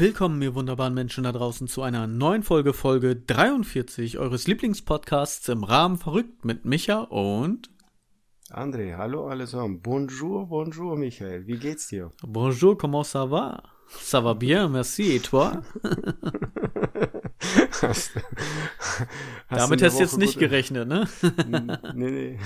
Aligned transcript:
Willkommen, 0.00 0.40
ihr 0.40 0.54
wunderbaren 0.54 0.94
Menschen 0.94 1.24
da 1.24 1.32
draußen, 1.32 1.68
zu 1.68 1.82
einer 1.82 2.06
neuen 2.06 2.42
Folge, 2.42 2.72
Folge 2.72 3.16
43 3.16 4.16
eures 4.16 4.46
Lieblingspodcasts 4.46 5.46
im 5.50 5.62
Rahmen 5.62 5.98
Verrückt 5.98 6.42
mit 6.42 6.64
Micha 6.64 7.00
und 7.00 7.68
André. 8.48 8.96
Hallo 8.96 9.28
allesamt. 9.28 9.82
Bonjour, 9.82 10.46
bonjour, 10.46 10.96
Michael. 10.96 11.46
Wie 11.46 11.58
geht's 11.58 11.88
dir? 11.88 12.10
Bonjour, 12.22 12.78
comment 12.78 13.04
ça 13.04 13.30
va? 13.30 13.62
Ça 13.90 14.24
va 14.24 14.32
bien, 14.32 14.70
merci. 14.70 15.16
Et 15.16 15.20
toi? 15.20 15.60
hast, 17.82 18.14
hast 18.22 19.06
Damit 19.50 19.82
hast 19.82 19.98
du 19.98 20.02
jetzt 20.02 20.16
nicht 20.16 20.38
gerechnet, 20.38 20.88
ne? 20.88 21.06
nee, 21.94 22.10
nee. 22.10 22.38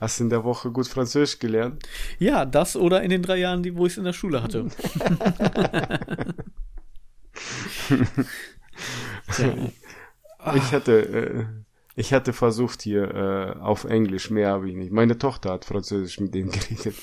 Hast 0.00 0.18
du 0.18 0.24
in 0.24 0.30
der 0.30 0.42
Woche 0.42 0.72
gut 0.72 0.88
Französisch 0.88 1.38
gelernt? 1.38 1.84
Ja, 2.18 2.44
das 2.44 2.74
oder 2.74 3.02
in 3.02 3.10
den 3.10 3.22
drei 3.22 3.36
Jahren, 3.36 3.62
die, 3.62 3.76
wo 3.76 3.86
ich 3.86 3.92
es 3.92 3.98
in 3.98 4.04
der 4.04 4.12
Schule 4.12 4.42
hatte. 4.42 4.66
ich 10.54 10.72
hatte, 10.72 10.92
äh, 10.92 11.44
ich 11.94 12.12
hatte 12.12 12.32
versucht 12.32 12.82
hier 12.82 13.14
äh, 13.14 13.60
auf 13.60 13.84
Englisch, 13.84 14.30
mehr 14.30 14.48
habe 14.48 14.68
ich 14.68 14.76
nicht. 14.76 14.92
Meine 14.92 15.18
Tochter 15.18 15.50
hat 15.50 15.64
Französisch 15.64 16.20
mit 16.20 16.34
denen 16.34 16.50
geredet. 16.50 16.94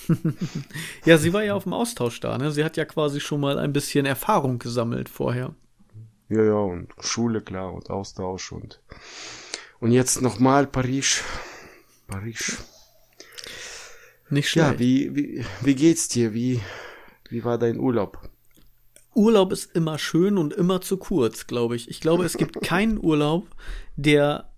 ja, 1.05 1.17
sie 1.17 1.33
war 1.33 1.43
ja 1.43 1.53
auf 1.53 1.63
dem 1.63 1.73
Austausch 1.73 2.19
da, 2.19 2.37
ne? 2.37 2.51
Sie 2.51 2.63
hat 2.63 2.77
ja 2.77 2.85
quasi 2.85 3.19
schon 3.19 3.41
mal 3.41 3.59
ein 3.59 3.73
bisschen 3.73 4.05
Erfahrung 4.05 4.59
gesammelt 4.59 5.09
vorher. 5.09 5.53
Ja, 6.29 6.43
ja, 6.43 6.53
und 6.53 6.89
Schule, 6.99 7.41
klar, 7.41 7.73
und 7.73 7.89
Austausch 7.89 8.51
und 8.51 8.81
und 9.79 9.91
jetzt 9.91 10.21
nochmal 10.21 10.67
Paris. 10.67 11.23
Paris. 12.07 12.57
Nicht 14.29 14.49
schlecht. 14.49 14.73
Ja, 14.73 14.79
wie, 14.79 15.15
wie, 15.15 15.45
wie 15.61 15.75
geht's 15.75 16.09
dir? 16.09 16.33
Wie, 16.33 16.59
wie 17.29 17.43
war 17.43 17.57
dein 17.57 17.79
Urlaub? 17.79 18.28
Urlaub 19.19 19.51
ist 19.51 19.75
immer 19.75 19.97
schön 19.97 20.37
und 20.37 20.53
immer 20.53 20.79
zu 20.79 20.95
kurz, 20.95 21.45
glaube 21.45 21.75
ich. 21.75 21.89
Ich 21.89 21.99
glaube, 21.99 22.23
es 22.23 22.37
gibt 22.37 22.61
keinen 22.63 22.97
Urlaub, 22.97 23.47
der 23.97 24.49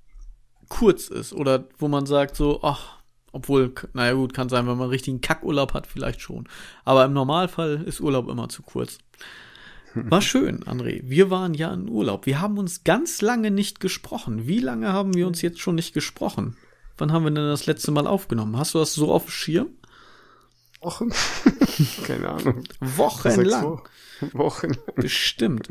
kurz 0.70 1.08
ist 1.08 1.34
oder 1.34 1.68
wo 1.80 1.88
man 1.88 2.06
sagt 2.06 2.36
so, 2.36 2.60
ach, 2.62 3.00
obwohl, 3.32 3.74
naja 3.94 4.14
gut, 4.14 4.34
kann 4.36 4.50
sein, 4.50 4.68
wenn 4.68 4.78
man 4.78 4.84
einen 4.84 4.92
richtigen 4.92 5.20
Kackurlaub 5.20 5.74
hat, 5.74 5.88
vielleicht 5.88 6.22
schon. 6.22 6.48
Aber 6.86 7.04
im 7.06 7.14
Normalfall 7.14 7.84
ist 7.86 8.02
Urlaub 8.02 8.30
immer 8.30 8.50
zu 8.50 8.62
kurz. 8.62 9.00
War 9.96 10.22
schön, 10.22 10.64
André. 10.64 11.02
Wir 11.04 11.32
waren 11.32 11.56
ja 11.56 11.74
in 11.74 11.90
Urlaub. 11.90 12.28
Wir 12.28 12.40
haben 12.40 12.58
uns 12.58 12.84
ganz 12.84 13.22
lange 13.22 13.50
nicht 13.50 13.80
gesprochen. 13.80 14.48
Wie 14.48 14.60
lange 14.60 14.94
haben 14.94 15.16
wir 15.16 15.28
uns 15.28 15.42
jetzt 15.42 15.60
schon 15.60 15.76
nicht 15.76 15.94
gesprochen? 15.94 16.56
Wann 16.98 17.12
haben 17.12 17.24
wir 17.24 17.32
denn 17.32 17.48
das 17.48 17.66
letzte 17.66 17.92
Mal 17.92 18.06
aufgenommen? 18.06 18.58
Hast 18.58 18.76
du 18.76 18.80
das 18.80 18.94
so 18.94 19.12
auf 19.12 19.26
dem 19.26 19.32
Schirm? 19.32 19.70
Wochen? 20.82 21.12
Keine 22.06 22.30
Ahnung. 22.30 22.64
Wochenlang. 22.80 23.82
Wochen. 24.34 24.78
Bestimmt. 24.96 25.68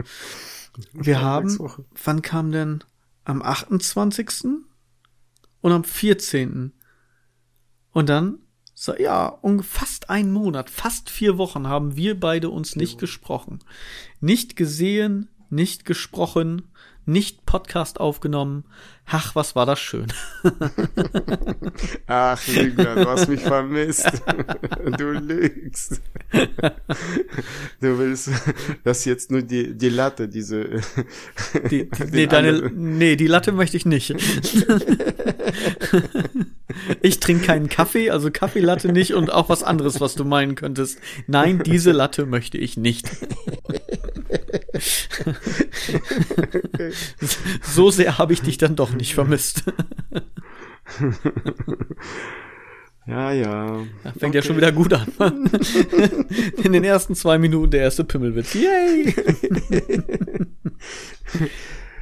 Wir 0.93 1.21
haben, 1.21 1.59
wann 2.05 2.23
kam 2.23 2.53
denn 2.53 2.85
am 3.25 3.43
28. 3.43 4.45
und 5.61 5.73
am 5.73 5.85
14. 5.85 6.73
Und 7.93 8.09
dann, 8.09 8.39
so, 8.75 8.97
ja, 8.97 9.27
um 9.27 9.63
fast 9.63 10.11
einen 10.11 10.33
Monat, 10.33 10.71
fast 10.71 11.11
vier 11.11 11.39
Wochen 11.39 11.67
haben 11.67 11.97
wir 11.97 12.19
beide 12.19 12.51
uns 12.51 12.77
nicht 12.77 12.99
gesprochen. 12.99 13.59
Nicht 14.21 14.57
gesehen, 14.57 15.29
nicht 15.51 15.85
gesprochen, 15.85 16.71
nicht 17.07 17.47
Podcast 17.47 18.01
aufgenommen. 18.01 18.65
Ach, 19.07 19.35
was 19.35 19.57
war 19.57 19.67
das 19.67 19.81
schön. 19.81 20.07
Ach, 22.07 22.47
Lügner, 22.47 22.95
du 22.95 23.09
hast 23.09 23.29
mich 23.29 23.41
vermisst. 23.41 24.11
Du 24.99 25.11
lügst. 25.11 26.01
Du 27.81 27.99
willst, 27.99 28.31
dass 28.85 29.05
jetzt 29.05 29.31
nur 29.31 29.43
die, 29.43 29.75
die 29.77 29.89
Latte, 29.89 30.29
diese. 30.29 30.81
Die, 31.71 31.89
die, 31.91 32.05
nee, 32.11 32.27
deine, 32.27 32.71
nee, 32.75 33.17
die 33.17 33.27
Latte 33.27 33.53
möchte 33.53 33.77
ich 33.77 33.87
nicht. 33.87 34.15
Ich 37.03 37.21
trinke 37.21 37.47
keinen 37.47 37.69
Kaffee, 37.69 38.11
also 38.11 38.31
Kaffeelatte 38.31 38.93
nicht 38.93 39.15
und 39.15 39.33
auch 39.33 39.49
was 39.49 39.63
anderes, 39.63 40.01
was 40.01 40.15
du 40.15 40.25
meinen 40.25 40.55
könntest. 40.55 40.99
Nein, 41.27 41.63
diese 41.65 41.93
Latte 41.93 42.27
möchte 42.27 42.59
ich 42.59 42.77
nicht. 42.77 43.09
so 47.63 47.91
sehr 47.91 48.19
habe 48.19 48.33
ich 48.33 48.43
dich 48.43 48.59
dann 48.59 48.77
doch 48.77 48.93
nicht 48.93 49.15
vermisst. 49.15 49.65
Ja, 53.07 53.33
ja. 53.33 53.77
ja 54.05 54.13
fängt 54.13 54.23
okay. 54.23 54.37
ja 54.37 54.43
schon 54.43 54.57
wieder 54.57 54.73
gut 54.73 54.93
an. 54.93 55.51
In 56.63 56.73
den 56.73 56.85
ersten 56.85 57.15
zwei 57.15 57.39
Minuten 57.39 57.73
der 57.73 57.83
erste 57.83 58.05
Pimmelwitz. 58.05 58.55
Yay! 58.55 59.15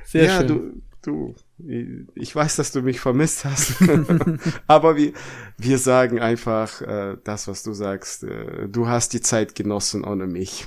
Sehr 0.05 0.25
ja, 0.25 0.39
schön. 0.39 0.83
Du, 1.03 1.35
du, 1.59 2.07
ich 2.15 2.35
weiß, 2.35 2.57
dass 2.57 2.73
du 2.73 2.83
mich 2.83 3.01
vermisst 3.01 3.45
hast. 3.45 3.77
Aber 4.67 4.97
wir, 4.97 5.13
wir 5.57 5.79
sagen 5.79 6.21
einfach 6.21 6.83
äh, 6.83 7.17
das, 7.25 7.49
was 7.49 7.63
du 7.63 7.73
sagst. 7.73 8.25
Äh, 8.25 8.69
du 8.69 8.89
hast 8.89 9.13
die 9.13 9.21
Zeit 9.21 9.55
genossen 9.55 10.05
ohne 10.05 10.27
mich. 10.27 10.67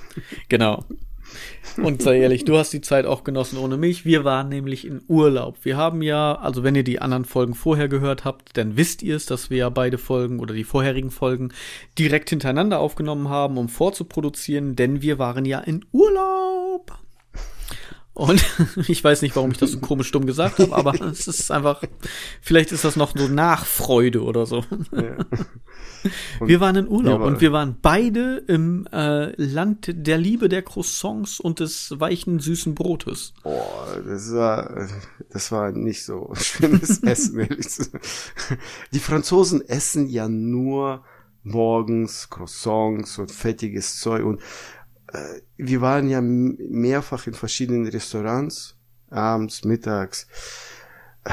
Genau. 0.49 0.85
Und 1.77 2.01
sei 2.01 2.19
ehrlich, 2.19 2.45
du 2.45 2.57
hast 2.57 2.73
die 2.73 2.81
Zeit 2.81 3.05
auch 3.05 3.23
genossen 3.23 3.57
ohne 3.57 3.77
mich. 3.77 4.05
Wir 4.05 4.23
waren 4.23 4.49
nämlich 4.49 4.85
in 4.85 5.01
Urlaub. 5.07 5.57
Wir 5.63 5.77
haben 5.77 6.01
ja, 6.01 6.35
also 6.35 6.63
wenn 6.63 6.75
ihr 6.75 6.83
die 6.83 6.99
anderen 6.99 7.25
Folgen 7.25 7.53
vorher 7.53 7.87
gehört 7.87 8.25
habt, 8.25 8.57
dann 8.57 8.77
wisst 8.77 9.01
ihr 9.03 9.15
es, 9.15 9.25
dass 9.25 9.49
wir 9.49 9.57
ja 9.57 9.69
beide 9.69 9.97
Folgen 9.97 10.39
oder 10.39 10.53
die 10.53 10.63
vorherigen 10.63 11.11
Folgen 11.11 11.53
direkt 11.97 12.29
hintereinander 12.29 12.79
aufgenommen 12.79 13.29
haben, 13.29 13.57
um 13.57 13.69
vorzuproduzieren, 13.69 14.75
denn 14.75 15.01
wir 15.01 15.17
waren 15.19 15.45
ja 15.45 15.59
in 15.59 15.85
Urlaub. 15.91 16.91
Und 18.13 18.43
ich 18.87 19.03
weiß 19.03 19.21
nicht, 19.21 19.35
warum 19.35 19.51
ich 19.51 19.57
das 19.57 19.71
so 19.71 19.79
komisch 19.79 20.11
dumm 20.11 20.25
gesagt 20.25 20.59
habe, 20.59 20.75
aber 20.75 20.99
es 21.11 21.27
ist 21.27 21.51
einfach, 21.51 21.81
vielleicht 22.41 22.71
ist 22.71 22.83
das 22.83 22.95
noch 22.95 23.15
so 23.15 23.27
Nachfreude 23.27 24.23
oder 24.23 24.45
so. 24.45 24.63
Ja. 24.91 25.25
wir 26.41 26.59
waren 26.59 26.75
in 26.75 26.87
Urlaub 26.89 27.21
und 27.21 27.39
wir 27.39 27.53
waren 27.53 27.77
beide 27.81 28.43
im 28.47 28.85
äh, 28.91 29.31
Land 29.41 29.91
der 29.93 30.17
Liebe 30.17 30.49
der 30.49 30.61
Croissants 30.61 31.39
und 31.39 31.61
des 31.61 31.99
weichen, 31.99 32.39
süßen 32.39 32.75
Brotes. 32.75 33.33
Boah, 33.43 34.01
das 34.05 34.33
war, 34.33 34.89
das 35.29 35.51
war 35.51 35.71
nicht 35.71 36.03
so 36.03 36.31
schönes 36.35 37.01
Essen. 37.03 37.47
Die 38.93 38.99
Franzosen 38.99 39.61
essen 39.61 40.07
ja 40.07 40.27
nur 40.27 41.03
morgens 41.43 42.29
Croissants 42.29 43.17
und 43.17 43.31
fettiges 43.31 43.99
Zeug 43.99 44.25
und 44.25 44.41
wir 45.57 45.81
waren 45.81 46.09
ja 46.09 46.21
mehrfach 46.21 47.27
in 47.27 47.33
verschiedenen 47.33 47.87
Restaurants, 47.87 48.75
abends, 49.09 49.63
mittags. 49.63 50.27
Äh, 51.23 51.31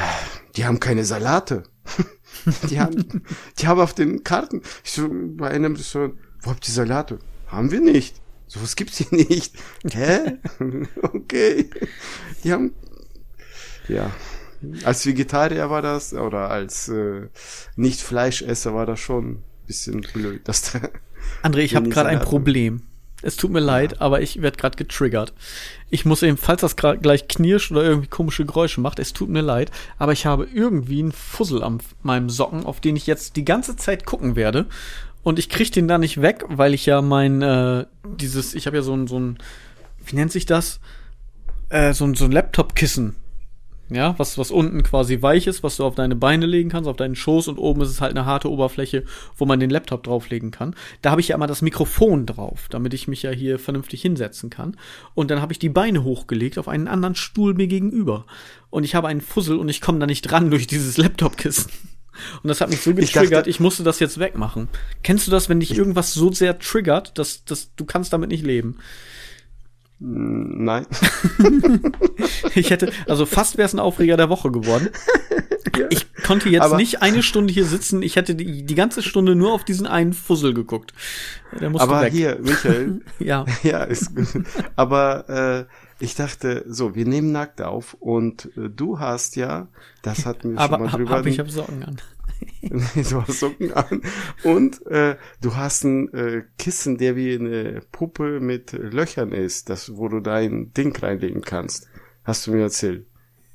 die 0.57 0.65
haben 0.65 0.81
keine 0.81 1.05
Salate. 1.05 1.65
die 2.69 2.81
haben, 2.81 3.23
die 3.59 3.67
haben 3.67 3.81
auf 3.81 3.95
den 3.95 4.25
Karten. 4.25 4.63
Ich 4.85 4.93
so, 4.93 5.09
bei 5.11 5.51
einem 5.51 5.77
Restaurant, 5.77 6.15
wo 6.43 6.51
habt 6.51 6.67
ihr 6.69 6.75
Salate? 6.75 7.19
Haben 7.47 7.71
wir 7.71 7.81
nicht. 7.81 8.21
So 8.47 8.63
was 8.63 8.77
gibt's 8.77 8.99
hier 8.99 9.07
nicht. 9.11 9.55
Hä? 9.91 10.39
okay. 11.03 11.71
Die 12.43 12.53
haben, 12.53 12.75
ja. 13.89 14.11
Als 14.85 15.07
Vegetarier 15.07 15.71
war 15.71 15.83
das, 15.83 16.13
oder 16.13 16.51
als 16.51 16.89
äh, 16.89 17.29
Nicht-Fleischesser 17.77 18.75
war 18.75 18.87
das 18.87 18.99
schon 18.99 19.31
ein 19.31 19.43
bisschen 19.67 20.01
blöd. 20.01 20.49
Dass 20.49 20.73
da 20.73 20.81
André, 21.43 21.59
ich 21.59 21.77
habe 21.77 21.89
gerade 21.89 22.09
ein 22.09 22.21
Problem. 22.21 22.88
Es 23.21 23.37
tut 23.37 23.51
mir 23.51 23.61
leid, 23.61 24.01
aber 24.01 24.21
ich 24.21 24.43
werde 24.43 24.57
gerade 24.57 24.77
getriggert. 24.77 25.33
Ich 25.91 26.05
muss 26.05 26.23
eben, 26.23 26.37
falls 26.37 26.61
das 26.61 26.77
gleich 26.77 27.27
knirscht 27.27 27.73
oder 27.73 27.83
irgendwie 27.83 28.09
komische 28.09 28.45
Geräusche 28.45 28.81
macht, 28.81 29.01
es 29.01 29.13
tut 29.13 29.29
mir 29.29 29.41
leid, 29.41 29.73
aber 29.99 30.13
ich 30.13 30.25
habe 30.25 30.47
irgendwie 30.53 31.01
einen 31.01 31.13
Fussel 31.13 31.65
an 31.65 31.81
meinem 32.03 32.31
Socken, 32.31 32.65
auf 32.65 32.81
den 32.81 32.95
ich 32.95 33.07
jetzt 33.07 33.37
die 33.37 33.45
ganze 33.45 33.77
Zeit 33.77 34.07
gucken 34.07 34.37
werde. 34.37 34.67
Und 35.25 35.39
ich 35.39 35.49
kriege 35.49 35.71
den 35.71 35.89
da 35.89 35.99
nicht 35.99 36.23
weg, 36.23 36.45
weil 36.49 36.75
ich 36.75 36.87
ja 36.87 37.03
mein, 37.03 37.43
äh, 37.43 37.87
dieses, 38.05 38.55
ich 38.55 38.67
habe 38.67 38.77
ja 38.77 38.83
so 38.83 38.95
ein, 38.95 39.09
so 39.09 39.19
ein, 39.19 39.39
wie 40.05 40.15
nennt 40.15 40.31
sich 40.31 40.47
das? 40.47 40.79
Äh, 41.71 41.93
so 41.93 42.05
ein, 42.05 42.15
so 42.15 42.25
ein 42.25 42.33
Laptop-Kissen 42.33 43.17
ja, 43.91 44.19
was, 44.19 44.37
was 44.37 44.51
unten 44.51 44.83
quasi 44.83 45.23
weich 45.23 45.47
ist, 45.47 45.63
was 45.63 45.77
du 45.77 45.85
auf 45.85 45.95
deine 45.95 46.17
Beine 46.17 46.47
legen 46.47 46.69
kannst, 46.69 46.89
auf 46.89 46.97
deinen 46.97 47.17
Schoß 47.17 47.49
und 47.49 47.59
oben 47.59 47.81
ist 47.81 47.89
es 47.89 48.01
halt 48.01 48.11
eine 48.11 48.27
harte 48.27 48.51
Oberfläche, 48.51 49.05
wo 49.37 49.47
man 49.47 49.61
den 49.61 49.71
Laptop 49.71 50.03
drauflegen 50.03 50.51
kann. 50.51 50.75
Da 51.01 51.11
habe 51.11 51.21
ich 51.21 51.29
ja 51.29 51.37
immer 51.37 51.47
das 51.47 51.63
Mikrofon 51.63 52.27
drauf, 52.27 52.69
damit 52.71 52.93
ich 52.93 53.09
mich 53.09 53.23
ja 53.23 53.31
hier 53.31 53.59
vernünftig 53.59 54.03
hinsetzen 54.03 54.51
kann. 54.51 54.77
Und 55.15 55.31
dann 55.31 55.41
habe 55.41 55.53
ich 55.53 55.59
die 55.59 55.71
Beine 55.71 56.05
hochgelegt 56.05 56.59
auf 56.59 56.69
einen 56.69 56.89
anderen 56.89 57.15
Stuhl 57.15 57.55
mir 57.55 57.67
gegenüber. 57.67 58.27
Und 58.71 58.85
ich 58.85 58.95
habe 58.95 59.09
einen 59.09 59.23
Fussel 59.23 59.57
und 59.57 59.69
ich 59.69 59.81
komme 59.81 59.99
da 59.99 60.07
nicht 60.07 60.23
dran 60.23 60.51
durch 60.51 60.67
dieses 60.67 60.99
Laptopkissen. 60.99 61.71
Und 62.43 62.49
das 62.49 62.61
hat 62.61 62.71
mich 62.71 62.81
so 62.81 62.95
getriggert, 62.95 63.25
ich, 63.25 63.31
dachte, 63.31 63.51
ich 63.51 63.61
musste 63.61 63.85
das 63.85 64.01
jetzt 64.01 64.19
wegmachen. 64.19 64.69
Kennst 65.03 65.27
du 65.27 65.31
das, 65.31 65.49
wenn 65.49 65.61
dich 65.61 65.77
irgendwas 65.77 66.13
so 66.13 66.33
sehr 66.33 66.59
triggert, 66.59 67.17
dass, 67.19 67.45
dass 67.45 67.75
du 67.77 67.85
kannst 67.85 68.13
damit 68.13 68.31
nicht 68.31 68.45
leben? 68.45 68.79
Nein. 70.01 70.87
ich 72.55 72.71
hätte, 72.71 72.93
also 73.07 73.27
fast 73.27 73.59
wäre 73.59 73.67
es 73.67 73.75
ein 73.75 73.81
Aufreger 73.81 74.17
der 74.17 74.29
Woche 74.29 74.51
geworden. 74.51 74.91
Ja. 75.77 75.87
Ich 75.91 76.07
konnte 76.23 76.49
jetzt 76.49 76.63
aber, 76.63 76.77
nicht 76.77 77.03
eine 77.03 77.23
Stunde 77.23 77.53
hier 77.53 77.65
sitzen. 77.65 78.03
Ich 78.03 78.17
hätte 78.17 78.35
die, 78.35 78.65
die 78.65 78.75
ganze 78.75 79.03
Stunde 79.03 79.35
nur 79.35 79.53
auf 79.53 79.65
diesen 79.65 79.87
einen 79.87 80.13
Fussel 80.13 80.55
geguckt. 80.55 80.93
Der 81.61 81.71
musste 81.71 81.89
aber 81.89 82.03
weg. 82.03 82.13
hier, 82.13 82.39
Michael. 82.41 83.01
ja. 83.19 83.45
Ja, 83.63 83.85
ist 83.85 84.15
gut. 84.15 84.45
Aber 84.77 85.29
äh, 85.29 85.65
ich 86.05 86.15
dachte, 86.15 86.65
so, 86.69 86.95
wir 86.95 87.07
nehmen 87.07 87.33
nackt 87.33 87.61
auf 87.63 87.95
und 87.95 88.47
äh, 88.57 88.69
du 88.71 88.99
hast 88.99 89.37
ja, 89.37 89.69
das 90.03 90.27
hatten 90.27 90.53
wir 90.53 90.61
aber, 90.61 90.77
schon 90.77 90.85
mal 90.87 90.91
drüber. 90.93 91.17
Aber 91.19 91.29
ich 91.29 91.39
habe 91.39 91.51
Socken 91.51 91.85
an. 91.85 91.97
du 92.63 93.23
hast 93.23 93.41
Socken 93.41 93.73
an 93.73 94.03
und 94.45 94.85
äh, 94.87 95.17
du 95.41 95.57
hast 95.57 95.85
ein 95.85 96.13
äh, 96.13 96.43
Kissen, 96.59 96.99
der 96.99 97.17
wie 97.17 97.35
eine 97.35 97.83
Puppe 97.93 98.41
mit 98.41 98.73
Löchern 98.73 99.33
ist, 99.33 99.71
das, 99.71 99.97
wo 99.97 100.09
du 100.09 100.21
dein 100.21 100.73
Ding 100.73 100.97
reinlegen 100.97 101.43
kannst. 101.43 101.89
Hast 102.25 102.47
du 102.47 102.53
mir 102.53 102.63
erzählt. 102.63 103.07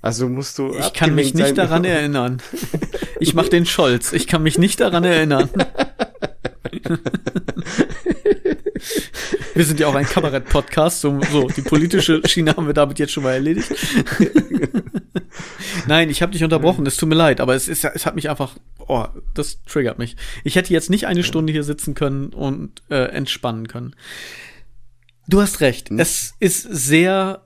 Also 0.01 0.27
musst 0.27 0.57
du. 0.57 0.73
Ich 0.75 0.93
kann 0.93 1.15
mich 1.15 1.33
nicht 1.33 1.57
daran 1.57 1.85
erinnern. 1.85 2.41
Ich 3.19 3.33
mach 3.33 3.47
den 3.47 3.65
Scholz. 3.65 4.11
Ich 4.11 4.27
kann 4.27 4.43
mich 4.43 4.57
nicht 4.57 4.81
daran 4.81 5.05
erinnern. 5.05 5.49
Wir 9.53 9.65
sind 9.65 9.79
ja 9.79 9.87
auch 9.87 9.95
ein 9.95 10.05
Kabarett-Podcast, 10.05 11.01
so, 11.01 11.19
so 11.31 11.47
die 11.47 11.61
politische 11.61 12.21
Schiene 12.25 12.55
haben 12.55 12.65
wir 12.65 12.73
damit 12.73 12.97
jetzt 12.99 13.13
schon 13.13 13.23
mal 13.23 13.33
erledigt. 13.33 13.71
Nein, 15.87 16.09
ich 16.09 16.21
habe 16.21 16.31
dich 16.31 16.43
unterbrochen, 16.43 16.85
es 16.85 16.97
tut 16.97 17.09
mir 17.09 17.15
leid, 17.15 17.39
aber 17.39 17.53
es 17.53 17.67
ist 17.67 17.83
es 17.83 18.05
hat 18.05 18.15
mich 18.15 18.29
einfach, 18.29 18.55
oh, 18.79 19.05
das 19.33 19.61
triggert 19.63 19.99
mich. 19.99 20.15
Ich 20.43 20.55
hätte 20.55 20.73
jetzt 20.73 20.89
nicht 20.89 21.07
eine 21.07 21.23
Stunde 21.23 21.53
hier 21.53 21.63
sitzen 21.63 21.93
können 21.93 22.29
und 22.29 22.81
äh, 22.89 23.05
entspannen 23.05 23.67
können. 23.67 23.95
Du 25.27 25.41
hast 25.41 25.61
recht, 25.61 25.89
hm? 25.89 25.99
es 25.99 26.33
ist 26.39 26.63
sehr 26.63 27.45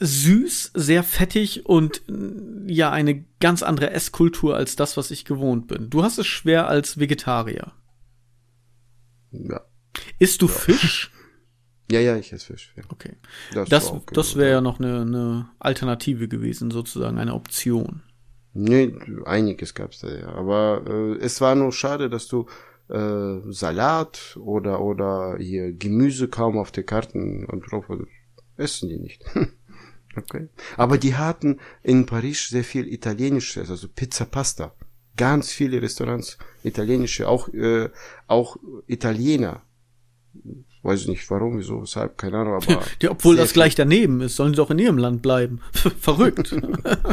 süß, 0.00 0.72
sehr 0.74 1.02
fettig 1.02 1.66
und 1.66 2.02
ja 2.66 2.90
eine 2.90 3.24
ganz 3.40 3.62
andere 3.62 3.90
Esskultur 3.90 4.56
als 4.56 4.76
das, 4.76 4.96
was 4.96 5.10
ich 5.10 5.24
gewohnt 5.24 5.68
bin. 5.68 5.90
Du 5.90 6.02
hast 6.02 6.18
es 6.18 6.26
schwer 6.26 6.68
als 6.68 6.98
Vegetarier. 6.98 7.72
Ja. 9.30 9.60
Isst 10.18 10.42
du 10.42 10.46
ja. 10.46 10.52
Fisch? 10.52 11.10
Ja, 11.90 12.00
ja, 12.00 12.16
ich 12.16 12.32
esse 12.32 12.46
Fisch. 12.46 12.72
Ja. 12.76 12.82
Okay. 12.88 13.16
Das, 13.52 13.68
das, 13.68 13.92
das 14.12 14.36
wäre 14.36 14.50
ja 14.50 14.60
noch 14.60 14.78
eine, 14.78 15.02
eine 15.02 15.48
Alternative 15.58 16.28
gewesen, 16.28 16.70
sozusagen, 16.70 17.18
eine 17.18 17.34
Option. 17.34 18.02
Nee, 18.54 18.94
einiges 19.24 19.74
gab's 19.74 19.98
da 19.98 20.08
ja. 20.08 20.28
Aber 20.28 20.84
äh, 20.86 21.16
es 21.18 21.40
war 21.40 21.54
nur 21.54 21.72
schade, 21.72 22.08
dass 22.08 22.28
du 22.28 22.46
äh, 22.88 23.40
Salat 23.50 24.36
oder 24.40 24.80
oder 24.80 25.36
hier 25.38 25.72
Gemüse 25.72 26.28
kaum 26.28 26.56
auf 26.58 26.70
der 26.70 26.84
Karten 26.84 27.46
und 27.46 27.70
drauf 27.70 27.86
essen 28.56 28.88
die 28.88 28.98
nicht. 28.98 29.24
okay. 30.16 30.48
Aber 30.76 30.98
die 30.98 31.16
hatten 31.16 31.58
in 31.82 32.06
Paris 32.06 32.48
sehr 32.48 32.64
viel 32.64 32.86
italienisches, 32.86 33.70
also 33.70 33.88
Pizza 33.88 34.24
Pasta. 34.24 34.74
Ganz 35.16 35.52
viele 35.52 35.82
Restaurants 35.82 36.38
italienische, 36.62 37.28
auch 37.28 37.48
äh, 37.48 37.90
auch 38.26 38.56
Italiener 38.86 39.62
Weiß 40.84 41.00
ich 41.00 41.08
nicht 41.08 41.30
warum, 41.30 41.58
wieso, 41.58 41.80
weshalb, 41.80 42.18
keine 42.18 42.36
Ahnung, 42.36 42.54
aber. 42.56 42.82
ja, 43.02 43.10
obwohl 43.10 43.36
das 43.36 43.54
gleich 43.54 43.74
daneben 43.74 44.20
ist, 44.20 44.36
sollen 44.36 44.52
sie 44.52 44.58
doch 44.58 44.70
in 44.70 44.78
ihrem 44.78 44.98
Land 44.98 45.22
bleiben. 45.22 45.60
Verrückt. 46.00 46.54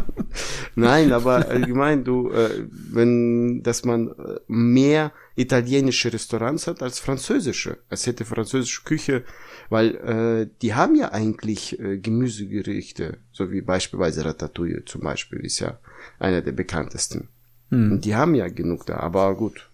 Nein, 0.75 1.13
aber 1.13 1.47
allgemein, 1.47 2.03
du, 2.03 2.29
äh, 2.31 2.65
wenn, 2.69 3.63
dass 3.63 3.85
man 3.85 4.09
äh, 4.09 4.39
mehr 4.47 5.13
italienische 5.37 6.11
Restaurants 6.11 6.67
hat 6.67 6.83
als 6.83 6.99
französische. 6.99 7.77
Es 7.89 8.05
hätte 8.05 8.25
französische 8.25 8.83
Küche, 8.83 9.23
weil 9.69 9.95
äh, 9.95 10.49
die 10.61 10.73
haben 10.73 10.95
ja 10.95 11.13
eigentlich 11.13 11.79
äh, 11.79 11.97
Gemüsegerichte, 11.97 13.19
so 13.31 13.53
wie 13.53 13.61
beispielsweise 13.61 14.25
Ratatouille 14.25 14.83
zum 14.83 14.99
Beispiel, 15.01 15.39
ist 15.39 15.59
ja 15.59 15.79
einer 16.19 16.41
der 16.41 16.51
bekanntesten. 16.51 17.29
Hm. 17.69 18.01
Die 18.01 18.15
haben 18.15 18.35
ja 18.35 18.49
genug 18.49 18.85
da, 18.85 18.97
aber 18.97 19.33
gut. 19.35 19.69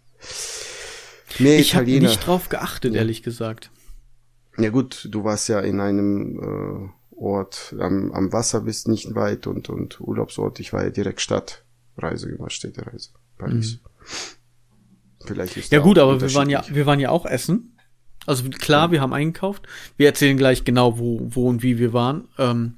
Mehr 1.40 1.58
ich 1.58 1.76
habe 1.76 1.86
nicht 1.86 2.28
drauf 2.28 2.50
geachtet, 2.50 2.94
ja. 2.94 3.00
ehrlich 3.00 3.24
gesagt. 3.24 3.72
Ja 4.58 4.70
gut, 4.70 5.08
du 5.12 5.24
warst 5.24 5.50
ja 5.50 5.60
in 5.60 5.80
einem 5.80 6.40
äh, 6.40 7.16
Ort 7.16 7.76
am, 7.80 8.12
am 8.12 8.32
Wasser, 8.34 8.62
bist 8.62 8.88
nicht 8.88 9.16
weit 9.16 9.48
und, 9.48 9.70
und 9.70 10.00
Urlaubsort. 10.00 10.60
Ich 10.60 10.74
war 10.74 10.84
ja 10.84 10.90
direkt 10.90 11.22
Stadtreise 11.22 12.30
gemacht, 12.30 12.54
Städtereise, 12.54 13.10
Paris. 13.38 13.80
Mhm. 13.82 15.28
Vielleicht 15.28 15.58
ist 15.58 15.72
Ja 15.72 15.80
gut, 15.80 15.98
aber 16.00 16.22
wir 16.22 16.34
waren 16.34 16.50
ja, 16.50 16.64
wir 16.70 16.86
waren 16.86 17.00
ja 17.00 17.10
auch 17.10 17.26
essen. 17.26 17.78
Also 18.26 18.50
klar, 18.50 18.92
wir 18.92 19.02
haben 19.02 19.14
eingekauft. 19.14 19.68
Wir 19.96 20.08
erzählen 20.08 20.38
gleich 20.38 20.64
genau, 20.64 21.00
wo, 21.00 21.22
wo 21.24 21.48
und 21.48 21.64
wie 21.64 21.80
wir 21.80 21.94
waren. 21.94 22.28
Ähm, 22.38 22.78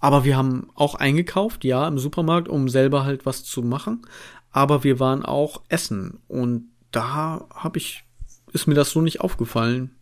aber 0.00 0.24
wir 0.24 0.36
haben 0.36 0.70
auch 0.74 0.94
eingekauft, 0.94 1.64
ja, 1.64 1.86
im 1.86 1.98
Supermarkt, 1.98 2.48
um 2.48 2.68
selber 2.68 3.04
halt 3.04 3.26
was 3.26 3.44
zu 3.44 3.62
machen. 3.62 4.06
Aber 4.50 4.84
wir 4.84 5.00
waren 5.00 5.24
auch 5.24 5.62
essen 5.68 6.20
und 6.28 6.70
da 6.90 7.46
habe 7.50 7.78
ich, 7.78 8.04
ist 8.52 8.66
mir 8.66 8.74
das 8.74 8.90
so 8.90 9.02
nicht 9.02 9.20
aufgefallen. 9.20 9.95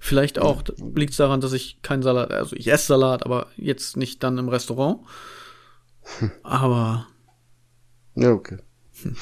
Vielleicht 0.00 0.38
auch 0.38 0.62
liegt 0.94 1.12
es 1.12 1.16
daran, 1.16 1.40
dass 1.40 1.52
ich 1.52 1.80
keinen 1.82 2.02
Salat, 2.02 2.30
also 2.30 2.54
ich 2.56 2.70
esse 2.70 2.86
Salat, 2.86 3.24
aber 3.24 3.48
jetzt 3.56 3.96
nicht 3.96 4.22
dann 4.22 4.38
im 4.38 4.48
Restaurant. 4.48 5.00
Aber. 6.42 7.06
Ja, 8.14 8.32
okay. 8.32 8.58
Hm. 9.02 9.16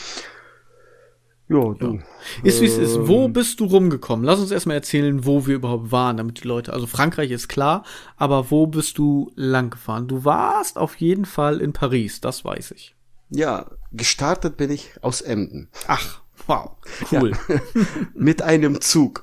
Ja, 1.50 1.74
du. 1.74 1.94
Ja. 1.94 2.00
Ist 2.44 2.60
wie 2.60 2.66
es 2.66 2.78
ist. 2.78 3.08
Wo 3.08 3.24
ähm. 3.24 3.32
bist 3.32 3.58
du 3.58 3.64
rumgekommen? 3.64 4.24
Lass 4.24 4.38
uns 4.38 4.52
erstmal 4.52 4.76
erzählen, 4.76 5.26
wo 5.26 5.48
wir 5.48 5.56
überhaupt 5.56 5.90
waren, 5.90 6.16
damit 6.16 6.42
die 6.44 6.46
Leute. 6.46 6.72
Also 6.72 6.86
Frankreich 6.86 7.32
ist 7.32 7.48
klar, 7.48 7.84
aber 8.16 8.52
wo 8.52 8.68
bist 8.68 8.98
du 8.98 9.32
lang 9.34 9.70
gefahren? 9.70 10.06
Du 10.06 10.24
warst 10.24 10.78
auf 10.78 10.94
jeden 10.96 11.24
Fall 11.24 11.60
in 11.60 11.72
Paris, 11.72 12.20
das 12.20 12.44
weiß 12.44 12.70
ich. 12.70 12.94
Ja, 13.30 13.66
gestartet 13.90 14.56
bin 14.56 14.70
ich 14.70 14.92
aus 15.02 15.22
Emden. 15.22 15.68
Ach, 15.88 16.19
Wow, 16.50 16.72
cool. 17.12 17.30
Ja, 17.30 17.60
mit 18.14 18.42
einem 18.42 18.80
Zug. 18.80 19.22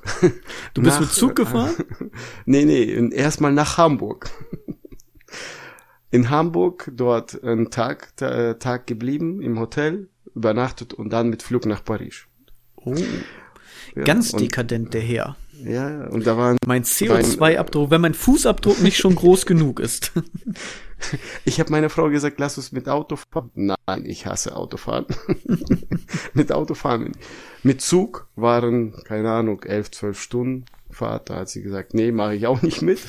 Du 0.72 0.80
bist 0.80 0.94
nach, 0.94 1.00
mit 1.00 1.10
Zug 1.10 1.36
gefahren? 1.36 1.74
nee, 2.46 2.64
nee, 2.64 3.10
erstmal 3.14 3.52
nach 3.52 3.76
Hamburg. 3.76 4.30
In 6.10 6.30
Hamburg 6.30 6.90
dort 6.94 7.44
einen 7.44 7.70
Tag, 7.70 8.16
Tag 8.16 8.86
geblieben 8.86 9.42
im 9.42 9.60
Hotel, 9.60 10.08
übernachtet 10.34 10.94
und 10.94 11.12
dann 11.12 11.28
mit 11.28 11.42
Flug 11.42 11.66
nach 11.66 11.84
Paris. 11.84 12.24
Oh. 12.76 12.94
Ja, 13.94 14.04
Ganz 14.04 14.32
dekadent 14.32 14.94
der 14.94 15.02
Herr. 15.02 15.36
Ja, 15.62 16.06
und 16.06 16.26
da 16.26 16.38
waren. 16.38 16.56
Mein 16.66 16.84
CO2-Abdruck, 16.84 17.90
wenn 17.90 18.00
mein 18.00 18.14
Fußabdruck 18.14 18.80
nicht 18.80 18.96
schon 18.96 19.14
groß 19.14 19.44
genug 19.44 19.80
ist. 19.80 20.12
Ich 21.44 21.60
habe 21.60 21.70
meiner 21.70 21.90
Frau 21.90 22.10
gesagt, 22.10 22.38
lass 22.40 22.58
uns 22.58 22.72
mit 22.72 22.88
Auto 22.88 23.16
fahren. 23.16 23.50
Nein, 23.54 24.04
ich 24.04 24.26
hasse 24.26 24.56
Autofahren. 24.56 25.06
mit 26.34 26.52
Autofahren. 26.52 27.12
Mit 27.62 27.80
Zug 27.80 28.28
waren, 28.36 28.92
keine 29.04 29.30
Ahnung, 29.30 29.62
elf, 29.62 29.90
zwölf 29.90 30.20
Stunden 30.20 30.64
Fahrt. 30.90 31.30
Da 31.30 31.36
hat 31.36 31.48
sie 31.48 31.62
gesagt, 31.62 31.94
nee, 31.94 32.12
mache 32.12 32.34
ich 32.34 32.46
auch 32.46 32.62
nicht 32.62 32.82
mit. 32.82 33.00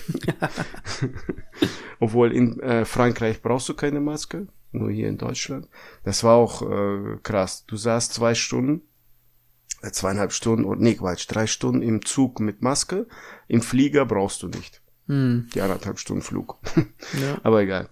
Obwohl 2.00 2.32
in 2.32 2.60
äh, 2.60 2.86
Frankreich 2.86 3.42
brauchst 3.42 3.70
du 3.70 3.74
keine 3.74 4.00
Maske, 4.00 4.48
nur 4.72 4.92
hier 4.92 5.10
in 5.10 5.18
Deutschland. 5.18 5.68
Das 6.04 6.24
war 6.24 6.36
auch 6.36 6.62
äh, 6.62 7.18
krass. 7.24 7.66
Du 7.66 7.78
saßt 7.78 8.14
zwei 8.14 8.36
Stunden, 8.36 8.82
äh, 9.82 9.92
zweieinhalb 9.92 10.32
Stunden, 10.32 10.66
oder 10.66 10.80
nee, 10.80 10.96
Quatsch, 10.96 11.26
drei 11.28 11.48
Stunden 11.48 11.82
im 11.82 12.06
Zug 12.06 12.40
mit 12.40 12.62
Maske. 12.62 13.08
Im 13.48 13.62
Flieger 13.62 14.06
brauchst 14.06 14.44
du 14.44 14.48
nicht. 14.48 14.82
Hm. 15.10 15.48
Die 15.56 15.62
anderthalb 15.62 15.98
Stunden 15.98 16.22
Flug. 16.22 16.60
Ja. 17.20 17.40
Aber 17.44 17.62
egal. 17.62 17.90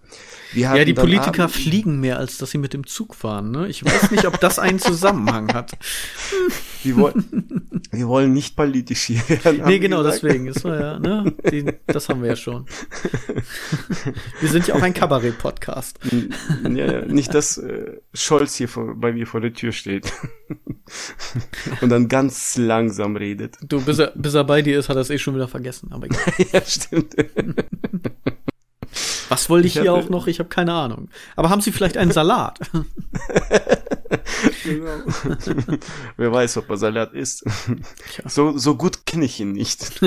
ja, 0.54 0.86
die 0.86 0.94
Politiker 0.94 1.46
Abend 1.46 1.56
fliegen 1.56 2.00
mehr, 2.00 2.20
als 2.20 2.38
dass 2.38 2.52
sie 2.52 2.60
mit 2.60 2.74
dem 2.74 2.86
Zug 2.86 3.16
fahren. 3.16 3.50
Ne? 3.50 3.68
Ich 3.70 3.84
weiß 3.84 4.12
nicht, 4.12 4.26
ob 4.28 4.40
das 4.40 4.60
einen 4.60 4.78
Zusammenhang 4.78 5.52
hat. 5.52 5.72
Wir, 6.84 6.96
wollen, 6.96 7.82
wir 7.92 8.08
wollen 8.08 8.32
nicht 8.34 8.56
politisch 8.56 9.02
hier 9.02 9.22
werden. 9.28 9.64
Nee, 9.66 9.80
genau, 9.80 10.04
gesagt. 10.04 10.24
deswegen. 10.24 10.46
Das, 10.46 10.64
war 10.64 10.80
ja, 10.80 11.00
ne? 11.00 11.34
Die, 11.52 11.66
das 11.88 12.08
haben 12.08 12.22
wir 12.22 12.30
ja 12.30 12.36
schon. 12.36 12.66
Wir 14.40 14.48
sind 14.48 14.68
ja 14.68 14.76
auch 14.76 14.82
ein 14.82 14.94
Kabarett-Podcast. 14.94 16.00
Ja, 16.64 17.02
nicht, 17.06 17.34
dass 17.34 17.58
äh, 17.58 17.98
Scholz 18.14 18.56
hier 18.56 18.70
vor, 18.70 18.96
bei 18.96 19.12
mir 19.12 19.26
vor 19.28 19.42
der 19.42 19.54
Tür 19.54 19.72
steht 19.72 20.14
und 21.82 21.90
dann 21.90 22.08
ganz 22.08 22.58
langsam 22.58 23.16
redet. 23.16 23.58
Du, 23.62 23.82
bis 23.82 24.00
er, 24.00 24.12
bis 24.16 24.36
er 24.36 24.44
bei 24.44 24.62
dir 24.62 24.80
ist, 24.80 24.88
hat 24.88 24.96
er 24.96 25.02
es 25.02 25.10
eh 25.10 25.18
schon 25.18 25.36
wieder 25.36 25.48
vergessen. 25.48 25.92
Aber 25.92 26.06
egal. 26.06 26.22
ja, 26.52 26.62
stimmt. 26.62 27.07
Was 29.30 29.50
wollte 29.50 29.68
ich, 29.68 29.76
ich 29.76 29.82
hier 29.82 29.94
auch 29.94 30.10
noch? 30.10 30.28
Ich 30.28 30.40
habe 30.40 30.50
keine 30.50 30.74
Ahnung. 30.74 31.10
Aber 31.36 31.50
haben 31.50 31.62
Sie 31.62 31.72
vielleicht 31.72 31.98
einen 31.98 32.12
Salat? 32.12 32.60
genau. 34.64 35.04
Wer 36.16 36.32
weiß, 36.32 36.58
ob 36.58 36.70
er 36.70 36.78
Salat 36.78 37.14
isst. 37.14 37.44
Ja. 38.18 38.30
So, 38.30 38.58
so 38.58 38.76
gut 38.76 39.06
kenne 39.06 39.26
ich 39.26 39.40
ihn 39.40 39.52
nicht. 39.52 40.02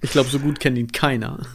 ich 0.00 0.10
glaube, 0.10 0.30
so 0.30 0.38
gut 0.38 0.60
kennt 0.60 0.78
ihn 0.78 0.92
keiner. 0.92 1.46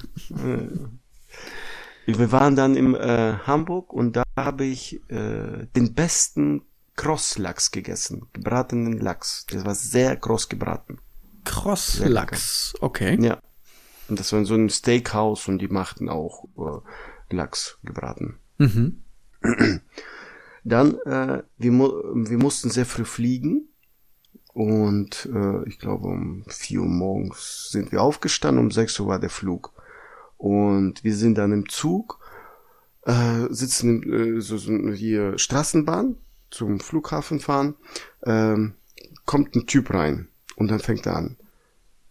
Wir 2.06 2.32
waren 2.32 2.56
dann 2.56 2.76
in 2.76 2.96
äh, 2.96 3.36
Hamburg 3.46 3.94
und 3.94 4.18
da 4.18 4.24
habe 4.36 4.66
ich 4.66 5.02
äh, 5.10 5.68
den 5.76 5.94
besten 5.94 6.64
Crosslachs 6.96 7.72
gegessen. 7.72 8.28
Gebratenen 8.34 9.00
Lachs. 9.00 9.46
Der 9.48 9.66
war 9.66 9.76
sehr 9.76 10.16
groß 10.16 10.50
gebraten. 10.50 11.00
Crosslachs, 11.46 12.74
okay. 12.82 13.18
Ja. 13.22 13.40
Und 14.08 14.20
das 14.20 14.34
war 14.34 14.46
so 14.46 14.56
ein 14.56 14.70
Steakhouse 14.70 15.48
und 15.48 15.60
die 15.60 15.68
machten 15.68 16.10
auch 16.10 16.46
äh, 16.58 17.36
Lachs 17.36 17.80
gebraten. 17.84 18.40
Mhm. 18.58 19.04
Dann, 20.64 20.96
äh, 21.06 21.44
wir, 21.58 21.72
mu 21.72 21.90
wir 22.14 22.38
mussten 22.38 22.70
sehr 22.70 22.86
früh 22.86 23.06
fliegen. 23.06 23.70
Und 24.54 25.30
äh, 25.34 25.68
ich 25.68 25.80
glaube, 25.80 26.08
um 26.08 26.46
vier 26.48 26.82
Uhr 26.82 26.88
morgens 26.88 27.70
sind 27.72 27.92
wir 27.92 28.02
aufgestanden, 28.02 28.64
um 28.64 28.72
sechs 28.72 29.00
Uhr 29.00 29.08
war 29.08 29.20
der 29.20 29.30
Flug. 29.30 29.74
Und 30.38 31.04
wir 31.04 31.14
sind 31.14 31.38
dann 31.38 31.52
im 31.52 31.68
Zug, 31.68 32.20
äh, 33.02 33.48
sitzen 33.50 34.04
in, 34.04 34.38
äh, 34.38 34.42
so, 34.42 34.58
so 34.58 34.72
hier 34.92 35.38
Straßenbahn 35.38 36.18
zum 36.52 36.80
Flughafen 36.80 37.42
fahren, 37.42 37.76
ähm, 38.26 38.76
kommt 39.26 39.56
ein 39.56 39.68
Typ 39.68 39.94
rein 39.94 40.30
und 40.56 40.70
dann 40.70 40.80
fängt 40.80 41.06
er 41.06 41.16
an. 41.16 41.38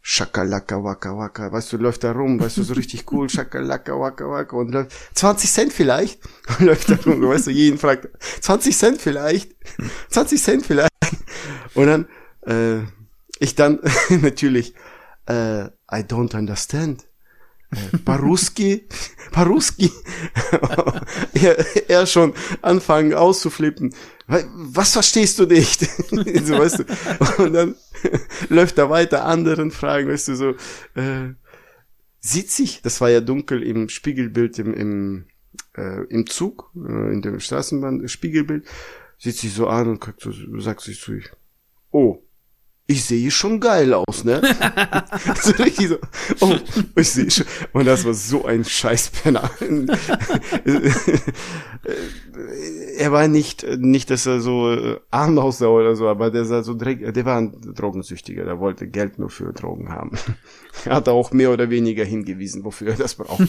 Schakalaka 0.06 0.84
waka 0.84 1.16
waka, 1.16 1.50
weißt 1.50 1.72
du, 1.72 1.76
läuft 1.78 2.04
da 2.04 2.12
rum, 2.12 2.38
weißt 2.38 2.58
du, 2.58 2.62
so 2.62 2.74
richtig 2.74 3.10
cool, 3.10 3.30
Schakalaka 3.30 3.98
waka 3.98 4.28
waka. 4.28 4.56
Und 4.56 4.72
läuft 4.72 4.92
20 5.14 5.50
Cent 5.50 5.72
vielleicht, 5.72 6.20
läuft 6.58 6.90
da 6.90 6.96
rum, 7.06 7.22
weißt 7.22 7.46
du, 7.46 7.50
jeden 7.50 7.78
fragt, 7.78 8.08
20 8.42 8.76
Cent 8.76 9.00
vielleicht, 9.00 9.56
20 10.10 10.42
Cent 10.42 10.66
vielleicht, 10.66 10.90
und 11.74 11.86
dann, 11.86 12.08
äh, 12.46 12.86
ich 13.38 13.54
dann 13.54 13.80
natürlich, 14.10 14.74
äh, 15.26 15.64
I 15.64 16.02
don't 16.02 16.36
understand, 16.36 17.04
Paruski, 18.04 18.84
Paruski, 19.32 19.90
er, 21.34 21.88
er 21.88 22.06
schon 22.06 22.34
anfangen 22.62 23.14
auszuflippen. 23.14 23.94
Was 24.26 24.92
verstehst 24.92 25.38
du 25.38 25.46
nicht? 25.46 25.80
so, 26.10 26.58
weißt 26.58 26.78
du? 26.78 27.42
Und 27.42 27.52
dann 27.52 27.74
läuft 28.48 28.78
er 28.78 28.90
weiter 28.90 29.24
anderen 29.24 29.70
Fragen, 29.70 30.08
weißt 30.08 30.28
du, 30.28 30.36
so, 30.36 30.50
äh, 30.94 31.34
sieht 32.20 32.50
sich, 32.50 32.80
das 32.80 33.00
war 33.00 33.10
ja 33.10 33.20
dunkel 33.20 33.62
im 33.62 33.88
Spiegelbild 33.88 34.58
im, 34.58 34.72
im, 34.72 35.26
äh, 35.76 36.04
im 36.08 36.26
Zug, 36.26 36.70
äh, 36.74 37.12
in 37.12 37.20
dem 37.20 37.38
Straßenbahn, 37.38 38.08
Spiegelbild, 38.08 38.66
sieht 39.18 39.36
sich 39.36 39.52
so 39.52 39.66
an 39.66 39.88
und 39.88 40.62
sagt 40.62 40.80
sich 40.80 41.00
zu, 41.00 41.18
oh, 41.90 42.22
ich 42.86 43.04
sehe 43.04 43.30
schon 43.30 43.60
geil 43.60 43.94
aus, 43.94 44.24
ne? 44.24 44.42
so 45.40 45.52
richtig 45.62 45.88
so, 45.88 45.96
oh, 46.40 46.54
ich 46.96 47.10
sehe 47.10 47.30
schon. 47.30 47.46
Und 47.72 47.86
das 47.86 48.04
war 48.04 48.12
so 48.12 48.44
ein 48.44 48.62
Scheißpenner. 48.64 49.50
er 52.98 53.12
war 53.12 53.26
nicht, 53.28 53.66
nicht, 53.78 54.10
dass 54.10 54.26
er 54.26 54.40
so 54.40 54.70
äh, 54.70 55.00
arm 55.10 55.38
aussah 55.38 55.68
oder 55.68 55.96
so, 55.96 56.08
aber 56.08 56.30
der 56.30 56.44
sah 56.44 56.62
so 56.62 56.74
dreck, 56.74 57.14
der 57.14 57.24
war 57.24 57.38
ein 57.38 57.58
Drogensüchtiger, 57.74 58.44
der 58.44 58.60
wollte 58.60 58.86
Geld 58.86 59.18
nur 59.18 59.30
für 59.30 59.54
Drogen 59.54 59.88
haben. 59.88 60.12
er 60.84 60.96
hat 60.96 61.08
auch 61.08 61.32
mehr 61.32 61.52
oder 61.52 61.70
weniger 61.70 62.04
hingewiesen, 62.04 62.64
wofür 62.64 62.88
er 62.88 62.96
das 62.96 63.14
braucht. 63.14 63.48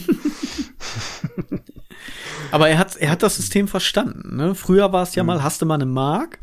aber 2.50 2.70
er 2.70 2.78
hat, 2.78 2.96
er 2.96 3.10
hat 3.10 3.22
das 3.22 3.36
System 3.36 3.68
verstanden, 3.68 4.36
ne? 4.36 4.54
Früher 4.54 4.92
war 4.92 5.02
es 5.02 5.14
ja 5.14 5.24
mal, 5.24 5.42
hast 5.42 5.60
du 5.60 5.66
mal 5.66 5.74
eine 5.74 5.84
Mark, 5.86 6.38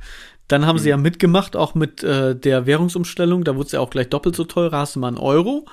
dann 0.54 0.68
haben 0.68 0.76
mhm. 0.76 0.82
sie 0.82 0.90
ja 0.90 0.98
mitgemacht, 0.98 1.56
auch 1.56 1.74
mit 1.74 2.04
äh, 2.04 2.36
der 2.36 2.68
Währungsumstellung. 2.68 3.44
Da 3.44 3.56
wurde 3.56 3.66
es 3.66 3.72
ja 3.72 3.80
auch 3.80 3.90
gleich 3.90 4.10
doppelt 4.10 4.36
so 4.36 4.44
teuer. 4.44 4.72
Hast 4.72 4.96
du 4.96 5.00
mal 5.00 5.08
einen 5.08 5.18
Euro. 5.18 5.66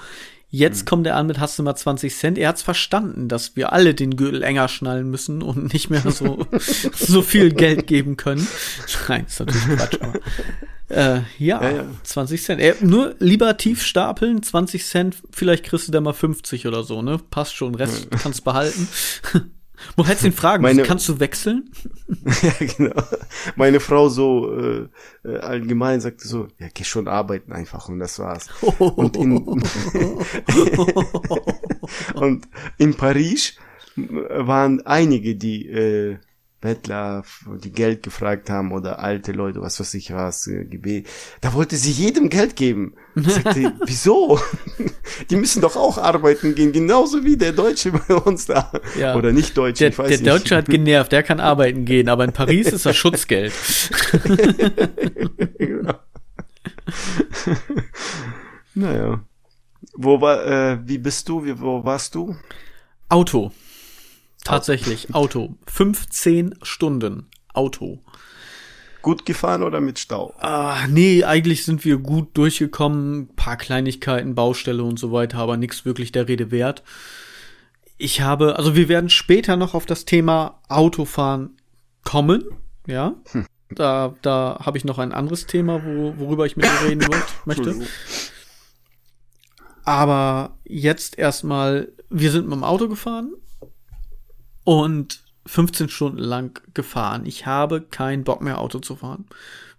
Jetzt 0.49 0.83
mhm. 0.83 0.87
kommt 0.87 1.07
er 1.07 1.17
an 1.17 1.27
mit 1.27 1.39
hast 1.39 1.59
du 1.59 1.63
mal 1.63 1.77
20 1.77 2.17
Cent. 2.17 2.39
Er 2.39 2.49
hat's 2.49 2.63
verstanden, 2.63 3.29
dass 3.29 3.57
wir 3.57 3.75
alle 3.75 3.95
den 3.95 4.17
Gürtel 4.17 4.43
enger 4.43 4.69
schnallen 4.69 5.11
müssen 5.11 5.43
und 5.43 5.73
nicht 5.73 5.91
mehr 5.91 6.11
so, 6.11 6.47
so 6.95 7.21
viel 7.21 7.53
Geld 7.53 7.87
geben 7.87 8.17
können. 8.17 8.49
Nein, 9.07 9.27
ist 9.27 9.39
natürlich 9.39 9.69
Quatsch, 9.69 9.99
aber. 10.01 10.15
Äh, 10.89 11.21
ja, 11.39 11.63
ja, 11.63 11.71
ja, 11.71 11.85
20 12.03 12.43
Cent. 12.43 12.61
Äh, 12.61 12.75
nur 12.81 13.15
lieber 13.21 13.57
tief 13.59 13.83
stapeln, 13.83 14.43
20 14.43 14.85
Cent, 14.85 15.17
vielleicht 15.31 15.65
kriegst 15.65 15.87
du 15.87 15.93
da 15.93 16.01
mal 16.01 16.15
50 16.15 16.67
oder 16.67 16.83
so, 16.83 17.01
ne? 17.01 17.21
Passt 17.31 17.55
schon, 17.55 17.77
Rest 17.77 18.09
kannst 18.11 18.43
behalten. 18.43 18.89
Wo 19.97 20.07
hättest 20.07 20.25
du 20.25 20.29
ihn 20.29 20.33
fragen 20.33 20.63
Meine, 20.63 20.83
kannst 20.83 21.09
du 21.09 21.21
wechseln? 21.21 21.71
ja, 22.43 22.53
genau. 22.59 23.03
Meine 23.57 23.81
Frau 23.81 24.09
so 24.09 24.59
äh, 24.59 24.89
äh, 25.25 25.39
allgemein 25.39 26.01
sagte 26.01 26.27
so, 26.27 26.49
ja, 26.59 26.69
geh 26.73 26.85
schon 26.85 27.09
arbeiten 27.09 27.53
einfach 27.53 27.89
und 27.89 27.99
das 27.99 28.19
war's. 28.19 28.47
und, 28.79 29.17
in, 29.17 29.37
und 32.15 32.49
in 32.79 32.95
Paris 32.95 33.57
waren 33.97 34.87
einige, 34.87 35.37
die 35.37 35.67
äh, 35.67 36.19
Bettler, 36.61 37.25
die 37.65 37.73
Geld 37.73 38.03
gefragt 38.03 38.51
haben 38.51 38.73
oder 38.73 38.99
alte 38.99 39.33
Leute, 39.33 39.63
was 39.63 39.81
weiß 39.81 39.95
ich 39.95 40.13
was, 40.13 40.47
äh, 40.47 40.65
GB. 40.65 41.05
Da 41.41 41.55
wollte 41.55 41.77
sie 41.77 41.91
jedem 41.91 42.29
Geld 42.29 42.55
geben. 42.55 42.95
Ich 43.15 43.29
sagte, 43.33 43.73
wieso? 43.87 44.39
Die 45.31 45.37
müssen 45.37 45.63
doch 45.63 45.77
auch 45.77 45.97
arbeiten 45.97 46.55
gehen, 46.55 46.73
genauso 46.73 47.25
wie 47.25 47.37
der 47.37 47.53
Deutsche 47.53 47.93
bei 47.93 48.15
uns 48.15 48.47
da. 48.47 48.71
Ja. 48.99 49.17
Oder 49.17 49.33
nicht 49.33 49.57
Deutsche, 49.57 49.85
der, 49.85 49.89
ich 49.91 49.99
weiß 49.99 50.09
der 50.09 50.17
nicht. 50.19 50.27
Der 50.27 50.35
Deutsche 50.35 50.57
hat 50.57 50.67
genervt, 50.67 51.13
der 51.13 51.23
kann 51.23 51.41
arbeiten 51.41 51.87
gehen, 51.87 52.09
aber 52.11 52.25
in 52.25 52.33
Paris 52.33 52.67
ist 52.67 52.85
das 52.85 52.97
Schutzgeld. 52.97 53.53
genau. 55.59 55.95
naja. 58.75 59.25
Wo 59.95 60.21
war, 60.21 60.47
äh, 60.47 60.79
wie 60.85 60.99
bist 60.99 61.29
du, 61.29 61.45
wie, 61.45 61.59
wo 61.59 61.83
warst 61.85 62.15
du? 62.15 62.37
Auto. 63.09 63.51
Tatsächlich, 64.45 65.15
Auto. 65.15 65.57
15 65.67 66.57
Stunden 66.63 67.29
Auto. 67.53 68.01
Gut 69.03 69.25
gefahren 69.25 69.63
oder 69.63 69.81
mit 69.81 69.99
Stau? 69.99 70.35
Ah, 70.39 70.87
nee, 70.89 71.25
eigentlich 71.25 71.65
sind 71.65 71.85
wir 71.85 71.99
gut 71.99 72.37
durchgekommen. 72.37 73.29
paar 73.35 73.57
Kleinigkeiten, 73.57 74.35
Baustelle 74.35 74.83
und 74.83 74.99
so 74.99 75.11
weiter, 75.11 75.39
aber 75.39 75.57
nichts 75.57 75.85
wirklich 75.85 76.13
der 76.13 76.29
Rede 76.29 76.51
wert. 76.51 76.83
Ich 77.97 78.21
habe, 78.21 78.57
also 78.57 78.77
wir 78.77 78.89
werden 78.89 79.11
später 79.11 79.57
noch 79.57 79.75
auf 79.75 79.87
das 79.87 80.05
Thema 80.05 80.61
Autofahren 80.69 81.57
kommen, 82.05 82.45
ja. 82.87 83.15
Hm. 83.33 83.47
Da, 83.71 84.15
da 84.23 84.61
habe 84.65 84.79
ich 84.79 84.85
noch 84.85 84.99
ein 84.99 85.13
anderes 85.13 85.47
Thema, 85.47 85.85
wo, 85.85 86.15
worüber 86.19 86.45
ich 86.45 86.57
mit 86.57 86.67
dir 86.67 86.89
reden 86.89 87.07
möchte. 87.45 87.75
Aber 89.85 90.57
jetzt 90.65 91.19
erstmal, 91.19 91.93
wir 92.11 92.31
sind 92.31 92.49
mit 92.49 92.55
dem 92.55 92.65
Auto 92.65 92.89
gefahren 92.89 93.33
und 94.71 95.25
15 95.47 95.89
Stunden 95.89 96.21
lang 96.21 96.63
gefahren. 96.75 97.27
Ich 97.27 97.45
habe 97.45 97.81
keinen 97.81 98.23
Bock 98.23 98.41
mehr, 98.41 98.61
Auto 98.61 98.79
zu 98.79 98.95
fahren. 98.95 99.27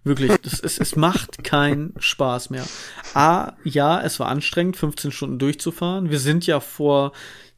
Wirklich, 0.04 0.36
das 0.42 0.60
ist, 0.60 0.78
es 0.78 0.96
macht 0.96 1.42
keinen 1.44 1.94
Spaß 1.98 2.50
mehr. 2.50 2.66
A, 3.14 3.54
ja, 3.64 4.02
es 4.02 4.20
war 4.20 4.28
anstrengend, 4.28 4.76
15 4.76 5.10
Stunden 5.10 5.38
durchzufahren. 5.38 6.10
Wir 6.10 6.18
sind 6.18 6.46
ja 6.46 6.60
vor 6.60 7.12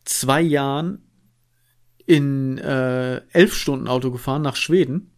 zwei 0.04 0.42
Jahren 0.42 1.02
in 2.06 2.58
äh, 2.58 3.16
elf 3.32 3.56
Stunden 3.56 3.88
Auto 3.88 4.12
gefahren 4.12 4.42
nach 4.42 4.54
Schweden. 4.54 5.10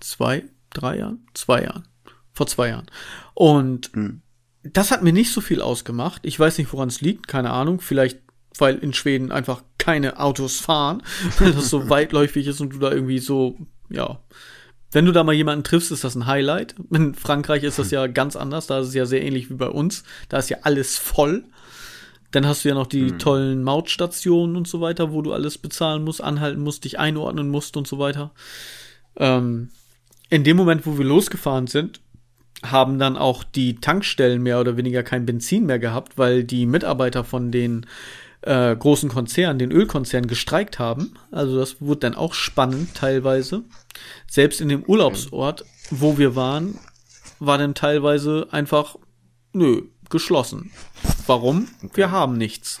Zwei, 0.00 0.44
drei 0.74 0.98
Jahren? 0.98 1.26
Zwei 1.32 1.62
Jahren. 1.62 1.88
Vor 2.34 2.46
zwei 2.48 2.68
Jahren. 2.68 2.90
Und 3.32 3.96
mhm. 3.96 4.20
das 4.62 4.90
hat 4.90 5.02
mir 5.02 5.14
nicht 5.14 5.32
so 5.32 5.40
viel 5.40 5.62
ausgemacht. 5.62 6.20
Ich 6.26 6.38
weiß 6.38 6.58
nicht, 6.58 6.70
woran 6.70 6.88
es 6.90 7.00
liegt, 7.00 7.28
keine 7.28 7.50
Ahnung. 7.50 7.80
Vielleicht 7.80 8.23
weil 8.58 8.76
in 8.76 8.92
Schweden 8.92 9.32
einfach 9.32 9.62
keine 9.78 10.20
Autos 10.20 10.60
fahren, 10.60 11.02
weil 11.38 11.52
das 11.52 11.70
so 11.70 11.88
weitläufig 11.88 12.46
ist 12.46 12.60
und 12.60 12.74
du 12.74 12.78
da 12.78 12.90
irgendwie 12.90 13.18
so, 13.18 13.58
ja. 13.90 14.20
Wenn 14.92 15.06
du 15.06 15.12
da 15.12 15.24
mal 15.24 15.32
jemanden 15.32 15.64
triffst, 15.64 15.90
ist 15.90 16.04
das 16.04 16.14
ein 16.14 16.26
Highlight. 16.26 16.76
In 16.92 17.14
Frankreich 17.14 17.64
ist 17.64 17.80
das 17.80 17.90
ja 17.90 18.06
ganz 18.06 18.36
anders, 18.36 18.68
da 18.68 18.78
ist 18.78 18.88
es 18.88 18.94
ja 18.94 19.06
sehr 19.06 19.24
ähnlich 19.24 19.50
wie 19.50 19.54
bei 19.54 19.66
uns. 19.66 20.04
Da 20.28 20.38
ist 20.38 20.50
ja 20.50 20.58
alles 20.62 20.96
voll. 20.96 21.44
Dann 22.30 22.46
hast 22.46 22.64
du 22.64 22.68
ja 22.68 22.74
noch 22.74 22.86
die 22.86 23.12
mhm. 23.12 23.18
tollen 23.18 23.62
Mautstationen 23.64 24.56
und 24.56 24.68
so 24.68 24.80
weiter, 24.80 25.12
wo 25.12 25.20
du 25.20 25.32
alles 25.32 25.58
bezahlen 25.58 26.04
musst, 26.04 26.22
anhalten 26.22 26.62
musst, 26.62 26.84
dich 26.84 26.98
einordnen 26.98 27.48
musst 27.48 27.76
und 27.76 27.88
so 27.88 27.98
weiter. 27.98 28.32
Ähm, 29.16 29.70
in 30.30 30.44
dem 30.44 30.56
Moment, 30.56 30.86
wo 30.86 30.96
wir 30.96 31.04
losgefahren 31.04 31.66
sind, 31.66 32.00
haben 32.64 32.98
dann 32.98 33.16
auch 33.16 33.44
die 33.44 33.76
Tankstellen 33.76 34.42
mehr 34.42 34.60
oder 34.60 34.76
weniger 34.76 35.02
kein 35.02 35.26
Benzin 35.26 35.66
mehr 35.66 35.78
gehabt, 35.78 36.18
weil 36.18 36.44
die 36.44 36.66
Mitarbeiter 36.66 37.24
von 37.24 37.52
den 37.52 37.86
äh, 38.44 38.76
großen 38.76 39.08
Konzernen, 39.08 39.58
den 39.58 39.72
Ölkonzernen 39.72 40.28
gestreikt 40.28 40.78
haben. 40.78 41.14
Also 41.30 41.58
das 41.58 41.80
wurde 41.80 42.00
dann 42.00 42.14
auch 42.14 42.34
spannend 42.34 42.94
teilweise. 42.94 43.62
Selbst 44.28 44.60
in 44.60 44.68
dem 44.68 44.82
Urlaubsort, 44.84 45.64
wo 45.90 46.18
wir 46.18 46.36
waren, 46.36 46.78
war 47.38 47.58
dann 47.58 47.74
teilweise 47.74 48.48
einfach, 48.50 48.96
nö, 49.52 49.82
geschlossen. 50.10 50.70
Warum? 51.26 51.68
Okay. 51.82 51.96
Wir 51.96 52.10
haben 52.10 52.36
nichts. 52.36 52.80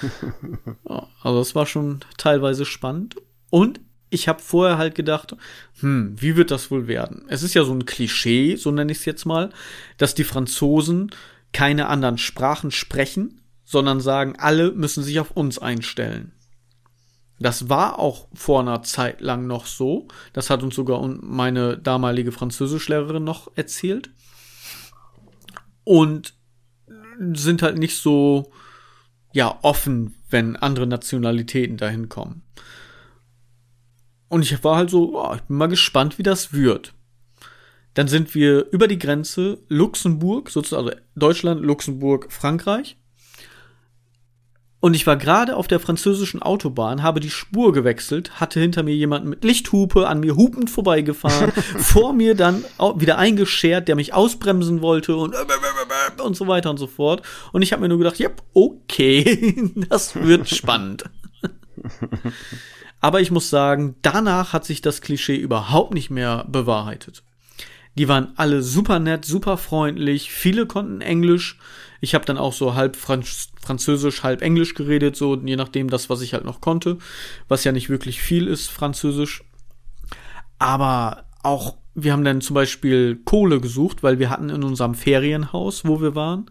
ja, 0.88 1.06
also 1.22 1.38
das 1.38 1.54
war 1.54 1.66
schon 1.66 2.00
teilweise 2.16 2.64
spannend. 2.64 3.16
Und 3.50 3.80
ich 4.10 4.28
habe 4.28 4.40
vorher 4.40 4.78
halt 4.78 4.94
gedacht, 4.94 5.36
hm, 5.80 6.14
wie 6.18 6.36
wird 6.36 6.50
das 6.50 6.70
wohl 6.70 6.86
werden? 6.86 7.24
Es 7.28 7.42
ist 7.42 7.54
ja 7.54 7.64
so 7.64 7.72
ein 7.72 7.84
Klischee, 7.84 8.56
so 8.56 8.70
nenne 8.70 8.92
ich 8.92 8.98
es 8.98 9.04
jetzt 9.04 9.26
mal, 9.26 9.50
dass 9.96 10.14
die 10.14 10.24
Franzosen 10.24 11.10
keine 11.52 11.88
anderen 11.88 12.18
Sprachen 12.18 12.70
sprechen, 12.70 13.37
sondern 13.68 14.00
sagen, 14.00 14.34
alle 14.38 14.72
müssen 14.72 15.02
sich 15.02 15.20
auf 15.20 15.32
uns 15.32 15.58
einstellen. 15.58 16.32
Das 17.38 17.68
war 17.68 17.98
auch 17.98 18.28
vor 18.32 18.60
einer 18.60 18.82
Zeit 18.82 19.20
lang 19.20 19.46
noch 19.46 19.66
so. 19.66 20.08
Das 20.32 20.48
hat 20.48 20.62
uns 20.62 20.74
sogar 20.74 21.06
meine 21.06 21.76
damalige 21.76 22.32
Französischlehrerin 22.32 23.22
noch 23.22 23.52
erzählt. 23.56 24.08
Und 25.84 26.32
sind 27.34 27.60
halt 27.60 27.76
nicht 27.76 27.98
so, 27.98 28.50
ja, 29.34 29.58
offen, 29.60 30.14
wenn 30.30 30.56
andere 30.56 30.86
Nationalitäten 30.86 31.76
dahin 31.76 32.08
kommen. 32.08 32.44
Und 34.28 34.40
ich 34.40 34.64
war 34.64 34.76
halt 34.76 34.88
so, 34.88 35.22
oh, 35.22 35.34
ich 35.34 35.42
bin 35.42 35.58
mal 35.58 35.66
gespannt, 35.68 36.16
wie 36.16 36.22
das 36.22 36.54
wird. 36.54 36.94
Dann 37.92 38.08
sind 38.08 38.34
wir 38.34 38.70
über 38.70 38.88
die 38.88 38.98
Grenze 38.98 39.58
Luxemburg, 39.68 40.48
sozusagen 40.48 40.88
also 40.88 41.00
Deutschland, 41.14 41.60
Luxemburg, 41.60 42.32
Frankreich. 42.32 42.97
Und 44.80 44.94
ich 44.94 45.06
war 45.08 45.16
gerade 45.16 45.56
auf 45.56 45.66
der 45.66 45.80
französischen 45.80 46.40
Autobahn, 46.40 47.02
habe 47.02 47.18
die 47.18 47.30
Spur 47.30 47.72
gewechselt, 47.72 48.40
hatte 48.40 48.60
hinter 48.60 48.84
mir 48.84 48.94
jemanden 48.94 49.28
mit 49.28 49.42
Lichthupe 49.42 50.06
an 50.06 50.20
mir 50.20 50.36
hupend 50.36 50.70
vorbeigefahren, 50.70 51.50
vor 51.78 52.12
mir 52.12 52.36
dann 52.36 52.64
wieder 52.96 53.18
eingeschert, 53.18 53.88
der 53.88 53.96
mich 53.96 54.14
ausbremsen 54.14 54.80
wollte 54.80 55.16
und 55.16 55.34
und 56.22 56.36
so 56.36 56.46
weiter 56.46 56.70
und 56.70 56.76
so 56.76 56.86
fort. 56.86 57.22
Und 57.52 57.62
ich 57.62 57.72
habe 57.72 57.82
mir 57.82 57.88
nur 57.88 57.98
gedacht, 57.98 58.20
ja, 58.20 58.30
okay, 58.54 59.72
das 59.88 60.14
wird 60.14 60.48
spannend. 60.48 61.04
Aber 63.00 63.20
ich 63.20 63.30
muss 63.30 63.50
sagen, 63.50 63.96
danach 64.02 64.52
hat 64.52 64.64
sich 64.64 64.80
das 64.80 65.00
Klischee 65.00 65.36
überhaupt 65.36 65.94
nicht 65.94 66.10
mehr 66.10 66.44
bewahrheitet. 66.48 67.22
Die 67.98 68.06
waren 68.06 68.28
alle 68.36 68.62
super 68.62 69.00
nett, 69.00 69.24
super 69.24 69.56
freundlich, 69.56 70.30
viele 70.30 70.66
konnten 70.66 71.00
Englisch. 71.00 71.58
Ich 72.00 72.14
habe 72.14 72.24
dann 72.24 72.38
auch 72.38 72.52
so 72.52 72.74
halb 72.74 72.94
Franz 72.94 73.48
Französisch, 73.60 74.22
halb 74.22 74.40
Englisch 74.40 74.74
geredet, 74.74 75.16
so 75.16 75.36
je 75.36 75.56
nachdem 75.56 75.90
das, 75.90 76.08
was 76.08 76.22
ich 76.22 76.32
halt 76.32 76.44
noch 76.44 76.62
konnte, 76.62 76.96
was 77.48 77.64
ja 77.64 77.72
nicht 77.72 77.90
wirklich 77.90 78.22
viel 78.22 78.46
ist, 78.46 78.68
Französisch. 78.70 79.42
Aber 80.58 81.24
auch, 81.42 81.76
wir 81.94 82.12
haben 82.12 82.24
dann 82.24 82.40
zum 82.40 82.54
Beispiel 82.54 83.20
Kohle 83.24 83.60
gesucht, 83.60 84.02
weil 84.02 84.18
wir 84.18 84.30
hatten 84.30 84.48
in 84.48 84.62
unserem 84.62 84.94
Ferienhaus, 84.94 85.84
wo 85.84 86.00
wir 86.00 86.14
waren, 86.14 86.46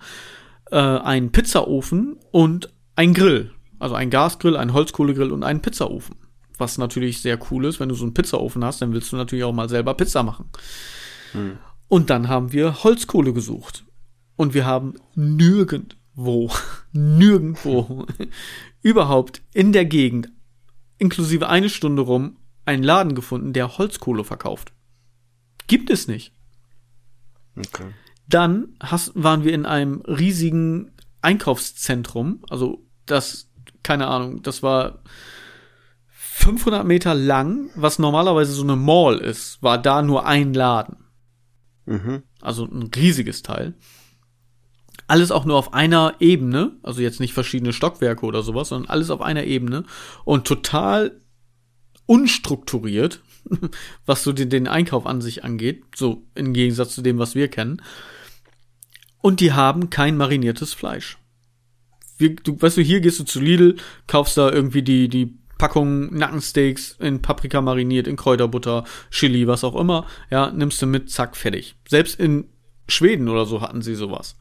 äh, 0.70 0.78
einen 0.78 1.32
Pizzaofen 1.32 2.18
und 2.32 2.72
ein 2.96 3.14
Grill. 3.14 3.52
Also 3.80 3.96
ein 3.96 4.10
Gasgrill, 4.10 4.58
ein 4.58 4.74
Holzkohlegrill 4.74 5.32
und 5.32 5.44
einen 5.44 5.62
Pizzaofen. 5.62 6.18
Was 6.58 6.78
natürlich 6.78 7.22
sehr 7.22 7.40
cool 7.50 7.66
ist, 7.66 7.80
wenn 7.80 7.90
du 7.90 7.96
so 7.96 8.04
einen 8.04 8.14
Pizzaofen 8.14 8.66
hast, 8.66 8.82
dann 8.82 8.94
willst 8.94 9.12
du 9.12 9.16
natürlich 9.16 9.46
auch 9.46 9.54
mal 9.54 9.70
selber 9.70 9.94
Pizza 9.94 10.24
machen. 10.24 10.50
Und 11.88 12.10
dann 12.10 12.28
haben 12.28 12.52
wir 12.52 12.84
Holzkohle 12.84 13.34
gesucht. 13.34 13.86
Und 14.36 14.54
wir 14.54 14.66
haben 14.66 14.96
nirgendwo, 15.16 16.52
nirgendwo, 16.92 18.06
überhaupt 18.82 19.42
in 19.54 19.74
der 19.74 19.86
Gegend, 19.86 20.30
inklusive 20.98 21.50
eine 21.50 21.70
Stunde 21.70 22.02
rum, 22.02 22.38
einen 22.66 22.84
Laden 22.84 23.16
gefunden, 23.16 23.54
der 23.54 23.78
Holzkohle 23.78 24.24
verkauft. 24.24 24.74
Gibt 25.68 25.90
es 25.90 26.08
nicht. 26.08 26.34
Okay. 27.58 27.94
Dann 28.28 28.76
hast, 28.80 29.12
waren 29.16 29.44
wir 29.44 29.54
in 29.54 29.66
einem 29.66 30.02
riesigen 30.02 30.92
Einkaufszentrum, 31.22 32.44
also 32.50 32.86
das, 33.06 33.50
keine 33.84 34.08
Ahnung, 34.08 34.44
das 34.44 34.62
war 34.64 35.00
500 36.10 36.86
Meter 36.86 37.16
lang, 37.16 37.70
was 37.76 38.00
normalerweise 38.00 38.52
so 38.52 38.64
eine 38.64 38.76
Mall 38.76 39.18
ist, 39.18 39.62
war 39.64 39.78
da 39.78 40.02
nur 40.02 40.26
ein 40.26 40.54
Laden. 40.54 41.07
Mhm. 41.88 42.24
Also 42.42 42.66
ein 42.66 42.92
riesiges 42.96 43.42
Teil. 43.42 43.74
Alles 45.08 45.32
auch 45.32 45.46
nur 45.46 45.56
auf 45.56 45.74
einer 45.74 46.16
Ebene, 46.20 46.74
also 46.84 47.02
jetzt 47.02 47.22
nicht 47.22 47.34
verschiedene 47.34 47.72
Stockwerke 47.72 48.26
oder 48.26 48.44
sowas, 48.44 48.70
sondern 48.70 48.92
alles 48.92 49.10
auf 49.10 49.22
einer 49.22 49.46
Ebene 49.46 49.86
und 50.26 50.46
total 50.46 51.22
unstrukturiert, 52.06 53.22
was 54.06 54.24
so 54.24 54.34
den, 54.34 54.50
den 54.50 54.68
Einkauf 54.68 55.06
an 55.06 55.22
sich 55.22 55.46
angeht, 55.46 55.84
so 55.96 56.26
im 56.36 56.54
Gegensatz 56.54 56.94
zu 56.94 57.02
dem, 57.02 57.20
was 57.20 57.36
wir 57.36 57.48
kennen. 57.48 57.82
Und 59.22 59.40
die 59.40 59.54
haben 59.54 59.90
kein 59.90 60.18
mariniertes 60.18 60.74
Fleisch. 60.74 61.18
Wir, 62.18 62.36
du, 62.36 62.62
weißt 62.62 62.78
du, 62.78 62.82
hier 62.82 63.00
gehst 63.00 63.20
du 63.20 63.24
zu 63.24 63.40
Lidl, 63.40 63.78
kaufst 64.08 64.38
da 64.38 64.52
irgendwie 64.52 64.82
die, 64.82 65.08
die 65.08 65.38
Packung 65.58 66.14
Nackensteaks 66.14 66.98
in 67.00 67.22
Paprika 67.22 67.62
mariniert, 67.62 68.08
in 68.08 68.16
Kräuterbutter, 68.16 68.84
Chili, 69.10 69.48
was 69.48 69.64
auch 69.64 69.76
immer. 69.76 70.06
Ja, 70.30 70.52
nimmst 70.52 70.82
du 70.82 70.86
mit, 70.86 71.10
zack, 71.12 71.36
fertig. 71.36 71.76
Selbst 71.88 72.20
in 72.20 72.46
Schweden 72.88 73.28
oder 73.28 73.46
so 73.46 73.62
hatten 73.62 73.82
sie 73.82 73.96
sowas. 73.96 74.36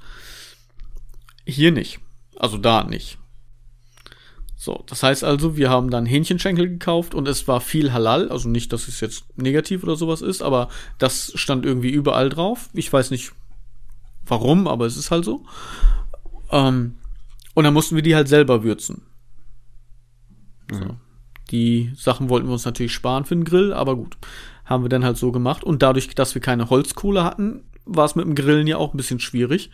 Hier 1.45 1.73
nicht. 1.73 2.01
Also 2.37 2.59
da 2.59 2.85
nicht. 2.85 3.19
So, 4.57 4.85
das 4.87 5.03
heißt 5.03 5.23
also, 5.23 5.57
wir 5.57 5.71
haben 5.71 5.91
dann 5.91 6.07
Hähnchenschenkel 6.07 6.69
gekauft 6.69 7.15
und 7.15 7.29
es 7.29 7.47
war 7.47 7.61
viel 7.61 7.93
Halal. 7.93 8.31
Also 8.31 8.49
nicht, 8.49 8.73
dass 8.73 8.89
es 8.89 9.01
jetzt 9.01 9.25
negativ 9.37 9.83
oder 9.83 9.97
sowas 9.97 10.23
ist, 10.23 10.43
aber 10.43 10.69
das 10.99 11.33
stand 11.35 11.65
irgendwie 11.65 11.91
überall 11.91 12.31
drauf. 12.31 12.69
Ich 12.73 12.93
weiß 12.93 13.11
nicht 13.11 13.33
warum, 14.25 14.67
aber 14.67 14.87
es 14.87 14.97
ist 14.97 15.11
halt 15.11 15.25
so. 15.25 15.45
Ähm, 16.51 16.97
und 17.55 17.65
dann 17.65 17.75
mussten 17.75 17.97
wir 17.97 18.03
die 18.03 18.15
halt 18.15 18.29
selber 18.29 18.63
würzen. 18.65 19.03
So. 20.71 20.85
Mhm. 20.85 20.97
Die 21.51 21.93
Sachen 21.97 22.29
wollten 22.29 22.47
wir 22.47 22.53
uns 22.53 22.65
natürlich 22.65 22.93
sparen 22.93 23.25
für 23.25 23.37
den 23.37 23.45
Grill, 23.45 23.73
aber 23.73 23.97
gut. 23.97 24.17
Haben 24.65 24.85
wir 24.85 24.89
dann 24.89 25.05
halt 25.05 25.17
so 25.17 25.31
gemacht. 25.31 25.63
Und 25.63 25.83
dadurch, 25.83 26.09
dass 26.15 26.35
wir 26.35 26.43
keine 26.43 26.71
Holzkohle 26.71 27.23
hatten, 27.23 27.63
war 27.85 28.05
es 28.05 28.17
mit 28.17 28.25
dem 28.25 28.35
Grillen 28.35 28.67
ja 28.67 28.79
auch 28.79 28.93
ein 28.93 28.97
bisschen 28.97 29.21
schwierig. 29.21 29.71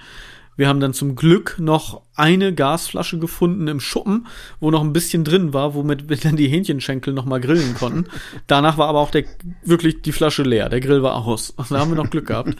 Wir 0.55 0.69
haben 0.69 0.81
dann 0.81 0.93
zum 0.93 1.17
Glück 1.17 1.57
noch 1.59 2.03
eine 2.15 2.55
Gasflasche 2.55 3.19
gefunden 3.19 3.69
im 3.69 3.81
Schuppen, 3.81 4.27
wo 4.61 4.71
noch 4.71 4.83
ein 4.83 4.93
bisschen 4.93 5.25
drin 5.25 5.55
war, 5.55 5.75
womit 5.75 6.11
wir 6.11 6.19
dann 6.19 6.37
die 6.37 6.49
Hähnchenschenkel 6.49 7.15
noch 7.15 7.25
mal 7.25 7.41
grillen 7.41 7.75
konnten. 7.75 8.05
Danach 8.47 8.77
war 8.77 8.89
aber 8.89 9.01
auch 9.01 9.11
der, 9.11 9.25
wirklich 9.65 10.03
die 10.03 10.13
Flasche 10.13 10.43
leer. 10.43 10.69
Der 10.69 10.81
Grill 10.81 11.03
war 11.03 11.15
aus. 11.15 11.55
Da 11.71 11.79
haben 11.79 11.91
wir 11.91 11.97
noch 11.97 12.11
Glück 12.11 12.27
gehabt. 12.27 12.55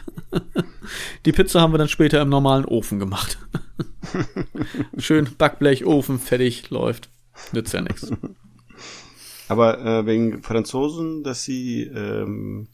Die 1.25 1.31
Pizza 1.31 1.61
haben 1.61 1.71
wir 1.73 1.77
dann 1.77 1.87
später 1.87 2.19
im 2.21 2.29
normalen 2.29 2.65
Ofen 2.65 2.97
gemacht. 2.97 3.37
Schön 4.97 5.29
Backblech, 5.37 5.85
Ofen, 5.85 6.17
fertig, 6.19 6.71
läuft. 6.71 7.09
Nützt 7.51 7.73
ja 7.73 7.81
nichts. 7.81 8.11
Aber 9.47 9.79
äh, 9.79 10.05
wegen 10.05 10.41
Franzosen, 10.41 11.23
dass 11.23 11.43
sie, 11.43 11.83
ähm, 11.83 12.67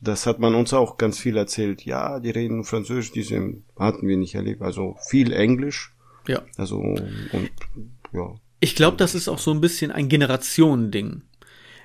das 0.00 0.26
hat 0.26 0.38
man 0.38 0.54
uns 0.54 0.72
auch 0.72 0.96
ganz 0.96 1.18
viel 1.18 1.36
erzählt. 1.36 1.84
Ja, 1.84 2.20
die 2.20 2.30
reden 2.30 2.64
Französisch, 2.64 3.12
die 3.12 3.22
sind, 3.22 3.64
hatten 3.78 4.06
wir 4.06 4.16
nicht 4.16 4.34
erlebt. 4.34 4.62
Also 4.62 4.96
viel 5.08 5.32
Englisch. 5.32 5.94
Ja. 6.26 6.42
Also 6.56 6.78
und 6.78 7.50
ja. 8.12 8.34
Ich 8.60 8.74
glaube, 8.74 8.96
das 8.96 9.14
ist 9.14 9.28
auch 9.28 9.38
so 9.38 9.50
ein 9.50 9.60
bisschen 9.60 9.90
ein 9.90 10.08
Generationending. 10.08 11.22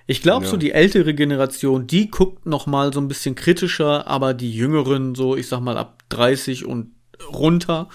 Ich 0.08 0.22
glaube, 0.22 0.46
ja. 0.46 0.52
so 0.52 0.58
die 0.58 0.72
ältere 0.72 1.14
Generation, 1.14 1.88
die 1.88 2.10
guckt 2.10 2.46
noch 2.46 2.66
mal 2.66 2.92
so 2.92 3.00
ein 3.00 3.08
bisschen 3.08 3.36
kritischer, 3.36 4.08
aber 4.08 4.34
die 4.34 4.52
jüngeren, 4.52 5.16
so 5.16 5.36
ich 5.36 5.48
sag 5.48 5.60
mal 5.62 5.78
ab 5.78 6.04
30 6.10 6.66
und 6.66 6.92
runter, 7.32 7.88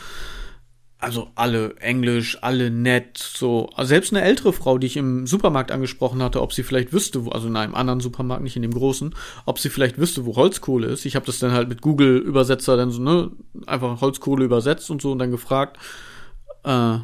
also 0.99 1.29
alle 1.35 1.77
Englisch, 1.77 2.39
alle 2.43 2.71
nett, 2.71 3.19
so. 3.19 3.69
Also 3.75 3.91
selbst 3.91 4.13
eine 4.13 4.23
ältere 4.23 4.53
Frau, 4.53 4.79
die 4.79 4.87
ich 4.87 4.97
im 4.97 5.27
Supermarkt 5.27 5.71
angesprochen 5.71 6.23
hatte, 6.23 6.41
ob 6.41 6.53
sie 6.53 6.63
vielleicht 6.63 6.93
wüsste, 6.93 7.27
wo, 7.27 7.31
also 7.31 7.49
in 7.49 7.57
einem 7.57 7.75
anderen 7.75 8.01
Supermarkt, 8.01 8.43
nicht 8.43 8.57
in 8.57 8.63
dem 8.63 8.73
großen, 8.73 9.15
ob 9.45 9.59
sie 9.59 9.69
vielleicht 9.69 9.99
wüsste, 9.99 10.25
wo 10.25 10.37
Holzkohle 10.37 10.87
ist. 10.87 11.05
Ich 11.05 11.15
habe 11.15 11.27
das 11.27 11.39
dann 11.39 11.53
halt 11.53 11.69
mit 11.69 11.83
Google-Übersetzer 11.83 12.77
dann 12.77 12.91
so, 12.91 13.03
ne, 13.03 13.31
einfach 13.67 14.01
Holzkohle 14.01 14.45
übersetzt 14.45 14.91
und 14.91 15.03
so 15.03 15.13
und 15.13 15.19
dann 15.19 15.31
gefragt. 15.31 15.79
Äh, 16.65 16.99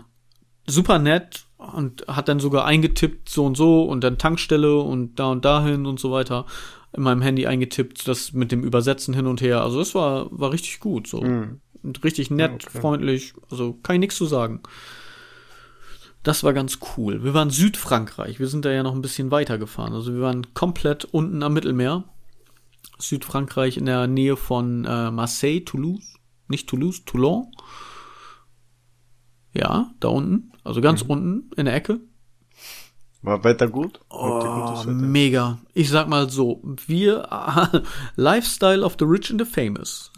super 0.67 0.99
nett 0.99 1.45
und 1.59 2.07
hat 2.09 2.29
dann 2.29 2.41
sogar 2.41 2.65
eingetippt, 2.65 3.29
so 3.29 3.45
und 3.45 3.57
so 3.57 3.85
und 3.85 4.03
dann 4.03 4.17
Tankstelle 4.17 4.79
und 4.79 5.19
da 5.19 5.31
und 5.31 5.45
dahin 5.45 5.85
und 5.87 6.01
so 6.01 6.11
weiter 6.11 6.47
in 6.95 7.03
meinem 7.03 7.23
Handy 7.23 7.47
eingetippt, 7.47 8.07
das 8.07 8.33
mit 8.33 8.53
dem 8.53 8.63
Übersetzen 8.63 9.15
hin 9.15 9.27
und 9.27 9.41
her. 9.41 9.63
Also 9.63 9.81
es 9.81 9.95
war, 9.95 10.29
war 10.31 10.53
richtig 10.53 10.81
gut, 10.81 11.07
so. 11.07 11.23
Mhm. 11.23 11.61
Richtig 12.05 12.31
nett, 12.31 12.67
okay. 12.67 12.81
freundlich. 12.81 13.35
Also 13.51 13.75
kann 13.83 13.97
ich 13.97 14.01
nichts 14.01 14.17
zu 14.17 14.27
sagen. 14.27 14.61
Das 16.23 16.45
war 16.45 16.53
ganz 16.53 16.79
cool. 16.97 17.25
Wir 17.25 17.35
waren 17.35 17.51
Südfrankreich. 17.51 18.39
Wir 18.39 18.47
sind 18.47 18.65
da 18.65 18.71
ja 18.71 18.83
noch 18.83 18.95
ein 18.95 19.03
bisschen 19.03 19.31
weiter 19.31 19.59
gefahren. 19.59 19.93
Also 19.93 20.15
wir 20.15 20.21
waren 20.21 20.55
komplett 20.55 21.05
unten 21.05 21.43
am 21.43 21.53
Mittelmeer. 21.53 22.05
Südfrankreich 22.99 23.77
in 23.77 23.87
der 23.87 24.07
Nähe 24.07 24.37
von 24.37 24.85
äh, 24.85 25.11
Marseille, 25.11 25.65
Toulouse. 25.65 26.15
Nicht 26.47 26.69
Toulouse, 26.69 27.05
Toulon. 27.05 27.49
Ja, 29.53 29.91
da 29.99 30.09
unten. 30.09 30.53
Also 30.63 30.81
ganz 30.81 31.03
mhm. 31.05 31.11
unten 31.11 31.51
in 31.57 31.65
der 31.65 31.75
Ecke. 31.75 32.01
War 33.23 33.43
Wetter 33.45 33.69
gut? 33.69 34.01
Oh, 34.11 34.83
mega. 34.87 35.59
Ich 35.75 35.91
sag 35.91 36.09
mal 36.09 36.29
so, 36.29 36.61
wir 36.87 37.29
Lifestyle 38.17 38.85
of 38.85 38.97
the 38.99 39.05
Rich 39.05 39.31
and 39.31 39.41
the 39.41 39.47
Famous. 39.47 40.12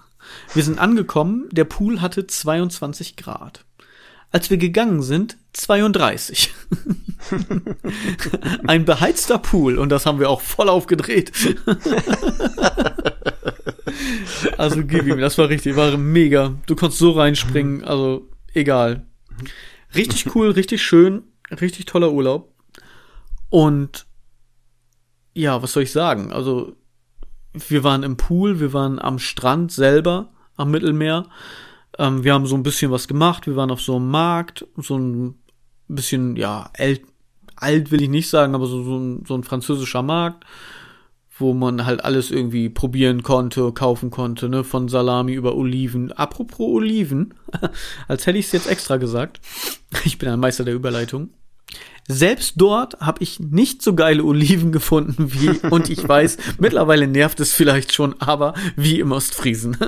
Wir 0.55 0.63
sind 0.63 0.79
angekommen, 0.79 1.49
der 1.51 1.65
Pool 1.65 2.01
hatte 2.01 2.27
22 2.27 3.17
Grad. 3.17 3.65
Als 4.31 4.51
wir 4.51 4.57
gegangen 4.57 5.03
sind, 5.03 5.37
32. 5.53 6.53
Ein 8.67 8.85
beheizter 8.85 9.39
Pool 9.39 9.79
und 9.79 9.91
das 9.91 10.07
haben 10.07 10.19
wir 10.19 10.29
auch 10.29 10.41
voll 10.41 10.69
aufgedreht. 10.69 11.31
also 14.59 14.85
gib 14.85 15.07
ihm, 15.07 15.21
das 15.21 15.39
war 15.39 15.49
richtig, 15.49 15.77
war 15.77 15.97
mega. 15.97 16.55
Du 16.67 16.75
konntest 16.75 16.99
so 16.99 17.13
reinspringen, 17.13 17.85
also 17.85 18.29
egal. 18.55 19.07
Richtig 19.95 20.35
cool, 20.35 20.51
richtig 20.51 20.83
schön, 20.83 21.23
richtig 21.61 21.87
toller 21.87 22.11
Urlaub. 22.11 22.53
Und 23.51 24.07
ja, 25.35 25.63
was 25.63 25.73
soll 25.73 25.85
ich 25.85 25.93
sagen? 25.93 26.33
Also 26.33 26.77
wir 27.55 27.85
waren 27.85 28.03
im 28.03 28.17
Pool, 28.17 28.61
wir 28.61 28.73
waren 28.73 28.99
am 28.99 29.19
Strand 29.19 29.73
selber, 29.73 30.31
am 30.57 30.71
Mittelmeer. 30.71 31.27
Ähm, 31.99 32.25
wir 32.25 32.35
haben 32.35 32.47
so 32.47 32.57
ein 32.57 32.63
bisschen 32.63 32.91
was 32.91 33.09
gemacht. 33.09 33.47
Wir 33.47 33.57
waren 33.57 33.71
auf 33.71 33.81
so 33.81 33.97
einem 33.97 34.11
Markt, 34.11 34.67
so 34.77 34.99
ein 34.99 35.37
bisschen, 35.89 36.37
ja, 36.37 36.71
äl 36.75 37.01
alt 37.57 37.93
will 37.93 38.03
ich 38.03 38.09
nicht 38.09 38.29
sagen, 38.29 38.57
aber 38.57 38.67
so, 38.67 38.83
so, 38.83 38.99
ein, 38.99 39.25
so 39.27 39.35
ein 39.37 39.45
französischer 39.45 40.03
Markt, 40.03 40.45
wo 41.39 41.55
man 41.55 41.87
halt 41.87 42.05
alles 42.05 42.33
irgendwie 42.33 42.69
probieren 42.69 43.23
konnte, 43.23 43.71
kaufen 43.73 44.11
konnte, 44.11 44.49
ne, 44.49 44.65
von 44.65 44.89
Salami 44.89 45.35
über 45.35 45.55
Oliven. 45.55 46.11
Apropos 46.13 46.59
Oliven, 46.59 47.35
als 48.09 48.27
hätte 48.27 48.39
ich 48.39 48.47
es 48.47 48.53
jetzt 48.53 48.69
extra 48.69 48.97
gesagt. 48.97 49.41
Ich 50.05 50.19
bin 50.19 50.29
ein 50.29 50.41
Meister 50.41 50.65
der 50.65 50.75
Überleitung. 50.75 51.31
Selbst 52.07 52.55
dort 52.57 53.01
habe 53.01 53.23
ich 53.23 53.41
nicht 53.41 53.81
so 53.81 53.95
geile 53.95 54.25
Oliven 54.25 54.73
gefunden 54.73 55.33
wie, 55.33 55.59
und 55.71 55.89
ich 55.89 56.07
weiß, 56.07 56.37
mittlerweile 56.59 57.07
nervt 57.09 57.41
es 57.41 57.55
vielleicht 57.55 57.95
schon, 57.95 58.21
aber 58.21 58.53
wie 58.77 59.01
im 59.01 59.11
Ostfriesen. 59.13 59.79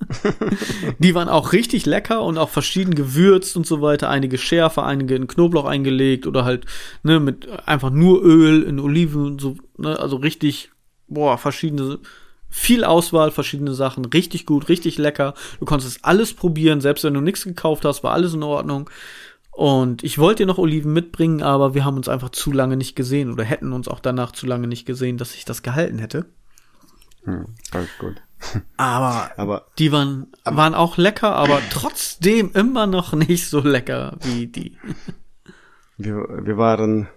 die 0.98 1.14
waren 1.14 1.28
auch 1.28 1.52
richtig 1.52 1.86
lecker 1.86 2.22
und 2.24 2.36
auch 2.36 2.48
verschieden 2.48 2.96
gewürzt 2.96 3.56
und 3.56 3.64
so 3.64 3.80
weiter. 3.80 4.08
Einige 4.08 4.38
schärfer, 4.38 4.84
einige 4.84 5.14
in 5.14 5.28
Knoblauch 5.28 5.64
eingelegt 5.64 6.26
oder 6.26 6.44
halt, 6.44 6.66
ne, 7.04 7.20
mit 7.20 7.48
einfach 7.66 7.90
nur 7.90 8.24
Öl 8.24 8.64
in 8.64 8.80
Oliven 8.80 9.24
und 9.24 9.40
so, 9.40 9.56
ne, 9.78 9.98
also 10.00 10.16
richtig, 10.16 10.70
boah, 11.06 11.38
verschiedene, 11.38 12.00
viel 12.48 12.82
Auswahl, 12.82 13.30
verschiedene 13.30 13.74
Sachen, 13.74 14.04
richtig 14.06 14.46
gut, 14.46 14.68
richtig 14.68 14.98
lecker. 14.98 15.34
Du 15.60 15.64
konntest 15.64 16.04
alles 16.04 16.34
probieren, 16.34 16.80
selbst 16.80 17.04
wenn 17.04 17.14
du 17.14 17.20
nichts 17.20 17.44
gekauft 17.44 17.84
hast, 17.84 18.02
war 18.02 18.12
alles 18.12 18.34
in 18.34 18.42
Ordnung. 18.42 18.90
Und 19.52 20.02
ich 20.02 20.18
wollte 20.18 20.42
dir 20.42 20.46
noch 20.46 20.58
Oliven 20.58 20.94
mitbringen, 20.94 21.42
aber 21.42 21.74
wir 21.74 21.84
haben 21.84 21.98
uns 21.98 22.08
einfach 22.08 22.30
zu 22.30 22.52
lange 22.52 22.76
nicht 22.76 22.96
gesehen 22.96 23.30
oder 23.30 23.44
hätten 23.44 23.72
uns 23.74 23.86
auch 23.86 24.00
danach 24.00 24.32
zu 24.32 24.46
lange 24.46 24.66
nicht 24.66 24.86
gesehen, 24.86 25.18
dass 25.18 25.34
ich 25.34 25.44
das 25.44 25.62
gehalten 25.62 25.98
hätte. 25.98 26.24
Hm, 27.24 27.46
alles 27.70 27.90
gut. 27.98 28.16
Aber, 28.76 29.30
aber 29.36 29.66
die 29.78 29.92
waren, 29.92 30.32
waren 30.44 30.74
auch 30.74 30.96
lecker, 30.96 31.36
aber 31.36 31.60
trotzdem 31.70 32.50
immer 32.54 32.86
noch 32.86 33.12
nicht 33.12 33.48
so 33.48 33.60
lecker 33.60 34.16
wie 34.22 34.48
die. 34.48 34.78
Wir, 35.96 36.16
wir 36.16 36.56
waren, 36.56 37.08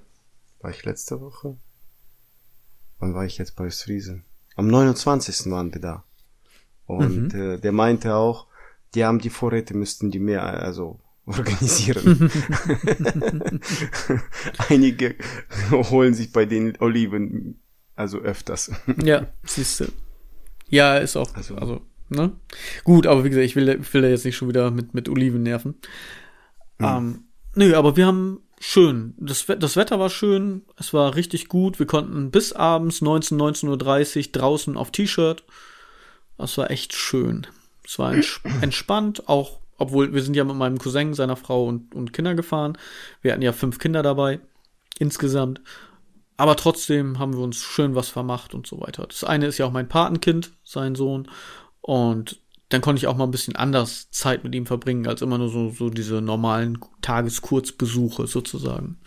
war 0.62 0.70
ich 0.70 0.86
letzte 0.86 1.20
Woche? 1.22 1.58
Wann 3.00 3.16
war 3.16 3.26
ich 3.26 3.38
jetzt 3.38 3.56
bei 3.56 3.72
Friesen? 3.72 4.26
Am 4.56 4.68
29. 4.68 5.50
waren 5.52 5.74
wir 5.74 5.82
da. 5.82 6.04
Und 6.86 7.34
mhm. 7.34 7.40
äh, 7.40 7.58
der 7.60 7.72
meinte 7.72 8.16
auch, 8.16 8.48
die 8.94 9.04
haben 9.04 9.20
die 9.20 9.32
Vorräte, 9.32 9.76
müssten 9.76 10.12
die 10.12 10.20
mehr, 10.20 10.44
also 10.44 11.00
organisieren. 11.26 12.32
Einige 14.70 15.16
holen 15.72 16.14
sich 16.14 16.32
bei 16.32 16.46
den 16.46 16.80
Oliven 16.80 17.60
also 17.96 18.20
öfters. 18.20 18.72
ja, 19.04 19.28
siehst 19.44 19.80
du. 19.80 19.86
Ja, 20.70 20.98
ist 20.98 21.16
auch, 21.16 21.34
also, 21.36 21.56
also 21.56 21.82
ne? 22.10 22.34
Gut, 22.84 23.08
aber 23.08 23.24
wie 23.24 23.30
gesagt, 23.30 23.46
ich 23.46 23.56
will, 23.56 23.80
will 23.92 24.02
da 24.02 24.08
jetzt 24.08 24.26
nicht 24.26 24.36
schon 24.36 24.50
wieder 24.50 24.72
mit, 24.72 24.94
mit 24.94 25.10
Oliven 25.10 25.44
nerven. 25.44 25.76
Mhm. 26.78 26.86
Ähm, 26.86 27.24
nö, 27.56 27.76
aber 27.76 27.96
wir 27.96 28.06
haben 28.06 28.42
schön. 28.60 29.14
Das, 29.18 29.46
das 29.46 29.76
Wetter 29.76 30.00
war 30.00 30.10
schön, 30.10 30.64
es 30.78 30.94
war 30.94 31.16
richtig 31.16 31.48
gut. 31.48 31.80
Wir 31.80 31.86
konnten 31.86 32.32
bis 32.32 32.52
abends 32.54 33.02
19, 33.02 33.40
19.30 33.40 34.18
Uhr 34.18 34.32
draußen 34.32 34.78
auf 34.78 34.92
T-Shirt. 34.92 35.44
Das 36.38 36.58
war 36.58 36.70
echt 36.70 36.94
schön. 36.94 37.48
Es 37.86 37.98
war 38.00 38.14
entspannt, 38.62 39.30
auch 39.30 39.60
obwohl 39.86 40.14
wir 40.14 40.22
sind 40.22 40.36
ja 40.36 40.44
mit 40.44 40.56
meinem 40.56 40.78
Cousin, 40.78 41.14
seiner 41.14 41.36
Frau 41.36 41.66
und, 41.66 41.94
und 41.94 42.12
Kinder 42.14 42.36
gefahren. 42.36 42.78
Wir 43.22 43.32
hatten 43.32 43.42
ja 43.42 43.54
fünf 43.54 43.80
Kinder 43.80 44.04
dabei 44.04 44.40
insgesamt. 45.00 45.62
Aber 46.38 46.56
trotzdem 46.56 47.20
haben 47.20 47.34
wir 47.34 47.42
uns 47.42 47.58
schön 47.58 47.96
was 47.96 48.10
vermacht 48.10 48.54
und 48.54 48.68
so 48.68 48.82
weiter. 48.82 49.06
Das 49.08 49.24
eine 49.24 49.46
ist 49.46 49.58
ja 49.58 49.66
auch 49.66 49.72
mein 49.72 49.88
Patenkind, 49.88 50.52
sein 50.64 50.96
Sohn. 50.96 51.30
Und 51.82 52.42
dann 52.70 52.82
konnte 52.82 53.00
ich 53.00 53.08
auch 53.08 53.16
mal 53.16 53.26
ein 53.26 53.32
bisschen 53.32 53.56
anders 53.56 54.10
Zeit 54.12 54.44
mit 54.44 54.56
ihm 54.56 54.66
verbringen, 54.66 55.08
als 55.08 55.22
immer 55.22 55.38
nur 55.38 55.50
so, 55.50 55.70
so 55.70 55.90
diese 55.90 56.22
normalen 56.22 56.80
Tageskurzbesuche 57.02 58.28
sozusagen. 58.28 58.98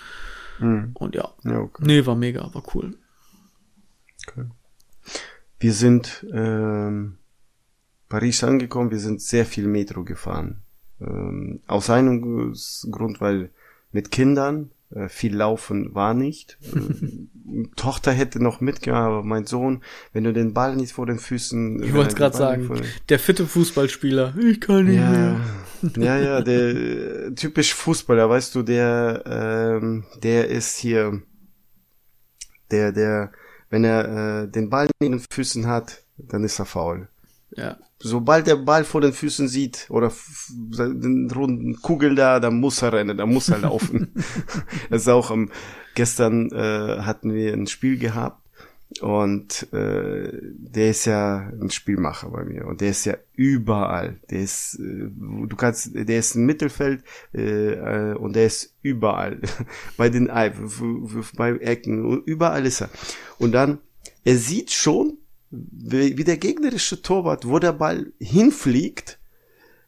Mhm. 0.60 0.92
Und 0.94 1.14
ja. 1.14 1.34
ja 1.44 1.58
okay. 1.58 1.82
Nee, 1.84 2.06
war 2.06 2.14
mega, 2.14 2.54
war 2.54 2.62
cool. 2.74 2.96
Okay. 4.26 4.46
Wir 5.58 5.72
sind 5.72 6.24
ähm, 6.32 7.18
Paris 8.08 8.42
angekommen, 8.44 8.90
wir 8.90 9.00
sind 9.00 9.20
sehr 9.20 9.44
viel 9.44 9.66
Metro 9.66 10.04
gefahren. 10.04 10.62
Ähm, 11.00 11.60
aus 11.66 11.90
einem 11.90 12.52
Grund, 12.90 13.20
weil 13.20 13.50
mit 13.92 14.10
Kindern 14.10 14.70
äh, 14.90 15.08
viel 15.08 15.34
laufen 15.34 15.94
war 15.94 16.14
nicht. 16.14 16.58
Äh, 17.48 17.64
Tochter 17.76 18.12
hätte 18.12 18.42
noch 18.42 18.60
mitgemacht, 18.60 19.04
aber 19.04 19.22
mein 19.22 19.46
Sohn, 19.46 19.82
wenn 20.12 20.24
du 20.24 20.34
den 20.34 20.52
Ball 20.52 20.76
nicht 20.76 20.92
vor 20.92 21.06
den 21.06 21.18
Füßen. 21.18 21.82
Ich 21.82 21.94
wollte 21.94 22.14
gerade 22.14 22.36
sagen, 22.36 22.70
der 23.08 23.18
fitte 23.18 23.46
Fußballspieler. 23.46 24.34
Ich 24.36 24.60
kann 24.60 24.84
nicht 24.84 24.96
ja, 24.96 25.10
mehr. 25.10 25.40
Ja, 25.96 26.18
ja, 26.18 26.40
der 26.42 26.76
äh, 26.76 27.34
typisch 27.34 27.72
Fußballer, 27.72 28.28
weißt 28.28 28.54
du, 28.54 28.62
der, 28.62 29.22
ähm, 29.80 30.04
der 30.22 30.48
ist 30.48 30.76
hier, 30.76 31.22
der, 32.70 32.92
der, 32.92 33.32
wenn 33.70 33.84
er 33.84 34.42
äh, 34.42 34.48
den 34.48 34.68
Ball 34.68 34.88
in 34.98 35.12
den 35.12 35.22
Füßen 35.30 35.66
hat, 35.66 36.02
dann 36.18 36.44
ist 36.44 36.58
er 36.58 36.66
faul. 36.66 37.08
Ja. 37.56 37.78
Sobald 38.00 38.46
der 38.46 38.56
Ball 38.56 38.84
vor 38.84 39.00
den 39.00 39.12
Füßen 39.12 39.48
sieht 39.48 39.86
oder 39.90 40.12
den 40.48 41.30
runden 41.30 41.82
Kugel 41.82 42.14
da, 42.14 42.38
dann 42.38 42.60
muss 42.60 42.80
er 42.82 42.92
rennen, 42.92 43.16
dann 43.16 43.32
muss 43.32 43.48
er 43.48 43.58
laufen. 43.58 44.12
das 44.90 45.02
ist 45.02 45.08
auch 45.08 45.30
um, 45.30 45.50
gestern 45.94 46.50
äh, 46.52 47.00
hatten 47.00 47.34
wir 47.34 47.52
ein 47.52 47.66
Spiel 47.66 47.98
gehabt 47.98 48.40
und 49.00 49.72
äh, 49.72 50.30
der 50.42 50.90
ist 50.90 51.04
ja 51.04 51.50
ein 51.60 51.70
Spielmacher 51.70 52.30
bei 52.30 52.44
mir 52.44 52.66
und 52.66 52.80
der 52.80 52.90
ist 52.90 53.04
ja 53.04 53.16
überall. 53.34 54.18
Der 54.30 54.40
ist, 54.40 54.78
äh, 54.80 55.10
du 55.10 55.56
kannst, 55.56 55.90
der 55.94 56.18
ist 56.18 56.36
im 56.36 56.46
Mittelfeld 56.46 57.02
äh, 57.34 57.72
äh 57.72 58.14
und 58.14 58.34
der 58.34 58.46
ist 58.46 58.74
überall 58.82 59.40
bei 59.96 60.08
den 60.08 60.28
bei 60.28 61.50
Ecken 61.58 62.22
überall 62.22 62.64
ist 62.64 62.80
er. 62.80 62.90
Und 63.38 63.52
dann 63.52 63.78
er 64.24 64.36
sieht 64.36 64.72
schon 64.72 65.18
wie 65.50 66.24
der 66.24 66.36
gegnerische 66.36 67.00
Torwart, 67.02 67.48
wo 67.48 67.58
der 67.58 67.72
Ball 67.72 68.12
hinfliegt, 68.20 69.18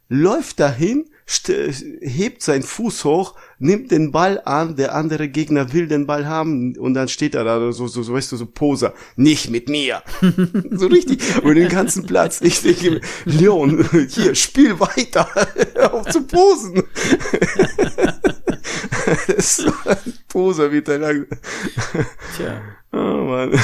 läuft 0.09 0.59
dahin, 0.59 1.05
hebt 2.01 2.41
seinen 2.41 2.63
Fuß 2.63 3.05
hoch, 3.05 3.35
nimmt 3.59 3.91
den 3.91 4.11
Ball 4.11 4.41
an, 4.43 4.75
der 4.75 4.93
andere 4.93 5.29
Gegner 5.29 5.71
will 5.71 5.87
den 5.87 6.05
Ball 6.05 6.27
haben 6.27 6.75
und 6.77 6.93
dann 6.93 7.07
steht 7.07 7.35
er 7.35 7.45
da 7.45 7.71
so, 7.71 7.87
so, 7.87 8.03
so 8.03 8.13
weißt 8.13 8.33
du, 8.33 8.37
so 8.37 8.45
Poser, 8.45 8.93
nicht 9.15 9.49
mit 9.49 9.69
mir. 9.69 10.03
so 10.71 10.87
richtig, 10.87 11.21
über 11.37 11.53
den 11.53 11.69
ganzen 11.69 12.05
Platz. 12.05 12.41
Ich 12.41 12.61
denke, 12.61 12.99
Leon, 13.23 13.87
hier, 14.09 14.35
spiel 14.35 14.77
weiter, 14.79 15.29
auf 15.91 16.07
zu 16.07 16.23
posen. 16.23 16.83
so 19.37 19.71
ein 19.85 20.13
Poser 20.27 20.71
wird 20.71 20.89
er 20.89 20.99
lang. 20.99 21.25
Tja. 22.35 22.61
Oh 22.91 22.97
Mann. 22.97 23.57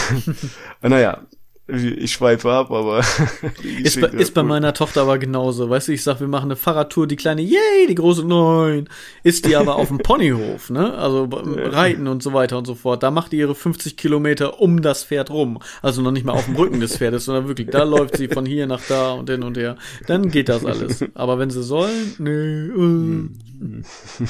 naja, 0.81 1.27
ich 1.69 2.13
schweife 2.13 2.49
ab, 2.49 2.71
aber. 2.71 2.99
ist, 3.83 3.99
bei, 3.99 4.07
ist 4.07 4.33
bei 4.33 4.43
meiner 4.43 4.73
Tochter 4.73 5.01
aber 5.01 5.17
genauso. 5.17 5.69
Weißt 5.69 5.89
du, 5.89 5.91
ich 5.91 6.01
sag, 6.01 6.21
wir 6.21 6.27
machen 6.27 6.45
eine 6.45 6.55
Fahrradtour, 6.55 7.07
die 7.07 7.17
kleine, 7.17 7.41
yay, 7.41 7.87
die 7.89 7.95
große, 7.95 8.23
neun. 8.23 8.87
Ist 9.23 9.45
die 9.45 9.55
aber 9.57 9.75
auf 9.75 9.89
dem 9.89 9.97
Ponyhof, 10.03 10.69
ne? 10.69 10.93
Also 10.93 11.27
Reiten 11.29 12.07
und 12.07 12.23
so 12.23 12.31
weiter 12.31 12.57
und 12.57 12.65
so 12.65 12.75
fort. 12.75 13.03
Da 13.03 13.11
macht 13.11 13.33
die 13.33 13.37
ihre 13.37 13.53
50 13.53 13.97
Kilometer 13.97 14.61
um 14.61 14.81
das 14.81 15.03
Pferd 15.03 15.29
rum. 15.29 15.59
Also 15.81 16.01
noch 16.01 16.11
nicht 16.11 16.25
mal 16.25 16.33
auf 16.33 16.45
dem 16.45 16.55
Rücken 16.55 16.79
des 16.79 16.97
Pferdes, 16.97 17.25
sondern 17.25 17.49
wirklich, 17.49 17.69
da 17.69 17.83
läuft 17.83 18.15
sie 18.15 18.29
von 18.29 18.45
hier 18.45 18.65
nach 18.65 18.81
da 18.87 19.11
und 19.11 19.29
hin 19.29 19.43
und 19.43 19.57
her. 19.57 19.75
Dann 20.07 20.31
geht 20.31 20.47
das 20.47 20.63
alles. 20.63 21.03
Aber 21.15 21.37
wenn 21.37 21.49
sie 21.49 21.63
sollen, 21.63 22.15
nee. 22.17 22.29
Äh. 22.29 23.83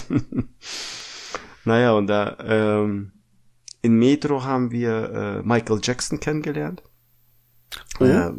naja, 1.65 1.91
und 1.93 2.08
da, 2.08 2.38
ähm, 2.43 3.12
in 3.84 3.93
Metro 4.00 4.43
haben 4.43 4.71
wir 4.71 5.43
äh, 5.43 5.47
Michael 5.47 5.80
Jackson 5.84 6.19
kennengelernt. 6.19 6.82
Oh. 7.99 8.03
Äh, 8.06 8.32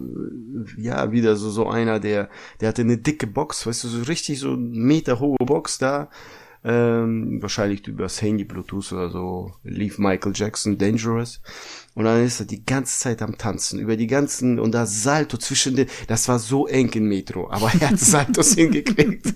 ja, 0.77 1.13
wieder 1.13 1.37
so, 1.37 1.51
so 1.51 1.69
einer, 1.69 2.01
der, 2.01 2.29
der 2.61 2.69
hatte 2.69 2.83
eine 2.83 2.99
dicke 2.99 3.27
Box, 3.27 3.67
weißt 3.67 3.85
du, 3.85 3.89
so 3.89 4.03
richtig 4.03 4.41
so 4.41 4.55
ein 4.55 4.73
Meter 4.73 5.21
hohe 5.21 5.37
Box 5.39 5.79
da. 5.79 6.09
Ähm, 6.65 7.41
wahrscheinlich 7.41 7.87
übers 7.87 8.21
Handy, 8.21 8.45
Bluetooth 8.45 8.93
oder 8.93 9.11
so, 9.11 9.53
lief 9.63 9.99
Michael 9.99 10.33
Jackson 10.35 10.77
Dangerous. 10.77 11.41
Und 11.95 12.05
dann 12.05 12.25
ist 12.25 12.41
er 12.41 12.47
die 12.47 12.65
ganze 12.65 12.99
Zeit 12.99 13.23
am 13.23 13.39
Tanzen, 13.39 13.79
über 13.79 13.97
die 13.97 14.09
ganzen, 14.09 14.59
und 14.59 14.73
das 14.73 15.03
Salto 15.03 15.37
zwischen 15.37 15.77
den, 15.77 15.87
das 16.09 16.27
war 16.29 16.41
so 16.41 16.67
eng 16.67 16.91
in 16.91 17.05
Metro, 17.05 17.49
aber 17.51 17.71
er 17.79 17.91
hat 17.91 17.99
Saltos 18.01 18.55
hingekriegt. 18.55 19.35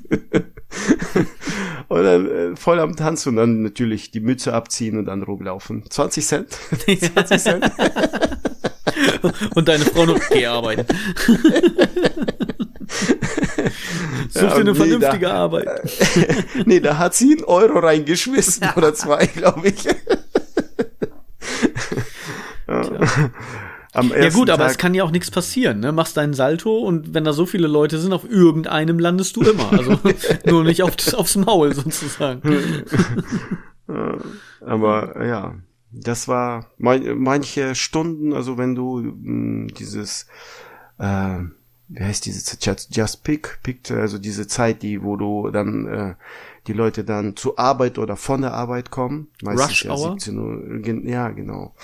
und 1.88 2.02
dann 2.02 2.28
äh, 2.28 2.56
voll 2.56 2.80
am 2.80 2.96
Tanzen 2.96 3.30
und 3.30 3.36
dann 3.36 3.62
natürlich 3.62 4.10
die 4.10 4.20
Mütze 4.20 4.52
abziehen 4.52 4.98
und 4.98 5.04
dann 5.04 5.22
rumlaufen. 5.22 5.84
20 5.88 6.26
Cent? 6.26 6.58
20 6.86 7.38
Cent? 7.42 7.72
und 9.54 9.68
deine 9.68 9.84
Frau 9.84 10.06
noch 10.06 10.18
gearbeitet. 10.28 10.88
Such 14.28 14.40
dir 14.40 14.54
eine 14.54 14.74
vernünftige 14.74 15.26
da, 15.26 15.34
Arbeit. 15.34 15.68
nee, 16.66 16.80
da 16.80 16.98
hat 16.98 17.14
sie 17.14 17.32
einen 17.32 17.44
Euro 17.44 17.78
reingeschmissen 17.78 18.68
oder 18.76 18.92
zwei, 18.94 19.26
glaube 19.26 19.68
ich. 19.68 19.84
ja 22.66 24.28
gut, 24.30 24.50
aber 24.50 24.64
Tag 24.64 24.70
es 24.72 24.78
kann 24.78 24.94
ja 24.94 25.04
auch 25.04 25.10
nichts 25.10 25.30
passieren. 25.30 25.80
Ne? 25.80 25.92
Machst 25.92 26.16
deinen 26.16 26.34
Salto 26.34 26.78
und 26.78 27.14
wenn 27.14 27.24
da 27.24 27.32
so 27.32 27.46
viele 27.46 27.68
Leute 27.68 27.98
sind, 27.98 28.12
auf 28.12 28.28
irgendeinem 28.28 28.98
landest 28.98 29.36
du 29.36 29.42
immer. 29.42 29.72
Also 29.72 29.98
nur 30.46 30.64
nicht 30.64 30.82
auf, 30.82 30.92
aufs 31.14 31.36
Maul 31.36 31.74
sozusagen. 31.74 32.42
Aber 34.60 35.26
ja, 35.26 35.54
das 35.92 36.26
war 36.26 36.66
manche 36.78 37.74
Stunden, 37.74 38.32
also 38.32 38.58
wenn 38.58 38.74
du 38.74 39.00
mh, 39.00 39.12
hm, 39.12 39.68
dieses, 39.78 40.26
äh, 40.98 41.38
wie 41.88 42.02
heißt 42.02 42.24
diese 42.24 42.56
Just, 42.60 42.96
Just 42.96 43.22
Pick, 43.24 43.58
Pick, 43.62 43.90
also 43.90 44.18
diese 44.18 44.46
Zeit, 44.46 44.82
die, 44.82 45.02
wo 45.02 45.16
du 45.16 45.50
dann 45.50 45.86
äh, 45.86 46.14
die 46.66 46.72
Leute 46.72 47.04
dann 47.04 47.36
zur 47.36 47.58
Arbeit 47.58 47.98
oder 47.98 48.16
von 48.16 48.40
der 48.40 48.54
Arbeit 48.54 48.90
kommen. 48.90 49.28
Rush 49.44 49.84
ja 49.84 49.92
Hour? 49.92 50.12
17 50.18 50.38
Uhr, 50.38 51.08
ja, 51.08 51.28
genau. 51.28 51.74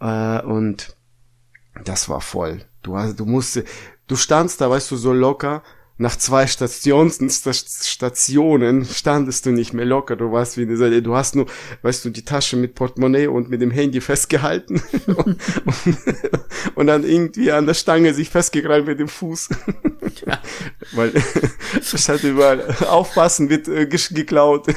Äh, 0.00 0.42
und 0.42 0.96
das 1.84 2.08
war 2.08 2.20
voll. 2.20 2.62
Du 2.82 2.96
hast, 2.96 3.18
du 3.18 3.26
musst, 3.26 3.62
du 4.06 4.16
standst 4.16 4.60
da, 4.60 4.70
weißt 4.70 4.90
du, 4.90 4.96
so 4.96 5.12
locker, 5.12 5.62
nach 5.98 6.16
zwei 6.16 6.46
Stations, 6.46 7.42
Stationen 7.84 8.84
standest 8.84 9.46
du 9.46 9.50
nicht 9.50 9.72
mehr 9.72 9.84
locker. 9.84 10.16
Du 10.16 10.30
warst 10.32 10.56
wie 10.56 10.62
eine 10.62 10.76
Seite. 10.76 11.02
Du 11.02 11.16
hast 11.16 11.34
nur, 11.34 11.46
weißt 11.82 12.04
du, 12.04 12.10
die 12.10 12.24
Tasche 12.24 12.56
mit 12.56 12.74
Portemonnaie 12.74 13.26
und 13.26 13.50
mit 13.50 13.60
dem 13.60 13.70
Handy 13.70 14.00
festgehalten 14.00 14.80
und, 15.06 15.16
und, 15.26 15.98
und 16.76 16.86
dann 16.86 17.04
irgendwie 17.04 17.50
an 17.50 17.66
der 17.66 17.74
Stange 17.74 18.14
sich 18.14 18.30
festgekrallt 18.30 18.86
mit 18.86 19.00
dem 19.00 19.08
Fuß. 19.08 19.48
Ja. 20.26 20.40
Weil 20.92 21.12
es 21.78 22.08
halt 22.08 22.24
überall 22.24 22.76
aufpassen 22.88 23.50
wird 23.50 23.68
äh, 23.68 23.86
geklaut. 23.86 24.66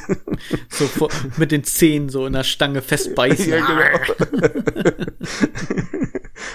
So 0.69 0.87
vor, 0.87 1.09
mit 1.37 1.51
den 1.51 1.63
Zehen 1.63 2.09
so 2.09 2.25
in 2.25 2.33
der 2.33 2.43
Stange 2.43 2.81
festbeißen. 2.81 3.49
Ja, 3.49 3.97
genau. 3.99 4.93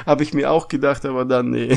Habe 0.07 0.23
ich 0.23 0.33
mir 0.33 0.53
auch 0.53 0.69
gedacht, 0.69 1.05
aber 1.05 1.25
dann, 1.25 1.51
nee. 1.51 1.77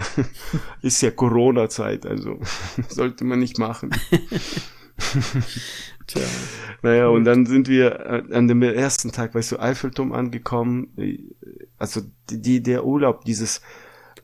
Ist 0.82 1.02
ja 1.02 1.10
Corona-Zeit, 1.10 2.06
also 2.06 2.38
sollte 2.88 3.24
man 3.24 3.40
nicht 3.40 3.58
machen. 3.58 3.90
Tja. 6.06 6.22
Naja, 6.82 7.08
und 7.08 7.24
dann 7.24 7.46
sind 7.46 7.68
wir 7.68 8.00
äh, 8.00 8.34
an 8.34 8.46
dem 8.46 8.62
ersten 8.62 9.10
Tag, 9.10 9.34
weißt 9.34 9.52
du, 9.52 9.58
Eiffelturm 9.58 10.12
angekommen. 10.12 10.96
Also 11.78 12.02
die, 12.30 12.62
der 12.62 12.84
Urlaub, 12.84 13.24
dieses 13.24 13.60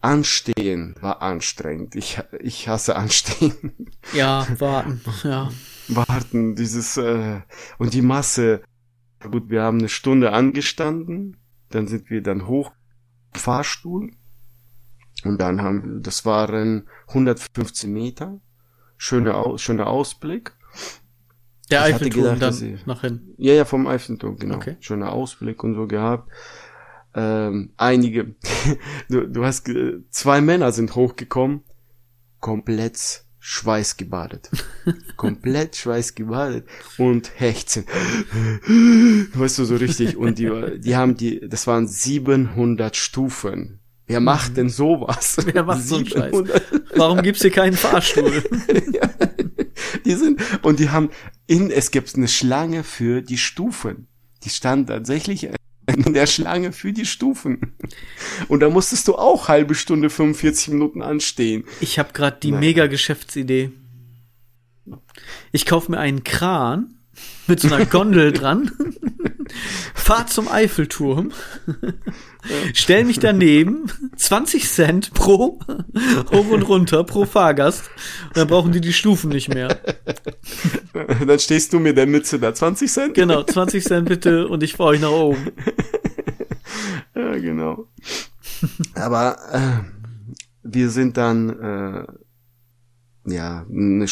Anstehen 0.00 0.94
war 1.00 1.20
anstrengend. 1.20 1.96
Ich, 1.96 2.20
ich 2.38 2.68
hasse 2.68 2.94
Anstehen. 2.94 3.72
Ja, 4.12 4.46
warten, 4.58 5.00
ja. 5.24 5.50
Warten, 5.88 6.54
dieses, 6.54 6.96
äh, 6.96 7.40
und 7.78 7.94
die 7.94 8.02
Masse. 8.02 8.62
Gut, 9.20 9.50
wir 9.50 9.62
haben 9.62 9.78
eine 9.78 9.88
Stunde 9.88 10.32
angestanden, 10.32 11.38
dann 11.70 11.88
sind 11.88 12.10
wir 12.10 12.22
dann 12.22 12.46
hoch 12.46 12.72
Fahrstuhl. 13.36 14.12
Und 15.24 15.40
dann 15.40 15.62
haben, 15.62 16.02
das 16.02 16.24
waren 16.24 16.88
115 17.08 17.92
Meter. 17.92 18.40
Schöner, 18.96 19.58
schöner 19.58 19.86
Ausblick. 19.86 20.56
Der 21.70 21.82
Eiffelturm 21.82 22.34
gedacht, 22.34 22.42
dann 22.42 22.74
ich, 22.74 22.86
nach 22.86 23.00
hinten. 23.00 23.34
Ja, 23.38 23.54
ja, 23.54 23.64
vom 23.64 23.86
Eiffelturm, 23.86 24.36
genau. 24.36 24.56
Okay. 24.56 24.76
Schöner 24.80 25.12
Ausblick 25.12 25.64
und 25.64 25.74
so 25.74 25.86
gehabt. 25.86 26.30
Ähm, 27.14 27.72
einige, 27.76 28.34
du, 29.08 29.26
du 29.28 29.44
hast, 29.44 29.70
zwei 30.10 30.40
Männer 30.40 30.72
sind 30.72 30.94
hochgekommen, 30.94 31.62
komplett 32.40 33.23
schweißgebadet. 33.46 34.48
Komplett 35.18 35.76
schweißgebadet 35.76 36.66
und 36.96 37.30
hechzen. 37.38 37.84
weißt 39.34 39.58
du, 39.58 39.66
so 39.66 39.76
richtig. 39.76 40.16
Und 40.16 40.38
die, 40.38 40.50
die 40.78 40.96
haben 40.96 41.14
die, 41.14 41.46
das 41.46 41.66
waren 41.66 41.86
700 41.86 42.96
Stufen. 42.96 43.80
Wer 44.06 44.20
macht 44.20 44.52
mhm. 44.52 44.54
denn 44.54 44.68
sowas? 44.70 45.36
Wer 45.44 45.62
macht 45.62 45.82
so 45.82 45.96
einen 45.96 46.06
Scheiß? 46.06 46.32
Warum 46.96 47.20
gibt's 47.20 47.42
hier 47.42 47.50
keinen 47.50 47.76
Fahrstuhl? 47.76 48.42
ja, 48.90 49.10
die 50.06 50.14
sind, 50.14 50.40
und 50.64 50.78
die 50.78 50.88
haben, 50.88 51.10
in, 51.46 51.70
es 51.70 51.90
gibt 51.90 52.14
eine 52.16 52.28
Schlange 52.28 52.82
für 52.82 53.20
die 53.20 53.38
Stufen. 53.38 54.06
Die 54.44 54.50
stand 54.50 54.88
tatsächlich 54.88 55.50
in 55.94 56.14
der 56.14 56.26
Schlange 56.26 56.72
für 56.72 56.92
die 56.92 57.06
Stufen. 57.06 57.74
Und 58.48 58.60
da 58.60 58.70
musstest 58.70 59.08
du 59.08 59.16
auch 59.16 59.48
halbe 59.48 59.74
Stunde, 59.74 60.10
45 60.10 60.68
Minuten 60.68 61.02
anstehen. 61.02 61.64
Ich 61.80 61.98
habe 61.98 62.12
gerade 62.12 62.38
die 62.42 62.52
mega 62.52 62.86
Geschäftsidee. 62.86 63.70
Ich 65.52 65.66
kauf 65.66 65.88
mir 65.88 65.98
einen 65.98 66.24
Kran 66.24 66.94
mit 67.46 67.60
so 67.60 67.72
einer 67.72 67.86
Gondel 67.86 68.32
dran, 68.32 68.70
fahr 69.94 70.26
zum 70.26 70.48
Eiffelturm, 70.48 71.32
stell 72.72 73.04
mich 73.04 73.18
daneben, 73.18 73.86
20 74.16 74.68
Cent 74.68 75.14
pro 75.14 75.58
hoch 76.32 76.48
und 76.50 76.62
runter 76.62 77.04
pro 77.04 77.24
Fahrgast 77.24 77.90
und 78.28 78.36
dann 78.36 78.48
brauchen 78.48 78.72
die 78.72 78.80
die 78.80 78.92
Stufen 78.92 79.30
nicht 79.30 79.48
mehr. 79.48 79.78
Dann 81.26 81.38
stehst 81.38 81.72
du 81.72 81.80
mit 81.80 81.96
der 81.96 82.06
Mütze 82.06 82.38
da, 82.38 82.54
20 82.54 82.90
Cent? 82.90 83.14
Genau, 83.14 83.42
20 83.42 83.84
Cent 83.84 84.08
bitte 84.08 84.48
und 84.48 84.62
ich 84.62 84.74
fahr 84.74 84.86
euch 84.86 85.00
nach 85.00 85.10
oben. 85.10 85.50
Ja, 87.14 87.36
genau. 87.38 87.86
Aber 88.94 89.36
äh, 89.52 89.84
wir 90.62 90.90
sind 90.90 91.16
dann 91.16 91.50
äh, 91.50 92.06
ja, 93.26 93.64
eine 93.70 94.06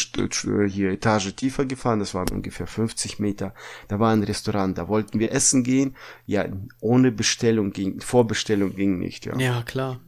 hier 0.67 0.91
Etage 0.91 1.35
tiefer 1.35 1.65
gefahren, 1.65 1.99
das 1.99 2.13
waren 2.13 2.29
ungefähr 2.29 2.65
50 2.67 3.19
Meter. 3.19 3.53
Da 3.87 3.99
war 3.99 4.11
ein 4.11 4.23
Restaurant, 4.23 4.77
da 4.77 4.87
wollten 4.87 5.19
wir 5.19 5.31
essen 5.31 5.63
gehen. 5.63 5.95
Ja, 6.25 6.45
ohne 6.79 7.11
Bestellung 7.11 7.71
ging, 7.71 8.01
Vorbestellung 8.01 8.75
ging 8.75 8.97
nicht, 8.97 9.25
ja. 9.25 9.37
Ja, 9.37 9.61
klar. 9.63 9.99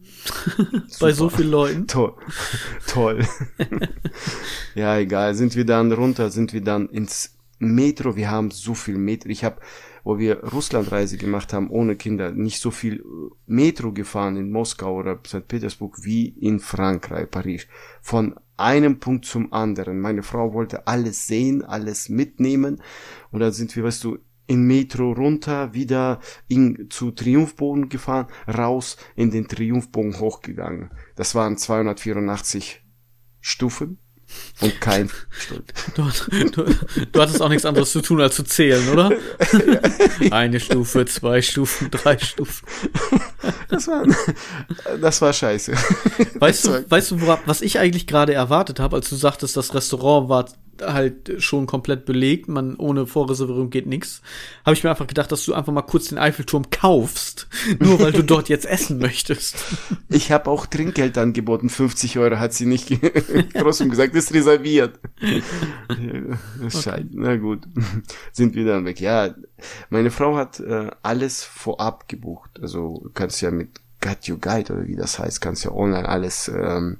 Bei 0.99 1.11
so 1.13 1.29
vielen 1.29 1.51
Leuten. 1.51 1.87
Toll. 1.87 2.15
Toll. 2.87 3.27
ja, 4.75 4.97
egal. 4.97 5.35
Sind 5.35 5.55
wir 5.55 5.65
dann 5.65 5.91
runter, 5.91 6.31
sind 6.31 6.53
wir 6.53 6.61
dann 6.61 6.89
ins 6.89 7.35
Metro. 7.59 8.15
Wir 8.15 8.31
haben 8.31 8.49
so 8.49 8.73
viel 8.73 8.97
Metro. 8.97 9.29
Ich 9.29 9.43
habe 9.43 9.61
wo 10.05 10.19
wir 10.19 10.43
Russlandreise 10.43 11.17
gemacht 11.17 11.51
haben 11.51 11.69
ohne 11.71 11.95
Kinder, 11.95 12.31
nicht 12.31 12.61
so 12.61 12.69
viel 12.69 13.03
Metro 13.47 13.91
gefahren 13.91 14.37
in 14.37 14.51
Moskau 14.51 14.95
oder 14.97 15.19
St. 15.25 15.47
Petersburg 15.47 15.97
wie 16.03 16.27
in 16.27 16.59
Frankreich, 16.59 17.29
Paris. 17.29 17.67
Von 18.03 18.35
einem 18.57 18.99
Punkt 18.99 19.25
zum 19.25 19.53
anderen. 19.53 19.99
Meine 19.99 20.23
Frau 20.23 20.53
wollte 20.53 20.87
alles 20.87 21.27
sehen, 21.27 21.63
alles 21.63 22.09
mitnehmen. 22.09 22.81
Und 23.31 23.39
dann 23.39 23.51
sind 23.51 23.75
wir, 23.75 23.83
weißt 23.83 24.03
du, 24.03 24.19
in 24.47 24.63
Metro 24.63 25.11
runter, 25.11 25.73
wieder 25.73 26.19
in, 26.47 26.87
zu 26.89 27.11
Triumphbogen 27.11 27.89
gefahren, 27.89 28.27
raus 28.47 28.97
in 29.15 29.31
den 29.31 29.47
Triumphbogen 29.47 30.19
hochgegangen. 30.19 30.91
Das 31.15 31.35
waren 31.35 31.57
284 31.57 32.83
Stufen. 33.41 33.99
Und 34.61 34.81
kein 34.81 35.09
Stund. 35.29 35.71
Du, 35.95 36.09
du, 36.49 36.75
du, 37.11 37.21
hattest 37.21 37.41
auch 37.41 37.49
nichts 37.49 37.65
anderes 37.65 37.91
zu 37.91 38.01
tun, 38.01 38.21
als 38.21 38.35
zu 38.35 38.43
zählen, 38.43 38.87
oder? 38.89 39.11
Eine 40.31 40.59
Stufe, 40.59 41.05
zwei 41.05 41.41
Stufen, 41.43 41.91
drei 41.91 42.17
Stufen. 42.17 42.67
Das 43.69 43.87
war, 43.87 44.05
das 45.01 45.21
war 45.21 45.33
scheiße. 45.33 45.73
Weißt 46.39 46.65
du, 46.65 46.89
weißt 46.89 47.11
du, 47.11 47.21
was 47.45 47.61
ich 47.61 47.79
eigentlich 47.79 48.07
gerade 48.07 48.33
erwartet 48.33 48.79
habe, 48.79 48.95
als 48.95 49.09
du 49.09 49.15
sagtest, 49.15 49.57
das 49.57 49.73
Restaurant 49.73 50.29
war 50.29 50.45
halt 50.81 51.41
schon 51.41 51.67
komplett 51.67 52.05
belegt, 52.05 52.47
man 52.47 52.75
ohne 52.75 53.07
Vorreservierung 53.07 53.69
geht 53.69 53.87
nix. 53.87 54.21
Habe 54.65 54.75
ich 54.75 54.83
mir 54.83 54.89
einfach 54.89 55.07
gedacht, 55.07 55.31
dass 55.31 55.45
du 55.45 55.53
einfach 55.53 55.71
mal 55.71 55.81
kurz 55.83 56.09
den 56.09 56.17
Eiffelturm 56.17 56.69
kaufst, 56.69 57.47
nur 57.79 57.99
weil 57.99 58.11
du 58.11 58.23
dort 58.23 58.49
jetzt 58.49 58.65
essen 58.65 58.97
möchtest. 58.99 59.57
Ich 60.09 60.31
habe 60.31 60.49
auch 60.49 60.65
Trinkgeld 60.65 61.17
angeboten, 61.17 61.69
50 61.69 62.17
Euro 62.19 62.39
hat 62.39 62.53
sie 62.53 62.65
nicht 62.65 62.91
trotzdem 63.53 63.89
gesagt, 63.91 64.15
ist 64.15 64.33
reserviert. 64.33 64.99
Scheiße, 66.69 66.89
okay. 66.89 67.05
na 67.13 67.37
gut, 67.37 67.61
sind 68.31 68.55
wir 68.55 68.65
dann 68.65 68.85
weg. 68.85 68.99
Ja, 68.99 69.33
meine 69.89 70.11
Frau 70.11 70.35
hat 70.35 70.59
äh, 70.59 70.89
alles 71.01 71.43
vorab 71.43 72.07
gebucht, 72.07 72.59
also 72.61 73.09
kannst 73.13 73.41
ja 73.41 73.51
mit 73.51 73.79
Got 74.01 74.27
You 74.27 74.37
Guide 74.37 74.73
oder 74.73 74.87
wie 74.87 74.95
das 74.95 75.19
heißt, 75.19 75.41
kannst 75.41 75.65
ja 75.65 75.71
online 75.71 76.07
alles 76.07 76.47
ähm, 76.47 76.97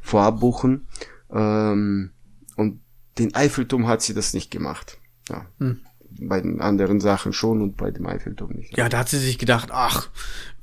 vorab 0.00 0.40
buchen. 0.40 0.86
Ähm, 1.32 2.10
und 2.56 2.80
den 3.18 3.34
Eiffelturm 3.34 3.86
hat 3.86 4.02
sie 4.02 4.14
das 4.14 4.34
nicht 4.34 4.50
gemacht. 4.50 4.98
Ja. 5.28 5.46
Hm. 5.58 5.80
Bei 6.22 6.40
den 6.40 6.60
anderen 6.60 7.00
Sachen 7.00 7.32
schon 7.32 7.62
und 7.62 7.76
bei 7.76 7.90
dem 7.90 8.06
Eiffelturm 8.06 8.50
nicht. 8.50 8.76
Ja, 8.76 8.88
da 8.88 8.98
hat 8.98 9.08
sie 9.08 9.18
sich 9.18 9.38
gedacht, 9.38 9.68
ach, 9.72 10.10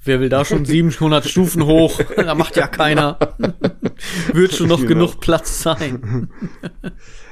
wer 0.03 0.19
will 0.19 0.29
da 0.29 0.45
schon 0.45 0.65
700 0.65 1.25
Stufen 1.25 1.63
hoch? 1.65 2.01
Da 2.15 2.35
macht 2.35 2.57
ja 2.57 2.67
keiner. 2.67 3.17
Wird 4.33 4.53
schon 4.53 4.67
noch 4.67 4.79
genau. 4.79 4.89
genug 4.89 5.19
Platz 5.19 5.61
sein. 5.61 6.29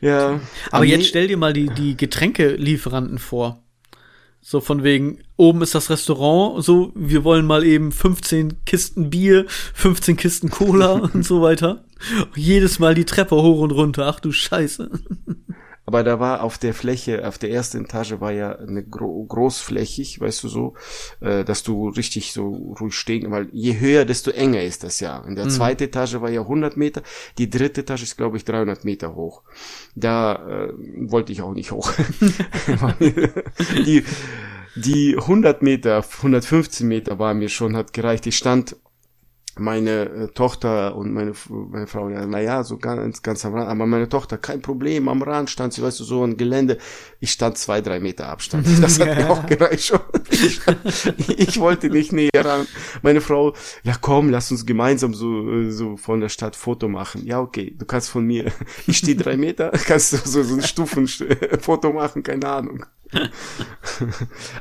ja. 0.00 0.40
Aber 0.70 0.84
jetzt 0.84 1.06
stell 1.06 1.28
dir 1.28 1.36
mal 1.36 1.52
die, 1.52 1.68
die 1.68 1.96
Getränkelieferanten 1.96 3.18
vor. 3.18 3.62
So 4.42 4.60
von 4.60 4.82
wegen, 4.82 5.18
oben 5.36 5.60
ist 5.60 5.74
das 5.74 5.90
Restaurant, 5.90 6.64
so, 6.64 6.92
wir 6.94 7.24
wollen 7.24 7.44
mal 7.44 7.62
eben 7.62 7.92
15 7.92 8.64
Kisten 8.64 9.10
Bier, 9.10 9.44
15 9.74 10.16
Kisten 10.16 10.50
Cola 10.50 10.92
und 11.14 11.26
so 11.26 11.42
weiter. 11.42 11.84
jedes 12.34 12.78
Mal 12.78 12.94
die 12.94 13.04
Treppe 13.04 13.36
hoch 13.36 13.60
und 13.60 13.72
runter, 13.72 14.06
ach 14.06 14.20
du 14.20 14.32
Scheiße. 14.32 14.90
Aber 15.86 16.04
da 16.04 16.20
war 16.20 16.42
auf 16.42 16.58
der 16.58 16.74
Fläche, 16.74 17.26
auf 17.26 17.38
der 17.38 17.50
ersten 17.50 17.84
Etage 17.84 18.20
war 18.20 18.32
ja 18.32 18.56
eine 18.56 18.84
gro 18.84 19.24
großflächig, 19.24 20.20
weißt 20.20 20.44
du 20.44 20.48
so, 20.48 20.74
äh, 21.20 21.44
dass 21.44 21.62
du 21.62 21.88
richtig 21.88 22.32
so 22.32 22.74
ruhig 22.80 22.94
stehen, 22.94 23.30
weil 23.30 23.48
je 23.52 23.78
höher, 23.80 24.04
desto 24.04 24.30
enger 24.30 24.62
ist 24.62 24.84
das 24.84 25.00
ja. 25.00 25.18
In 25.20 25.34
der 25.34 25.46
mhm. 25.46 25.50
zweiten 25.50 25.82
Etage 25.84 26.20
war 26.20 26.30
ja 26.30 26.42
100 26.42 26.76
Meter, 26.76 27.02
die 27.38 27.50
dritte 27.50 27.80
Etage 27.80 28.02
ist 28.02 28.16
glaube 28.16 28.36
ich 28.36 28.44
300 28.44 28.84
Meter 28.84 29.14
hoch. 29.14 29.42
Da 29.94 30.34
äh, 30.34 30.72
wollte 31.10 31.32
ich 31.32 31.42
auch 31.42 31.54
nicht 31.54 31.72
hoch. 31.72 31.92
die 33.86 34.04
die 34.76 35.16
100 35.18 35.62
Meter, 35.62 36.04
115 36.04 36.86
Meter 36.86 37.18
war 37.18 37.34
mir 37.34 37.48
schon, 37.48 37.76
hat 37.76 37.92
gereicht. 37.92 38.26
Ich 38.26 38.36
stand 38.36 38.76
meine 39.60 39.90
äh, 40.08 40.28
Tochter 40.28 40.96
und 40.96 41.12
meine, 41.12 41.32
meine 41.48 41.86
Frau, 41.86 42.08
ja, 42.08 42.26
naja, 42.26 42.64
so 42.64 42.78
ganz, 42.78 43.22
ganz 43.22 43.44
am 43.44 43.54
Rand, 43.54 43.68
aber 43.68 43.86
meine 43.86 44.08
Tochter, 44.08 44.38
kein 44.38 44.62
Problem, 44.62 45.08
am 45.08 45.22
Rand 45.22 45.50
stand 45.50 45.72
sie, 45.72 45.82
weißt 45.82 46.00
du, 46.00 46.04
so 46.04 46.24
ein 46.24 46.36
Gelände. 46.36 46.78
Ich 47.20 47.30
stand 47.32 47.58
zwei, 47.58 47.80
drei 47.80 48.00
Meter 48.00 48.28
Abstand. 48.28 48.66
Das 48.80 48.98
hat 48.98 49.14
mir 49.16 49.30
auch 49.30 49.44
gereicht 49.46 49.84
schon. 49.84 50.00
Ich, 50.30 50.60
ich, 51.36 51.60
wollte 51.60 51.90
nicht 51.90 52.12
näher 52.12 52.30
ran. 52.34 52.66
Meine 53.02 53.20
Frau, 53.20 53.54
ja 53.82 53.94
komm, 54.00 54.30
lass 54.30 54.50
uns 54.50 54.64
gemeinsam 54.64 55.12
so, 55.12 55.70
so 55.70 55.96
von 55.96 56.20
der 56.20 56.30
Stadt 56.30 56.56
Foto 56.56 56.88
machen. 56.88 57.26
Ja, 57.26 57.40
okay, 57.40 57.74
du 57.78 57.84
kannst 57.84 58.08
von 58.10 58.24
mir, 58.24 58.50
ich 58.86 58.96
stehe 58.98 59.16
drei 59.16 59.36
Meter, 59.36 59.70
kannst 59.86 60.12
du 60.12 60.16
so, 60.16 60.42
so 60.42 60.54
ein 60.54 60.62
Stufenfoto 60.62 61.92
machen, 61.92 62.22
keine 62.22 62.48
Ahnung. 62.48 62.86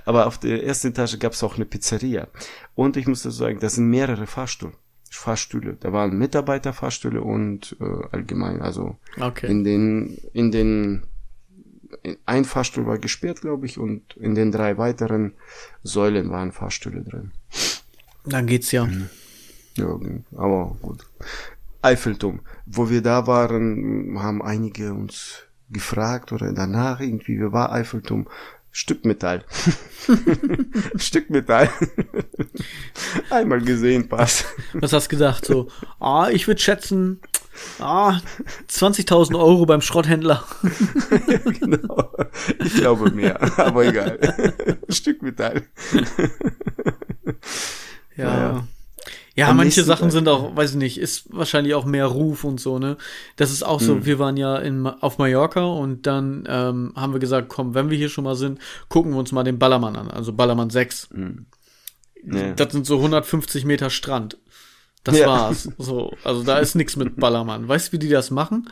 aber 0.05 0.27
auf 0.27 0.38
der 0.39 0.63
ersten 0.63 0.88
Etage 0.88 1.19
gab 1.19 1.33
es 1.33 1.43
auch 1.43 1.55
eine 1.55 1.65
Pizzeria. 1.65 2.27
Und 2.75 2.97
ich 2.97 3.07
muss 3.07 3.23
sagen, 3.23 3.59
das 3.59 3.75
sind 3.75 3.89
mehrere 3.89 4.27
Fahrstühle. 4.27 4.73
Fahrstühle. 5.15 5.78
Da 5.80 5.93
waren 5.93 6.17
Mitarbeiterfahrstühle 6.17 7.22
und 7.22 7.76
äh, 7.80 8.08
allgemein, 8.12 8.62
also 8.62 8.98
okay. 9.19 9.50
in 9.50 9.63
den 9.63 10.17
in 10.34 10.52
den 10.52 11.04
in, 12.04 12.17
ein 12.26 12.45
Fahrstuhl 12.45 12.86
war 12.86 12.98
gesperrt, 12.98 13.41
glaube 13.41 13.65
ich, 13.65 13.78
und 13.78 14.15
in 14.17 14.36
den 14.36 14.52
drei 14.52 14.78
weiteren 14.78 15.34
Säulen 15.84 16.30
waren 16.30 16.52
Fahrstühle 16.52 17.02
drin. 17.02 17.32
Dann 18.26 18.45
geht's 18.45 18.72
ja. 18.72 18.86
Mhm. 18.86 19.10
Ja, 19.76 20.00
aber 20.36 20.78
gut. 20.82 21.06
Eiffelturm. 21.82 22.41
Wo 22.65 22.89
wir 22.89 23.02
da 23.02 23.28
waren, 23.28 24.17
haben 24.19 24.41
einige 24.41 24.93
uns 24.93 25.43
gefragt 25.69 26.32
oder 26.32 26.52
danach 26.52 27.00
irgendwie, 27.00 27.39
wie 27.39 27.52
war 27.52 27.72
Eiffelturm? 27.72 28.28
Stück 28.80 29.04
Metall. 29.04 29.44
Stück 30.96 31.30
Metall. 31.30 31.70
Einmal 33.30 33.60
gesehen, 33.60 34.08
passt. 34.08 34.46
Was 34.72 34.94
hast 34.94 35.08
du 35.08 35.18
gedacht? 35.18 35.44
So, 35.44 35.68
ah, 36.00 36.30
ich 36.32 36.48
würde 36.48 36.62
schätzen, 36.62 37.20
ah, 37.80 38.22
20.000 38.70 39.38
Euro 39.38 39.65
beim 39.65 39.82
Schrotthändler. 39.82 40.46
genau. 41.60 42.13
Ich 42.63 42.76
glaube 42.76 43.12
mehr, 43.12 43.60
aber 43.60 43.86
egal. 43.86 44.18
Stück 44.88 45.24
Metall. 45.24 45.63
ja. 48.15 48.24
ja. 48.24 48.68
Ja, 49.39 49.54
manche 49.54 49.84
Sachen 49.84 50.12
sind 50.12 50.28
auch, 50.28 50.56
weiß 50.56 50.71
ich 50.71 50.78
nicht, 50.78 50.97
ist 50.99 51.25
wahrscheinlich 51.32 51.73
auch 51.73 51.86
mehr 51.86 52.06
Ruf 52.06 52.43
und 52.43 52.60
so, 52.60 52.80
ne? 52.80 52.97
Das 53.36 53.52
ist 53.52 53.63
auch 53.63 53.80
so, 53.80 53.95
mhm. 53.95 54.06
wir 54.06 54.19
waren 54.19 54.38
ja 54.38 54.58
in, 54.58 54.86
auf 54.86 55.17
Mallorca 55.17 55.63
und 55.63 56.06
dann 56.06 56.43
ähm, 56.47 56.93
haben 56.95 57.13
wir 57.13 57.19
gesagt, 57.19 57.49
komm, 57.49 57.73
wenn 57.73 57.89
wir 57.89 57.97
hier 57.97 58.10
schon 58.10 58.23
mal 58.23 58.36
sind, 58.36 58.60
gucken 58.89 59.13
wir 59.13 59.19
uns 59.19 59.32
mal 59.32 59.43
den 59.43 59.60
Ballermann 59.60 59.95
an, 59.95 60.12
also 60.12 60.34
Ballermann 60.34 60.69
6. 60.69 61.10
Mhm. 61.12 61.45
Nee. 62.23 62.54
Das 62.56 62.71
sind 62.73 62.86
so 62.86 62.97
150 62.97 63.65
Meter 63.65 63.89
Strand. 63.89 64.38
Das 65.04 65.17
ja. 65.17 65.28
war's. 65.28 65.69
So, 65.78 66.13
also 66.23 66.43
da 66.43 66.60
ist 66.60 66.75
nichts 66.75 66.95
mit 66.95 67.15
Ballermann. 67.15 67.67
Weißt 67.67 67.88
du, 67.88 67.91
wie 67.93 67.99
die 67.99 68.10
das 68.10 68.32
machen? 68.32 68.69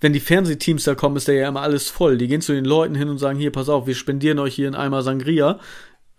Wenn 0.00 0.12
die 0.12 0.20
Fernsehteams 0.20 0.84
da 0.84 0.94
kommen, 0.94 1.16
ist 1.16 1.26
da 1.26 1.32
ja 1.32 1.48
immer 1.48 1.62
alles 1.62 1.88
voll. 1.88 2.18
Die 2.18 2.28
gehen 2.28 2.40
zu 2.40 2.52
den 2.52 2.64
Leuten 2.64 2.94
hin 2.94 3.08
und 3.08 3.18
sagen, 3.18 3.38
hier, 3.38 3.50
pass 3.50 3.68
auf, 3.68 3.86
wir 3.86 3.94
spendieren 3.94 4.38
euch 4.38 4.54
hier 4.54 4.68
einen 4.68 4.76
Eimer 4.76 5.02
Sangria 5.02 5.58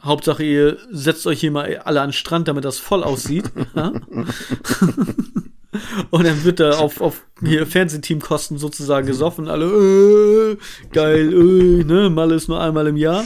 Hauptsache, 0.03 0.43
ihr 0.43 0.77
setzt 0.91 1.27
euch 1.27 1.39
hier 1.41 1.51
mal 1.51 1.77
alle 1.83 2.01
an 2.01 2.07
den 2.09 2.13
Strand, 2.13 2.47
damit 2.47 2.65
das 2.65 2.77
voll 2.77 3.03
aussieht. 3.03 3.51
Und 6.09 6.25
dann 6.25 6.43
wird 6.43 6.59
da 6.59 6.79
auf, 6.79 6.99
auf 6.99 7.25
hier 7.41 7.67
Fernsehteamkosten 7.67 8.57
sozusagen 8.57 9.05
gesoffen. 9.05 9.47
Alle, 9.47 9.65
äh, 9.65 10.57
geil, 10.91 11.31
äh, 11.31 11.83
ne, 11.83 12.09
Malle 12.09 12.35
ist 12.35 12.47
nur 12.47 12.59
einmal 12.59 12.88
im 12.88 12.97
Jahr. 12.97 13.23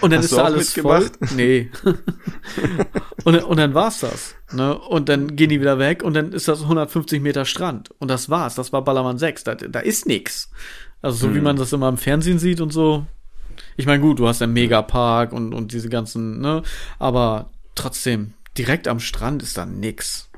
Und 0.00 0.12
dann 0.12 0.18
Hast 0.18 0.26
ist 0.26 0.36
da 0.36 0.44
alles 0.44 0.72
voll. 0.72 1.08
Nee. 1.36 1.70
und, 3.24 3.44
und 3.44 3.56
dann 3.56 3.74
war's 3.74 4.00
das. 4.00 4.34
Ne? 4.52 4.76
Und 4.76 5.08
dann 5.08 5.36
gehen 5.36 5.50
die 5.50 5.60
wieder 5.60 5.78
weg 5.78 6.02
und 6.02 6.14
dann 6.14 6.32
ist 6.32 6.48
das 6.48 6.62
150 6.62 7.22
Meter 7.22 7.44
Strand. 7.44 7.90
Und 7.98 8.08
das 8.08 8.28
war's. 8.28 8.56
Das 8.56 8.72
war 8.72 8.82
Ballermann 8.82 9.18
6. 9.18 9.44
Da, 9.44 9.54
da 9.54 9.78
ist 9.80 10.06
nix. 10.06 10.50
Also 11.02 11.18
so 11.18 11.26
hm. 11.28 11.34
wie 11.36 11.40
man 11.40 11.56
das 11.56 11.72
immer 11.72 11.88
im 11.88 11.98
Fernsehen 11.98 12.38
sieht 12.38 12.60
und 12.60 12.72
so, 12.72 13.06
ich 13.76 13.86
meine, 13.86 14.02
gut, 14.02 14.18
du 14.18 14.28
hast 14.28 14.42
einen 14.42 14.52
Megapark 14.52 15.32
und, 15.32 15.54
und 15.54 15.72
diese 15.72 15.88
ganzen, 15.88 16.40
ne? 16.40 16.62
Aber 16.98 17.50
trotzdem, 17.74 18.34
direkt 18.56 18.88
am 18.88 19.00
Strand 19.00 19.42
ist 19.42 19.56
da 19.56 19.66
nix. 19.66 20.28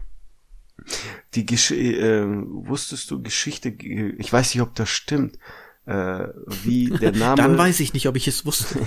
Die 1.35 1.46
Gesch 1.46 1.70
äh, 1.70 2.24
wusstest 2.26 3.11
du 3.11 3.22
Geschichte, 3.22 3.68
ich 3.70 4.32
weiß 4.32 4.54
nicht, 4.54 4.62
ob 4.62 4.74
das 4.74 4.88
stimmt, 4.88 5.38
äh, 5.87 6.28
wie 6.46 6.90
der 7.00 7.12
Name. 7.12 7.37
Dann 7.37 7.58
weiß 7.58 7.80
ich 7.80 7.92
nicht, 7.94 8.08
ob 8.08 8.16
ich 8.16 8.28
es 8.28 8.44
wusste. 8.44 8.80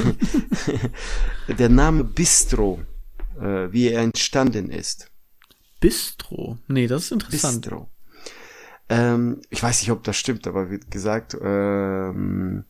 der 1.48 1.69
Name 1.69 2.04
Bistro, 2.04 2.82
äh, 3.39 3.71
wie 3.71 3.89
er 3.89 4.02
entstanden 4.02 4.69
ist. 4.69 5.12
Bistro? 5.80 6.58
Nee, 6.67 6.88
das 6.88 7.06
ist 7.06 7.12
interessant. 7.12 7.62
Bistro. 7.62 7.89
Ähm, 8.88 9.41
ich 9.50 9.62
weiß 9.62 9.82
nicht, 9.82 9.91
ob 9.91 10.04
das 10.04 10.17
stimmt, 10.17 10.45
aber 10.48 10.69
wie 10.69 10.80
gesagt, 10.89 11.36
ähm, 11.41 12.65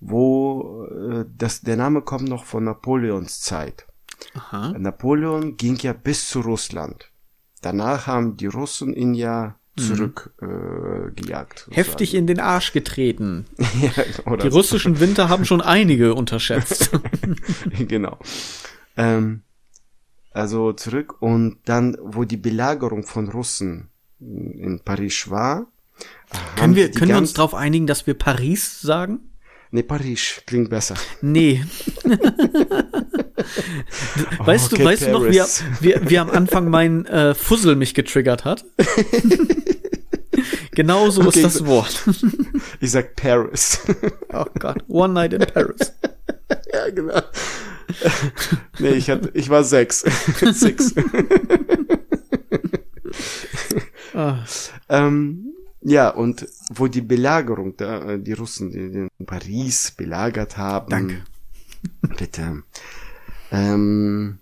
wo 0.00 0.86
äh, 0.86 1.24
das, 1.36 1.60
der 1.60 1.76
Name 1.76 2.02
kommt 2.02 2.28
noch 2.28 2.44
von 2.44 2.64
Napoleons 2.64 3.40
Zeit. 3.40 3.86
Aha. 4.34 4.74
Napoleon 4.78 5.56
ging 5.56 5.76
ja 5.76 5.92
bis 5.92 6.28
zu 6.28 6.40
Russland. 6.40 7.10
Danach 7.62 8.06
haben 8.06 8.36
die 8.36 8.46
Russen 8.46 8.94
ihn 8.94 9.14
ja 9.14 9.56
zurückgejagt. 9.76 11.66
Mhm. 11.66 11.72
Äh, 11.72 11.76
Heftig 11.76 12.14
in 12.14 12.26
den 12.26 12.40
Arsch 12.40 12.72
getreten. 12.72 13.46
ja, 13.58 14.36
die 14.36 14.50
so. 14.50 14.56
russischen 14.56 15.00
Winter 15.00 15.28
haben 15.28 15.44
schon 15.44 15.60
einige 15.60 16.14
unterschätzt. 16.14 16.90
genau. 17.88 18.18
Ähm, 18.96 19.42
also 20.32 20.72
zurück 20.72 21.20
und 21.20 21.58
dann, 21.64 21.96
wo 22.00 22.24
die 22.24 22.36
Belagerung 22.36 23.04
von 23.04 23.28
Russen 23.28 23.88
in 24.20 24.80
Paris 24.84 25.30
war. 25.30 25.66
Können 26.56 26.76
wir, 26.76 26.90
können 26.90 27.10
wir 27.10 27.18
uns 27.18 27.32
darauf 27.32 27.54
einigen, 27.54 27.86
dass 27.86 28.06
wir 28.06 28.14
Paris 28.14 28.80
sagen? 28.80 29.29
Nee, 29.72 29.84
Paris 29.84 30.42
klingt 30.46 30.68
besser. 30.68 30.96
Nee. 31.20 31.64
weißt 34.38 34.72
okay, 34.72 34.82
du, 34.82 34.88
weißt 34.88 35.02
du 35.02 35.12
noch, 35.12 35.24
wie, 35.24 35.40
wie, 35.80 36.10
wie 36.10 36.18
am 36.18 36.30
Anfang 36.30 36.68
mein 36.68 37.06
äh, 37.06 37.34
Fussel 37.34 37.76
mich 37.76 37.94
getriggert 37.94 38.44
hat? 38.44 38.64
genau 40.72 41.10
so 41.10 41.22
okay, 41.22 41.40
ist 41.40 41.44
das 41.44 41.66
Wort. 41.66 42.04
ich 42.80 42.90
sag 42.90 43.14
Paris. 43.16 43.80
oh 44.32 44.46
Gott, 44.58 44.78
One 44.88 45.14
Night 45.14 45.34
in 45.34 45.40
Paris. 45.40 45.92
ja, 46.72 46.90
genau. 46.90 47.22
nee, 48.78 48.90
ich 48.90 49.08
hatte, 49.10 49.30
ich 49.34 49.48
war 49.50 49.64
sechs. 49.64 50.04
six. 50.52 50.94
ah. 54.14 54.38
ähm, 54.88 55.52
ja, 55.82 56.10
und 56.10 56.46
wo 56.70 56.88
die 56.88 57.00
Belagerung, 57.00 57.76
da, 57.76 58.12
äh, 58.12 58.18
die 58.20 58.32
Russen, 58.32 58.70
die, 58.70 59.08
die 59.18 59.24
Paris 59.24 59.92
belagert 59.92 60.56
haben. 60.56 60.90
Danke. 60.90 61.24
Bitte. 62.18 62.62
Ähm, 63.50 64.38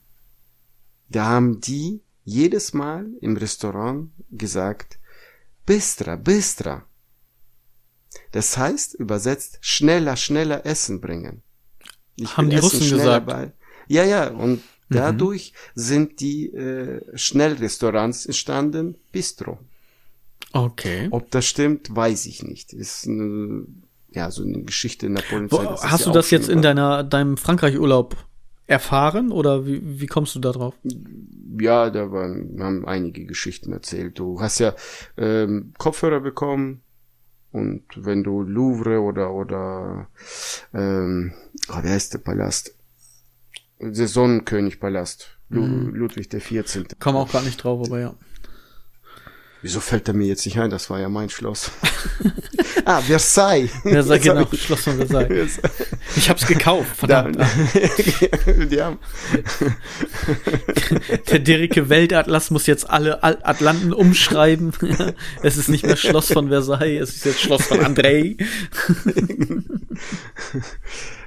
da 1.08 1.26
haben 1.26 1.60
die 1.60 2.00
jedes 2.24 2.74
Mal 2.74 3.06
im 3.20 3.36
Restaurant 3.36 4.10
gesagt, 4.30 4.98
Bistra, 5.64 6.16
Bistra. 6.16 6.84
Das 8.32 8.58
heißt, 8.58 8.94
übersetzt, 8.94 9.58
schneller, 9.60 10.16
schneller 10.16 10.66
Essen 10.66 11.00
bringen. 11.00 11.42
Ich 12.16 12.36
haben 12.36 12.50
die 12.50 12.56
Russen 12.56 12.90
gesagt. 12.90 13.26
Bei. 13.26 13.52
Ja, 13.86 14.04
ja, 14.04 14.28
und 14.28 14.56
mhm. 14.56 14.60
dadurch 14.88 15.52
sind 15.74 16.20
die 16.20 16.48
äh, 16.48 17.00
Schnellrestaurants 17.16 18.26
entstanden, 18.26 18.98
Bistro. 19.12 19.58
Okay. 20.52 21.08
Ob 21.10 21.30
das 21.30 21.46
stimmt, 21.46 21.94
weiß 21.94 22.26
ich 22.26 22.42
nicht. 22.42 22.72
Ist 22.72 23.06
eine, 23.06 23.66
ja 24.10 24.30
so 24.30 24.42
eine 24.42 24.62
Geschichte 24.62 25.06
in 25.06 25.14
der 25.14 25.22
Polizei. 25.22 25.56
Wo, 25.56 25.82
hast 25.82 26.06
du 26.06 26.10
das 26.10 26.30
jetzt 26.30 26.48
in 26.48 26.62
deiner 26.62 27.04
deinem 27.04 27.36
Frankreich-Urlaub 27.36 28.16
erfahren 28.66 29.32
oder 29.32 29.66
wie, 29.66 30.00
wie 30.00 30.06
kommst 30.06 30.34
du 30.34 30.40
da 30.40 30.52
drauf? 30.52 30.74
Ja, 31.60 31.90
da 31.90 32.12
waren, 32.12 32.58
haben 32.60 32.86
einige 32.86 33.24
Geschichten 33.24 33.72
erzählt. 33.72 34.18
Du 34.18 34.40
hast 34.40 34.58
ja 34.58 34.74
ähm, 35.16 35.72
Kopfhörer 35.78 36.20
bekommen 36.20 36.82
und 37.50 37.82
wenn 37.96 38.22
du 38.22 38.42
Louvre 38.42 39.00
oder 39.00 39.32
oder 39.32 40.08
ähm, 40.74 41.32
oh, 41.70 41.82
wie 41.82 41.88
heißt 41.88 42.14
der 42.14 42.18
Palast? 42.18 42.74
Der 43.80 44.08
Sonnenkönig 44.08 44.80
Palast. 44.80 45.38
Mhm. 45.48 45.94
Ludwig 45.94 46.28
der 46.28 46.42
14. 46.42 46.88
Komm 46.98 47.16
auch 47.16 47.32
gar 47.32 47.42
nicht 47.42 47.56
drauf, 47.56 47.86
aber 47.86 48.00
ja. 48.00 48.14
Wieso 49.60 49.80
fällt 49.80 50.06
er 50.06 50.14
mir 50.14 50.26
jetzt 50.26 50.46
nicht 50.46 50.58
ein? 50.58 50.70
Das 50.70 50.88
war 50.88 51.00
ja 51.00 51.08
mein 51.08 51.30
Schloss. 51.30 51.72
ah, 52.84 53.00
Versailles. 53.06 53.70
Versailles, 53.82 54.22
genau. 54.22 54.46
Schloss 54.52 54.82
von 54.82 54.96
Versailles. 54.96 55.60
Ich 56.16 56.30
hab's 56.30 56.46
gekauft, 56.46 56.96
verdammt. 56.96 57.38
Da, 57.38 57.48
die 58.64 58.80
haben. 58.80 58.98
Der 61.30 61.40
Derike 61.40 61.88
Weltatlas 61.88 62.50
muss 62.50 62.66
jetzt 62.66 62.88
alle 62.88 63.22
Atlanten 63.22 63.92
umschreiben. 63.92 64.72
es 65.42 65.56
ist 65.56 65.68
nicht 65.68 65.84
mehr 65.84 65.96
Schloss 65.96 66.32
von 66.32 66.48
Versailles, 66.48 67.02
es 67.02 67.16
ist 67.16 67.24
jetzt 67.24 67.40
Schloss 67.40 67.66
von 67.66 67.80
André. 67.80 68.36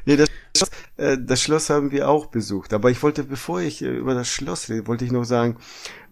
nee, 0.06 0.16
das 0.16 0.30
das 1.18 1.42
Schloss 1.42 1.70
haben 1.70 1.92
wir 1.92 2.10
auch 2.10 2.28
besucht. 2.28 2.74
Aber 2.74 2.92
ich 2.92 3.02
wollte, 3.02 3.24
bevor 3.24 3.62
ich 3.62 3.82
äh, 3.82 3.88
über 3.88 4.14
das 4.14 4.28
Schloss 4.28 4.70
rede, 4.70 4.88
wollte 4.88 5.06
ich 5.06 5.12
noch 5.12 5.24
sagen, 5.24 5.58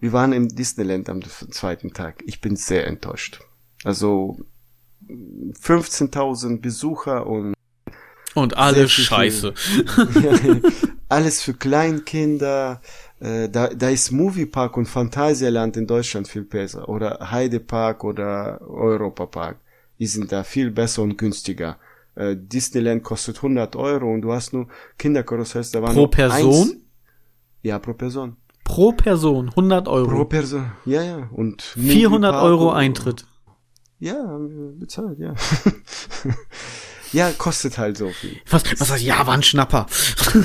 wir 0.00 0.12
waren 0.12 0.32
im 0.32 0.48
Disneyland 0.48 1.08
am 1.08 1.22
zweiten 1.22 1.92
Tag. 1.92 2.22
Ich 2.26 2.40
bin 2.40 2.56
sehr 2.56 2.86
enttäuscht. 2.86 3.40
Also 3.84 4.38
15.000 5.08 6.60
Besucher 6.60 7.26
und 7.26 7.54
und 8.34 8.56
alles 8.56 8.92
scheiße. 8.92 9.54
alles 11.08 11.42
für 11.42 11.54
Kleinkinder. 11.54 12.80
Äh, 13.18 13.48
da, 13.48 13.68
da 13.68 13.88
ist 13.88 14.12
Moviepark 14.12 14.76
und 14.76 14.86
Phantasialand 14.86 15.76
in 15.76 15.88
Deutschland 15.88 16.28
viel 16.28 16.44
besser. 16.44 16.88
Oder 16.88 17.30
Heidepark 17.32 18.04
oder 18.04 18.60
Europa 18.60 19.26
Park. 19.26 19.56
Die 19.98 20.06
sind 20.06 20.30
da 20.30 20.44
viel 20.44 20.70
besser 20.70 21.02
und 21.02 21.18
günstiger. 21.18 21.78
Äh, 22.14 22.36
Disneyland 22.36 23.02
kostet 23.02 23.36
100 23.36 23.76
Euro 23.76 24.12
und 24.12 24.22
du 24.22 24.32
hast 24.32 24.52
nur 24.52 24.68
Kinderkarussells. 24.98 25.70
Da 25.70 25.82
waren 25.82 25.94
pro 25.94 26.08
Person? 26.08 26.68
Eins, 26.68 26.76
ja, 27.62 27.78
pro 27.78 27.94
Person. 27.94 28.36
Pro 28.64 28.92
Person 28.92 29.48
100 29.48 29.88
Euro. 29.88 30.08
Pro 30.08 30.24
Person, 30.24 30.72
ja, 30.84 31.02
ja. 31.02 31.28
Und 31.32 31.62
400 31.62 32.34
Euro 32.34 32.72
Eintritt. 32.72 33.26
Ja, 33.98 34.38
bezahlt, 34.78 35.18
ja. 35.18 35.34
ja, 37.12 37.30
kostet 37.32 37.76
halt 37.78 37.98
so 37.98 38.08
viel. 38.08 38.36
Was, 38.48 38.62
was 38.80 38.90
heißt, 38.90 39.04
ja, 39.04 39.26
war 39.26 39.34
ein 39.34 39.42
Schnapper. 39.42 39.86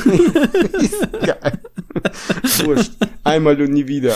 Geil. 1.26 1.60
Wurscht. 2.66 2.92
Einmal 3.24 3.62
und 3.62 3.72
nie 3.72 3.88
wieder. 3.88 4.16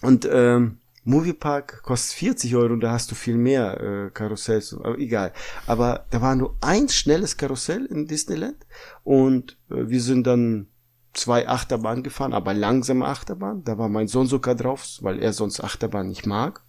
Und 0.00 0.28
ähm, 0.30 0.78
Moviepark 1.04 1.82
kostet 1.82 2.16
40 2.18 2.54
Euro 2.54 2.72
und 2.72 2.80
da 2.80 2.92
hast 2.92 3.10
du 3.10 3.14
viel 3.14 3.36
mehr 3.36 3.80
äh, 3.80 4.10
Karussells, 4.10 4.72
aber 4.74 4.98
egal. 4.98 5.32
Aber 5.66 6.06
da 6.10 6.20
war 6.20 6.36
nur 6.36 6.56
ein 6.60 6.88
schnelles 6.88 7.36
Karussell 7.36 7.86
in 7.86 8.06
Disneyland 8.06 8.66
und 9.02 9.58
äh, 9.70 9.88
wir 9.88 10.00
sind 10.00 10.26
dann 10.26 10.68
zwei 11.12 11.48
Achterbahnen 11.48 12.02
gefahren, 12.02 12.32
aber 12.32 12.54
langsame 12.54 13.06
Achterbahn. 13.06 13.64
Da 13.64 13.78
war 13.78 13.88
mein 13.88 14.08
Sohn 14.08 14.26
sogar 14.26 14.54
drauf, 14.54 14.86
weil 15.00 15.20
er 15.20 15.32
sonst 15.32 15.60
Achterbahn 15.60 16.08
nicht 16.08 16.26
mag. 16.26 16.62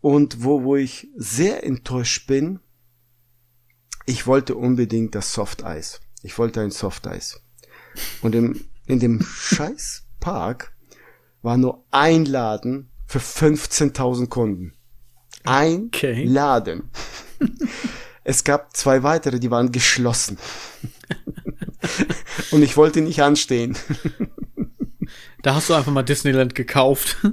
Und 0.00 0.44
wo, 0.44 0.64
wo 0.64 0.76
ich 0.76 1.08
sehr 1.16 1.64
enttäuscht 1.64 2.26
bin, 2.26 2.60
ich 4.06 4.26
wollte 4.26 4.54
unbedingt 4.54 5.14
das 5.14 5.32
Soft 5.32 5.64
Eis. 5.64 6.00
Ich 6.22 6.38
wollte 6.38 6.60
ein 6.60 6.70
Soft 6.70 7.06
Eis. 7.06 7.40
Und 8.22 8.34
im, 8.34 8.66
in 8.86 8.98
dem 8.98 9.22
scheiß 9.22 10.04
Park 10.20 10.73
war 11.44 11.56
nur 11.58 11.84
ein 11.90 12.24
Laden 12.24 12.90
für 13.06 13.18
15.000 13.18 14.28
Kunden. 14.28 14.72
Ein 15.44 15.90
okay. 15.94 16.24
Laden. 16.24 16.90
es 18.24 18.44
gab 18.44 18.74
zwei 18.74 19.02
weitere, 19.02 19.38
die 19.38 19.50
waren 19.50 19.70
geschlossen. 19.70 20.38
Und 22.50 22.62
ich 22.62 22.78
wollte 22.78 23.02
nicht 23.02 23.22
anstehen. 23.22 23.76
Da 25.42 25.54
hast 25.54 25.68
du 25.68 25.74
einfach 25.74 25.92
mal 25.92 26.02
Disneyland 26.02 26.54
gekauft. 26.54 27.18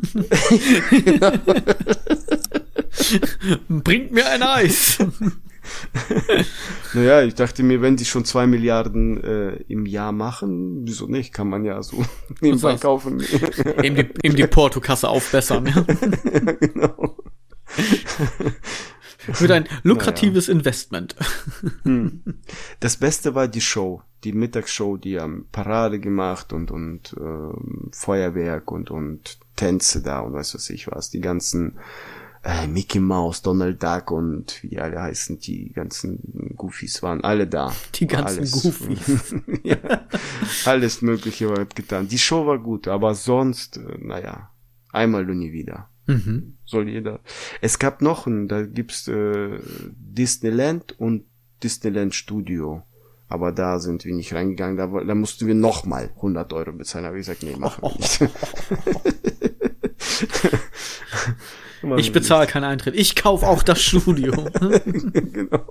Bringt 3.69 4.11
mir 4.11 4.29
ein 4.29 4.43
Eis. 4.43 4.97
naja, 6.93 7.21
ich 7.23 7.35
dachte 7.35 7.63
mir, 7.63 7.81
wenn 7.81 7.97
die 7.97 8.05
schon 8.05 8.25
zwei 8.25 8.47
Milliarden 8.47 9.23
äh, 9.23 9.55
im 9.67 9.85
Jahr 9.85 10.11
machen, 10.11 10.81
wieso 10.85 11.07
nicht? 11.07 11.33
Kann 11.33 11.49
man 11.49 11.65
ja 11.65 11.81
so 11.83 12.05
nebenbei 12.41 12.77
kaufen. 12.77 13.21
eben, 13.83 13.95
die, 13.95 14.09
eben 14.23 14.35
die 14.35 14.47
Portokasse 14.47 15.09
aufbessern. 15.09 15.65
ja, 15.67 16.51
genau. 16.53 17.15
Wird 19.39 19.51
ein 19.51 19.67
lukratives 19.83 20.47
naja. 20.47 20.59
Investment. 20.59 21.15
Hm. 21.83 22.21
Das 22.79 22.97
Beste 22.97 23.35
war 23.35 23.47
die 23.47 23.61
Show, 23.61 24.01
die 24.23 24.33
Mittagsshow, 24.33 24.97
die 24.97 25.19
haben 25.19 25.47
Parade 25.51 25.99
gemacht 25.99 26.53
und 26.53 26.71
und 26.71 27.13
äh, 27.13 27.91
Feuerwerk 27.91 28.71
und 28.71 28.89
und 28.89 29.37
Tänze 29.55 30.01
da 30.01 30.21
und 30.21 30.33
weiß 30.33 30.55
was 30.55 30.69
ich 30.69 30.87
was, 30.87 31.11
die 31.11 31.21
ganzen 31.21 31.77
äh, 32.43 32.67
Mickey 32.67 32.99
Mouse, 32.99 33.41
Donald 33.41 33.81
Duck 33.81 34.11
und 34.11 34.63
wie 34.63 34.79
alle 34.79 35.01
heißen, 35.01 35.39
die 35.39 35.71
ganzen 35.73 36.53
Goofies 36.55 37.03
waren 37.03 37.23
alle 37.23 37.47
da. 37.47 37.73
Die 37.95 38.07
ganzen 38.07 38.39
alles, 38.39 38.51
Goofies. 38.51 39.35
ja, 39.63 39.77
alles 40.65 41.01
Mögliche 41.01 41.49
wird 41.49 41.75
getan. 41.75 42.07
Die 42.07 42.17
Show 42.17 42.47
war 42.47 42.57
gut, 42.59 42.87
aber 42.87 43.13
sonst, 43.13 43.77
äh, 43.77 43.97
naja, 43.99 44.51
einmal 44.91 45.29
und 45.29 45.39
nie 45.39 45.51
wieder. 45.51 45.89
Mhm. 46.07 46.57
Soll 46.65 46.89
jeder. 46.89 47.19
Es 47.61 47.77
gab 47.77 48.01
noch 48.01 48.25
ein, 48.25 48.47
da 48.47 48.63
gibt's 48.63 49.07
äh, 49.07 49.59
Disneyland 49.95 50.99
und 50.99 51.25
Disneyland 51.63 52.15
Studio. 52.15 52.83
Aber 53.27 53.53
da 53.53 53.79
sind 53.79 54.03
wir 54.03 54.13
nicht 54.13 54.33
reingegangen, 54.33 54.75
da, 54.75 54.87
da 54.87 55.15
mussten 55.15 55.47
wir 55.47 55.55
nochmal 55.55 56.11
100 56.15 56.51
Euro 56.51 56.73
bezahlen. 56.73 57.05
Aber 57.05 57.15
ich 57.15 57.25
gesagt, 57.25 57.43
nee, 57.43 57.55
machen 57.55 57.83
wir 57.83 57.95
nicht. 57.97 58.19
ich 61.97 62.11
bezahle 62.11 62.47
keinen 62.47 62.65
Eintritt. 62.65 62.95
Ich 62.95 63.15
kaufe 63.15 63.47
auch 63.47 63.63
das 63.63 63.81
Studio. 63.81 64.33
genau. 65.13 65.65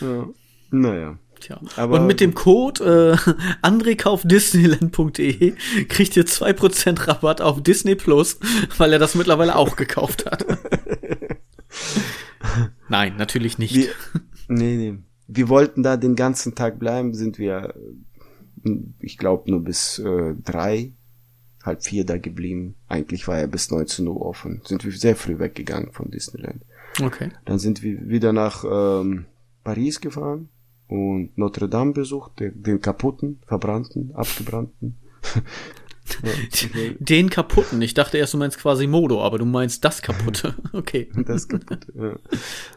ja. 0.00 0.28
Naja. 0.70 1.18
Tja. 1.40 1.60
Aber 1.76 2.00
und 2.00 2.06
mit 2.06 2.20
dem 2.20 2.34
Code 2.34 3.18
äh, 3.26 3.32
andrekaufdisneyland.de 3.62 5.54
kriegt 5.88 6.16
ihr 6.16 6.24
2% 6.24 7.06
Rabatt 7.06 7.40
auf 7.40 7.62
Disney 7.62 7.94
Plus, 7.94 8.38
weil 8.78 8.92
er 8.92 8.98
das 8.98 9.14
mittlerweile 9.14 9.56
auch 9.56 9.76
gekauft 9.76 10.26
hat. 10.26 10.46
Nein, 12.88 13.16
natürlich 13.16 13.58
nicht. 13.58 13.74
Wir, 13.74 13.90
nee, 14.48 14.76
nee. 14.76 14.98
Wir 15.28 15.48
wollten 15.48 15.82
da 15.82 15.96
den 15.96 16.14
ganzen 16.16 16.54
Tag 16.54 16.78
bleiben, 16.78 17.12
sind 17.12 17.38
wir, 17.38 17.74
ich 19.00 19.18
glaube, 19.18 19.50
nur 19.50 19.62
bis 19.62 19.98
äh, 19.98 20.34
drei 20.42 20.92
halb 21.66 21.82
vier 21.82 22.06
da 22.06 22.16
geblieben. 22.16 22.76
Eigentlich 22.88 23.28
war 23.28 23.38
er 23.38 23.48
bis 23.48 23.70
19 23.70 24.06
Uhr 24.06 24.22
offen. 24.22 24.62
Sind 24.64 24.84
wir 24.84 24.92
sehr 24.92 25.16
früh 25.16 25.38
weggegangen 25.38 25.92
von 25.92 26.10
Disneyland. 26.10 26.62
Okay. 27.02 27.30
Dann 27.44 27.58
sind 27.58 27.82
wir 27.82 28.08
wieder 28.08 28.32
nach 28.32 28.64
ähm, 28.64 29.26
Paris 29.64 30.00
gefahren 30.00 30.48
und 30.88 31.36
Notre 31.36 31.68
Dame 31.68 31.92
besucht, 31.92 32.40
den, 32.40 32.62
den 32.62 32.80
kaputten, 32.80 33.40
verbrannten, 33.46 34.14
abgebrannten. 34.14 34.96
den 37.00 37.30
kaputten. 37.30 37.82
Ich 37.82 37.94
dachte 37.94 38.18
erst, 38.18 38.34
du 38.34 38.38
meinst 38.38 38.58
quasi 38.58 38.86
Modo, 38.86 39.22
aber 39.22 39.38
du 39.38 39.44
meinst 39.44 39.84
das 39.84 40.02
kaputte. 40.02 40.54
Okay. 40.72 41.10
Das 41.26 41.48
kaputte, 41.48 41.92
ja. 41.94 42.16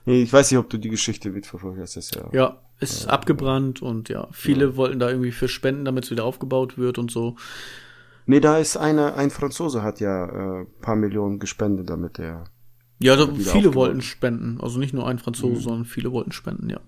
Ich 0.05 0.31
weiß 0.31 0.49
nicht, 0.51 0.57
ob 0.57 0.69
du 0.69 0.77
die 0.77 0.89
Geschichte 0.89 1.29
mitverfolgt 1.29 1.79
hast. 1.79 1.97
Das 1.97 2.11
ja, 2.11 2.29
ja, 2.31 2.61
ist 2.79 3.05
äh, 3.05 3.09
abgebrannt 3.09 3.81
und 3.81 4.09
ja, 4.09 4.27
viele 4.31 4.77
wollten 4.77 4.99
da 4.99 5.09
irgendwie 5.09 5.31
für 5.31 5.47
spenden, 5.47 5.85
damit 5.85 6.05
es 6.05 6.11
wieder 6.11 6.23
aufgebaut 6.23 6.77
wird 6.77 6.97
und 6.97 7.11
so. 7.11 7.35
Nee, 8.29 8.41
da 8.41 8.59
ist 8.59 8.77
einer, 8.77 9.15
ein 9.15 9.31
Franzose 9.31 9.81
hat 9.81 9.99
ja 9.99 10.59
äh, 10.61 10.65
paar 10.81 10.95
Millionen 10.95 11.39
gespendet, 11.39 11.89
damit 11.89 12.19
er. 12.19 12.43
Ja, 12.99 13.15
da, 13.15 13.25
viele 13.25 13.73
wollten 13.73 14.03
spenden. 14.03 14.61
Also 14.61 14.77
nicht 14.77 14.93
nur 14.93 15.07
ein 15.07 15.17
Franzose, 15.17 15.55
mhm. 15.55 15.61
sondern 15.61 15.85
viele 15.85 16.11
wollten 16.11 16.31
spenden, 16.31 16.69
ja. 16.69 16.79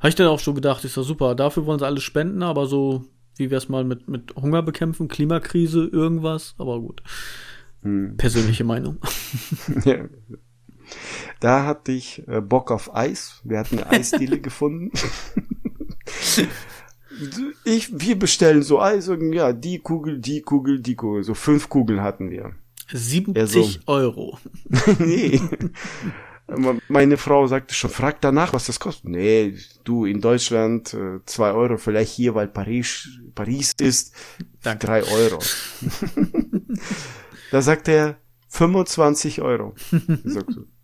Habe 0.00 0.10
ich 0.10 0.16
dann 0.16 0.26
auch 0.26 0.38
schon 0.38 0.54
gedacht, 0.54 0.84
ist 0.84 0.98
ja 0.98 1.02
super, 1.02 1.34
dafür 1.34 1.64
wollen 1.64 1.78
sie 1.78 1.86
alles 1.86 2.02
spenden, 2.02 2.42
aber 2.42 2.66
so, 2.66 3.06
wie 3.36 3.50
wir 3.50 3.56
es 3.56 3.70
mal 3.70 3.84
mit, 3.84 4.06
mit 4.06 4.36
Hunger 4.36 4.62
bekämpfen, 4.62 5.08
Klimakrise, 5.08 5.86
irgendwas, 5.86 6.54
aber 6.58 6.78
gut. 6.78 7.02
Mhm. 7.80 8.18
Persönliche 8.18 8.64
Meinung. 8.64 8.98
ja. 9.86 10.04
Da 11.40 11.64
hatte 11.64 11.92
ich 11.92 12.22
äh, 12.28 12.42
Bock 12.42 12.70
auf 12.70 12.94
Eis. 12.94 13.40
Wir 13.44 13.60
hatten 13.60 13.78
eine 13.78 13.88
Eisdiele 13.92 14.40
gefunden 14.42 14.90
ich, 17.64 18.00
wir 18.00 18.18
bestellen 18.18 18.62
so 18.62 18.80
Eis, 18.80 19.10
ja, 19.32 19.52
die 19.52 19.78
Kugel, 19.78 20.18
die 20.18 20.42
Kugel, 20.42 20.80
die 20.80 20.94
Kugel. 20.94 21.24
So 21.24 21.34
fünf 21.34 21.68
Kugeln 21.68 22.02
hatten 22.02 22.30
wir. 22.30 22.52
70 22.92 23.50
so. 23.52 23.68
Euro. 23.86 24.38
nee. 24.98 25.40
Meine 26.88 27.16
Frau 27.16 27.48
sagte 27.48 27.74
schon, 27.74 27.90
frag 27.90 28.20
danach, 28.20 28.52
was 28.52 28.66
das 28.66 28.78
kostet. 28.78 29.10
Nee, 29.10 29.56
du 29.82 30.04
in 30.04 30.20
Deutschland 30.20 30.94
äh, 30.94 31.18
zwei 31.26 31.50
Euro, 31.50 31.76
vielleicht 31.76 32.12
hier, 32.12 32.36
weil 32.36 32.46
Paris, 32.46 33.08
Paris 33.34 33.72
ist, 33.80 34.14
Danke. 34.62 34.86
drei 34.86 35.02
Euro. 35.02 35.40
da 37.50 37.62
sagt 37.62 37.88
er 37.88 38.18
25 38.48 39.42
Euro. 39.42 39.74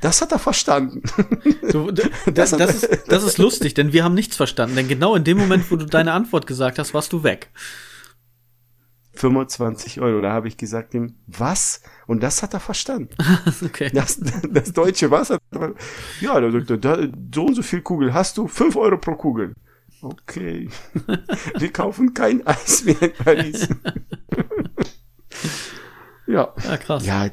Das 0.00 0.22
hat 0.22 0.32
er 0.32 0.38
verstanden. 0.38 1.02
So, 1.70 1.90
das, 1.90 2.10
das, 2.26 2.50
das, 2.50 2.82
ist, 2.82 3.08
das 3.08 3.24
ist 3.24 3.38
lustig, 3.38 3.74
denn 3.74 3.92
wir 3.92 4.04
haben 4.04 4.14
nichts 4.14 4.36
verstanden. 4.36 4.76
Denn 4.76 4.88
genau 4.88 5.14
in 5.14 5.24
dem 5.24 5.38
Moment, 5.38 5.70
wo 5.70 5.76
du 5.76 5.86
deine 5.86 6.12
Antwort 6.12 6.46
gesagt 6.46 6.78
hast, 6.78 6.94
warst 6.94 7.12
du 7.12 7.22
weg. 7.22 7.50
25 9.18 10.00
Euro. 10.00 10.20
Da 10.20 10.32
habe 10.32 10.48
ich 10.48 10.56
gesagt 10.56 10.94
ihm, 10.94 11.16
was? 11.26 11.82
Und 12.06 12.22
das 12.22 12.42
hat 12.42 12.54
er 12.54 12.60
verstanden. 12.60 13.14
okay. 13.64 13.90
Das, 13.92 14.20
das 14.50 14.72
deutsche 14.72 15.10
Wasser. 15.10 15.38
Ja, 16.20 16.40
da, 16.40 16.50
da, 16.50 16.76
da, 16.76 17.08
so 17.34 17.46
und 17.46 17.54
so 17.54 17.62
viel 17.62 17.82
Kugel 17.82 18.14
hast 18.14 18.38
du, 18.38 18.46
5 18.46 18.76
Euro 18.76 18.96
pro 18.96 19.16
Kugel. 19.16 19.54
Okay. 20.00 20.68
Wir 21.58 21.72
kaufen 21.72 22.14
kein 22.14 22.46
Eis 22.46 22.84
mehr 22.84 23.02
in 23.02 23.12
Paris. 23.12 23.68
ja. 26.26 26.54
Ja, 26.64 26.76
krass. 26.76 27.04
Ja, 27.04 27.28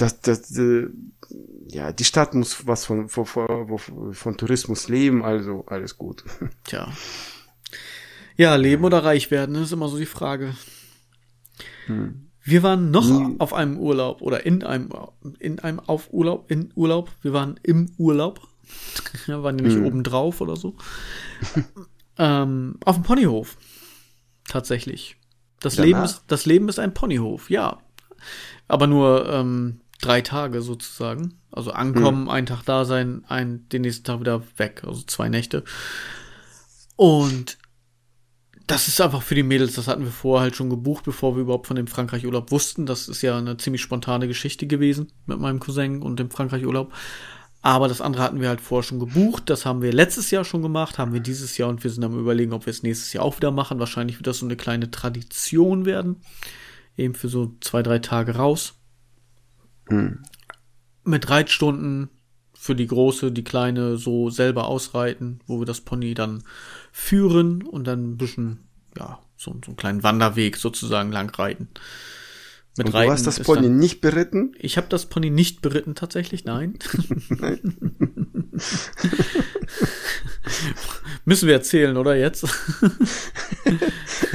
das, 0.00 0.20
das, 0.20 0.56
äh, 0.56 0.88
ja, 1.68 1.92
die 1.92 2.04
Stadt 2.04 2.34
muss 2.34 2.66
was 2.66 2.84
von, 2.84 3.08
von, 3.08 3.26
von, 3.26 4.14
von 4.14 4.36
Tourismus 4.36 4.88
leben, 4.88 5.24
also 5.24 5.64
alles 5.66 5.98
gut. 5.98 6.24
Tja. 6.64 6.92
Ja, 8.36 8.56
leben 8.56 8.84
oder 8.84 9.04
reich 9.04 9.30
werden, 9.30 9.54
das 9.54 9.64
ist 9.64 9.72
immer 9.72 9.88
so 9.88 9.98
die 9.98 10.06
Frage. 10.06 10.54
Hm. 11.86 12.30
Wir 12.42 12.62
waren 12.62 12.90
noch 12.90 13.06
hm. 13.06 13.38
auf 13.38 13.52
einem 13.52 13.78
Urlaub 13.78 14.22
oder 14.22 14.46
in 14.46 14.64
einem, 14.64 14.90
in 15.38 15.58
einem 15.58 15.78
auf 15.80 16.12
Urlaub, 16.12 16.50
in 16.50 16.72
Urlaub. 16.74 17.10
Wir 17.22 17.32
waren 17.32 17.60
im 17.62 17.92
Urlaub. 17.98 18.40
Wir 19.26 19.42
waren 19.42 19.56
nämlich 19.56 19.74
hm. 19.74 19.84
oben 19.84 20.02
drauf 20.04 20.40
oder 20.40 20.56
so. 20.56 20.76
ähm, 22.18 22.76
auf 22.84 22.96
dem 22.96 23.02
Ponyhof. 23.02 23.56
Tatsächlich. 24.48 25.16
Das 25.60 25.76
Leben, 25.76 26.02
ist, 26.02 26.24
das 26.28 26.46
Leben 26.46 26.68
ist 26.68 26.78
ein 26.78 26.94
Ponyhof, 26.94 27.50
ja. 27.50 27.78
Aber 28.68 28.86
nur 28.86 29.28
ähm, 29.28 29.80
drei 30.00 30.20
Tage 30.20 30.62
sozusagen. 30.62 31.40
Also 31.50 31.72
ankommen, 31.72 32.22
hm. 32.22 32.30
einen 32.30 32.46
Tag 32.46 32.62
da 32.64 32.84
sein, 32.84 33.24
ein, 33.28 33.68
den 33.68 33.82
nächsten 33.82 34.04
Tag 34.04 34.20
wieder 34.20 34.42
weg. 34.56 34.82
Also 34.86 35.02
zwei 35.02 35.28
Nächte. 35.28 35.64
Und 36.96 37.58
das 38.66 38.86
ist 38.86 39.00
einfach 39.00 39.22
für 39.22 39.34
die 39.34 39.42
Mädels, 39.42 39.74
das 39.74 39.88
hatten 39.88 40.04
wir 40.04 40.12
vorher 40.12 40.42
halt 40.42 40.54
schon 40.54 40.70
gebucht, 40.70 41.04
bevor 41.04 41.34
wir 41.34 41.42
überhaupt 41.42 41.66
von 41.66 41.74
dem 41.74 41.88
Frankreich-Urlaub 41.88 42.52
wussten. 42.52 42.86
Das 42.86 43.08
ist 43.08 43.20
ja 43.22 43.36
eine 43.36 43.56
ziemlich 43.56 43.82
spontane 43.82 44.28
Geschichte 44.28 44.68
gewesen 44.68 45.10
mit 45.26 45.40
meinem 45.40 45.58
Cousin 45.58 46.02
und 46.02 46.20
dem 46.20 46.30
Frankreich-Urlaub. 46.30 46.92
Aber 47.62 47.88
das 47.88 48.00
andere 48.00 48.22
hatten 48.22 48.40
wir 48.40 48.48
halt 48.48 48.60
vorher 48.60 48.84
schon 48.84 49.00
gebucht. 49.00 49.50
Das 49.50 49.66
haben 49.66 49.82
wir 49.82 49.92
letztes 49.92 50.30
Jahr 50.30 50.44
schon 50.44 50.62
gemacht, 50.62 50.98
haben 50.98 51.12
wir 51.12 51.20
dieses 51.20 51.58
Jahr 51.58 51.68
und 51.68 51.82
wir 51.82 51.90
sind 51.90 52.04
am 52.04 52.18
überlegen, 52.18 52.52
ob 52.52 52.66
wir 52.66 52.70
es 52.70 52.82
nächstes 52.82 53.12
Jahr 53.12 53.24
auch 53.24 53.36
wieder 53.36 53.50
machen. 53.50 53.80
Wahrscheinlich 53.80 54.18
wird 54.18 54.28
das 54.28 54.38
so 54.38 54.46
eine 54.46 54.56
kleine 54.56 54.90
Tradition 54.90 55.84
werden. 55.84 56.22
Eben 56.96 57.14
für 57.14 57.28
so 57.28 57.54
zwei, 57.60 57.82
drei 57.82 57.98
Tage 57.98 58.36
raus. 58.36 58.79
Hm. 59.90 60.22
Mit 61.04 61.28
Reitstunden 61.28 62.08
für 62.54 62.74
die 62.74 62.86
große, 62.86 63.32
die 63.32 63.44
kleine 63.44 63.96
so 63.96 64.30
selber 64.30 64.66
ausreiten, 64.66 65.40
wo 65.46 65.60
wir 65.60 65.66
das 65.66 65.80
Pony 65.80 66.14
dann 66.14 66.44
führen 66.92 67.62
und 67.62 67.86
dann 67.86 68.12
ein 68.12 68.16
bisschen, 68.16 68.68
ja, 68.96 69.18
so, 69.36 69.52
so 69.64 69.70
einen 69.70 69.76
kleinen 69.76 70.02
Wanderweg 70.02 70.56
sozusagen 70.56 71.10
lang 71.10 71.30
reiten. 71.34 71.68
Mit 72.78 72.86
und 72.86 72.94
Reiten 72.94 73.08
du 73.08 73.12
hast 73.12 73.26
das 73.26 73.40
Pony 73.40 73.62
dann, 73.62 73.78
nicht 73.78 74.00
beritten? 74.00 74.54
Ich 74.58 74.76
habe 74.76 74.86
das 74.88 75.06
Pony 75.06 75.30
nicht 75.30 75.60
beritten, 75.60 75.96
tatsächlich, 75.96 76.44
nein. 76.44 76.78
nein. 77.28 77.58
Müssen 81.24 81.48
wir 81.48 81.54
erzählen, 81.54 81.96
oder 81.96 82.14
jetzt? 82.16 82.44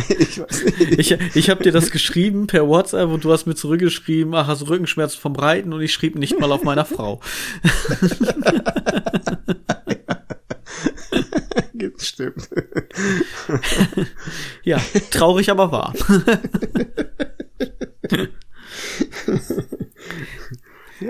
ich 0.09 0.39
weiß 0.39 0.65
nicht. 0.65 0.99
Ich, 0.99 1.11
ich 1.35 1.49
habe 1.49 1.63
dir 1.63 1.71
das 1.71 1.91
geschrieben 1.91 2.47
per 2.47 2.67
WhatsApp 2.67 3.09
und 3.09 3.23
du 3.23 3.31
hast 3.31 3.45
mir 3.45 3.55
zurückgeschrieben, 3.55 4.35
ach, 4.35 4.47
hast 4.47 4.67
Rückenschmerzen 4.67 5.17
vom 5.19 5.35
Reiten 5.35 5.71
und 5.73 5.81
ich 5.81 5.93
schrieb 5.93 6.15
nicht 6.15 6.39
mal 6.39 6.51
auf 6.51 6.63
meiner 6.63 6.85
Frau. 6.85 7.21
Stimmt. 11.97 12.49
ja, 14.63 14.81
traurig, 15.11 15.49
aber 15.49 15.71
wahr. 15.71 15.93
Ja. 18.11 18.27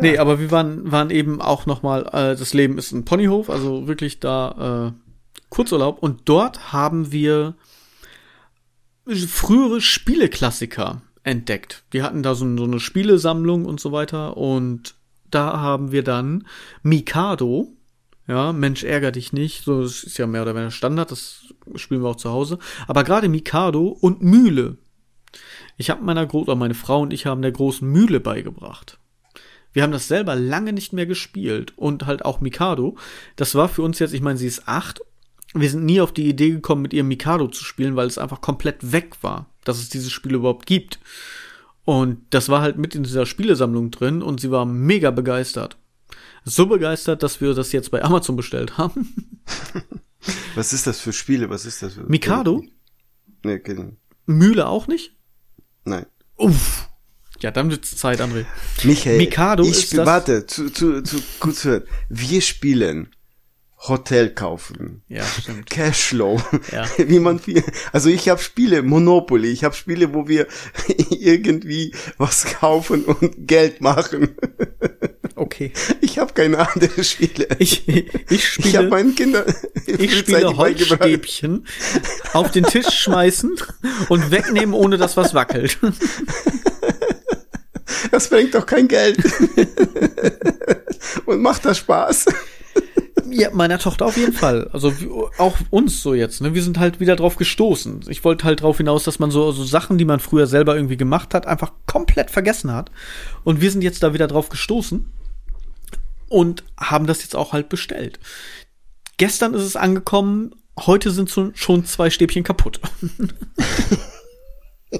Nee, 0.02 0.18
aber 0.18 0.40
wir 0.40 0.52
waren, 0.52 0.92
waren 0.92 1.12
eben 1.12 1.42
auch 1.42 1.66
nochmal, 1.66 2.06
äh, 2.08 2.36
das 2.36 2.54
Leben 2.54 2.78
ist 2.78 2.92
ein 2.92 3.06
Ponyhof, 3.06 3.50
also 3.50 3.88
wirklich 3.88 4.20
da 4.20 4.94
äh, 4.96 5.42
Kurzurlaub. 5.50 6.02
Und 6.02 6.22
dort 6.26 6.74
haben 6.74 7.12
wir 7.12 7.56
frühere 9.28 9.82
Spieleklassiker 9.82 11.02
entdeckt. 11.24 11.84
Die 11.94 12.02
hatten 12.02 12.24
da 12.24 12.36
so, 12.36 12.58
so 12.58 12.64
eine 12.64 12.80
Spielesammlung 12.80 13.66
und 13.66 13.80
so 13.80 13.92
weiter. 13.92 14.38
Und 14.38 14.96
da 15.30 15.60
haben 15.60 15.92
wir 15.92 16.04
dann 16.04 16.48
Mikado, 16.82 17.74
ja, 18.28 18.54
Mensch, 18.54 18.84
ärger 18.84 19.12
dich 19.12 19.34
nicht. 19.34 19.64
So, 19.64 19.84
das 19.84 20.04
ist 20.04 20.18
ja 20.18 20.26
mehr 20.26 20.42
oder 20.42 20.56
weniger 20.56 20.72
Standard, 20.72 21.12
das 21.12 21.54
spielen 21.76 22.02
wir 22.02 22.10
auch 22.10 22.16
zu 22.16 22.32
Hause. 22.32 22.58
Aber 22.88 23.04
gerade 23.04 23.30
Mikado 23.30 23.88
und 23.88 24.24
Mühle. 24.24 24.78
Ich 25.78 25.90
habe 25.90 26.04
meiner 26.04 26.26
Groß, 26.26 26.48
meine 26.56 26.74
Frau 26.74 27.02
und 27.02 27.14
ich 27.14 27.26
haben 27.26 27.42
der 27.42 27.52
großen 27.52 27.88
Mühle 27.88 28.20
beigebracht. 28.20 29.00
Wir 29.74 29.84
haben 29.84 29.92
das 29.92 30.08
selber 30.08 30.36
lange 30.36 30.72
nicht 30.72 30.94
mehr 30.94 31.06
gespielt 31.06 31.74
und 31.76 32.06
halt 32.06 32.24
auch 32.24 32.40
Mikado. 32.40 32.96
Das 33.36 33.56
war 33.56 33.68
für 33.68 33.82
uns 33.82 34.00
jetzt, 34.00 34.14
ich 34.14 34.22
meine, 34.22 34.38
sie 34.38 34.48
ist 34.48 34.68
acht. 34.68 35.02
Wir 35.54 35.70
sind 35.70 35.84
nie 35.84 36.00
auf 36.00 36.14
die 36.14 36.30
Idee 36.30 36.52
gekommen, 36.52 36.82
mit 36.82 36.94
ihrem 36.94 37.10
Mikado 37.10 37.50
zu 37.50 37.64
spielen, 37.64 37.98
weil 37.98 38.08
es 38.08 38.18
einfach 38.18 38.40
komplett 38.40 38.94
weg 38.94 39.18
war, 39.22 39.50
dass 39.66 39.80
es 39.80 39.90
dieses 39.90 40.14
Spiel 40.14 40.36
überhaupt 40.36 40.66
gibt. 40.66 41.00
Und 41.84 42.22
das 42.30 42.48
war 42.48 42.62
halt 42.62 42.78
mit 42.78 42.96
in 42.96 43.04
dieser 43.04 43.26
Spielesammlung 43.26 43.92
drin 43.92 44.22
und 44.22 44.40
sie 44.40 44.50
war 44.50 44.66
mega 44.66 45.12
begeistert. 45.12 45.78
So 46.46 46.68
begeistert, 46.68 47.22
dass 47.22 47.42
wir 47.42 47.54
das 47.54 47.74
jetzt 47.74 47.92
bei 47.92 48.02
Amazon 48.02 48.36
bestellt 48.38 48.78
haben. 48.78 49.34
Was 50.56 50.72
ist 50.72 50.88
das 50.88 51.02
für 51.02 51.12
Spiele? 51.12 51.50
Was 51.50 51.66
ist 51.66 51.84
das 51.84 51.96
für 51.96 52.04
Mikado? 52.04 52.64
Nee, 53.44 53.60
genau. 53.60 53.92
Mühle 54.26 54.68
auch 54.68 54.88
nicht? 54.88 55.16
Nein. 55.86 56.06
Uff. 56.36 56.90
Ja, 57.40 57.52
dann 57.52 57.70
wird's 57.70 57.96
Zeit, 57.96 58.22
André. 58.22 58.46
Michael, 58.84 59.18
Mikado 59.18 59.64
ich 59.64 59.70
ist 59.70 59.98
das 59.98 60.06
warte, 60.06 60.46
zu, 60.46 60.70
zu, 60.70 61.02
zu 61.02 61.22
kurz 61.40 61.64
hören. 61.64 61.84
Wir 62.10 62.42
spielen 62.42 63.16
Hotel 63.88 64.34
kaufen. 64.34 65.04
Ja, 65.08 65.24
stimmt. 65.24 65.70
Cashflow. 65.70 66.42
Ja. 66.72 66.86
Wie 66.98 67.20
man 67.20 67.40
viel, 67.40 67.64
also 67.92 68.10
ich 68.10 68.30
habe 68.30 68.42
Spiele, 68.42 68.82
Monopoly, 68.82 69.50
ich 69.50 69.64
habe 69.64 69.76
Spiele, 69.76 70.14
wo 70.14 70.28
wir 70.28 70.48
irgendwie 71.12 71.94
was 72.18 72.46
kaufen 72.46 73.04
und 73.06 73.48
Geld 73.48 73.82
machen. 73.82 74.36
Okay. 75.56 75.72
Ich 76.02 76.20
habe 76.20 76.34
keine 76.34 76.68
anderen 76.68 77.02
Spiele. 77.02 77.48
Ich, 77.60 77.88
ich 77.88 78.46
spiele. 78.46 78.68
Ich 78.68 78.76
habe 78.76 78.90
meinen 78.90 79.16
Kindern. 79.16 79.46
Ich 79.88 80.18
spiele 80.18 80.58
Holzstäbchen 80.58 81.66
auf 82.34 82.52
den 82.52 82.66
Tisch 82.66 82.90
schmeißen 82.90 83.56
und 84.10 84.32
wegnehmen, 84.32 84.74
ohne 84.74 84.98
dass 84.98 85.16
was 85.16 85.34
wackelt. 85.34 85.78
Das 88.12 88.30
bringt 88.30 88.54
doch 88.54 88.66
kein 88.66 88.88
Geld. 88.88 89.18
und 91.26 91.42
macht 91.42 91.66
das 91.66 91.78
Spaß. 91.78 92.26
Ja, 93.30 93.50
meiner 93.52 93.80
Tochter 93.80 94.06
auf 94.06 94.18
jeden 94.18 94.34
Fall. 94.34 94.70
Also 94.74 94.94
auch 95.38 95.58
uns 95.70 96.02
so 96.02 96.14
jetzt. 96.14 96.42
Ne? 96.42 96.54
Wir 96.54 96.64
sind 96.64 96.80
halt 96.80 97.00
wieder 97.00 97.16
drauf 97.16 97.36
gestoßen. 97.38 98.02
Ich 98.10 98.24
wollte 98.24 98.46
halt 98.46 98.62
drauf 98.62 98.78
hinaus, 98.78 99.04
dass 99.04 99.20
man 99.20 99.32
so, 99.32 99.52
so 99.52 99.64
Sachen, 99.64 99.98
die 99.98 100.06
man 100.06 100.20
früher 100.20 100.48
selber 100.48 100.76
irgendwie 100.76 100.98
gemacht 100.98 101.34
hat, 101.34 101.48
einfach 101.48 101.72
komplett 101.86 102.32
vergessen 102.32 102.74
hat. 102.74 102.92
Und 103.44 103.62
wir 103.62 103.72
sind 103.72 103.84
jetzt 103.84 104.04
da 104.04 104.14
wieder 104.14 104.28
drauf 104.28 104.50
gestoßen 104.50 105.10
und 106.36 106.66
haben 106.78 107.08
das 107.08 107.22
jetzt 107.22 107.34
auch 107.34 107.54
halt 107.54 107.70
bestellt. 107.70 108.20
Gestern 109.16 109.54
ist 109.54 109.62
es 109.62 109.78
angekommen, 109.78 110.54
heute 110.78 111.12
sind 111.12 111.30
schon 111.30 111.86
zwei 111.86 112.10
Stäbchen 112.10 112.44
kaputt. 112.44 112.82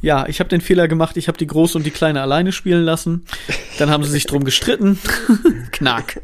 ja, 0.00 0.26
ich 0.26 0.40
habe 0.40 0.50
den 0.50 0.60
Fehler 0.60 0.88
gemacht, 0.88 1.16
ich 1.16 1.28
habe 1.28 1.38
die 1.38 1.46
große 1.46 1.78
und 1.78 1.84
die 1.84 1.92
kleine 1.92 2.22
alleine 2.22 2.50
spielen 2.50 2.82
lassen. 2.82 3.24
Dann 3.78 3.90
haben 3.90 4.02
sie 4.02 4.10
sich 4.10 4.26
drum 4.26 4.42
gestritten. 4.42 4.98
Knack. 5.70 6.20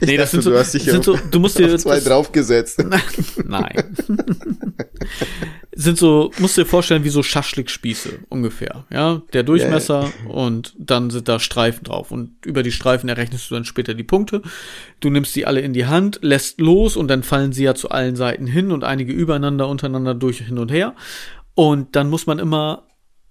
Nee, 0.00 0.16
das 0.16 0.30
dachte, 0.30 0.42
sind 0.42 0.42
so, 0.42 0.50
du 0.50 0.58
hast 0.58 0.74
dich 0.74 0.84
sind 0.84 1.04
so, 1.04 1.16
du 1.30 1.40
musst 1.40 1.58
dir 1.58 1.76
zwei 1.78 1.96
das, 1.96 2.04
draufgesetzt. 2.04 2.84
Nein. 3.44 3.96
sind 5.74 5.98
so, 5.98 6.30
musst 6.38 6.56
dir 6.56 6.66
vorstellen, 6.66 7.04
wie 7.04 7.10
so 7.10 7.22
Schaschlikspieße 7.22 8.20
ungefähr, 8.28 8.84
ja? 8.90 9.22
Der 9.32 9.42
Durchmesser 9.42 10.10
ja. 10.24 10.30
und 10.30 10.74
dann 10.78 11.10
sind 11.10 11.28
da 11.28 11.38
Streifen 11.38 11.84
drauf 11.84 12.10
und 12.10 12.44
über 12.44 12.62
die 12.62 12.72
Streifen 12.72 13.08
errechnest 13.08 13.50
du 13.50 13.54
dann 13.54 13.64
später 13.64 13.94
die 13.94 14.04
Punkte. 14.04 14.42
Du 15.00 15.10
nimmst 15.10 15.34
die 15.36 15.46
alle 15.46 15.60
in 15.60 15.72
die 15.72 15.86
Hand, 15.86 16.18
lässt 16.22 16.60
los 16.60 16.96
und 16.96 17.08
dann 17.08 17.22
fallen 17.22 17.52
sie 17.52 17.64
ja 17.64 17.74
zu 17.74 17.90
allen 17.90 18.16
Seiten 18.16 18.46
hin 18.46 18.70
und 18.72 18.84
einige 18.84 19.12
übereinander, 19.12 19.68
untereinander 19.68 20.14
durch 20.14 20.38
hin 20.38 20.58
und 20.58 20.70
her. 20.70 20.94
Und 21.54 21.96
dann 21.96 22.08
muss 22.08 22.26
man 22.26 22.38
immer 22.38 22.86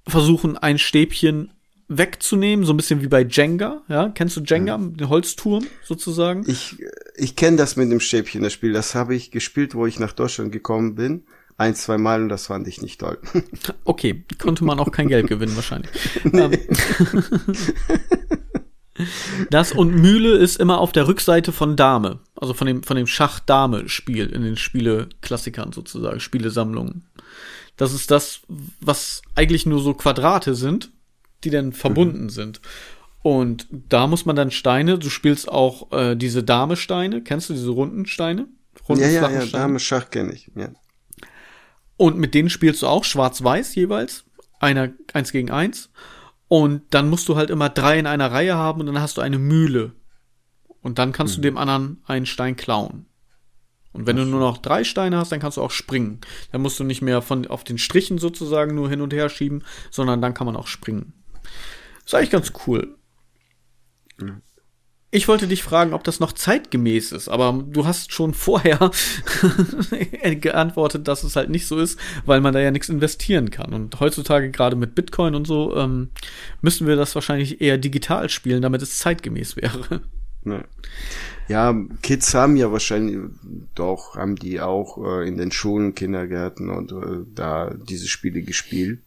versuchen, 0.07 0.57
ein 0.57 0.77
Stäbchen 0.77 1.51
wegzunehmen, 1.97 2.65
so 2.65 2.73
ein 2.73 2.77
bisschen 2.77 3.01
wie 3.01 3.07
bei 3.07 3.23
Jenga, 3.23 3.81
ja? 3.87 4.09
Kennst 4.09 4.37
du 4.37 4.41
Jenga, 4.41 4.77
mhm. 4.77 4.97
den 4.97 5.09
Holzturm 5.09 5.65
sozusagen? 5.83 6.43
Ich, 6.47 6.77
ich 7.15 7.35
kenne 7.35 7.57
das 7.57 7.75
mit 7.75 7.91
dem 7.91 7.99
Stäbchen, 7.99 8.43
das 8.43 8.53
Spiel. 8.53 8.73
Das 8.73 8.95
habe 8.95 9.15
ich 9.15 9.31
gespielt, 9.31 9.75
wo 9.75 9.85
ich 9.85 9.99
nach 9.99 10.13
Deutschland 10.13 10.51
gekommen 10.51 10.95
bin. 10.95 11.23
Ein, 11.57 11.75
zwei 11.75 11.97
Mal 11.97 12.23
und 12.23 12.29
das 12.29 12.47
fand 12.47 12.67
ich 12.67 12.81
nicht 12.81 12.99
toll. 12.99 13.19
Okay, 13.83 14.23
konnte 14.39 14.63
man 14.63 14.79
auch 14.79 14.91
kein 14.91 15.07
Geld 15.07 15.27
gewinnen 15.27 15.55
wahrscheinlich. 15.55 15.91
Nee. 16.23 16.43
Ähm. 16.43 16.67
Das 19.49 19.71
und 19.71 19.95
Mühle 19.95 20.37
ist 20.37 20.59
immer 20.59 20.79
auf 20.79 20.91
der 20.91 21.07
Rückseite 21.07 21.51
von 21.51 21.75
Dame, 21.75 22.19
also 22.35 22.53
von 22.53 22.67
dem 22.67 22.83
von 22.83 22.97
dem 22.97 23.07
Schach 23.07 23.39
Dame 23.39 23.89
Spiel 23.89 24.27
in 24.27 24.43
den 24.43 24.57
Spieleklassikern 24.57 25.71
sozusagen, 25.71 26.19
Spielesammlungen. 26.19 27.09
Das 27.77 27.93
ist 27.93 28.11
das, 28.11 28.41
was 28.79 29.23
eigentlich 29.33 29.65
nur 29.65 29.81
so 29.81 29.95
Quadrate 29.95 30.53
sind, 30.53 30.91
die 31.43 31.49
dann 31.49 31.73
verbunden 31.73 32.23
mhm. 32.23 32.29
sind. 32.29 32.61
Und 33.23 33.67
da 33.69 34.07
muss 34.07 34.25
man 34.25 34.35
dann 34.35 34.51
Steine, 34.51 34.97
du 34.97 35.09
spielst 35.09 35.47
auch 35.47 35.91
äh, 35.91 36.15
diese 36.15 36.43
Dame-Steine, 36.43 37.21
kennst 37.21 37.49
du 37.49 37.53
diese 37.53 37.69
runden 37.69 38.05
Steine? 38.05 38.47
Runden, 38.87 39.03
ja, 39.03 39.09
ja, 39.09 39.29
ja, 39.29 39.45
Dame-Schach 39.45 40.09
kenne 40.09 40.33
ich, 40.33 40.49
ja. 40.55 40.69
Und 41.97 42.17
mit 42.17 42.33
denen 42.33 42.49
spielst 42.49 42.81
du 42.81 42.87
auch 42.87 43.03
schwarz-weiß 43.03 43.75
jeweils, 43.75 44.25
einer 44.59 44.89
eins 45.13 45.31
gegen 45.31 45.51
eins. 45.51 45.91
Und 46.47 46.81
dann 46.89 47.09
musst 47.09 47.29
du 47.29 47.35
halt 47.35 47.51
immer 47.51 47.69
drei 47.69 47.99
in 47.99 48.07
einer 48.07 48.31
Reihe 48.31 48.55
haben 48.55 48.79
und 48.79 48.87
dann 48.87 48.99
hast 48.99 49.17
du 49.17 49.21
eine 49.21 49.37
Mühle. 49.37 49.93
Und 50.81 50.97
dann 50.97 51.11
kannst 51.11 51.37
mhm. 51.37 51.41
du 51.43 51.47
dem 51.49 51.57
anderen 51.57 52.01
einen 52.07 52.25
Stein 52.25 52.55
klauen. 52.55 53.05
Und 53.93 54.07
wenn 54.07 54.15
du 54.15 54.25
nur 54.25 54.39
noch 54.39 54.57
drei 54.57 54.83
Steine 54.83 55.17
hast, 55.17 55.31
dann 55.31 55.39
kannst 55.39 55.57
du 55.57 55.61
auch 55.61 55.71
springen. 55.71 56.21
Dann 56.51 56.61
musst 56.61 56.79
du 56.79 56.83
nicht 56.83 57.01
mehr 57.01 57.21
von 57.21 57.45
auf 57.47 57.63
den 57.63 57.77
Strichen 57.77 58.17
sozusagen 58.17 58.73
nur 58.73 58.89
hin 58.89 59.01
und 59.01 59.13
her 59.13 59.29
schieben, 59.29 59.63
sondern 59.91 60.21
dann 60.21 60.33
kann 60.33 60.47
man 60.47 60.55
auch 60.55 60.67
springen. 60.67 61.13
Ist 62.05 62.15
eigentlich 62.15 62.31
ganz 62.31 62.51
cool. 62.67 62.95
Ich 65.13 65.27
wollte 65.27 65.47
dich 65.47 65.61
fragen, 65.61 65.93
ob 65.93 66.05
das 66.05 66.21
noch 66.21 66.31
zeitgemäß 66.31 67.11
ist, 67.11 67.27
aber 67.27 67.63
du 67.67 67.85
hast 67.85 68.13
schon 68.13 68.33
vorher 68.33 68.91
geantwortet, 70.39 71.09
dass 71.09 71.23
es 71.23 71.35
halt 71.35 71.49
nicht 71.49 71.67
so 71.67 71.77
ist, 71.79 71.99
weil 72.25 72.39
man 72.39 72.53
da 72.53 72.61
ja 72.61 72.71
nichts 72.71 72.87
investieren 72.87 73.49
kann. 73.49 73.73
Und 73.73 73.99
heutzutage 73.99 74.51
gerade 74.51 74.77
mit 74.77 74.95
Bitcoin 74.95 75.35
und 75.35 75.45
so 75.45 75.75
ähm, 75.75 76.11
müssen 76.61 76.87
wir 76.87 76.95
das 76.95 77.13
wahrscheinlich 77.13 77.59
eher 77.59 77.77
digital 77.77 78.29
spielen, 78.29 78.61
damit 78.61 78.81
es 78.81 78.99
zeitgemäß 78.99 79.57
wäre. 79.57 80.01
Ja. 80.45 80.63
Kids 82.01 82.33
haben 82.33 82.55
ja 82.55 82.71
wahrscheinlich 82.71 83.17
doch, 83.75 84.15
haben 84.15 84.37
die 84.37 84.61
auch 84.61 84.97
äh, 85.03 85.27
in 85.27 85.37
den 85.37 85.51
Schulen, 85.51 85.93
Kindergärten 85.93 86.69
und 86.69 86.93
äh, 86.93 87.25
da 87.35 87.73
diese 87.73 88.07
Spiele 88.07 88.41
gespielt. 88.41 89.01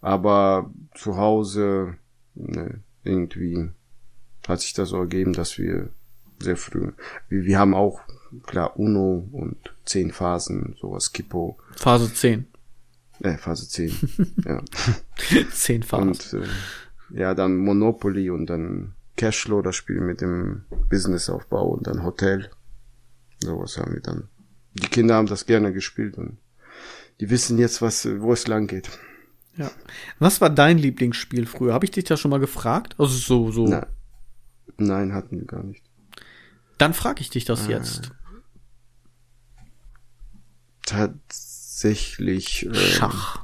Aber 0.00 0.70
zu 0.94 1.16
Hause, 1.16 1.94
ne, 2.36 2.80
irgendwie 3.04 3.70
hat 4.46 4.60
sich 4.60 4.72
das 4.72 4.90
so 4.90 4.98
ergeben, 4.98 5.32
dass 5.32 5.58
wir 5.58 5.90
sehr 6.38 6.56
früh, 6.56 6.92
wir, 7.28 7.44
wir 7.44 7.58
haben 7.58 7.74
auch, 7.74 8.00
klar, 8.46 8.78
Uno 8.78 9.28
und 9.32 9.56
zehn 9.84 10.12
Phasen, 10.12 10.76
sowas, 10.80 11.12
Kippo. 11.12 11.58
Phase 11.76 12.12
10. 12.12 12.46
Äh, 13.20 13.38
Phase 13.38 13.68
10, 13.68 13.92
ja. 14.44 14.62
zehn 15.50 15.82
Phasen. 15.82 16.08
Und, 16.08 16.34
äh, 16.34 17.18
ja, 17.18 17.34
dann 17.34 17.56
Monopoly 17.56 18.30
und 18.30 18.46
dann 18.46 18.94
Cashflow, 19.16 19.62
das 19.62 19.76
Spiel 19.76 20.00
mit 20.00 20.20
dem 20.20 20.64
Businessaufbau 20.90 21.68
und 21.68 21.86
dann 21.86 22.04
Hotel. 22.04 22.50
Sowas 23.42 23.78
haben 23.78 23.94
wir 23.94 24.00
dann. 24.00 24.28
Die 24.74 24.88
Kinder 24.88 25.14
haben 25.14 25.26
das 25.26 25.46
gerne 25.46 25.72
gespielt 25.72 26.18
und 26.18 26.36
die 27.20 27.30
wissen 27.30 27.58
jetzt, 27.58 27.80
was, 27.80 28.06
wo 28.20 28.32
es 28.32 28.46
lang 28.46 28.66
geht. 28.66 28.90
Ja. 29.56 29.70
Was 30.18 30.40
war 30.40 30.50
dein 30.50 30.78
Lieblingsspiel 30.78 31.46
früher? 31.46 31.72
Habe 31.72 31.84
ich 31.84 31.90
dich 31.90 32.04
da 32.04 32.16
schon 32.16 32.30
mal 32.30 32.40
gefragt? 32.40 32.94
Also 32.98 33.16
so, 33.16 33.52
so. 33.52 33.66
Na, 33.66 33.86
nein, 34.76 35.12
hatten 35.14 35.38
wir 35.38 35.46
gar 35.46 35.62
nicht. 35.62 35.82
Dann 36.78 36.92
frage 36.94 37.20
ich 37.20 37.30
dich 37.30 37.44
das 37.44 37.66
äh, 37.66 37.72
jetzt. 37.72 38.12
Tatsächlich. 40.84 42.66
Äh, 42.66 42.74
Schach. 42.74 43.40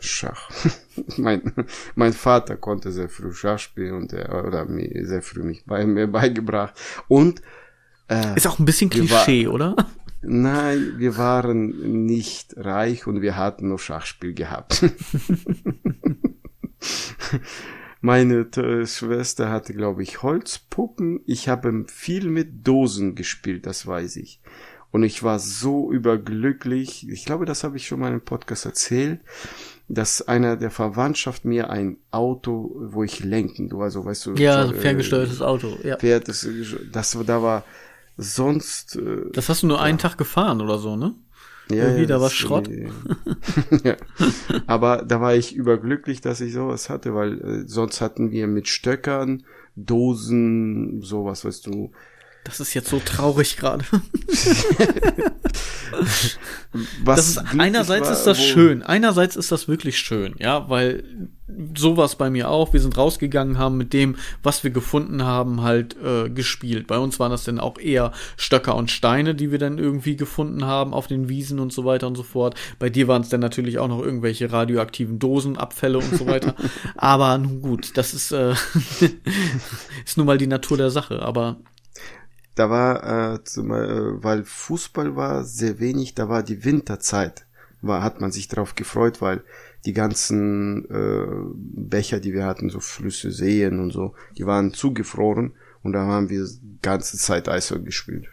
Schach. 0.00 0.50
mein, 1.16 1.52
mein 1.96 2.12
Vater 2.12 2.56
konnte 2.56 2.92
sehr 2.92 3.08
früh 3.08 3.32
Schach 3.32 3.58
spielen 3.58 3.94
und 3.94 4.12
er, 4.12 4.44
oder 4.46 4.64
mir 4.64 5.06
sehr 5.06 5.22
früh 5.22 5.42
mich 5.42 5.64
bei 5.66 5.84
mir 5.86 6.06
beigebracht. 6.06 6.74
Und 7.08 7.42
äh, 8.08 8.36
ist 8.36 8.46
auch 8.46 8.58
ein 8.58 8.64
bisschen 8.64 8.90
Klischee, 8.90 9.46
war, 9.46 9.54
oder? 9.54 9.76
Nein, 10.22 10.94
wir 10.96 11.16
waren 11.16 12.06
nicht 12.06 12.56
reich 12.56 13.06
und 13.06 13.22
wir 13.22 13.36
hatten 13.36 13.68
nur 13.68 13.78
Schachspiel 13.78 14.34
gehabt. 14.34 14.84
Meine 18.00 18.48
Schwester 18.86 19.50
hatte, 19.50 19.74
glaube 19.74 20.02
ich, 20.02 20.22
Holzpuppen. 20.22 21.20
Ich 21.26 21.48
habe 21.48 21.84
viel 21.88 22.28
mit 22.30 22.66
Dosen 22.66 23.14
gespielt, 23.14 23.66
das 23.66 23.86
weiß 23.86 24.16
ich. 24.16 24.40
Und 24.90 25.02
ich 25.02 25.22
war 25.22 25.38
so 25.38 25.92
überglücklich. 25.92 27.08
Ich 27.08 27.24
glaube, 27.24 27.44
das 27.44 27.64
habe 27.64 27.76
ich 27.76 27.86
schon 27.86 28.00
mal 28.00 28.12
im 28.12 28.20
Podcast 28.20 28.66
erzählt 28.66 29.20
dass 29.88 30.28
einer 30.28 30.56
der 30.56 30.70
Verwandtschaft 30.70 31.44
mir 31.44 31.70
ein 31.70 31.96
Auto, 32.10 32.76
wo 32.78 33.02
ich 33.04 33.24
lenken, 33.24 33.70
du, 33.70 33.80
also 33.80 34.04
weißt 34.04 34.26
du. 34.26 34.34
Ja, 34.34 34.66
so, 34.66 34.74
ferngesteuertes 34.74 35.40
äh, 35.40 35.44
Auto, 35.44 35.78
ja. 35.82 35.96
Fährt, 35.96 36.28
das, 36.28 36.46
das, 36.92 37.18
da 37.26 37.42
war 37.42 37.64
sonst. 38.18 38.96
Äh, 38.96 39.30
das 39.32 39.48
hast 39.48 39.62
du 39.62 39.68
nur 39.68 39.78
ja. 39.78 39.84
einen 39.84 39.98
Tag 39.98 40.18
gefahren 40.18 40.60
oder 40.60 40.78
so, 40.78 40.96
ne? 40.96 41.14
Ja, 41.70 41.84
Irgendwie, 41.84 42.02
ja, 42.02 42.08
da 42.08 42.20
war 42.20 42.30
Schrott. 42.30 42.68
Äh, 42.68 42.90
ja. 43.84 43.96
Aber 44.66 45.04
da 45.06 45.20
war 45.20 45.34
ich 45.34 45.54
überglücklich, 45.54 46.20
dass 46.20 46.40
ich 46.40 46.52
sowas 46.52 46.90
hatte, 46.90 47.14
weil 47.14 47.40
äh, 47.40 47.68
sonst 47.68 48.00
hatten 48.00 48.30
wir 48.30 48.46
mit 48.46 48.68
Stöckern, 48.68 49.44
Dosen, 49.76 51.02
sowas, 51.02 51.44
weißt 51.44 51.66
du, 51.66 51.92
das 52.44 52.60
ist 52.60 52.72
jetzt 52.72 52.88
so 52.88 52.98
traurig 52.98 53.58
gerade. 53.58 53.84
das 57.04 57.28
ist, 57.28 57.38
einerseits 57.58 58.06
war, 58.06 58.12
ist 58.12 58.24
das 58.24 58.42
schön. 58.42 58.82
Einerseits 58.82 59.36
ist 59.36 59.50
das 59.52 59.68
wirklich 59.68 59.98
schön, 59.98 60.34
ja, 60.38 60.68
weil 60.68 61.04
sowas 61.76 62.16
bei 62.16 62.30
mir 62.30 62.50
auch. 62.50 62.72
Wir 62.72 62.80
sind 62.80 62.96
rausgegangen, 62.96 63.58
haben 63.58 63.76
mit 63.76 63.92
dem, 63.92 64.16
was 64.42 64.64
wir 64.64 64.70
gefunden 64.70 65.24
haben, 65.24 65.62
halt 65.62 65.96
äh, 66.02 66.28
gespielt. 66.28 66.86
Bei 66.86 66.98
uns 66.98 67.18
waren 67.18 67.30
das 67.30 67.44
dann 67.44 67.58
auch 67.58 67.78
eher 67.78 68.12
Stöcker 68.36 68.76
und 68.76 68.90
Steine, 68.90 69.34
die 69.34 69.50
wir 69.50 69.58
dann 69.58 69.78
irgendwie 69.78 70.16
gefunden 70.16 70.64
haben 70.64 70.92
auf 70.92 71.06
den 71.06 71.28
Wiesen 71.28 71.58
und 71.58 71.72
so 71.72 71.84
weiter 71.84 72.06
und 72.06 72.16
so 72.16 72.22
fort. 72.22 72.54
Bei 72.78 72.90
dir 72.90 73.08
waren 73.08 73.22
es 73.22 73.28
dann 73.28 73.40
natürlich 73.40 73.78
auch 73.78 73.88
noch 73.88 74.02
irgendwelche 74.02 74.52
radioaktiven 74.52 75.18
Dosenabfälle 75.18 75.98
und 75.98 76.16
so 76.16 76.26
weiter. 76.26 76.54
Aber 76.96 77.36
nun 77.38 77.62
gut, 77.62 77.96
das 77.96 78.14
ist, 78.14 78.32
äh, 78.32 78.52
ist 80.04 80.16
nun 80.16 80.26
mal 80.26 80.38
die 80.38 80.46
Natur 80.46 80.76
der 80.76 80.90
Sache. 80.90 81.22
Aber 81.22 81.56
da 82.58 82.70
war, 82.70 83.34
äh, 83.34 83.44
zum, 83.44 83.70
äh, 83.70 84.22
weil 84.22 84.44
Fußball 84.44 85.14
war 85.14 85.44
sehr 85.44 85.78
wenig, 85.78 86.14
da 86.14 86.28
war 86.28 86.42
die 86.42 86.64
Winterzeit, 86.64 87.46
war, 87.82 88.02
hat 88.02 88.20
man 88.20 88.32
sich 88.32 88.48
darauf 88.48 88.74
gefreut, 88.74 89.20
weil 89.20 89.44
die 89.84 89.92
ganzen 89.92 90.84
äh, 90.90 91.26
Becher, 91.54 92.18
die 92.18 92.32
wir 92.32 92.46
hatten, 92.46 92.68
so 92.68 92.80
Flüsse, 92.80 93.30
Seen 93.30 93.78
und 93.78 93.92
so, 93.92 94.14
die 94.36 94.46
waren 94.46 94.72
zugefroren 94.72 95.52
und 95.82 95.92
da 95.92 96.04
haben 96.06 96.30
wir 96.30 96.48
ganze 96.82 97.16
Zeit 97.16 97.48
Eishockey 97.48 97.84
gespielt. 97.84 98.26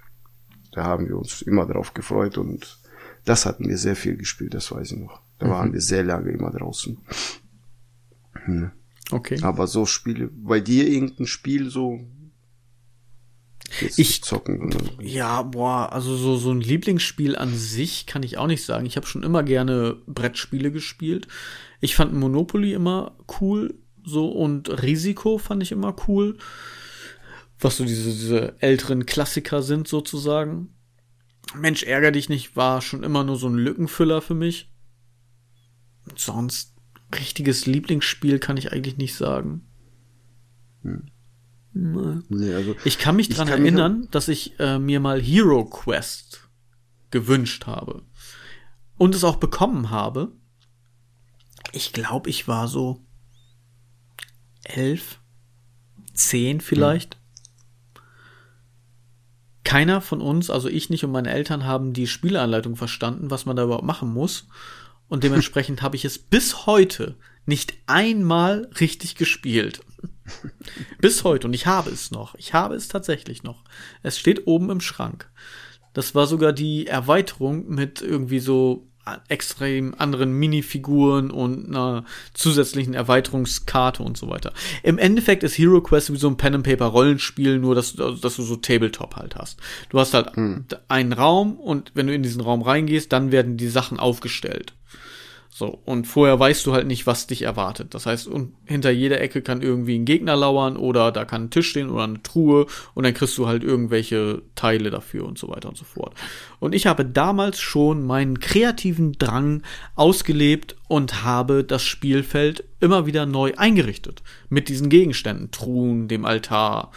Da 0.71 0.83
haben 0.83 1.07
wir 1.07 1.17
uns 1.17 1.43
immer 1.43 1.67
drauf 1.67 1.93
gefreut 1.93 2.37
und 2.37 2.79
das 3.25 3.45
hatten 3.45 3.69
wir 3.69 3.77
sehr 3.77 3.95
viel 3.95 4.17
gespielt, 4.17 4.55
das 4.55 4.71
weiß 4.71 4.93
ich 4.93 4.99
noch. 4.99 5.21
Da 5.37 5.47
mhm. 5.47 5.51
waren 5.51 5.73
wir 5.73 5.81
sehr 5.81 6.03
lange 6.03 6.31
immer 6.31 6.49
draußen. 6.49 6.97
Hm. 8.45 8.71
Okay. 9.11 9.39
Aber 9.43 9.67
so 9.67 9.85
Spiele, 9.85 10.29
bei 10.33 10.59
dir 10.59 10.87
irgendein 10.87 11.27
Spiel 11.27 11.69
so, 11.69 11.99
ich 13.97 14.23
zocken. 14.23 14.75
Ja, 15.01 15.41
boah, 15.41 15.91
also 15.91 16.15
so 16.15 16.37
so 16.37 16.51
ein 16.51 16.61
Lieblingsspiel 16.61 17.35
an 17.35 17.53
sich 17.53 18.05
kann 18.05 18.23
ich 18.23 18.37
auch 18.37 18.47
nicht 18.47 18.63
sagen. 18.63 18.85
Ich 18.85 18.95
habe 18.95 19.07
schon 19.07 19.23
immer 19.23 19.43
gerne 19.43 19.97
Brettspiele 20.07 20.71
gespielt. 20.71 21.27
Ich 21.81 21.95
fand 21.95 22.13
Monopoly 22.13 22.73
immer 22.73 23.17
cool, 23.39 23.75
so 24.03 24.29
und 24.29 24.81
Risiko 24.83 25.37
fand 25.37 25.63
ich 25.63 25.71
immer 25.71 25.95
cool. 26.07 26.37
Was 27.59 27.77
so 27.77 27.85
diese, 27.85 28.11
diese 28.11 28.61
älteren 28.61 29.05
Klassiker 29.05 29.61
sind 29.61 29.87
sozusagen. 29.87 30.75
Mensch, 31.53 31.83
ärger 31.83 32.11
dich 32.11 32.29
nicht, 32.29 32.55
war 32.55 32.81
schon 32.81 33.03
immer 33.03 33.23
nur 33.23 33.37
so 33.37 33.47
ein 33.47 33.55
Lückenfüller 33.55 34.21
für 34.21 34.35
mich. 34.35 34.71
sonst 36.15 36.75
richtiges 37.13 37.65
Lieblingsspiel 37.65 38.39
kann 38.39 38.57
ich 38.57 38.71
eigentlich 38.71 38.97
nicht 38.97 39.15
sagen. 39.15 39.67
Hm. 40.81 41.11
Nee, 41.77 42.53
also 42.53 42.73
ich 42.85 42.99
kann 42.99 43.17
mich 43.17 43.27
dran 43.27 43.49
erinnern, 43.49 43.99
mich 43.99 44.09
dass 44.11 44.29
ich 44.29 44.57
äh, 44.59 44.79
mir 44.79 45.01
mal 45.01 45.21
Hero 45.21 45.65
Quest 45.65 46.47
gewünscht 47.11 47.67
habe 47.67 48.03
und 48.97 49.13
es 49.13 49.25
auch 49.25 49.35
bekommen 49.35 49.89
habe. 49.89 50.31
Ich 51.73 51.91
glaube, 51.91 52.29
ich 52.29 52.47
war 52.47 52.69
so 52.69 53.01
elf, 54.63 55.19
zehn 56.13 56.61
vielleicht. 56.61 57.15
Hm. 57.15 57.21
Keiner 59.65 59.99
von 59.99 60.21
uns, 60.21 60.49
also 60.49 60.69
ich 60.69 60.89
nicht 60.89 61.03
und 61.03 61.11
meine 61.11 61.31
Eltern, 61.31 61.65
haben 61.65 61.91
die 61.91 62.07
Spieleanleitung 62.07 62.77
verstanden, 62.77 63.31
was 63.31 63.45
man 63.45 63.57
da 63.57 63.63
überhaupt 63.63 63.83
machen 63.83 64.13
muss. 64.13 64.47
Und 65.09 65.25
dementsprechend 65.25 65.81
habe 65.81 65.97
ich 65.97 66.05
es 66.05 66.19
bis 66.19 66.67
heute 66.67 67.17
nicht 67.45 67.73
einmal 67.85 68.69
richtig 68.79 69.15
gespielt. 69.15 69.81
Bis 70.99 71.23
heute. 71.23 71.47
Und 71.47 71.53
ich 71.53 71.65
habe 71.65 71.89
es 71.89 72.11
noch. 72.11 72.35
Ich 72.35 72.53
habe 72.53 72.75
es 72.75 72.87
tatsächlich 72.87 73.43
noch. 73.43 73.63
Es 74.03 74.17
steht 74.17 74.47
oben 74.47 74.69
im 74.69 74.81
Schrank. 74.81 75.29
Das 75.93 76.13
war 76.13 76.27
sogar 76.27 76.53
die 76.53 76.87
Erweiterung 76.87 77.69
mit 77.69 78.01
irgendwie 78.01 78.39
so 78.39 78.87
extrem 79.27 79.93
anderen 79.97 80.33
Minifiguren 80.33 81.29
und 81.29 81.67
einer 81.67 82.05
zusätzlichen 82.33 82.95
Erweiterungskarte 82.95 84.01
und 84.01 84.17
so 84.17 84.29
weiter. 84.29 84.51
Im 84.81 84.97
Endeffekt 84.97 85.43
ist 85.43 85.57
Hero 85.57 85.81
Quest 85.81 86.11
wie 86.11 86.17
so 86.17 86.27
ein 86.27 86.37
Pen 86.37 86.55
and 86.55 86.65
Paper 86.65 86.85
Rollenspiel, 86.85 87.59
nur 87.59 87.75
dass, 87.75 87.93
dass 87.93 88.35
du 88.35 88.41
so 88.41 88.55
Tabletop 88.55 89.15
halt 89.15 89.35
hast. 89.35 89.59
Du 89.89 89.99
hast 89.99 90.13
halt 90.13 90.35
hm. 90.35 90.65
einen 90.87 91.13
Raum 91.13 91.57
und 91.59 91.91
wenn 91.93 92.07
du 92.07 92.13
in 92.13 92.23
diesen 92.23 92.41
Raum 92.41 92.63
reingehst, 92.63 93.13
dann 93.13 93.31
werden 93.31 93.57
die 93.57 93.67
Sachen 93.67 93.99
aufgestellt. 93.99 94.73
So, 95.57 95.79
und 95.85 96.05
vorher 96.05 96.37
weißt 96.37 96.65
du 96.65 96.73
halt 96.73 96.85
nicht, 96.85 97.07
was 97.07 97.27
dich 97.27 97.43
erwartet. 97.43 97.93
Das 97.93 98.05
heißt, 98.05 98.29
hinter 98.65 98.91
jeder 98.91 99.21
Ecke 99.21 99.41
kann 99.41 99.61
irgendwie 99.61 99.97
ein 99.97 100.03
Gegner 100.03 100.35
lauern 100.35 100.75
oder 100.75 101.13
da 101.13 101.23
kann 101.23 101.43
ein 101.43 101.49
Tisch 101.49 101.69
stehen 101.69 101.89
oder 101.89 102.03
eine 102.03 102.21
Truhe 102.23 102.65
und 102.93 103.05
dann 103.05 103.13
kriegst 103.13 103.37
du 103.37 103.47
halt 103.47 103.63
irgendwelche 103.63 104.41
Teile 104.55 104.89
dafür 104.89 105.25
und 105.25 105.37
so 105.37 105.47
weiter 105.47 105.69
und 105.69 105.77
so 105.77 105.85
fort. 105.85 106.13
Und 106.59 106.75
ich 106.75 106.87
habe 106.87 107.05
damals 107.05 107.61
schon 107.61 108.05
meinen 108.05 108.41
kreativen 108.41 109.13
Drang 109.13 109.63
ausgelebt 109.95 110.75
und 110.89 111.23
habe 111.23 111.63
das 111.63 111.83
Spielfeld 111.83 112.65
immer 112.81 113.05
wieder 113.05 113.25
neu 113.25 113.53
eingerichtet. 113.55 114.23
Mit 114.49 114.67
diesen 114.67 114.89
Gegenständen, 114.89 115.51
Truhen, 115.51 116.09
dem 116.09 116.25
Altar, 116.25 116.91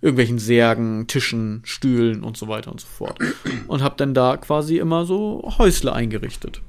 irgendwelchen 0.00 0.38
Särgen, 0.38 1.08
Tischen, 1.08 1.62
Stühlen 1.64 2.22
und 2.22 2.36
so 2.36 2.46
weiter 2.46 2.70
und 2.70 2.80
so 2.80 2.86
fort. 2.86 3.18
Und 3.66 3.82
habe 3.82 3.96
dann 3.96 4.14
da 4.14 4.36
quasi 4.36 4.78
immer 4.78 5.06
so 5.06 5.52
Häusle 5.58 5.92
eingerichtet. 5.92 6.62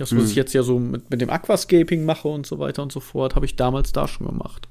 Das, 0.00 0.16
was 0.16 0.22
hm. 0.22 0.30
ich 0.30 0.34
jetzt 0.34 0.54
ja 0.54 0.62
so 0.62 0.78
mit, 0.78 1.10
mit 1.10 1.20
dem 1.20 1.28
Aquascaping 1.28 2.06
mache 2.06 2.26
und 2.26 2.46
so 2.46 2.58
weiter 2.58 2.82
und 2.82 2.90
so 2.90 3.00
fort, 3.00 3.34
habe 3.34 3.44
ich 3.44 3.56
damals 3.56 3.92
da 3.92 4.08
schon 4.08 4.26
gemacht. 4.26 4.66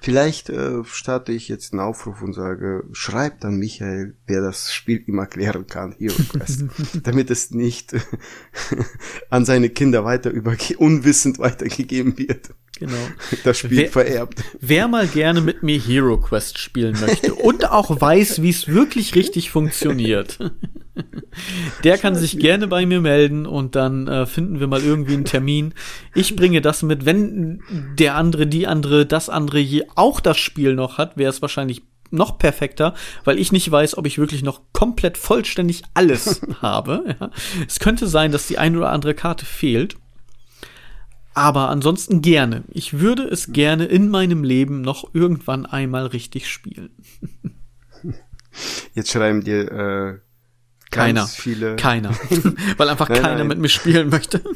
Vielleicht 0.00 0.50
äh, 0.50 0.82
starte 0.82 1.30
ich 1.30 1.46
jetzt 1.46 1.72
einen 1.72 1.80
Aufruf 1.80 2.20
und 2.20 2.32
sage, 2.32 2.82
schreibt 2.90 3.44
an 3.44 3.56
Michael, 3.56 4.16
wer 4.26 4.42
das 4.42 4.72
Spiel 4.72 5.04
ihm 5.06 5.18
erklären 5.18 5.68
kann, 5.68 5.94
Hero 5.96 6.20
Quest, 6.30 6.64
damit 7.04 7.30
es 7.30 7.52
nicht 7.52 7.94
an 9.30 9.44
seine 9.44 9.70
Kinder 9.70 10.04
weiter 10.04 10.30
überge 10.30 10.76
unwissend 10.78 11.38
weitergegeben 11.38 12.18
wird. 12.18 12.50
Genau. 12.80 12.92
Das 13.44 13.60
Spiel 13.60 13.78
wer, 13.78 13.88
vererbt. 13.88 14.42
Wer 14.60 14.88
mal 14.88 15.06
gerne 15.06 15.40
mit 15.40 15.62
mir 15.62 15.78
Hero 15.78 16.18
Quest 16.18 16.58
spielen 16.58 16.98
möchte 17.00 17.32
und 17.32 17.70
auch 17.70 18.00
weiß, 18.00 18.42
wie 18.42 18.50
es 18.50 18.66
wirklich 18.66 19.14
richtig 19.14 19.52
funktioniert, 19.52 20.40
der 21.84 21.98
kann 21.98 22.14
sich 22.14 22.38
gerne 22.38 22.66
bei 22.68 22.86
mir 22.86 23.00
melden 23.00 23.46
und 23.46 23.74
dann 23.74 24.06
äh, 24.06 24.26
finden 24.26 24.60
wir 24.60 24.66
mal 24.66 24.82
irgendwie 24.82 25.14
einen 25.14 25.24
Termin. 25.24 25.74
Ich 26.14 26.36
bringe 26.36 26.60
das 26.60 26.82
mit. 26.82 27.04
Wenn 27.04 27.62
der 27.98 28.14
andere, 28.14 28.46
die 28.46 28.66
andere, 28.66 29.06
das 29.06 29.28
andere 29.28 29.58
je 29.58 29.84
auch 29.94 30.20
das 30.20 30.38
Spiel 30.38 30.74
noch 30.74 30.98
hat, 30.98 31.16
wäre 31.16 31.30
es 31.30 31.42
wahrscheinlich 31.42 31.82
noch 32.10 32.38
perfekter, 32.38 32.94
weil 33.24 33.38
ich 33.38 33.52
nicht 33.52 33.70
weiß, 33.70 33.98
ob 33.98 34.06
ich 34.06 34.18
wirklich 34.18 34.42
noch 34.42 34.60
komplett 34.72 35.18
vollständig 35.18 35.82
alles 35.94 36.40
habe. 36.62 37.16
Ja. 37.20 37.30
Es 37.66 37.80
könnte 37.80 38.06
sein, 38.06 38.32
dass 38.32 38.46
die 38.46 38.58
ein 38.58 38.76
oder 38.76 38.90
andere 38.90 39.14
Karte 39.14 39.44
fehlt. 39.44 39.96
Aber 41.36 41.68
ansonsten 41.68 42.22
gerne. 42.22 42.62
Ich 42.68 43.00
würde 43.00 43.24
es 43.24 43.52
gerne 43.52 43.86
in 43.86 44.08
meinem 44.08 44.44
Leben 44.44 44.82
noch 44.82 45.12
irgendwann 45.14 45.66
einmal 45.66 46.06
richtig 46.06 46.48
spielen. 46.48 46.90
Jetzt 48.94 49.10
schreiben 49.10 49.42
dir 49.42 49.72
äh, 49.72 50.18
keiner. 50.94 51.26
viele. 51.26 51.76
Keiner. 51.76 52.10
Weil 52.76 52.88
einfach 52.88 53.08
nein, 53.08 53.22
keiner 53.22 53.38
nein. 53.38 53.48
mit 53.48 53.58
mir 53.58 53.68
spielen 53.68 54.08
möchte. 54.08 54.42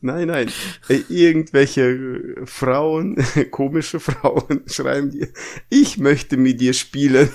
Nein, 0.00 0.28
nein. 0.28 0.48
Äh, 0.88 1.00
irgendwelche 1.08 2.36
Frauen, 2.44 3.16
komische 3.50 3.98
Frauen 3.98 4.62
schreiben 4.66 5.10
dir, 5.10 5.28
ich 5.68 5.98
möchte 5.98 6.36
mit 6.36 6.60
dir 6.60 6.72
spielen. 6.72 7.28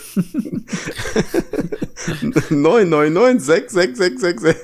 999 2.50 4.56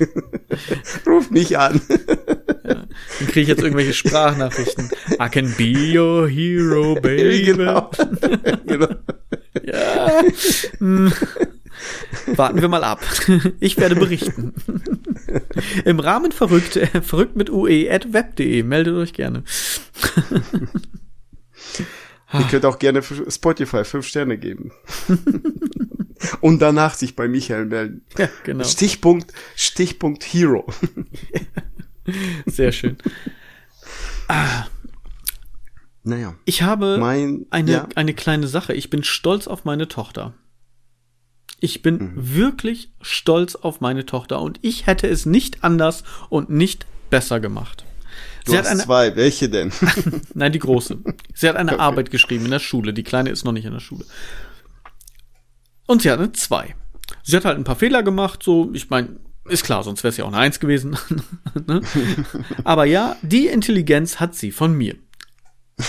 Ruf 1.06 1.30
mich 1.30 1.58
an. 1.58 1.82
Dann 2.64 2.88
kriege 3.28 3.42
ich 3.42 3.48
jetzt 3.50 3.62
irgendwelche 3.62 3.94
Sprachnachrichten. 3.94 4.90
I 5.22 5.28
can 5.30 5.54
be 5.58 5.98
your 5.98 6.30
hero, 6.30 6.96
baby. 6.96 7.44
Genau. 7.44 7.92
genau. 8.66 8.88
ja. 9.64 10.22
Hm. 10.78 11.12
Warten 12.36 12.62
wir 12.62 12.68
mal 12.68 12.84
ab. 12.84 13.02
Ich 13.60 13.78
werde 13.78 13.96
berichten. 13.96 14.54
Im 15.86 16.00
Rahmen 16.00 16.32
verrückt, 16.32 16.76
äh, 16.76 17.02
verrückt 17.02 17.36
mit 17.36 17.50
ue 17.50 17.92
at 17.92 18.14
web.de. 18.14 18.64
Meldet 18.64 18.96
euch 18.96 19.14
gerne. 19.14 19.44
Ihr 22.34 22.46
könnt 22.50 22.66
auch 22.66 22.80
gerne 22.80 23.02
für 23.02 23.30
Spotify 23.30 23.84
fünf 23.84 24.08
Sterne 24.08 24.38
geben. 24.38 24.72
Und 26.42 26.62
danach 26.62 26.94
sich 26.94 27.16
bei 27.16 27.28
Michael 27.28 27.66
melden. 27.66 28.06
Ja, 28.18 28.30
genau. 28.44 28.64
Stichpunkt, 28.64 29.34
Stichpunkt 29.56 30.24
Hero. 30.24 30.68
Sehr 32.46 32.72
schön. 32.72 32.98
Ah. 34.28 34.66
Naja. 36.04 36.36
Ich 36.46 36.62
habe 36.62 36.98
mein, 37.00 37.46
eine, 37.50 37.72
ja. 37.72 37.88
eine 37.96 38.14
kleine 38.14 38.48
Sache. 38.48 38.74
Ich 38.74 38.90
bin 38.90 39.04
stolz 39.04 39.48
auf 39.48 39.66
meine 39.66 39.88
Tochter. 39.88 40.34
Ich 41.60 41.82
bin 41.82 41.98
mhm. 41.98 42.36
wirklich 42.36 42.92
stolz 43.02 43.56
auf 43.56 43.82
meine 43.82 44.06
Tochter 44.06 44.42
und 44.42 44.60
ich 44.62 44.88
hätte 44.88 45.08
es 45.08 45.26
nicht 45.26 45.64
anders 45.64 46.04
und 46.30 46.50
nicht 46.50 46.86
besser 47.10 47.40
gemacht. 47.40 47.86
Du 48.46 48.52
Sie 48.52 48.58
hast 48.58 48.66
hat 48.66 48.72
eine, 48.74 48.84
zwei. 48.84 49.16
Welche 49.16 49.50
denn? 49.50 49.72
Nein, 50.34 50.52
die 50.52 50.60
große. 50.60 50.98
Sie 51.34 51.48
hat 51.48 51.56
eine 51.56 51.74
okay. 51.74 51.82
Arbeit 51.82 52.12
geschrieben 52.12 52.46
in 52.46 52.52
der 52.52 52.60
Schule. 52.60 52.94
Die 52.94 53.04
kleine 53.04 53.30
ist 53.30 53.44
noch 53.44 53.52
nicht 53.52 53.66
in 53.66 53.74
der 53.74 53.80
Schule. 53.80 54.06
Und 55.86 56.02
sie 56.02 56.12
hat 56.12 56.20
eine 56.20 56.32
zwei. 56.32 56.76
Sie 57.24 57.36
hat 57.36 57.46
halt 57.46 57.58
ein 57.58 57.64
paar 57.64 57.76
Fehler 57.76 58.04
gemacht, 58.04 58.44
so, 58.44 58.70
ich 58.74 58.90
meine, 58.90 59.18
ist 59.46 59.64
klar, 59.64 59.84
sonst 59.84 60.04
wäre 60.04 60.12
es 60.12 60.18
ja 60.18 60.26
auch 60.26 60.30
eine 60.30 60.38
Eins 60.38 60.60
gewesen. 60.60 60.98
ne? 61.68 61.82
Aber 62.64 62.86
ja, 62.86 63.16
die 63.22 63.48
Intelligenz 63.48 64.20
hat 64.20 64.36
sie 64.36 64.52
von 64.52 64.74
mir. 64.74 64.96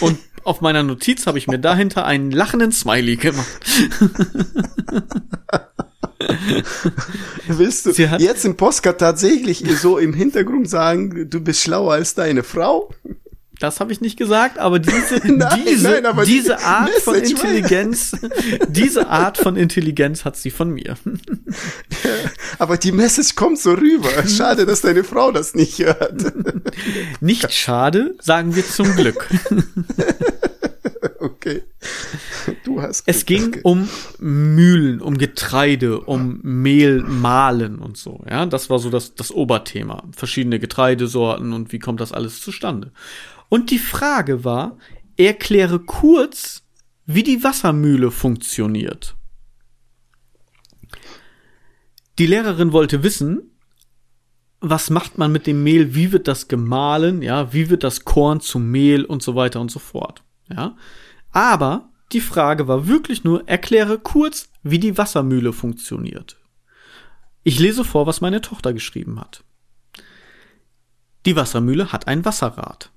Und 0.01 0.19
auf 0.45 0.61
meiner 0.61 0.83
Notiz 0.83 1.27
habe 1.27 1.39
ich 1.39 1.47
mir 1.47 1.59
dahinter 1.59 2.05
einen 2.05 2.31
lachenden 2.31 2.73
Smiley 2.73 3.17
gemacht. 3.17 3.61
Willst 7.49 7.87
du 7.87 7.91
jetzt 7.91 8.45
im 8.45 8.57
Postcard 8.57 8.99
tatsächlich 8.99 9.65
so 9.81 9.99
im 9.99 10.13
Hintergrund 10.13 10.69
sagen, 10.69 11.29
du 11.29 11.41
bist 11.41 11.63
schlauer 11.63 11.95
als 11.95 12.15
deine 12.15 12.43
Frau? 12.43 12.93
Das 13.61 13.79
habe 13.79 13.93
ich 13.93 14.01
nicht 14.01 14.17
gesagt, 14.17 14.59
aber 14.59 14.79
diese, 14.79 15.17
nein, 15.33 15.61
diese, 15.69 16.01
nein, 16.01 16.25
diese 16.25 16.57
die 16.57 16.65
Art 16.65 16.89
Message 16.89 17.05
von 17.05 17.15
Intelligenz, 17.15 18.17
diese 18.69 19.09
Art 19.09 19.37
von 19.37 19.57
Intelligenz 19.57 20.25
hat 20.25 20.37
sie 20.37 20.51
von 20.51 20.71
mir. 20.71 20.97
aber 22.59 22.79
die 22.79 22.91
Message 22.91 23.37
kommt 23.37 23.59
so 23.59 23.75
rüber. 23.75 24.09
Schade, 24.27 24.65
dass 24.65 24.81
deine 24.81 25.05
Frau 25.05 25.31
das 25.31 25.55
nicht 25.55 25.79
hört. 25.79 26.01
Nicht 27.21 27.53
schade, 27.53 28.15
sagen 28.21 28.57
wir 28.57 28.67
zum 28.67 28.97
Glück. 28.97 29.29
Okay. 31.19 31.63
Du 32.65 32.81
hast. 32.81 33.03
Es 33.07 33.27
ging 33.27 33.59
um 33.63 33.89
Mühlen, 34.19 35.01
um 35.01 35.19
Getreide, 35.19 36.01
um 36.01 36.41
Mehl 36.43 37.03
mahlen 37.03 37.79
und 37.79 37.97
so. 37.97 38.23
Ja, 38.29 38.47
das 38.47 38.71
war 38.71 38.79
so 38.79 38.91
das, 38.91 39.15
das 39.15 39.31
Oberthema. 39.31 40.05
Verschiedene 40.17 40.59
Getreidesorten 40.59 41.53
und 41.53 41.73
wie 41.73 41.79
kommt 41.79 42.01
das 42.01 42.13
alles 42.13 42.41
zustande? 42.41 42.93
Und 43.51 43.71
die 43.71 43.79
Frage 43.79 44.45
war, 44.45 44.79
erkläre 45.19 45.81
kurz, 45.81 46.63
wie 47.05 47.23
die 47.23 47.45
Wassermühle 47.45 48.11
funktioniert. 48.11 49.17
Die 52.19 52.27
Lehrerin 52.27 52.73
wollte 52.73 53.03
wissen, 53.03 53.43
was 54.61 54.91
macht 54.91 55.19
man 55.19 55.33
mit 55.33 55.47
dem 55.47 55.63
Mehl, 55.63 55.95
wie 55.95 56.13
wird 56.13 56.29
das 56.29 56.49
gemahlen, 56.49 57.23
ja, 57.23 57.53
wie 57.53 57.71
wird 57.71 57.83
das 57.83 58.05
Korn 58.05 58.41
zu 58.41 58.59
Mehl 58.59 59.05
und 59.05 59.23
so 59.23 59.35
weiter 59.35 59.61
und 59.61 59.71
so 59.71 59.79
fort, 59.79 60.23
ja. 60.49 60.77
Aber 61.33 61.91
die 62.13 62.21
Frage 62.21 62.69
war 62.69 62.87
wirklich 62.87 63.25
nur, 63.25 63.49
erkläre 63.49 63.99
kurz, 63.99 64.49
wie 64.63 64.79
die 64.79 64.99
Wassermühle 64.99 65.53
funktioniert. 65.53 66.39
Ich 67.43 67.59
lese 67.59 67.85
vor, 67.85 68.07
was 68.07 68.21
meine 68.21 68.43
Tochter 68.43 68.73
geschrieben 68.73 69.19
hat. 69.19 69.45
Die 71.25 71.37
Wassermühle 71.37 71.93
hat 71.93 72.07
ein 72.07 72.25
Wasserrad. 72.25 72.91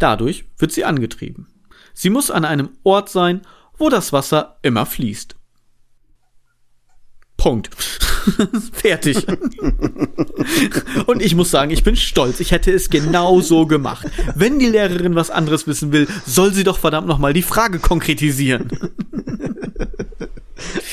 Dadurch 0.00 0.46
wird 0.58 0.72
sie 0.72 0.84
angetrieben. 0.84 1.46
Sie 1.94 2.10
muss 2.10 2.30
an 2.30 2.44
einem 2.44 2.70
Ort 2.82 3.08
sein, 3.08 3.42
wo 3.78 3.88
das 3.88 4.12
Wasser 4.12 4.58
immer 4.62 4.86
fließt. 4.86 5.36
Punkt. 7.36 7.70
Fertig. 8.72 9.26
Und 11.06 11.22
ich 11.22 11.34
muss 11.34 11.50
sagen, 11.50 11.70
ich 11.70 11.84
bin 11.84 11.96
stolz. 11.96 12.40
Ich 12.40 12.50
hätte 12.50 12.72
es 12.72 12.90
genau 12.90 13.40
so 13.40 13.66
gemacht. 13.66 14.06
Wenn 14.34 14.58
die 14.58 14.66
Lehrerin 14.66 15.14
was 15.14 15.30
anderes 15.30 15.66
wissen 15.66 15.92
will, 15.92 16.06
soll 16.26 16.52
sie 16.52 16.64
doch 16.64 16.78
verdammt 16.78 17.08
nochmal 17.08 17.32
die 17.32 17.42
Frage 17.42 17.78
konkretisieren. 17.78 18.68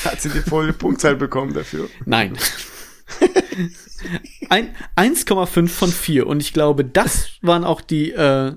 Hat 0.04 0.20
sie 0.20 0.30
die 0.30 0.40
volle 0.40 0.72
Punktzahl 0.72 1.16
bekommen 1.16 1.52
dafür? 1.52 1.88
Nein. 2.06 2.38
1,5 4.50 5.68
von 5.68 5.92
4. 5.92 6.26
Und 6.26 6.40
ich 6.40 6.52
glaube, 6.52 6.84
das 6.84 7.28
waren 7.42 7.64
auch 7.64 7.80
die 7.82 8.12
äh, 8.12 8.54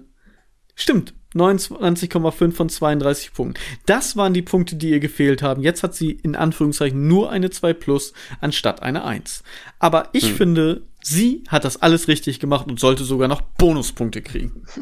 Stimmt. 0.82 1.14
29,5 1.36 2.52
von 2.54 2.70
32 2.70 3.34
Punkten. 3.34 3.62
Das 3.86 4.18
waren 4.18 4.34
die 4.34 4.42
Punkte, 4.42 4.76
die 4.76 4.90
ihr 4.90 5.00
gefehlt 5.00 5.44
haben. 5.44 5.62
Jetzt 5.62 5.84
hat 5.84 5.94
sie 5.94 6.12
in 6.12 6.36
Anführungszeichen 6.36 7.08
nur 7.08 7.30
eine 7.30 7.52
2 7.52 7.74
plus 7.74 8.14
anstatt 8.42 8.82
eine 8.82 9.06
1. 9.06 9.44
Aber 9.78 10.10
ich 10.12 10.30
hm. 10.30 10.36
finde, 10.36 10.82
sie 11.02 11.44
hat 11.48 11.66
das 11.66 11.82
alles 11.84 12.08
richtig 12.08 12.40
gemacht 12.40 12.68
und 12.68 12.80
sollte 12.80 13.04
sogar 13.04 13.28
noch 13.28 13.42
Bonuspunkte 13.42 14.24
kriegen. 14.24 14.66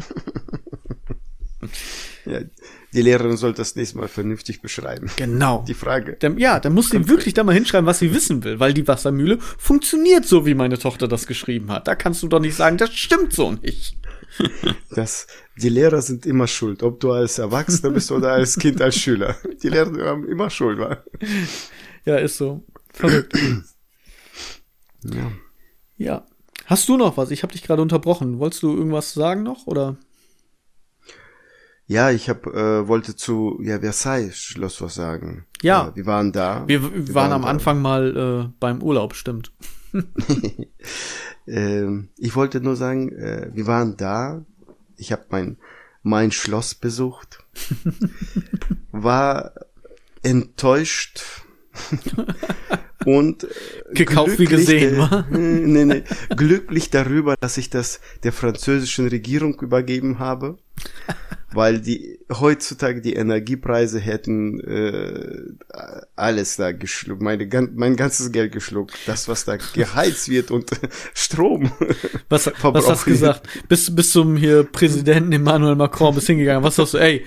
Ja, 2.26 2.40
die 2.94 3.02
Lehrerin 3.02 3.38
soll 3.38 3.54
das 3.54 3.76
nächste 3.76 3.98
Mal 3.98 4.08
vernünftig 4.08 4.62
beschreiben. 4.62 5.10
Genau. 5.18 5.64
Die 5.68 5.74
Frage. 5.74 6.16
Dann, 6.20 6.38
ja, 6.38 6.60
dann 6.60 6.74
muss 6.74 6.90
sie 6.90 7.08
wirklich 7.08 7.34
da 7.34 7.44
mal 7.44 7.54
hinschreiben, 7.54 7.86
was 7.86 8.00
sie 8.00 8.14
wissen 8.14 8.44
will, 8.44 8.60
weil 8.60 8.74
die 8.74 8.88
Wassermühle 8.88 9.40
funktioniert 9.40 10.26
so, 10.26 10.46
wie 10.46 10.54
meine 10.54 10.78
Tochter 10.78 11.08
das 11.08 11.28
geschrieben 11.28 11.72
hat. 11.72 11.88
Da 11.88 11.96
kannst 11.96 12.24
du 12.24 12.28
doch 12.28 12.40
nicht 12.40 12.56
sagen, 12.56 12.78
das 12.78 12.94
stimmt 12.94 13.34
so 13.34 13.52
nicht. 13.52 13.96
Das, 14.96 15.28
die 15.56 15.70
Lehrer 15.70 16.02
sind 16.02 16.26
immer 16.26 16.48
schuld, 16.48 16.82
ob 16.82 17.00
du 17.00 17.12
als 17.12 17.38
Erwachsener 17.38 17.92
bist 17.92 18.12
oder 18.12 18.32
als 18.32 18.58
Kind, 18.58 18.82
als 18.82 18.96
Schüler. 18.96 19.38
Die 19.62 19.70
Lehrer 19.70 20.04
haben 20.04 20.28
immer 20.28 20.50
Schuld, 20.50 20.80
wa? 20.80 20.98
Ja, 22.06 22.18
ist 22.18 22.38
so. 22.38 22.66
Verrückt. 22.92 23.38
Ja. 25.04 25.32
Ja. 25.96 26.26
Hast 26.66 26.90
du 26.90 26.98
noch 26.98 27.18
was? 27.18 27.32
Ich 27.32 27.44
habe 27.44 27.54
dich 27.54 27.64
gerade 27.64 27.82
unterbrochen. 27.82 28.40
Wolltest 28.40 28.64
du 28.64 28.76
irgendwas 28.76 29.14
sagen 29.14 29.44
noch 29.44 29.68
oder? 29.68 29.98
Ja, 31.86 32.12
ich 32.12 32.30
hab, 32.30 32.46
äh, 32.46 32.88
wollte 32.88 33.16
zu 33.16 33.60
ja, 33.64 33.80
Versailles 33.80 34.38
Schloss 34.38 34.80
was 34.80 34.94
sagen. 34.94 35.48
Ja. 35.64 35.88
Äh, 35.88 35.96
wir 35.96 36.06
waren 36.06 36.32
da. 36.32 36.64
Wir, 36.68 36.84
wir, 36.84 37.08
Wir 37.08 37.16
waren 37.16 37.32
am 37.32 37.42
da. 37.42 37.48
Anfang 37.48 37.82
mal 37.82 38.16
äh, 38.48 38.54
beim 38.60 38.84
Urlaub, 38.84 39.16
stimmt. 39.16 39.52
Ähm, 41.50 42.10
ich 42.18 42.36
wollte 42.36 42.62
nur 42.62 42.76
sagen, 42.76 43.12
äh, 43.12 43.50
wir 43.54 43.68
waren 43.68 43.98
da. 43.98 44.46
Ich 44.98 45.12
habe 45.12 45.26
mein 45.30 45.58
mein 46.04 46.32
Schloss 46.32 46.76
besucht. 46.76 47.44
war 48.92 49.54
enttäuscht 50.24 51.44
und 53.06 53.44
äh, 53.44 53.48
Gekauft 53.94 54.40
wie 54.40 54.46
gesehen, 54.46 54.96
äh, 54.96 54.98
wa? 54.98 55.26
nee, 55.32 55.86
nee, 55.86 56.04
glücklich 56.36 56.90
darüber, 56.90 57.36
dass 57.40 57.58
ich 57.58 57.70
das 57.70 58.00
der 58.24 58.34
französischen 58.34 59.08
Regierung 59.08 59.60
übergeben 59.62 60.20
habe, 60.20 60.58
weil 61.52 61.80
die 61.80 62.20
heutzutage 62.32 63.02
die 63.02 63.14
Energiepreise 63.14 64.00
hätten 64.00 64.60
äh, 64.60 65.56
alles 66.16 66.58
da 66.58 66.72
geschluckt, 66.72 67.22
meine, 67.22 67.48
mein 67.76 67.96
ganzes 67.96 68.32
Geld 68.32 68.52
geschluckt, 68.52 68.98
das 69.08 69.28
was 69.28 69.46
da 69.46 69.58
geheizt 69.58 70.30
wird 70.30 70.52
und 70.52 70.70
Strom. 71.14 71.72
Was, 72.28 72.52
was 72.62 72.90
hast 72.90 73.08
du 73.08 73.12
gesagt? 73.12 73.48
Bis, 73.68 73.94
bis 73.96 74.12
zum 74.12 74.38
hier 74.38 74.64
Präsidenten 74.64 75.32
Emmanuel 75.32 75.76
Macron 75.76 76.14
bist 76.16 76.28
hingegangen. 76.28 76.64
Was 76.64 76.76
sagst 76.76 76.94
du? 76.94 76.98
Ey, 76.98 77.26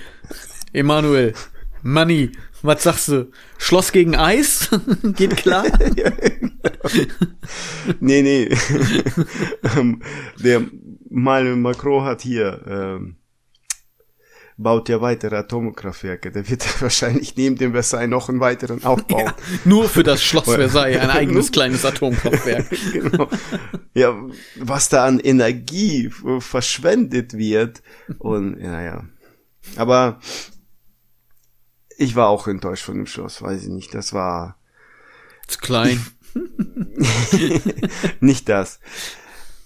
Emmanuel, 0.71 1.33
Money, 1.81 2.31
was 2.63 2.83
sagst 2.83 3.09
du? 3.09 3.31
Schloss 3.57 3.91
gegen 3.91 4.15
Eis? 4.15 4.69
Geht 5.15 5.37
klar? 5.37 5.65
nee, 7.99 8.21
nee. 8.21 8.49
Ähm, 9.77 10.01
der 10.43 10.61
Manuel 11.09 11.55
Macron 11.55 12.03
hat 12.03 12.21
hier 12.21 12.61
ähm, 12.67 13.15
baut 14.57 14.89
ja 14.89 15.01
weitere 15.01 15.37
Atomkraftwerke. 15.37 16.31
Der 16.31 16.47
wird 16.49 16.81
wahrscheinlich 16.81 17.35
neben 17.35 17.55
dem 17.55 17.71
Versailles 17.71 18.09
noch 18.09 18.29
einen 18.29 18.39
weiteren 18.39 18.83
aufbauen. 18.83 19.25
Ja, 19.25 19.35
nur 19.65 19.89
für 19.89 20.03
das 20.03 20.23
Schloss 20.23 20.45
Versailles, 20.45 20.99
ein 20.99 21.09
eigenes 21.09 21.51
kleines 21.51 21.85
Atomkraftwerk. 21.85 22.65
genau. 22.91 23.29
Ja, 23.93 24.15
was 24.55 24.89
da 24.89 25.05
an 25.05 25.19
Energie 25.19 26.11
verschwendet 26.39 27.37
wird. 27.37 27.81
Und 28.19 28.59
ja, 28.59 28.81
ja. 28.81 29.03
Aber 29.75 30.19
ich 31.97 32.15
war 32.15 32.29
auch 32.29 32.47
enttäuscht 32.47 32.83
von 32.83 32.95
dem 32.95 33.07
Schloss, 33.07 33.41
weiß 33.41 33.63
ich 33.63 33.69
nicht. 33.69 33.93
Das 33.93 34.13
war 34.13 34.57
Zu 35.47 35.59
klein. 35.59 35.99
nicht 38.19 38.49
das. 38.49 38.79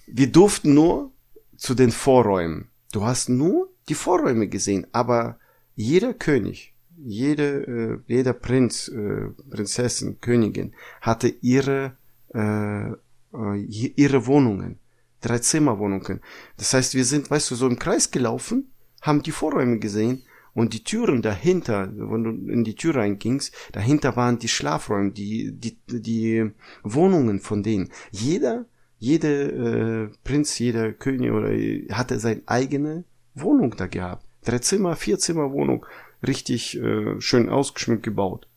Wir 0.06 0.32
durften 0.32 0.74
nur 0.74 1.12
zu 1.56 1.76
den 1.76 1.92
Vorräumen. 1.92 2.70
Du 2.92 3.04
hast 3.04 3.30
nur 3.30 3.70
die 3.90 3.96
Vorräume 3.96 4.48
gesehen, 4.48 4.88
aber 4.92 5.40
jeder 5.76 6.14
König, 6.14 6.74
jede, 6.98 8.02
äh, 8.08 8.14
jeder 8.14 8.34
Prinz, 8.34 8.88
äh, 8.88 9.30
Prinzessin, 9.50 10.20
Königin 10.20 10.74
hatte 11.02 11.28
ihre, 11.42 11.96
äh, 12.34 12.90
äh, 12.90 13.62
ihre 13.96 14.26
Wohnungen, 14.26 14.80
drei 15.22 15.40
Zimmerwohnungen. 15.40 16.22
Das 16.58 16.74
heißt, 16.74 16.96
wir 16.96 17.06
sind, 17.06 17.30
weißt 17.30 17.52
du, 17.52 17.56
so 17.56 17.68
im 17.68 17.80
Kreis 17.80 18.12
gelaufen, 18.12 18.72
haben 19.02 19.22
die 19.22 19.32
Vorräume 19.32 19.80
gesehen 19.80 20.24
und 20.58 20.74
die 20.74 20.84
Türen 20.84 21.22
dahinter, 21.22 21.92
wenn 21.94 22.24
du 22.24 22.52
in 22.52 22.64
die 22.64 22.74
Tür 22.74 22.96
reingingst, 22.96 23.54
dahinter 23.74 24.16
waren 24.16 24.40
die 24.40 24.48
Schlafräume, 24.48 25.12
die, 25.12 25.52
die, 25.52 25.78
die 25.88 26.50
Wohnungen 26.82 27.42
von 27.42 27.62
denen. 27.62 27.92
Jeder, 28.10 28.66
jede 28.98 30.10
äh, 30.10 30.18
Prinz, 30.24 30.58
jeder 30.58 30.94
König 30.94 31.30
oder 31.30 31.50
hatte 31.96 32.20
seine 32.20 32.42
eigene 32.48 33.04
Wohnung 33.36 33.76
da 33.78 33.86
gehabt. 33.86 34.26
Drei 34.46 34.58
Zimmer, 34.58 34.96
vier 34.96 35.20
Zimmer 35.20 35.52
Wohnung, 35.52 35.86
richtig 36.26 36.76
äh, 36.82 37.22
schön 37.22 37.50
ausgeschmückt 37.50 38.02
gebaut. 38.02 38.48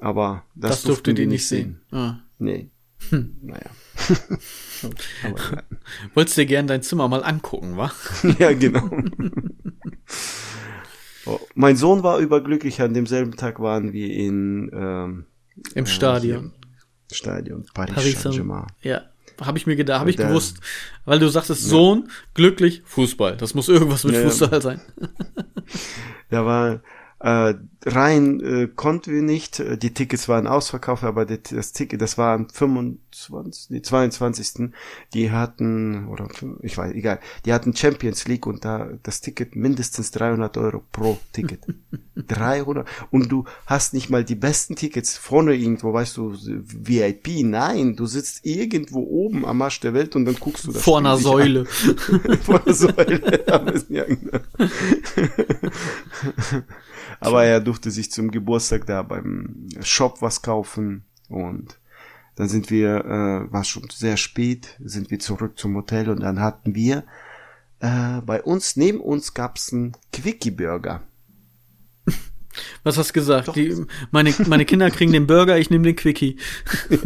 Aber 0.00 0.42
das, 0.56 0.72
Das, 0.72 0.82
durften 0.82 1.14
die 1.14 1.26
nicht 1.26 1.46
sehen. 1.46 1.82
Ah. 1.92 2.16
Nee. 2.40 2.68
Hm. 3.10 3.36
Naja. 3.42 3.70
Aber, 5.22 5.62
Wolltest 6.14 6.36
dir 6.36 6.46
gern 6.46 6.66
dein 6.66 6.82
Zimmer 6.82 7.06
mal 7.06 7.22
angucken, 7.22 7.76
wa? 7.76 7.92
ja, 8.40 8.52
genau. 8.52 8.90
oh, 11.26 11.38
mein 11.54 11.76
Sohn 11.76 12.02
war 12.02 12.18
überglücklich. 12.18 12.80
An 12.80 12.94
demselben 12.94 13.36
Tag 13.36 13.60
waren 13.60 13.92
wir 13.92 14.10
in 14.12 14.70
ähm, 14.74 15.26
Im 15.74 15.84
äh, 15.84 15.86
Stadion. 15.88 16.52
hier, 17.08 17.16
Stadion 17.16 17.66
Paris, 17.74 17.94
Paris 17.94 18.22
Saint-Germain. 18.22 18.66
Ja. 18.82 19.02
Habe 19.40 19.58
ich 19.58 19.66
mir 19.66 19.76
gedacht, 19.76 20.00
habe 20.00 20.10
ich 20.10 20.16
Da- 20.16 20.28
gewusst, 20.28 20.58
weil 21.04 21.18
du 21.18 21.28
sagtest, 21.28 21.62
Sohn, 21.64 22.08
glücklich, 22.34 22.82
Fußball. 22.84 23.36
Das 23.36 23.54
muss 23.54 23.68
irgendwas 23.68 24.04
mit 24.04 24.14
Ja, 24.14 24.20
ja. 24.22 24.28
Fußball 24.30 24.62
sein. 24.62 24.80
Da 26.30 26.46
war 26.46 26.80
äh, 27.20 27.54
rein 27.84 28.40
äh, 28.40 28.68
konnten 28.74 29.12
wir 29.12 29.22
nicht. 29.22 29.60
Äh, 29.60 29.76
Die 29.76 29.92
Tickets 29.92 30.28
waren 30.28 30.46
ausverkauft, 30.46 31.04
aber 31.04 31.24
das, 31.24 31.38
das 31.50 31.72
Ticket, 31.72 32.00
das 32.00 32.18
war 32.18 32.34
am 32.34 32.48
25, 32.48 33.70
nee, 33.70 33.82
22. 33.82 34.70
Die 35.14 35.30
hatten 35.30 36.06
oder 36.08 36.28
ich 36.62 36.78
weiß, 36.78 36.92
egal. 36.92 37.18
Die 37.44 37.52
hatten 37.52 37.74
Champions 37.74 38.26
League 38.28 38.46
und 38.46 38.64
da 38.64 38.88
das 39.02 39.20
Ticket 39.20 39.56
mindestens 39.56 40.10
300 40.12 40.56
Euro 40.58 40.82
pro 40.92 41.18
Ticket. 41.32 41.60
300 42.28 42.86
und 43.10 43.32
du 43.32 43.44
hast 43.66 43.94
nicht 43.94 44.10
mal 44.10 44.24
die 44.24 44.34
besten 44.34 44.76
Tickets 44.76 45.16
vorne 45.16 45.54
irgendwo, 45.54 45.92
weißt 45.92 46.16
du, 46.18 46.34
VIP. 46.34 47.42
Nein, 47.44 47.96
du 47.96 48.06
sitzt 48.06 48.44
irgendwo 48.44 49.00
oben 49.00 49.46
am 49.46 49.62
Arsch 49.62 49.80
der 49.80 49.94
Welt 49.94 50.14
und 50.14 50.26
dann 50.26 50.36
guckst 50.38 50.66
du 50.66 50.72
das. 50.72 50.82
Vor 50.82 50.98
Spiel 50.98 51.06
einer 51.06 51.18
Säule. 51.18 51.64
Vor 52.44 52.62
einer 52.64 52.74
Säule. 52.74 53.42
Aber 57.20 57.46
ja 57.46 57.58
genau. 57.58 57.71
Durfte 57.72 57.90
sich 57.90 58.12
zum 58.12 58.30
Geburtstag 58.30 58.84
da 58.84 59.00
beim 59.02 59.66
Shop 59.80 60.20
was 60.20 60.42
kaufen 60.42 61.04
und 61.30 61.78
dann 62.34 62.50
sind 62.50 62.70
wir, 62.70 62.96
äh, 63.06 63.50
war 63.50 63.64
schon 63.64 63.88
sehr 63.90 64.18
spät, 64.18 64.78
sind 64.84 65.10
wir 65.10 65.18
zurück 65.20 65.58
zum 65.58 65.74
Hotel 65.74 66.10
und 66.10 66.20
dann 66.20 66.38
hatten 66.40 66.74
wir 66.74 67.04
äh, 67.80 68.20
bei 68.26 68.42
uns, 68.42 68.76
neben 68.76 69.00
uns 69.00 69.32
gab's 69.32 69.72
einen 69.72 69.92
Quickie-Burger. 70.12 71.00
Was 72.84 72.98
hast 72.98 73.08
du 73.08 73.12
gesagt? 73.14 73.56
Die, 73.56 73.74
meine, 74.10 74.34
meine 74.48 74.66
Kinder 74.66 74.90
kriegen 74.90 75.12
den 75.12 75.26
Burger, 75.26 75.56
ich 75.58 75.70
nehme 75.70 75.84
den 75.84 75.96
Quickie. 75.96 76.36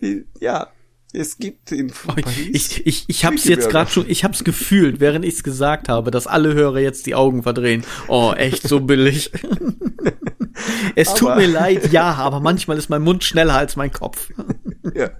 Die- 0.00 0.24
Ja, 0.38 0.68
es 1.12 1.38
gibt 1.38 1.72
in 1.72 1.88
Paris. 1.90 2.26
Ich, 2.52 2.86
ich, 2.86 3.04
ich 3.08 3.24
hab's 3.24 3.44
jetzt 3.44 3.68
gerade 3.68 3.90
schon, 3.90 4.08
ich 4.08 4.24
hab's 4.24 4.44
gefühlt, 4.44 5.00
während 5.00 5.24
ich's 5.24 5.42
gesagt 5.42 5.88
habe, 5.88 6.10
dass 6.10 6.26
alle 6.26 6.54
Hörer 6.54 6.80
jetzt 6.80 7.06
die 7.06 7.14
Augen 7.14 7.42
verdrehen. 7.42 7.84
Oh, 8.08 8.32
echt 8.36 8.66
so 8.66 8.80
billig. 8.80 9.30
es 10.94 11.14
tut 11.14 11.30
Aber- 11.30 11.40
mir 11.40 11.48
leid, 11.48 11.92
ja, 11.92 12.12
aber 12.14 12.40
manchmal 12.40 12.78
ist 12.78 12.88
mein 12.88 13.02
Mund 13.02 13.24
schneller 13.24 13.54
als 13.54 13.76
mein 13.76 13.92
Kopf. 13.92 14.30
ja. 14.94 15.10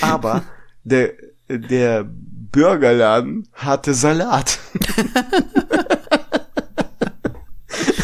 Aber 0.00 0.44
der, 0.84 1.12
der 1.48 2.06
Burgerladen 2.06 3.48
hatte 3.54 3.94
Salat. 3.94 4.58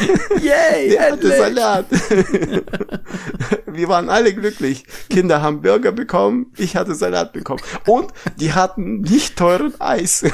Yay, 0.43 0.91
Der 0.91 1.13
hatte. 1.13 1.29
Salat. 1.37 1.87
Wir 3.67 3.89
waren 3.89 4.09
alle 4.09 4.35
glücklich. 4.35 4.85
Kinder 5.11 5.43
haben 5.43 5.63
Burger 5.63 5.93
bekommen, 5.93 6.53
ich 6.57 6.77
hatte 6.77 6.95
Salat 6.95 7.33
bekommen. 7.33 7.61
Und 7.87 8.13
die 8.37 8.53
hatten 8.53 9.01
nicht 9.01 9.37
teuren 9.37 9.79
Eis. 9.81 10.25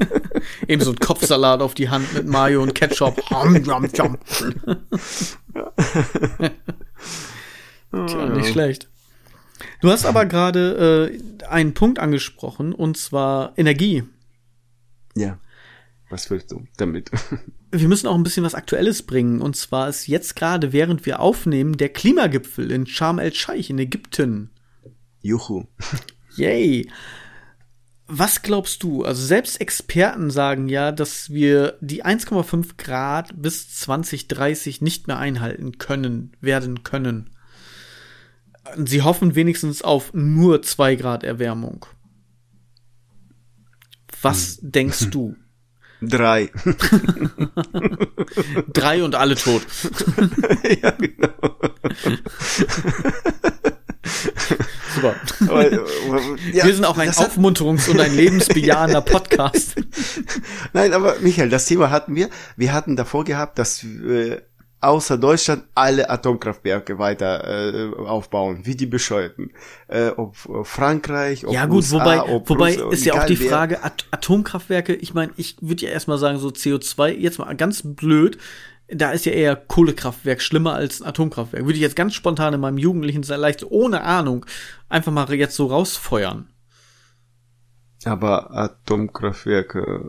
Eben 0.68 0.82
so 0.82 0.92
ein 0.92 0.98
Kopfsalat 0.98 1.60
auf 1.60 1.74
die 1.74 1.88
Hand 1.88 2.12
mit 2.14 2.26
Mayo 2.26 2.62
und 2.62 2.74
Ketchup. 2.74 3.20
Hom, 3.30 3.56
jom, 3.64 3.86
jom. 3.92 4.18
Tja, 7.90 8.26
nicht 8.26 8.52
schlecht. 8.52 8.88
Du 9.80 9.90
hast 9.90 10.06
aber 10.06 10.26
gerade 10.26 11.10
äh, 11.40 11.46
einen 11.46 11.74
Punkt 11.74 11.98
angesprochen, 11.98 12.72
und 12.72 12.96
zwar 12.96 13.52
Energie. 13.56 14.04
Ja. 15.16 15.38
Was 16.10 16.30
willst 16.30 16.50
du 16.52 16.64
damit? 16.76 17.10
Wir 17.70 17.88
müssen 17.88 18.06
auch 18.06 18.14
ein 18.14 18.22
bisschen 18.22 18.44
was 18.44 18.54
Aktuelles 18.54 19.02
bringen. 19.02 19.42
Und 19.42 19.56
zwar 19.56 19.88
ist 19.88 20.06
jetzt 20.06 20.36
gerade, 20.36 20.72
während 20.72 21.04
wir 21.04 21.20
aufnehmen, 21.20 21.76
der 21.76 21.90
Klimagipfel 21.90 22.70
in 22.70 22.86
Sharm 22.86 23.18
el-Sheikh 23.18 23.68
in 23.68 23.78
Ägypten. 23.78 24.50
Juhu. 25.20 25.66
Yay. 26.36 26.88
Was 28.06 28.40
glaubst 28.40 28.82
du? 28.82 29.04
Also 29.04 29.22
selbst 29.22 29.60
Experten 29.60 30.30
sagen 30.30 30.70
ja, 30.70 30.92
dass 30.92 31.28
wir 31.28 31.76
die 31.82 32.06
1,5 32.06 32.78
Grad 32.78 33.34
bis 33.36 33.68
2030 33.80 34.80
nicht 34.80 35.08
mehr 35.08 35.18
einhalten 35.18 35.76
können, 35.76 36.32
werden 36.40 36.84
können. 36.84 37.28
Sie 38.82 39.02
hoffen 39.02 39.34
wenigstens 39.34 39.82
auf 39.82 40.14
nur 40.14 40.62
2 40.62 40.96
Grad 40.96 41.22
Erwärmung. 41.22 41.84
Was 44.22 44.58
hm. 44.62 44.72
denkst 44.72 45.10
du? 45.10 45.36
Drei. 46.00 46.50
Drei 48.72 49.02
und 49.02 49.14
alle 49.14 49.34
tot. 49.34 49.62
ja, 50.82 50.90
genau. 50.92 51.58
Super. 54.94 55.14
Aber, 55.48 55.70
ja, 56.52 56.64
Wir 56.64 56.74
sind 56.74 56.84
auch 56.84 56.98
ein 56.98 57.10
Aufmunterungs- 57.10 57.88
und 57.88 58.00
ein 58.00 58.14
lebensbejahender 58.14 59.00
Podcast. 59.00 59.74
Nein, 60.72 60.92
aber 60.92 61.16
Michael, 61.20 61.48
das 61.48 61.66
Thema 61.66 61.90
hatten 61.90 62.14
wir. 62.14 62.28
Wir 62.56 62.72
hatten 62.72 62.96
davor 62.96 63.24
gehabt, 63.24 63.58
dass 63.58 63.84
äh, 63.84 64.40
außer 64.80 65.18
Deutschland 65.18 65.64
alle 65.74 66.08
Atomkraftwerke 66.08 66.98
weiter 66.98 67.74
äh, 67.74 67.94
aufbauen, 67.96 68.60
wie 68.64 68.76
die 68.76 68.86
Bescheuerten. 68.86 69.52
Äh, 69.88 70.08
ob 70.10 70.36
Frankreich, 70.64 71.46
ob 71.46 71.52
Ja 71.52 71.66
gut, 71.66 71.78
USA, 71.78 72.00
wobei, 72.00 72.22
ob 72.22 72.48
wobei 72.48 72.80
Russe, 72.80 72.94
ist 72.94 73.04
ja 73.04 73.14
auch 73.20 73.26
die 73.26 73.36
Frage, 73.36 73.82
At 73.82 74.06
Atomkraftwerke, 74.10 74.94
ich 74.94 75.14
meine, 75.14 75.32
ich 75.36 75.56
würde 75.60 75.86
ja 75.86 75.90
erstmal 75.90 76.18
sagen, 76.18 76.38
so 76.38 76.48
CO2, 76.48 77.10
jetzt 77.10 77.38
mal 77.38 77.52
ganz 77.54 77.82
blöd, 77.84 78.38
da 78.88 79.10
ist 79.10 79.26
ja 79.26 79.32
eher 79.32 79.54
Kohlekraftwerk 79.54 80.40
schlimmer 80.40 80.74
als 80.74 81.02
ein 81.02 81.08
Atomkraftwerk. 81.08 81.64
Würde 81.64 81.74
ich 81.74 81.82
jetzt 81.82 81.96
ganz 81.96 82.14
spontan 82.14 82.54
in 82.54 82.60
meinem 82.60 82.78
Jugendlichen 82.78 83.22
sehr 83.22 83.36
leicht, 83.36 83.64
ohne 83.64 84.02
Ahnung, 84.02 84.46
einfach 84.88 85.12
mal 85.12 85.30
jetzt 85.34 85.56
so 85.56 85.66
rausfeuern. 85.66 86.48
Aber 88.04 88.52
Atomkraftwerke, 88.52 90.08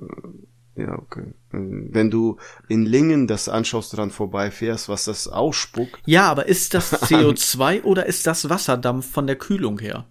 ja, 0.80 0.98
okay. 0.98 1.34
Wenn 1.52 2.10
du 2.10 2.38
in 2.68 2.86
Lingen 2.86 3.28
das 3.28 3.50
anschaust, 3.50 3.96
dran 3.96 4.12
vorbeifährst, 4.12 4.90
was 4.90 5.06
das 5.06 5.28
ausspuckt. 5.28 6.00
Ja, 6.06 6.30
aber 6.30 6.48
ist 6.48 6.74
das 6.74 6.94
CO2 7.10 7.84
oder 7.84 8.06
ist 8.06 8.28
das 8.28 8.50
Wasserdampf 8.50 9.10
von 9.12 9.28
der 9.28 9.36
Kühlung 9.36 9.80
her? 9.80 10.06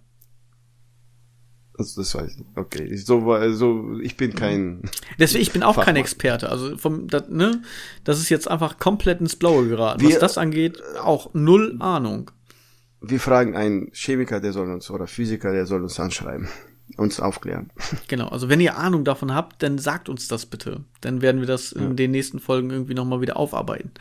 Also 1.79 2.01
das 2.01 2.13
weiß 2.13 2.35
ich. 2.37 2.45
Okay, 2.55 2.93
so 2.97 3.31
also 3.31 3.97
ich 4.01 4.17
bin 4.17 4.35
kein. 4.35 4.81
Deswegen 5.17 5.41
ich 5.41 5.53
bin 5.53 5.63
auch 5.63 5.75
Fachmann. 5.75 5.85
kein 5.85 5.95
Experte. 5.95 6.49
Also 6.49 6.77
vom 6.77 7.07
das, 7.07 7.29
ne, 7.29 7.61
das 8.03 8.19
ist 8.19 8.29
jetzt 8.29 8.49
einfach 8.49 8.79
komplett 8.79 9.21
ins 9.21 9.37
Blaue 9.37 9.69
geraten. 9.69 10.01
Wir, 10.01 10.09
Was 10.09 10.19
das 10.19 10.37
angeht, 10.37 10.83
auch 11.01 11.33
null 11.33 11.77
Ahnung. 11.79 12.31
Wir 13.01 13.21
fragen 13.21 13.55
einen 13.55 13.91
Chemiker, 13.93 14.41
der 14.41 14.51
soll 14.51 14.69
uns 14.69 14.91
oder 14.91 15.07
Physiker, 15.07 15.53
der 15.53 15.65
soll 15.65 15.81
uns 15.83 15.97
anschreiben, 16.01 16.49
uns 16.97 17.19
aufklären. 17.19 17.71
Genau. 18.07 18.27
Also 18.27 18.49
wenn 18.49 18.59
ihr 18.59 18.77
Ahnung 18.77 19.03
davon 19.03 19.33
habt, 19.33 19.61
dann 19.61 19.77
sagt 19.77 20.09
uns 20.09 20.27
das 20.27 20.45
bitte. 20.45 20.83
Dann 21.01 21.21
werden 21.21 21.41
wir 21.41 21.47
das 21.47 21.71
in 21.71 21.81
ja. 21.81 21.93
den 21.93 22.11
nächsten 22.11 22.39
Folgen 22.39 22.69
irgendwie 22.71 22.93
noch 22.93 23.05
mal 23.05 23.21
wieder 23.21 23.37
aufarbeiten. 23.37 23.91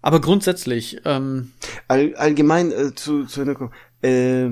Aber 0.00 0.20
grundsätzlich. 0.20 1.00
Ähm, 1.04 1.52
All, 1.88 2.14
allgemein 2.16 2.72
äh, 2.72 2.94
zu, 2.94 3.24
zu 3.24 3.70
äh, 4.02 4.50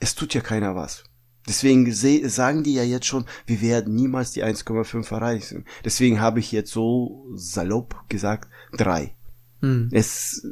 es 0.00 0.14
tut 0.14 0.34
ja 0.34 0.40
keiner 0.40 0.74
was. 0.74 1.04
Deswegen 1.46 1.92
sagen 1.92 2.62
die 2.62 2.74
ja 2.74 2.82
jetzt 2.82 3.06
schon, 3.06 3.26
wir 3.46 3.60
werden 3.60 3.94
niemals 3.94 4.32
die 4.32 4.42
1,5 4.42 5.12
erreichen. 5.12 5.66
Deswegen 5.84 6.20
habe 6.20 6.40
ich 6.40 6.52
jetzt 6.52 6.72
so 6.72 7.26
salopp 7.34 8.08
gesagt, 8.08 8.50
drei. 8.72 9.14
Hm. 9.60 9.90
Es, 9.92 10.46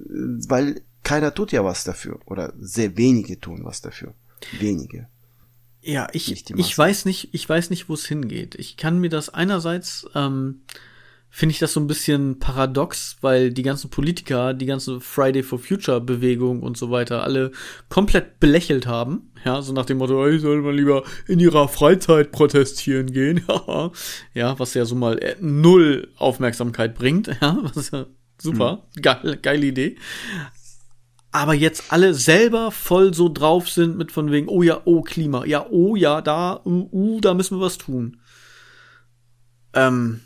weil 0.49 0.83
keiner 1.03 1.35
tut 1.35 1.51
ja 1.53 1.65
was 1.65 1.85
dafür. 1.85 2.21
Oder 2.27 2.53
sehr 2.59 2.97
wenige 2.97 3.41
tun 3.41 3.61
was 3.65 3.81
dafür. 3.81 4.15
Wenige. 4.61 5.09
Ja, 5.83 6.07
ich, 6.13 6.49
ich 6.49 6.79
weiß 6.79 7.07
nicht, 7.07 7.31
ich 7.33 7.49
weiß 7.49 7.71
nicht, 7.71 7.89
wo 7.89 7.95
es 7.95 8.07
hingeht. 8.07 8.55
Ich 8.55 8.77
kann 8.77 8.99
mir 8.99 9.11
das 9.11 9.31
einerseits, 9.31 10.07
ähm, 10.15 10.63
finde 11.29 11.55
ich 11.55 11.59
das 11.59 11.73
so 11.73 11.81
ein 11.81 11.89
bisschen 11.89 12.39
paradox, 12.39 13.17
weil 13.21 13.51
die 13.51 13.63
ganzen 13.63 13.91
Politiker, 13.91 14.55
die 14.55 14.67
ganze 14.67 15.01
Friday 15.01 15.43
for 15.43 15.59
Future 15.59 16.01
Bewegung 16.01 16.63
und 16.63 16.77
so 16.77 16.91
weiter 16.91 17.25
alle 17.25 17.51
komplett 17.89 18.39
belächelt 18.39 18.87
haben. 18.87 19.33
Ja, 19.45 19.61
so 19.61 19.73
nach 19.73 19.87
dem 19.87 19.99
Motto, 19.99 20.29
ich 20.29 20.43
soll 20.43 20.63
mal 20.63 20.77
lieber 20.77 21.03
in 21.27 21.41
ihrer 21.41 21.67
Freizeit 21.69 22.31
protestieren 22.31 23.11
gehen. 23.11 23.45
ja, 24.35 24.59
was 24.59 24.75
ja 24.75 24.85
so 24.85 24.95
mal 24.95 25.19
äh, 25.19 25.35
null 25.41 26.09
Aufmerksamkeit 26.17 26.95
bringt. 26.95 27.29
Ja, 27.41 27.59
was 27.75 27.91
ja 27.91 28.07
super, 28.39 28.85
mhm. 28.95 29.03
geil, 29.03 29.39
geile 29.43 29.67
Idee. 29.67 29.97
Aber 31.33 31.55
jetzt 31.55 31.91
alle 31.91 32.13
selber 32.13 32.71
voll 32.71 33.15
so 33.15 33.31
drauf 33.31 33.69
sind 33.71 33.97
mit 33.97 34.13
von 34.13 34.31
wegen, 34.31 34.49
oh 34.49 34.63
ja, 34.63 34.83
oh 34.85 35.01
Klima, 35.01 35.47
ja, 35.47 35.67
oh 35.71 35.97
ja, 35.97 36.21
da, 36.21 36.61
uh, 36.65 36.89
uh 36.93 37.21
da 37.21 37.33
müssen 37.33 37.59
wir 37.59 37.65
was 37.65 37.79
tun. 37.79 38.19
Ähm, 39.73 40.21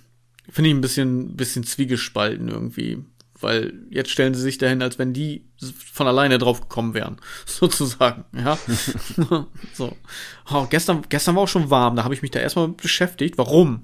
Finde 0.50 0.70
ich 0.70 0.76
ein 0.76 0.80
bisschen, 0.80 1.36
bisschen 1.36 1.64
zwiegespalten 1.64 2.48
irgendwie. 2.48 3.04
Weil 3.38 3.74
jetzt 3.90 4.10
stellen 4.10 4.34
sie 4.34 4.40
sich 4.40 4.58
dahin, 4.58 4.82
als 4.82 4.98
wenn 4.98 5.12
die 5.12 5.44
von 5.92 6.06
alleine 6.06 6.38
drauf 6.38 6.62
gekommen 6.62 6.94
wären. 6.94 7.18
Sozusagen, 7.46 8.24
ja. 8.32 8.58
so. 9.74 9.96
Oh, 10.50 10.66
gestern, 10.68 11.02
gestern 11.08 11.36
war 11.36 11.42
auch 11.42 11.48
schon 11.48 11.70
warm, 11.70 11.96
da 11.96 12.04
habe 12.04 12.14
ich 12.14 12.22
mich 12.22 12.30
da 12.30 12.40
erstmal 12.40 12.68
beschäftigt. 12.68 13.38
Warum? 13.38 13.82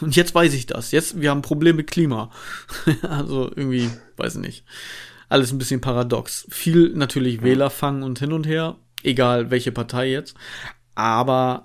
Und 0.00 0.16
jetzt 0.16 0.34
weiß 0.34 0.52
ich 0.54 0.66
das. 0.66 0.90
Jetzt, 0.90 1.20
wir 1.20 1.30
haben 1.30 1.38
ein 1.38 1.42
Problem 1.42 1.76
mit 1.76 1.90
Klima. 1.90 2.30
also 3.02 3.50
irgendwie, 3.54 3.90
weiß 4.16 4.34
ich 4.34 4.40
nicht. 4.40 4.64
Alles 5.32 5.50
ein 5.50 5.56
bisschen 5.56 5.80
paradox. 5.80 6.46
Viel 6.50 6.90
natürlich 6.90 7.36
ja. 7.36 7.42
Wählerfang 7.42 8.02
und 8.02 8.18
hin 8.18 8.34
und 8.34 8.46
her. 8.46 8.76
Egal 9.02 9.50
welche 9.50 9.72
Partei 9.72 10.10
jetzt. 10.10 10.36
Aber 10.94 11.64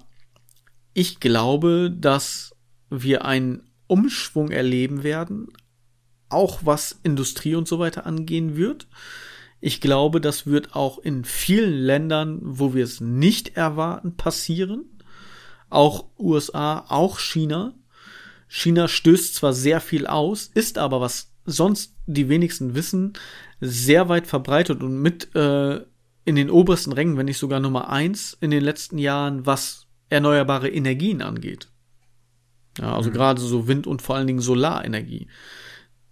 ich 0.93 1.20
glaube, 1.20 1.91
dass 1.91 2.55
wir 2.89 3.26
einen 3.26 3.70
Umschwung 3.88 4.51
erleben 4.51 5.03
werden, 5.03 5.49
auch 6.30 6.61
was 6.63 6.97
Industrie 7.03 7.55
und 7.55 7.68
so 7.68 7.78
weiter 7.78 8.05
angehen 8.05 8.55
wird. 8.55 8.88
Ich 9.59 9.82
glaube, 9.82 10.22
das 10.22 10.45
wird 10.45 10.74
auch 10.74 10.97
in 10.99 11.26
vielen 11.26 11.74
Ländern, 11.74 12.39
wo 12.41 12.74
wir 12.74 12.86
es 12.86 13.01
nicht 13.01 13.57
erwarten, 13.57 14.15
passieren. 14.15 14.86
Auch 15.70 16.05
USA, 16.18 16.86
auch 16.88 17.20
China. 17.20 17.74
China 18.47 18.88
stößt 18.88 19.36
zwar 19.36 19.51
sehr 19.51 19.82
viel 19.82 20.07
aus, 20.07 20.51
ist 20.53 20.78
aber, 20.78 21.01
was 21.01 21.34
sonst 21.43 21.97
die 22.08 22.30
wenigsten 22.30 22.74
wissen, 22.76 23.14
sehr 23.60 24.10
weit 24.10 24.28
verbreitet 24.28 24.82
und 24.82 25.01
mit 25.01 25.36
äh, 25.36 25.82
in 26.26 26.36
den 26.36 26.49
obersten 26.49 26.91
Rängen, 26.91 27.18
wenn 27.18 27.26
nicht 27.26 27.38
sogar 27.38 27.60
Nummer 27.60 27.89
eins 27.89 28.38
in 28.41 28.51
den 28.51 28.64
letzten 28.64 28.97
Jahren, 28.97 29.45
was 29.45 29.88
erneuerbare 30.10 30.70
Energien 30.70 31.22
angeht. 31.22 31.70
Ja, 32.80 32.95
also 32.95 33.10
mhm. 33.10 33.14
gerade 33.14 33.41
so 33.41 33.68
Wind- 33.68 33.88
und 33.88 34.01
vor 34.01 34.16
allen 34.16 34.28
Dingen 34.28 34.41
Solarenergie. 34.41 35.28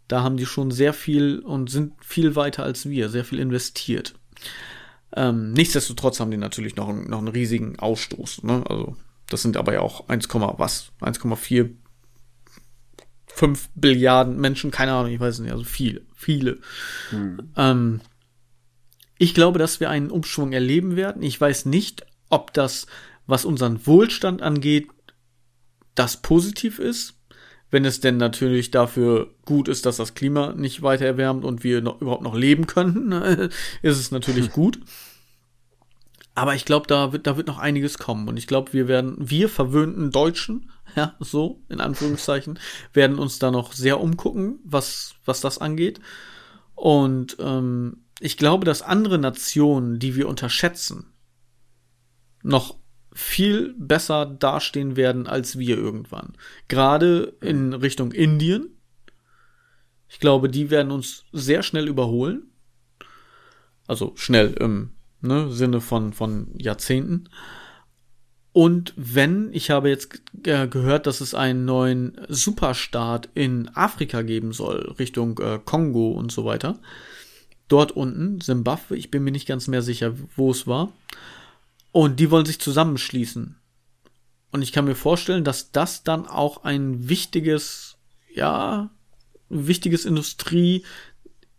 Da 0.07 0.21
haben 0.21 0.37
die 0.37 0.45
schon 0.45 0.71
sehr 0.71 0.93
viel 0.93 1.39
und 1.39 1.69
sind 1.69 1.93
viel 2.03 2.35
weiter 2.35 2.63
als 2.63 2.87
wir, 2.89 3.09
sehr 3.09 3.25
viel 3.25 3.39
investiert. 3.39 4.15
Ähm, 5.15 5.53
nichtsdestotrotz 5.53 6.19
haben 6.19 6.31
die 6.31 6.37
natürlich 6.37 6.75
noch, 6.75 6.91
noch 6.93 7.19
einen 7.19 7.27
riesigen 7.27 7.79
Ausstoß. 7.79 8.43
Ne? 8.43 8.63
Also 8.69 8.95
das 9.29 9.41
sind 9.41 9.57
aber 9.57 9.73
ja 9.73 9.81
auch 9.81 10.07
1, 10.07 10.27
was? 10.29 10.91
1,4 11.01 11.71
5 13.35 13.69
Billiarden 13.75 14.39
Menschen, 14.39 14.71
keine 14.71 14.93
Ahnung, 14.93 15.11
ich 15.11 15.19
weiß 15.19 15.39
nicht, 15.39 15.51
also 15.51 15.65
viele, 15.65 16.01
viele. 16.15 16.59
Mhm. 17.11 17.51
Ähm, 17.57 18.01
ich 19.17 19.33
glaube, 19.33 19.59
dass 19.59 19.81
wir 19.81 19.89
einen 19.89 20.09
Umschwung 20.09 20.53
erleben 20.53 20.95
werden. 20.95 21.21
Ich 21.21 21.39
weiß 21.39 21.65
nicht, 21.65 22.05
ob 22.29 22.53
das, 22.53 22.87
was 23.27 23.43
unseren 23.43 23.85
Wohlstand 23.85 24.41
angeht, 24.41 24.87
das 25.95 26.21
positiv 26.21 26.79
ist, 26.79 27.15
wenn 27.71 27.83
es 27.83 27.99
denn 27.99 28.15
natürlich 28.15 28.71
dafür 28.71 29.33
gut 29.43 29.67
ist, 29.67 29.85
dass 29.85 29.97
das 29.97 30.13
Klima 30.13 30.53
nicht 30.53 30.81
weiter 30.81 31.05
erwärmt 31.05 31.43
und 31.43 31.65
wir 31.65 31.81
noch, 31.81 31.99
überhaupt 31.99 32.23
noch 32.23 32.35
leben 32.35 32.67
können, 32.67 33.11
ist 33.81 33.99
es 33.99 34.11
natürlich 34.11 34.51
gut. 34.53 34.79
Aber 36.35 36.53
ich 36.53 36.65
glaube, 36.65 36.85
da 36.87 37.13
wird, 37.13 37.27
da 37.27 37.37
wird 37.37 37.47
noch 37.47 37.59
einiges 37.59 37.97
kommen. 37.97 38.27
Und 38.27 38.35
ich 38.37 38.45
glaube, 38.45 38.73
wir 38.73 38.89
werden, 38.89 39.15
wir 39.17 39.47
verwöhnten 39.47 40.11
Deutschen, 40.11 40.69
ja, 40.95 41.15
so, 41.19 41.63
in 41.69 41.79
Anführungszeichen, 41.79 42.59
werden 42.93 43.17
uns 43.17 43.39
da 43.39 43.51
noch 43.51 43.71
sehr 43.71 44.01
umgucken, 44.01 44.59
was, 44.63 45.15
was 45.23 45.39
das 45.39 45.57
angeht. 45.57 46.01
Und 46.75 47.37
ähm, 47.39 48.03
ich 48.19 48.37
glaube, 48.37 48.65
dass 48.65 48.81
andere 48.81 49.17
Nationen, 49.17 49.97
die 49.97 50.15
wir 50.15 50.27
unterschätzen, 50.27 51.13
noch 52.43 52.77
viel 53.13 53.73
besser 53.77 54.25
dastehen 54.25 54.97
werden 54.97 55.25
als 55.25 55.57
wir 55.57 55.77
irgendwann. 55.77 56.33
Gerade 56.67 57.37
in 57.39 57.73
Richtung 57.73 58.11
Indien. 58.11 58.77
Ich 60.09 60.19
glaube, 60.19 60.49
die 60.49 60.69
werden 60.69 60.91
uns 60.91 61.23
sehr 61.31 61.63
schnell 61.63 61.87
überholen. 61.87 62.51
Also 63.87 64.13
schnell 64.17 64.53
im 64.59 64.94
ne, 65.25 65.51
Sinne 65.51 65.81
von, 65.81 66.13
von 66.13 66.47
Jahrzehnten. 66.57 67.29
Und 68.55 68.93
wenn, 68.95 69.49
ich 69.51 69.69
habe 69.69 69.89
jetzt 69.89 70.21
gehört, 70.41 71.07
dass 71.07 71.19
es 71.19 71.33
einen 71.33 71.65
neuen 71.65 72.17
Superstaat 72.29 73.27
in 73.33 73.69
Afrika 73.75 74.21
geben 74.21 74.53
soll, 74.53 74.95
Richtung 74.97 75.37
äh, 75.39 75.59
Kongo 75.63 76.11
und 76.11 76.31
so 76.31 76.45
weiter. 76.45 76.79
Dort 77.67 77.91
unten, 77.91 78.39
Simbabwe, 78.39 78.95
ich 78.95 79.11
bin 79.11 79.25
mir 79.25 79.31
nicht 79.31 79.47
ganz 79.47 79.67
mehr 79.67 79.81
sicher, 79.81 80.13
wo 80.37 80.51
es 80.51 80.67
war. 80.67 80.93
Und 81.91 82.19
die 82.21 82.31
wollen 82.31 82.45
sich 82.45 82.61
zusammenschließen. 82.61 83.57
Und 84.51 84.61
ich 84.61 84.71
kann 84.71 84.85
mir 84.85 84.95
vorstellen, 84.95 85.43
dass 85.43 85.73
das 85.73 86.03
dann 86.03 86.25
auch 86.25 86.63
ein 86.63 87.09
wichtiges, 87.09 87.97
ja, 88.33 88.89
wichtiges 89.49 90.05
Industrie, 90.05 90.85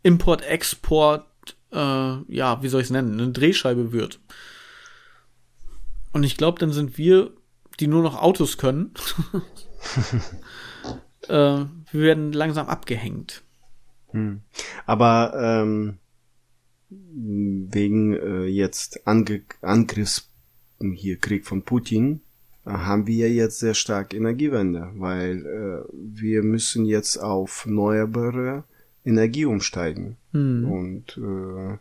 Import, 0.02 0.40
Export, 0.42 1.26
äh, 1.76 2.34
ja, 2.34 2.62
wie 2.62 2.68
soll 2.68 2.80
ich 2.80 2.86
es 2.86 2.90
nennen, 2.90 3.20
eine 3.20 3.32
Drehscheibe 3.32 3.92
wird. 3.92 4.20
Und 6.12 6.22
ich 6.22 6.36
glaube, 6.36 6.58
dann 6.58 6.72
sind 6.72 6.96
wir, 6.96 7.30
die 7.78 7.86
nur 7.86 8.02
noch 8.02 8.20
Autos 8.20 8.56
können, 8.56 8.92
äh, 11.28 11.28
wir 11.28 11.68
werden 11.92 12.32
langsam 12.32 12.68
abgehängt. 12.68 13.42
Hm. 14.10 14.40
Aber 14.86 15.34
ähm, 15.36 15.98
wegen 16.88 18.14
äh, 18.14 18.46
jetzt 18.46 19.06
Ange 19.06 19.42
Angriffs 19.60 20.30
hier 20.80 21.18
Krieg 21.18 21.46
von 21.46 21.62
Putin 21.62 22.20
äh, 22.64 22.70
haben 22.70 23.06
wir 23.06 23.32
jetzt 23.32 23.58
sehr 23.58 23.74
stark 23.74 24.14
Energiewende, 24.14 24.90
weil 24.94 25.46
äh, 25.46 25.92
wir 25.92 26.42
müssen 26.42 26.84
jetzt 26.84 27.18
auf 27.18 27.64
erneuerbare 27.66 28.64
Energie 29.04 29.44
umsteigen. 29.44 30.16
Hm. 30.36 30.70
Und 30.70 31.16
äh, 31.18 31.78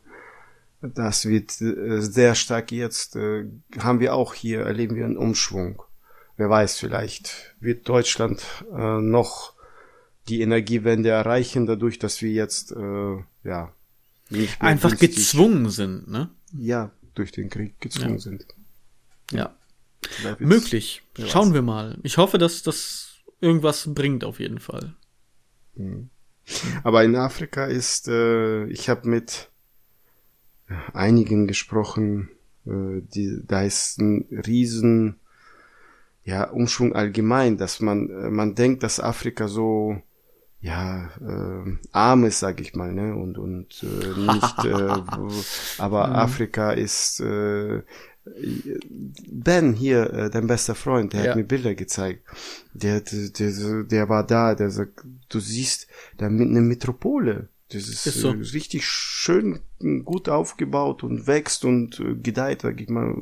das 0.94 1.26
wird 1.26 1.60
äh, 1.62 2.02
sehr 2.02 2.36
stark 2.36 2.72
jetzt, 2.72 3.16
äh, 3.16 3.46
haben 3.78 4.00
wir 4.00 4.14
auch 4.14 4.34
hier, 4.34 4.62
erleben 4.62 4.96
wir 4.96 5.06
einen 5.06 5.18
Umschwung. 5.18 5.84
Wer 6.38 6.50
weiß, 6.50 6.78
vielleicht 6.78 7.56
wird 7.60 7.88
Deutschland 7.88 8.44
äh, 8.74 9.00
noch 9.02 9.54
die 10.28 10.42
Energiewende 10.42 11.10
erreichen, 11.10 11.66
dadurch, 11.66 12.00
dass 12.00 12.22
wir 12.22 12.32
jetzt, 12.32 12.72
äh, 12.72 13.18
ja, 13.44 13.72
nicht 14.30 14.62
mehr 14.62 14.70
einfach 14.70 14.90
günstig, 14.90 15.16
gezwungen 15.16 15.70
sind, 15.70 16.08
ne? 16.08 16.30
Ja, 16.58 16.92
durch 17.14 17.32
den 17.32 17.50
Krieg 17.50 17.80
gezwungen 17.80 18.16
ja. 18.16 18.20
sind. 18.20 18.46
Ja. 19.32 19.56
Möglich. 20.40 21.04
Schauen 21.28 21.54
wir 21.54 21.62
mal. 21.62 21.98
Ich 22.04 22.18
hoffe, 22.18 22.38
dass 22.38 22.64
das 22.64 23.16
irgendwas 23.42 23.94
bringt 23.94 24.24
auf 24.24 24.40
jeden 24.40 24.60
Fall. 24.60 24.94
Mhm. 25.76 26.10
Aber 26.84 27.04
in 27.04 27.16
Afrika 27.16 27.66
ist, 27.66 28.08
äh, 28.08 28.66
ich 28.68 28.90
habe 28.90 29.08
mit 29.10 29.50
einigen 30.94 31.48
gesprochen, 31.48 32.30
äh, 32.66 33.02
die, 33.02 33.42
da 33.46 33.64
ist 33.64 34.00
ein 34.00 34.26
riesen 34.46 35.20
ja, 36.24 36.50
Umschwung 36.50 36.96
allgemein, 36.96 37.58
dass 37.58 37.80
man, 37.80 38.10
äh, 38.10 38.30
man 38.30 38.56
denkt, 38.56 38.84
dass 38.84 39.00
Afrika 39.00 39.48
so 39.48 40.02
ja, 40.66 41.12
äh, 41.22 41.78
arm 41.92 42.26
ist, 42.26 42.40
sag 42.40 42.60
ich 42.60 42.74
mal, 42.74 42.92
ne? 42.92 43.16
Und, 43.16 43.38
und 43.38 43.84
äh, 43.84 44.20
nicht, 44.20 44.66
äh, 44.66 44.96
aber 45.78 46.08
mhm. 46.08 46.16
Afrika 46.16 46.72
ist 46.72 47.20
äh, 47.20 47.84
Ben 49.30 49.74
hier, 49.74 50.12
äh, 50.12 50.30
dein 50.30 50.48
bester 50.48 50.74
Freund, 50.74 51.14
der 51.14 51.24
ja. 51.24 51.30
hat 51.30 51.38
mir 51.38 51.44
Bilder 51.44 51.76
gezeigt. 51.76 52.24
Der, 52.74 53.02
der, 53.02 53.30
der, 53.30 53.84
der 53.84 54.10
war 54.10 54.26
da, 54.26 54.56
der 54.56 54.72
sagt, 54.72 55.06
du 55.30 55.40
siehst 55.40 55.88
da 56.18 56.26
eine 56.26 56.62
Metropole. 56.62 57.50
Das 57.70 57.88
ist, 57.88 58.06
ist 58.06 58.16
so. 58.16 58.30
äh, 58.34 58.38
richtig 58.54 58.86
schön, 58.86 59.60
gut 60.04 60.30
aufgebaut 60.30 61.04
und 61.04 61.28
wächst 61.28 61.66
und 61.66 62.00
äh, 62.00 62.16
gedeiht, 62.16 62.62
sag 62.62 62.82
ich 62.82 62.90
mal. 62.90 63.16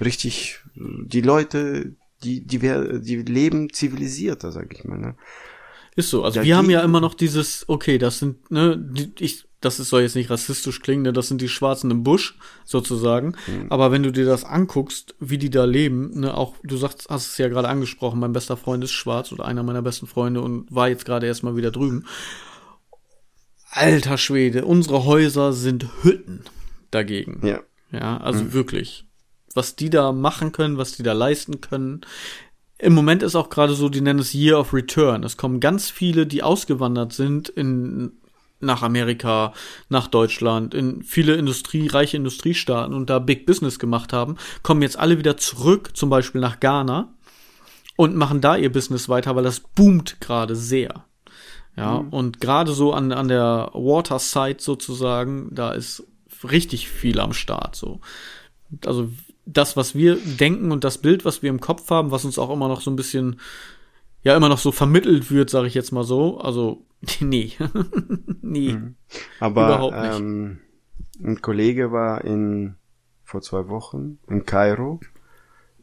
richtig, 0.00 0.60
die 0.74 1.20
Leute, 1.20 1.94
die, 2.22 2.44
die, 2.44 2.58
die 2.58 3.16
leben 3.22 3.72
zivilisierter, 3.72 4.52
sag 4.52 4.72
ich 4.72 4.84
mal. 4.84 4.98
Ne? 4.98 5.14
Ist 5.98 6.10
so. 6.10 6.22
Also 6.22 6.38
ja, 6.38 6.46
wir 6.46 6.56
haben 6.56 6.70
ja 6.70 6.80
immer 6.82 7.00
noch 7.00 7.12
dieses, 7.12 7.68
okay, 7.68 7.98
das 7.98 8.20
sind, 8.20 8.52
ne, 8.52 8.78
die, 8.78 9.10
ich, 9.18 9.48
das 9.60 9.80
ist, 9.80 9.88
soll 9.88 10.02
jetzt 10.02 10.14
nicht 10.14 10.30
rassistisch 10.30 10.80
klingen, 10.80 11.02
ne, 11.02 11.12
das 11.12 11.26
sind 11.26 11.40
die 11.40 11.48
Schwarzen 11.48 11.90
im 11.90 12.04
Busch, 12.04 12.38
sozusagen. 12.64 13.34
Mhm. 13.48 13.66
Aber 13.68 13.90
wenn 13.90 14.04
du 14.04 14.12
dir 14.12 14.24
das 14.24 14.44
anguckst, 14.44 15.16
wie 15.18 15.38
die 15.38 15.50
da 15.50 15.64
leben, 15.64 16.20
ne, 16.20 16.36
auch, 16.36 16.54
du 16.62 16.76
sagst, 16.76 17.08
hast 17.10 17.32
es 17.32 17.38
ja 17.38 17.48
gerade 17.48 17.68
angesprochen, 17.68 18.20
mein 18.20 18.32
bester 18.32 18.56
Freund 18.56 18.84
ist 18.84 18.92
schwarz 18.92 19.32
oder 19.32 19.44
einer 19.44 19.64
meiner 19.64 19.82
besten 19.82 20.06
Freunde 20.06 20.40
und 20.40 20.72
war 20.72 20.88
jetzt 20.88 21.04
gerade 21.04 21.26
erstmal 21.26 21.56
wieder 21.56 21.72
drüben. 21.72 22.04
Alter 23.72 24.18
Schwede, 24.18 24.66
unsere 24.66 25.04
Häuser 25.04 25.52
sind 25.52 25.88
Hütten 26.04 26.44
dagegen. 26.92 27.44
Ja. 27.44 27.58
Ja, 27.90 28.18
also 28.18 28.44
mhm. 28.44 28.52
wirklich. 28.52 29.04
Was 29.52 29.74
die 29.74 29.90
da 29.90 30.12
machen 30.12 30.52
können, 30.52 30.78
was 30.78 30.92
die 30.92 31.02
da 31.02 31.12
leisten 31.12 31.60
können. 31.60 32.02
Im 32.78 32.94
Moment 32.94 33.22
ist 33.22 33.34
auch 33.34 33.50
gerade 33.50 33.74
so, 33.74 33.88
die 33.88 34.00
nennen 34.00 34.20
es 34.20 34.34
Year 34.34 34.58
of 34.58 34.72
Return. 34.72 35.24
Es 35.24 35.36
kommen 35.36 35.60
ganz 35.60 35.90
viele, 35.90 36.26
die 36.26 36.42
ausgewandert 36.42 37.12
sind 37.12 37.48
in, 37.48 38.12
nach 38.60 38.82
Amerika, 38.82 39.52
nach 39.88 40.06
Deutschland, 40.06 40.74
in 40.74 41.02
viele 41.02 41.34
Industrie, 41.34 41.88
reiche 41.88 42.16
Industriestaaten 42.16 42.94
und 42.94 43.10
da 43.10 43.18
Big 43.18 43.46
Business 43.46 43.78
gemacht 43.78 44.12
haben, 44.12 44.36
kommen 44.62 44.82
jetzt 44.82 44.98
alle 44.98 45.18
wieder 45.18 45.36
zurück, 45.36 45.96
zum 45.96 46.10
Beispiel 46.10 46.40
nach 46.40 46.60
Ghana 46.60 47.12
und 47.96 48.14
machen 48.14 48.40
da 48.40 48.56
ihr 48.56 48.72
Business 48.72 49.08
weiter, 49.08 49.34
weil 49.34 49.44
das 49.44 49.60
boomt 49.60 50.20
gerade 50.20 50.54
sehr. 50.54 51.04
Ja, 51.76 52.00
mhm. 52.00 52.08
und 52.08 52.40
gerade 52.40 52.72
so 52.72 52.92
an, 52.92 53.12
an 53.12 53.28
der 53.28 53.70
Waterside 53.72 54.58
sozusagen, 54.58 55.48
da 55.52 55.72
ist 55.72 56.04
richtig 56.42 56.88
viel 56.88 57.20
am 57.20 57.32
Start, 57.32 57.76
so. 57.76 58.00
Also, 58.84 59.10
das, 59.50 59.76
was 59.76 59.94
wir 59.94 60.16
denken 60.16 60.70
und 60.72 60.84
das 60.84 60.98
Bild, 60.98 61.24
was 61.24 61.42
wir 61.42 61.48
im 61.48 61.60
Kopf 61.60 61.88
haben, 61.90 62.10
was 62.10 62.24
uns 62.24 62.38
auch 62.38 62.50
immer 62.50 62.68
noch 62.68 62.82
so 62.82 62.90
ein 62.90 62.96
bisschen, 62.96 63.40
ja, 64.22 64.36
immer 64.36 64.50
noch 64.50 64.58
so 64.58 64.72
vermittelt 64.72 65.30
wird, 65.30 65.48
sage 65.48 65.66
ich 65.66 65.74
jetzt 65.74 65.90
mal 65.90 66.04
so. 66.04 66.38
Also, 66.38 66.84
nee. 67.20 67.52
nee. 68.42 68.74
Mhm. 68.74 68.94
Aber 69.40 69.92
ähm, 69.94 70.58
ein 71.22 71.40
Kollege 71.40 71.92
war 71.92 72.24
in 72.24 72.74
vor 73.24 73.40
zwei 73.40 73.68
Wochen 73.68 74.18
in 74.28 74.44
Kairo. 74.44 75.00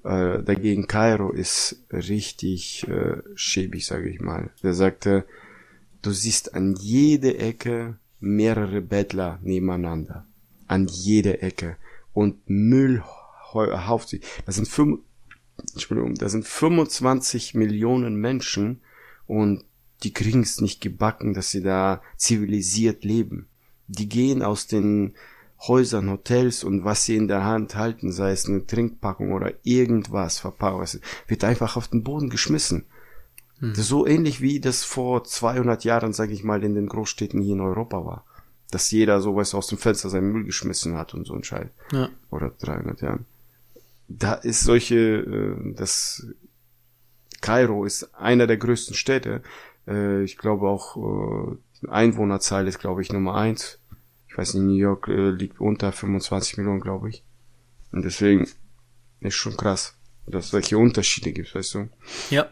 Äh, 0.04 0.44
dagegen 0.44 0.88
Kairo 0.88 1.32
ist 1.32 1.84
richtig 1.92 2.88
äh, 2.88 3.22
schäbig, 3.34 3.86
sage 3.86 4.10
ich 4.10 4.20
mal. 4.20 4.52
Der 4.62 4.74
sagte, 4.74 5.26
du 6.04 6.12
siehst 6.12 6.54
an 6.54 6.76
jede 6.76 7.38
Ecke 7.38 7.98
mehrere 8.20 8.82
Bettler 8.82 9.40
nebeneinander. 9.42 10.26
An 10.68 10.88
jede 10.88 11.42
Ecke. 11.42 11.78
Und 12.14 12.48
Müll 12.48 13.04
hauft 13.56 14.10
sich. 14.10 14.22
Das 14.46 14.56
sind 14.56 14.68
fünf, 14.68 15.00
Entschuldigung, 15.74 16.16
das 16.16 16.32
sind 16.32 16.46
25 16.46 17.56
Millionen 17.56 18.16
Menschen 18.16 18.82
und 19.28 19.64
die 20.04 20.14
kriegen 20.14 20.42
es 20.42 20.62
nicht 20.62 20.82
gebacken, 20.82 21.34
dass 21.34 21.52
sie 21.52 21.62
da 21.62 22.02
zivilisiert 22.18 23.04
leben. 23.04 23.48
Die 23.88 24.10
gehen 24.10 24.42
aus 24.42 24.68
den 24.68 25.14
Häusern, 25.68 26.10
Hotels 26.10 26.64
und 26.64 26.84
was 26.84 27.06
sie 27.06 27.16
in 27.16 27.28
der 27.28 27.44
Hand 27.44 27.76
halten, 27.76 28.12
sei 28.12 28.32
es 28.32 28.48
eine 28.48 28.66
Trinkpackung 28.66 29.32
oder 29.32 29.54
irgendwas, 29.64 30.40
Verpackung, 30.40 30.86
wird 31.28 31.44
einfach 31.44 31.78
auf 31.78 31.88
den 31.88 32.04
Boden 32.04 32.30
geschmissen. 32.30 32.86
Hm. 33.60 33.74
So 33.76 34.06
ähnlich 34.06 34.42
wie 34.42 34.60
das 34.60 34.84
vor 34.84 35.24
200 35.24 35.84
Jahren, 35.84 36.14
sage 36.14 36.34
ich 36.34 36.44
mal, 36.44 36.64
in 36.64 36.76
den 36.76 36.88
Großstädten 36.88 37.42
hier 37.42 37.56
in 37.56 37.62
Europa 37.62 38.06
war. 38.06 38.26
Dass 38.72 38.92
jeder 38.92 39.22
sowas 39.22 39.56
aus 39.56 39.68
dem 39.68 39.78
Fenster 39.78 40.10
seinen 40.10 40.32
Müll 40.32 40.44
geschmissen 40.44 40.98
hat 40.98 41.14
und 41.14 41.26
so 41.26 41.34
ein 41.34 41.44
Scheiß. 41.44 41.70
Ja. 41.92 42.10
Oder 42.30 42.50
300 42.50 43.02
Jahren. 43.02 43.26
Da 44.08 44.34
ist 44.36 44.62
solche, 44.62 44.96
äh, 44.96 45.74
das 45.74 46.26
Kairo 47.42 47.86
ist 47.86 48.16
einer 48.16 48.48
der 48.48 48.58
größten 48.58 48.96
Städte. 48.96 49.42
Äh, 49.88 50.24
ich 50.24 50.38
glaube 50.38 50.68
auch 50.68 50.98
äh, 50.98 51.88
Einwohnerzahl 51.88 52.68
ist, 52.68 52.80
glaube 52.80 53.02
ich, 53.02 53.12
Nummer 53.12 53.36
eins. 53.36 53.80
Ich 54.28 54.38
weiß 54.38 54.56
nicht, 54.56 54.64
New 54.64 54.76
York 54.76 55.08
äh, 55.08 55.30
liegt 55.30 55.60
unter 55.60 55.92
25 55.92 56.58
Millionen, 56.58 56.82
glaube 56.82 57.10
ich. 57.10 57.24
Und 57.92 58.04
deswegen 58.04 58.48
ist 59.22 59.36
schon 59.36 59.56
krass, 59.56 59.96
dass 60.28 60.46
es 60.46 60.52
solche 60.52 60.78
Unterschiede 60.78 61.32
gibt, 61.32 61.54
weißt 61.56 61.76
du? 61.76 61.90
Ja. 62.30 62.48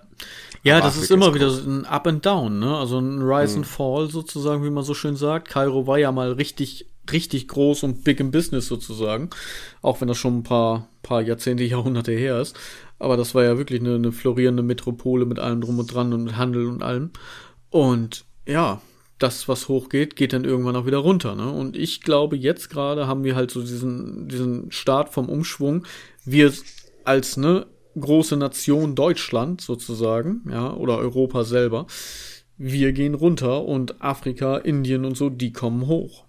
Ja, 0.63 0.77
Aber 0.77 0.85
das 0.85 0.93
Afrika 0.93 1.03
ist 1.03 1.11
immer 1.11 1.27
ist 1.27 1.35
wieder 1.35 1.49
so 1.49 1.69
ein 1.69 1.85
Up 1.85 2.07
and 2.07 2.25
Down, 2.25 2.59
ne? 2.59 2.77
Also 2.77 2.97
ein 2.97 3.21
Rise 3.21 3.55
mhm. 3.55 3.63
and 3.63 3.67
Fall 3.67 4.09
sozusagen, 4.09 4.63
wie 4.63 4.69
man 4.69 4.85
so 4.85 4.93
schön 4.93 5.17
sagt. 5.17 5.49
Kairo 5.49 5.87
war 5.87 5.97
ja 5.97 6.11
mal 6.13 6.31
richtig, 6.31 6.89
richtig 7.11 7.47
groß 7.47 7.83
und 7.83 8.03
big 8.03 8.19
im 8.19 8.31
Business 8.31 8.67
sozusagen. 8.67 9.29
Auch 9.81 10.01
wenn 10.01 10.07
das 10.07 10.17
schon 10.17 10.39
ein 10.39 10.43
paar, 10.43 10.89
paar 11.01 11.21
Jahrzehnte, 11.21 11.63
Jahrhunderte 11.63 12.11
her 12.11 12.39
ist. 12.39 12.55
Aber 12.99 13.17
das 13.17 13.35
war 13.35 13.43
ja 13.43 13.57
wirklich 13.57 13.81
eine, 13.81 13.95
eine 13.95 14.11
florierende 14.11 14.63
Metropole 14.63 15.25
mit 15.25 15.39
allem 15.39 15.61
drum 15.61 15.79
und 15.79 15.93
dran 15.93 16.13
und 16.13 16.23
mit 16.23 16.37
Handel 16.37 16.67
und 16.67 16.83
allem. 16.83 17.11
Und 17.69 18.25
ja, 18.47 18.81
das, 19.19 19.47
was 19.47 19.67
hochgeht, 19.67 20.15
geht 20.15 20.33
dann 20.33 20.43
irgendwann 20.43 20.75
auch 20.75 20.85
wieder 20.85 20.97
runter. 20.97 21.35
Ne? 21.35 21.49
Und 21.49 21.77
ich 21.77 22.01
glaube, 22.01 22.35
jetzt 22.35 22.69
gerade 22.69 23.07
haben 23.07 23.23
wir 23.23 23.35
halt 23.35 23.51
so 23.51 23.61
diesen, 23.61 24.27
diesen 24.27 24.71
Start 24.71 25.09
vom 25.09 25.29
Umschwung. 25.29 25.85
Wir 26.25 26.53
als 27.05 27.37
ne 27.37 27.65
große 27.99 28.37
Nation 28.37 28.95
Deutschland 28.95 29.61
sozusagen, 29.61 30.43
ja, 30.49 30.73
oder 30.73 30.97
Europa 30.97 31.43
selber, 31.43 31.85
wir 32.57 32.91
gehen 32.91 33.13
runter 33.13 33.65
und 33.65 34.01
Afrika, 34.01 34.57
Indien 34.57 35.05
und 35.05 35.17
so, 35.17 35.29
die 35.29 35.51
kommen 35.51 35.87
hoch. 35.87 36.25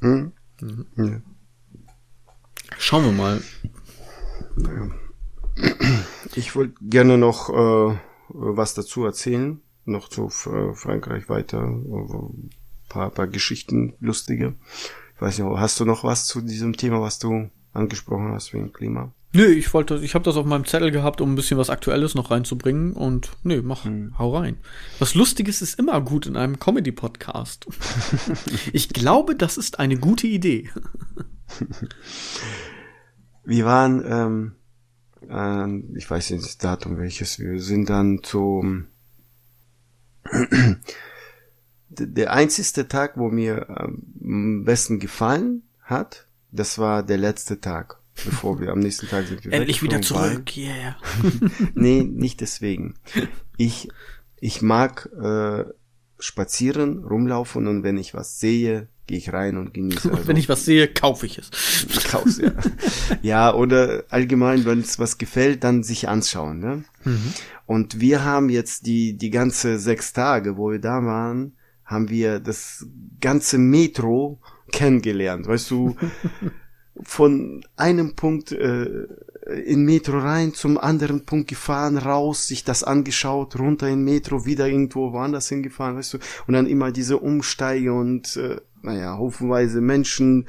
Hm. 0.00 0.32
Mhm. 0.60 0.86
Ja. 0.96 1.20
Schauen 2.78 3.04
wir 3.04 3.12
mal. 3.12 3.42
Ich 6.34 6.54
wollte 6.56 6.74
gerne 6.82 7.18
noch 7.18 7.50
äh, 7.50 7.98
was 8.28 8.74
dazu 8.74 9.04
erzählen, 9.04 9.60
noch 9.84 10.08
zu 10.08 10.26
äh, 10.26 10.74
Frankreich 10.74 11.28
weiter, 11.28 11.60
ein 11.60 12.50
paar, 12.88 13.10
paar 13.10 13.26
Geschichten, 13.26 13.94
lustige. 14.00 14.54
Ich 15.16 15.22
weiß 15.22 15.38
nicht, 15.38 15.48
hast 15.56 15.80
du 15.80 15.84
noch 15.84 16.04
was 16.04 16.26
zu 16.26 16.40
diesem 16.40 16.76
Thema, 16.76 17.00
was 17.00 17.18
du 17.18 17.50
angesprochen 17.72 18.32
hast 18.32 18.54
wegen 18.54 18.72
Klima? 18.72 19.12
Nö, 19.32 19.46
ich 19.46 19.72
wollte, 19.72 19.96
ich 20.02 20.14
habe 20.14 20.24
das 20.24 20.36
auf 20.36 20.44
meinem 20.44 20.64
Zettel 20.64 20.90
gehabt, 20.90 21.20
um 21.20 21.32
ein 21.32 21.36
bisschen 21.36 21.56
was 21.56 21.70
Aktuelles 21.70 22.16
noch 22.16 22.32
reinzubringen 22.32 22.94
und 22.94 23.30
nö, 23.44 23.62
mach, 23.62 23.84
hm. 23.84 24.18
hau 24.18 24.36
rein. 24.36 24.58
Was 24.98 25.14
Lustiges 25.14 25.62
ist 25.62 25.78
immer 25.78 26.00
gut 26.00 26.26
in 26.26 26.36
einem 26.36 26.58
Comedy-Podcast. 26.58 27.68
ich 28.72 28.88
glaube, 28.88 29.36
das 29.36 29.56
ist 29.56 29.78
eine 29.78 29.98
gute 29.98 30.26
Idee. 30.26 30.68
Wir 33.44 33.64
waren, 33.64 34.04
ähm, 34.04 34.56
äh, 35.28 35.96
ich 35.96 36.10
weiß 36.10 36.30
nicht 36.30 36.44
das 36.44 36.58
Datum 36.58 36.98
welches, 36.98 37.38
wir 37.38 37.60
sind 37.60 37.88
dann 37.88 38.22
zum 38.22 38.88
der 41.88 42.32
einzigste 42.32 42.86
Tag, 42.86 43.16
wo 43.16 43.30
mir 43.30 43.70
am 43.70 44.64
besten 44.64 44.98
gefallen 45.00 45.62
hat, 45.82 46.26
das 46.52 46.78
war 46.78 47.02
der 47.02 47.18
letzte 47.18 47.60
Tag 47.60 47.99
bevor 48.24 48.60
wir 48.60 48.70
am 48.70 48.80
nächsten 48.80 49.08
Tag 49.08 49.26
sind. 49.26 49.44
Wir 49.44 49.52
Endlich 49.52 49.82
wieder 49.82 50.02
zurück, 50.02 50.56
yeah. 50.56 50.96
nee, 51.74 52.02
nicht 52.02 52.40
deswegen. 52.40 52.94
Ich, 53.56 53.88
ich 54.40 54.62
mag 54.62 55.08
äh, 55.20 55.64
spazieren, 56.18 57.04
rumlaufen 57.04 57.66
und 57.66 57.82
wenn 57.82 57.96
ich 57.96 58.14
was 58.14 58.40
sehe, 58.40 58.88
gehe 59.06 59.18
ich 59.18 59.32
rein 59.32 59.56
und 59.56 59.74
genieße. 59.74 60.10
Also, 60.10 60.28
wenn 60.28 60.36
ich 60.36 60.48
was 60.48 60.64
sehe, 60.64 60.86
kaufe 60.86 61.26
ich 61.26 61.38
es. 61.38 61.50
Kauf's, 62.04 62.38
ja. 62.38 62.52
ja, 63.22 63.54
oder 63.54 64.04
allgemein, 64.08 64.64
wenn 64.64 64.80
es 64.80 64.98
was 64.98 65.18
gefällt, 65.18 65.64
dann 65.64 65.82
sich 65.82 66.08
anschauen. 66.08 66.60
Ne? 66.60 66.84
Mhm. 67.04 67.32
Und 67.66 68.00
wir 68.00 68.24
haben 68.24 68.48
jetzt 68.50 68.86
die, 68.86 69.16
die 69.16 69.30
ganze 69.30 69.78
sechs 69.78 70.12
Tage, 70.12 70.56
wo 70.56 70.70
wir 70.70 70.78
da 70.78 71.04
waren, 71.04 71.54
haben 71.84 72.08
wir 72.08 72.38
das 72.38 72.86
ganze 73.20 73.58
Metro 73.58 74.40
kennengelernt. 74.70 75.48
Weißt 75.48 75.70
du, 75.72 75.96
von 77.02 77.64
einem 77.76 78.14
Punkt 78.14 78.52
äh, 78.52 79.06
in 79.64 79.84
Metro 79.84 80.18
rein 80.18 80.54
zum 80.54 80.78
anderen 80.78 81.24
Punkt 81.24 81.48
gefahren, 81.48 81.96
raus, 81.96 82.46
sich 82.46 82.64
das 82.64 82.84
angeschaut, 82.84 83.58
runter 83.58 83.88
in 83.88 84.04
Metro, 84.04 84.46
wieder 84.46 84.68
irgendwo 84.68 85.12
woanders 85.12 85.48
hingefahren, 85.48 85.96
weißt 85.96 86.14
du, 86.14 86.18
und 86.46 86.54
dann 86.54 86.66
immer 86.66 86.92
diese 86.92 87.18
Umsteige 87.18 87.92
und 87.92 88.36
äh, 88.36 88.56
naja, 88.82 89.16
haufenweise 89.16 89.80
Menschen. 89.80 90.46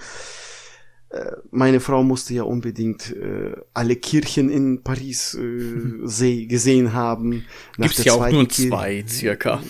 Äh, 1.10 1.32
meine 1.52 1.82
Frau 1.82 2.04
musste 2.04 2.34
ja 2.34 2.44
unbedingt 2.44 3.12
äh, 3.12 3.54
alle 3.74 3.98
Kirchen 3.98 4.50
in 4.50 4.84
Paris 4.84 5.34
äh, 5.34 6.00
seh, 6.04 6.46
gesehen 6.46 6.94
haben. 6.94 7.46
Nach 7.78 7.88
Gibt's 7.88 8.06
ja 8.06 8.14
auch 8.14 8.30
nur 8.30 8.48
zwei, 8.50 9.04
circa. 9.08 9.62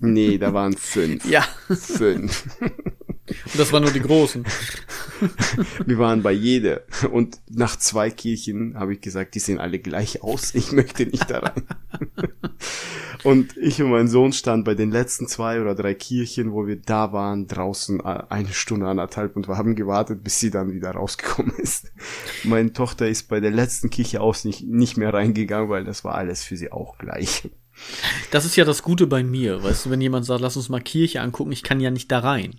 Nee, 0.00 0.38
da 0.38 0.52
waren 0.52 0.76
fünf. 0.76 1.24
Ja. 1.30 1.46
Fünf. 1.68 2.44
Und 3.28 3.58
das 3.58 3.72
waren 3.72 3.82
nur 3.82 3.92
die 3.92 4.00
großen. 4.00 4.44
Wir 5.86 5.98
waren 5.98 6.22
bei 6.22 6.32
jeder. 6.32 6.82
Und 7.10 7.40
nach 7.50 7.76
zwei 7.76 8.10
Kirchen 8.10 8.78
habe 8.78 8.94
ich 8.94 9.00
gesagt, 9.00 9.34
die 9.34 9.40
sehen 9.40 9.58
alle 9.58 9.78
gleich 9.78 10.22
aus. 10.22 10.54
Ich 10.54 10.72
möchte 10.72 11.06
nicht 11.06 11.28
da 11.30 11.40
rein. 11.40 11.66
Und 13.24 13.56
ich 13.56 13.82
und 13.82 13.90
mein 13.90 14.06
Sohn 14.06 14.32
standen 14.32 14.62
bei 14.62 14.74
den 14.74 14.92
letzten 14.92 15.26
zwei 15.26 15.60
oder 15.60 15.74
drei 15.74 15.94
Kirchen, 15.94 16.52
wo 16.52 16.68
wir 16.68 16.76
da 16.76 17.12
waren, 17.12 17.48
draußen 17.48 17.98
äh, 17.98 18.22
eine 18.28 18.52
Stunde, 18.52 18.86
anderthalb 18.86 19.34
und 19.34 19.48
wir 19.48 19.56
haben 19.56 19.74
gewartet, 19.74 20.22
bis 20.22 20.38
sie 20.38 20.50
dann 20.50 20.72
wieder 20.72 20.92
rausgekommen 20.92 21.52
ist. 21.58 21.90
Meine 22.44 22.72
Tochter 22.72 23.08
ist 23.08 23.28
bei 23.28 23.40
der 23.40 23.50
letzten 23.50 23.90
Kirche 23.90 24.20
aus 24.20 24.44
nicht, 24.44 24.62
nicht 24.62 24.96
mehr 24.96 25.12
reingegangen, 25.12 25.70
weil 25.70 25.82
das 25.82 26.04
war 26.04 26.14
alles 26.14 26.44
für 26.44 26.56
sie 26.56 26.70
auch 26.70 26.98
gleich. 26.98 27.50
Das 28.30 28.44
ist 28.44 28.54
ja 28.54 28.64
das 28.64 28.84
Gute 28.84 29.08
bei 29.08 29.24
mir, 29.24 29.60
weißt 29.60 29.86
du, 29.86 29.90
wenn 29.90 30.00
jemand 30.00 30.24
sagt, 30.24 30.40
lass 30.40 30.56
uns 30.56 30.68
mal 30.68 30.80
Kirche 30.80 31.20
angucken, 31.20 31.50
ich 31.50 31.64
kann 31.64 31.80
ja 31.80 31.90
nicht 31.90 32.12
da 32.12 32.20
rein 32.20 32.54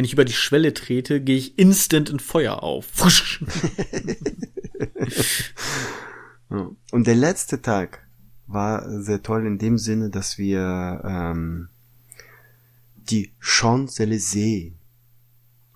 wenn 0.00 0.06
ich 0.06 0.14
über 0.14 0.24
die 0.24 0.32
Schwelle 0.32 0.72
trete, 0.72 1.20
gehe 1.20 1.36
ich 1.36 1.58
instant 1.58 2.08
in 2.08 2.20
Feuer 2.20 2.62
auf. 2.62 2.86
Und 6.48 7.06
der 7.06 7.14
letzte 7.14 7.60
Tag 7.60 8.08
war 8.46 9.02
sehr 9.02 9.22
toll 9.22 9.46
in 9.46 9.58
dem 9.58 9.76
Sinne, 9.76 10.08
dass 10.08 10.38
wir 10.38 11.02
ähm, 11.04 11.68
die 12.96 13.30
Champs-Élysées 13.40 14.72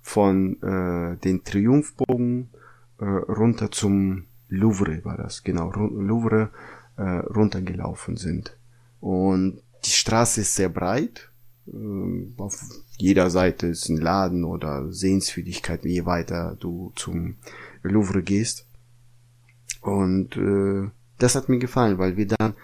von 0.01 0.56
äh, 0.62 1.18
den 1.18 1.44
Triumphbogen 1.44 2.48
äh, 3.01 3.05
runter 3.05 3.70
zum 3.70 4.24
Louvre 4.48 5.05
war 5.05 5.18
das, 5.18 5.42
genau, 5.44 5.70
Louvre 5.70 6.48
äh, 6.96 7.02
runtergelaufen 7.02 8.16
sind. 8.16 8.56
Und 9.01 9.60
die 9.84 9.90
Straße 9.90 10.40
ist 10.40 10.55
sehr 10.55 10.70
breit, 10.70 11.28
auf 12.36 12.60
jeder 12.98 13.30
Seite 13.30 13.68
ist 13.68 13.88
ein 13.88 13.96
Laden 13.96 14.44
oder 14.44 14.92
Sehenswürdigkeit, 14.92 15.84
je 15.84 16.04
weiter 16.04 16.56
du 16.60 16.92
zum 16.94 17.36
Louvre 17.82 18.22
gehst. 18.22 18.66
Und 19.80 20.36
äh, 20.36 20.90
das 21.18 21.34
hat 21.34 21.48
mir 21.48 21.58
gefallen, 21.58 21.98
weil 21.98 22.16
wir 22.16 22.26
dann 22.26 22.54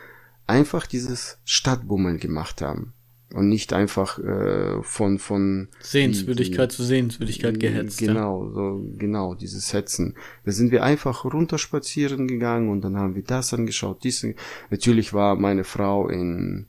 einfach 0.46 0.86
dieses 0.86 1.38
Stadtbummeln 1.44 2.18
gemacht 2.18 2.60
haben 2.60 2.92
und 3.32 3.48
nicht 3.48 3.72
einfach 3.72 4.18
äh, 4.18 4.82
von 4.82 5.18
von 5.18 5.68
Sehenswürdigkeit 5.80 6.72
die, 6.72 6.76
zu 6.76 6.84
Sehenswürdigkeit 6.84 7.60
gehetzt. 7.60 7.98
Genau, 7.98 8.44
ja. 8.44 8.52
so 8.52 8.84
genau 8.96 9.34
dieses 9.34 9.72
Hetzen. 9.72 10.14
Da 10.44 10.52
sind 10.52 10.72
wir 10.72 10.82
einfach 10.82 11.24
runterspazieren 11.24 12.26
gegangen 12.26 12.68
und 12.68 12.82
dann 12.82 12.96
haben 12.96 13.14
wir 13.14 13.22
das 13.22 13.54
angeschaut. 13.54 14.02
Dies, 14.02 14.26
natürlich 14.70 15.12
war 15.12 15.36
meine 15.36 15.64
Frau 15.64 16.08
in 16.08 16.66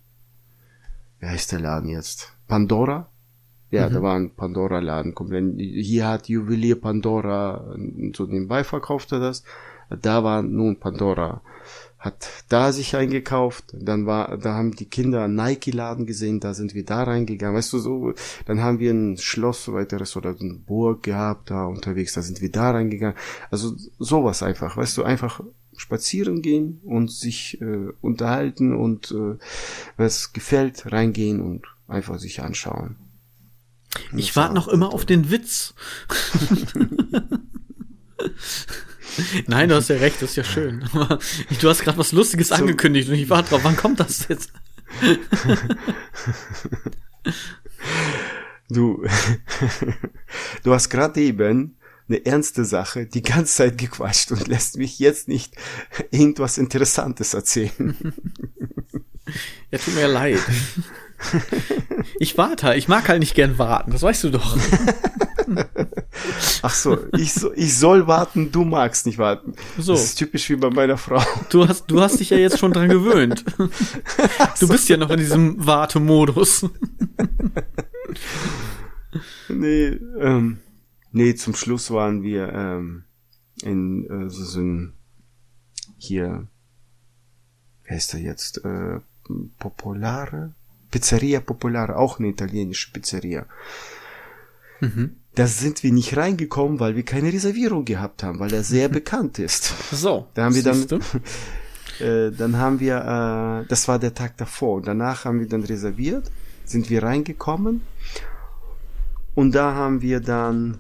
wie 1.22 1.28
heißt 1.28 1.52
der 1.52 1.60
Laden 1.60 1.90
jetzt? 1.90 2.36
Pandora? 2.48 3.08
Ja, 3.70 3.88
mhm. 3.88 3.94
da 3.94 4.02
war 4.02 4.16
ein 4.16 4.36
Pandora-Laden. 4.36 5.16
Hier 5.58 6.08
hat 6.08 6.28
Juwelier 6.28 6.82
Pandora 6.82 7.76
so 8.14 8.26
nebenbei 8.26 8.64
verkauft 8.66 9.14
er 9.14 9.20
das. 9.20 9.44
Da 9.90 10.24
war 10.24 10.42
nun 10.42 10.80
Pandora. 10.80 11.42
Hat 12.00 12.28
da 12.50 12.72
sich 12.72 12.96
eingekauft, 12.96 13.66
dann 13.74 14.08
war, 14.08 14.36
da 14.38 14.56
haben 14.56 14.72
die 14.72 14.90
Kinder 14.90 15.26
einen 15.26 15.36
Nike-Laden 15.36 16.08
gesehen, 16.08 16.40
da 16.40 16.56
sind 16.56 16.74
wir 16.74 16.84
da 16.84 17.04
reingegangen, 17.04 17.56
weißt 17.56 17.74
du, 17.74 17.78
so, 17.78 18.14
dann 18.46 18.62
haben 18.62 18.80
wir 18.80 18.92
ein 18.92 19.18
Schloss, 19.18 19.66
so 19.66 19.74
weiteres, 19.74 20.16
oder 20.18 20.36
eine 20.40 20.56
Burg 20.56 21.04
gehabt, 21.04 21.52
da 21.52 21.66
unterwegs, 21.66 22.14
da 22.14 22.24
sind 22.24 22.42
wir 22.42 22.52
da 22.52 22.72
reingegangen. 22.72 23.16
Also, 23.52 23.76
sowas 24.00 24.42
einfach, 24.42 24.78
weißt 24.78 24.98
du, 24.98 25.04
einfach 25.04 25.42
spazieren 25.82 26.42
gehen 26.44 26.80
und 26.84 27.12
sich 27.12 27.60
äh, 27.60 27.90
unterhalten 28.02 28.76
und 28.76 29.12
äh, 29.12 29.38
was 29.98 30.32
gefällt, 30.32 30.92
reingehen 30.92 31.42
und 31.42 31.66
einfach 31.88 32.20
sich 32.20 32.42
anschauen. 32.42 32.98
Und 34.12 34.20
ich 34.20 34.36
warte 34.36 34.54
noch 34.54 34.68
immer 34.68 34.94
auf 34.94 35.06
den 35.06 35.32
Witz. 35.32 35.74
Nein, 39.48 39.70
du 39.70 39.76
hast 39.76 39.90
ja 39.90 39.98
recht, 39.98 40.22
das 40.22 40.30
ist 40.30 40.36
ja 40.36 40.44
schön. 40.44 40.88
du 41.60 41.70
hast 41.70 41.82
gerade 41.82 41.98
was 41.98 42.12
Lustiges 42.12 42.50
so, 42.50 42.56
angekündigt 42.56 43.10
und 43.10 43.16
ich 43.16 43.30
warte 43.30 43.50
drauf, 43.50 43.64
wann 43.64 43.76
kommt 43.76 44.00
das 44.00 44.28
jetzt? 44.30 44.54
du, 48.70 49.04
du 50.64 50.74
hast 50.74 50.90
gerade 50.90 51.20
eben 51.20 51.76
eine 52.12 52.26
ernste 52.26 52.66
Sache 52.66 53.06
die 53.06 53.22
ganze 53.22 53.56
Zeit 53.56 53.78
gequatscht 53.78 54.32
und 54.32 54.48
lässt 54.48 54.78
mich 54.78 55.00
jetzt 55.00 55.28
nicht 55.28 55.56
irgendwas 56.12 56.58
Interessantes 56.58 57.34
erzählen. 57.34 58.14
Ja, 59.72 59.78
tut 59.78 59.96
mir 59.96 60.08
leid. 60.08 60.40
Ich 62.20 62.38
warte 62.38 62.68
halt, 62.68 62.78
ich 62.78 62.88
mag 62.88 63.08
halt 63.08 63.20
nicht 63.20 63.36
gern 63.36 63.58
warten, 63.58 63.92
das 63.92 64.02
weißt 64.02 64.26
du 64.26 64.32
doch. 64.32 64.58
Ach 66.64 66.74
so, 66.74 66.98
ich, 67.16 67.34
so, 67.34 67.54
ich 67.54 67.78
soll 67.78 68.08
warten, 68.08 68.52
du 68.52 68.66
magst 68.66 69.06
nicht 69.06 69.18
warten. 69.18 69.54
So. 69.78 69.94
Das 69.94 70.04
ist 70.04 70.16
typisch 70.16 70.50
wie 70.50 70.56
bei 70.56 70.70
meiner 70.70 70.98
Frau. 70.98 71.24
Du 71.50 71.68
hast, 71.68 71.86
du 71.88 72.02
hast 72.02 72.20
dich 72.20 72.32
ja 72.32 72.38
jetzt 72.38 72.60
schon 72.60 72.74
dran 72.74 72.90
gewöhnt. 72.90 73.46
Du 74.60 74.68
bist 74.68 74.90
ja 74.90 74.98
noch 74.98 75.10
in 75.12 75.20
diesem 75.20 75.66
Wartemodus. 75.66 76.66
Nee, 79.50 80.00
ähm, 80.20 80.60
Nee, 81.12 81.36
zum 81.36 81.56
Schluss 81.56 81.92
waren 81.92 82.24
wir 82.24 82.50
ähm, 82.54 83.04
in 83.62 84.06
äh, 84.10 84.30
so, 84.30 84.44
so 84.44 84.62
ein 84.62 84.94
hier, 85.98 86.48
wer 87.84 87.98
ist 87.98 88.14
da 88.14 88.18
jetzt? 88.18 88.64
Äh, 88.66 89.00
Popolare? 89.60 90.54
Pizzeria 90.90 91.40
Popolare, 91.40 91.96
auch 91.96 92.20
eine 92.20 92.30
italienische 92.30 92.92
Pizzeria. 92.92 93.46
Mhm. 94.82 95.16
Da 95.36 95.48
sind 95.48 95.84
wir 95.84 95.94
nicht 95.94 96.18
reingekommen, 96.18 96.80
weil 96.80 96.96
wir 96.96 97.04
keine 97.04 97.32
Reservierung 97.32 97.86
gehabt 97.86 98.24
haben, 98.24 98.40
weil 98.40 98.54
er 98.54 98.64
sehr 98.64 98.90
bekannt 99.00 99.40
ist. 99.40 99.74
So. 99.92 100.28
Da 100.34 100.46
haben 100.46 100.56
wir 100.56 100.64
dann, 100.64 100.86
äh, 102.00 102.32
dann 102.32 102.58
haben 102.58 102.80
wir, 102.80 103.64
äh, 103.64 103.68
das 103.70 103.88
war 103.88 104.00
der 104.00 104.14
Tag 104.14 104.38
davor. 104.38 104.78
Und 104.78 104.88
danach 104.88 105.26
haben 105.26 105.40
wir 105.40 105.48
dann 105.48 105.64
reserviert, 105.64 106.30
sind 106.66 106.90
wir 106.90 107.04
reingekommen. 107.04 107.82
Und 109.34 109.56
da 109.56 109.74
haben 109.74 110.02
wir 110.02 110.20
dann 110.20 110.80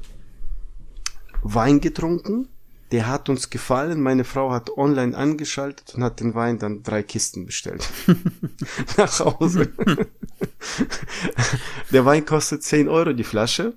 Wein 1.41 1.81
getrunken. 1.81 2.47
Der 2.91 3.07
hat 3.07 3.29
uns 3.29 3.49
gefallen. 3.49 4.01
Meine 4.01 4.25
Frau 4.25 4.51
hat 4.51 4.69
online 4.77 5.15
angeschaltet 5.15 5.95
und 5.95 6.03
hat 6.03 6.19
den 6.19 6.35
Wein 6.35 6.59
dann 6.59 6.83
drei 6.83 7.03
Kisten 7.03 7.45
bestellt. 7.45 7.87
Nach 8.97 9.19
Hause. 9.19 9.71
Der 11.91 12.05
Wein 12.05 12.25
kostet 12.25 12.63
10 12.63 12.89
Euro 12.89 13.13
die 13.13 13.23
Flasche. 13.23 13.73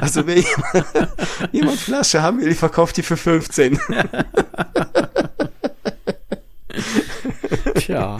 Also 0.00 0.26
wenn 0.28 0.42
jemand, 0.42 1.08
jemand 1.52 1.78
Flasche 1.78 2.22
haben 2.22 2.40
will, 2.40 2.52
ich 2.52 2.58
verkaufe 2.58 2.94
die 2.94 3.02
für 3.02 3.16
15. 3.16 3.80
Tja. 7.74 8.18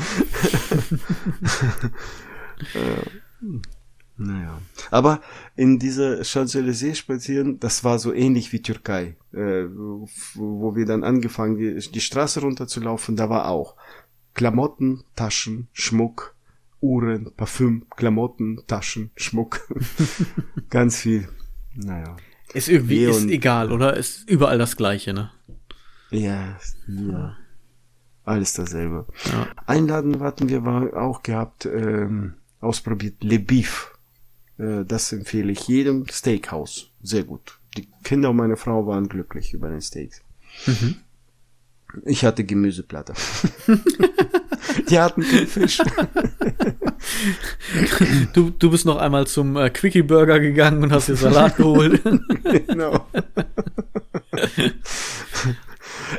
Naja. 4.21 4.61
Aber 4.91 5.23
in 5.57 5.79
dieser 5.79 6.23
Champs-Élysées 6.25 6.97
spazieren, 6.97 7.59
das 7.59 7.85
war 7.85 7.99
so 7.99 8.13
ähnlich 8.13 8.53
wie 8.53 8.61
Türkei, 8.61 9.17
äh, 9.33 9.65
wo 10.35 10.77
wir 10.77 10.85
dann 10.85 11.05
angefangen, 11.05 11.57
die, 11.57 11.79
die 11.79 12.01
Straße 12.03 12.41
runterzulaufen, 12.41 13.17
da 13.17 13.31
war 13.31 13.49
auch 13.49 13.77
Klamotten, 14.35 15.05
Taschen, 15.17 15.69
Schmuck, 15.73 16.35
Uhren, 16.83 17.33
Parfüm, 17.35 17.87
Klamotten, 17.97 18.63
Taschen, 18.67 19.11
Schmuck. 19.17 19.67
Ganz 20.69 20.99
viel. 20.99 21.27
Naja. 21.75 22.15
Ist 22.53 22.69
irgendwie, 22.69 23.05
ist 23.05 23.27
egal, 23.27 23.73
oder? 23.73 23.97
Ist 23.97 24.29
überall 24.29 24.59
das 24.59 24.77
Gleiche, 24.77 25.15
ne? 25.15 25.31
Ja, 26.11 26.59
ja. 26.89 27.37
Alles 28.25 28.53
dasselbe. 28.53 29.07
Ja. 29.33 29.47
Einladen 29.65 30.21
hatten 30.21 30.51
wir 30.51 30.63
auch 30.95 31.23
gehabt, 31.23 31.65
ähm, 31.65 32.35
ausprobiert, 32.61 33.25
Le 33.25 33.39
Beef. 33.39 33.93
Äh, 34.61 34.85
das 34.85 35.13
empfehle 35.13 35.53
ich 35.53 35.67
jedem 35.69 36.07
Steakhouse. 36.09 36.91
Sehr 37.03 37.25
gut. 37.25 37.59
Die 37.77 37.89
Kinder 38.05 38.31
und 38.31 38.37
meine 38.37 38.57
Frau 38.57 38.87
waren 38.87 39.09
glücklich 39.09 39.55
über 39.55 39.69
den 39.69 39.81
Steaks. 39.81 40.23
Mhm. 40.67 40.97
Ich 42.05 42.25
hatte 42.25 42.45
Gemüseplatte. 42.45 43.15
Die 44.89 44.99
hatten 44.99 45.23
keinen 45.23 45.47
Fisch. 45.47 45.81
Du, 48.35 48.51
du 48.51 48.71
bist 48.71 48.85
noch 48.85 48.99
einmal 48.99 49.27
zum 49.27 49.57
äh, 49.57 49.71
Quickie 49.71 50.03
Burger 50.03 50.39
gegangen 50.39 50.83
und 50.83 50.93
hast 50.93 51.09
dir 51.09 51.17
Salat 51.17 51.57
geholt. 51.57 52.01
Genau. 52.67 53.07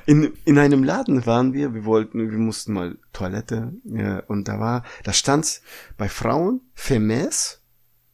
In, 0.06 0.34
in 0.46 0.58
einem 0.58 0.84
Laden 0.84 1.26
waren 1.26 1.54
wir, 1.54 1.74
wir 1.74 1.86
wollten, 1.86 2.32
wir 2.32 2.38
mussten 2.38 2.74
mal 2.74 2.98
Toilette, 3.14 3.74
ja, 3.84 4.20
und 4.28 4.48
da 4.48 4.60
war, 4.60 4.84
da 5.04 5.14
stand's 5.14 5.62
bei 5.98 6.10
Frauen 6.10 6.62
Femes, 6.74 7.61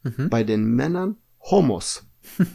mhm. 0.02 0.28
bei 0.28 0.44
den 0.44 0.64
Männern 0.64 1.16
Homos. 1.40 2.06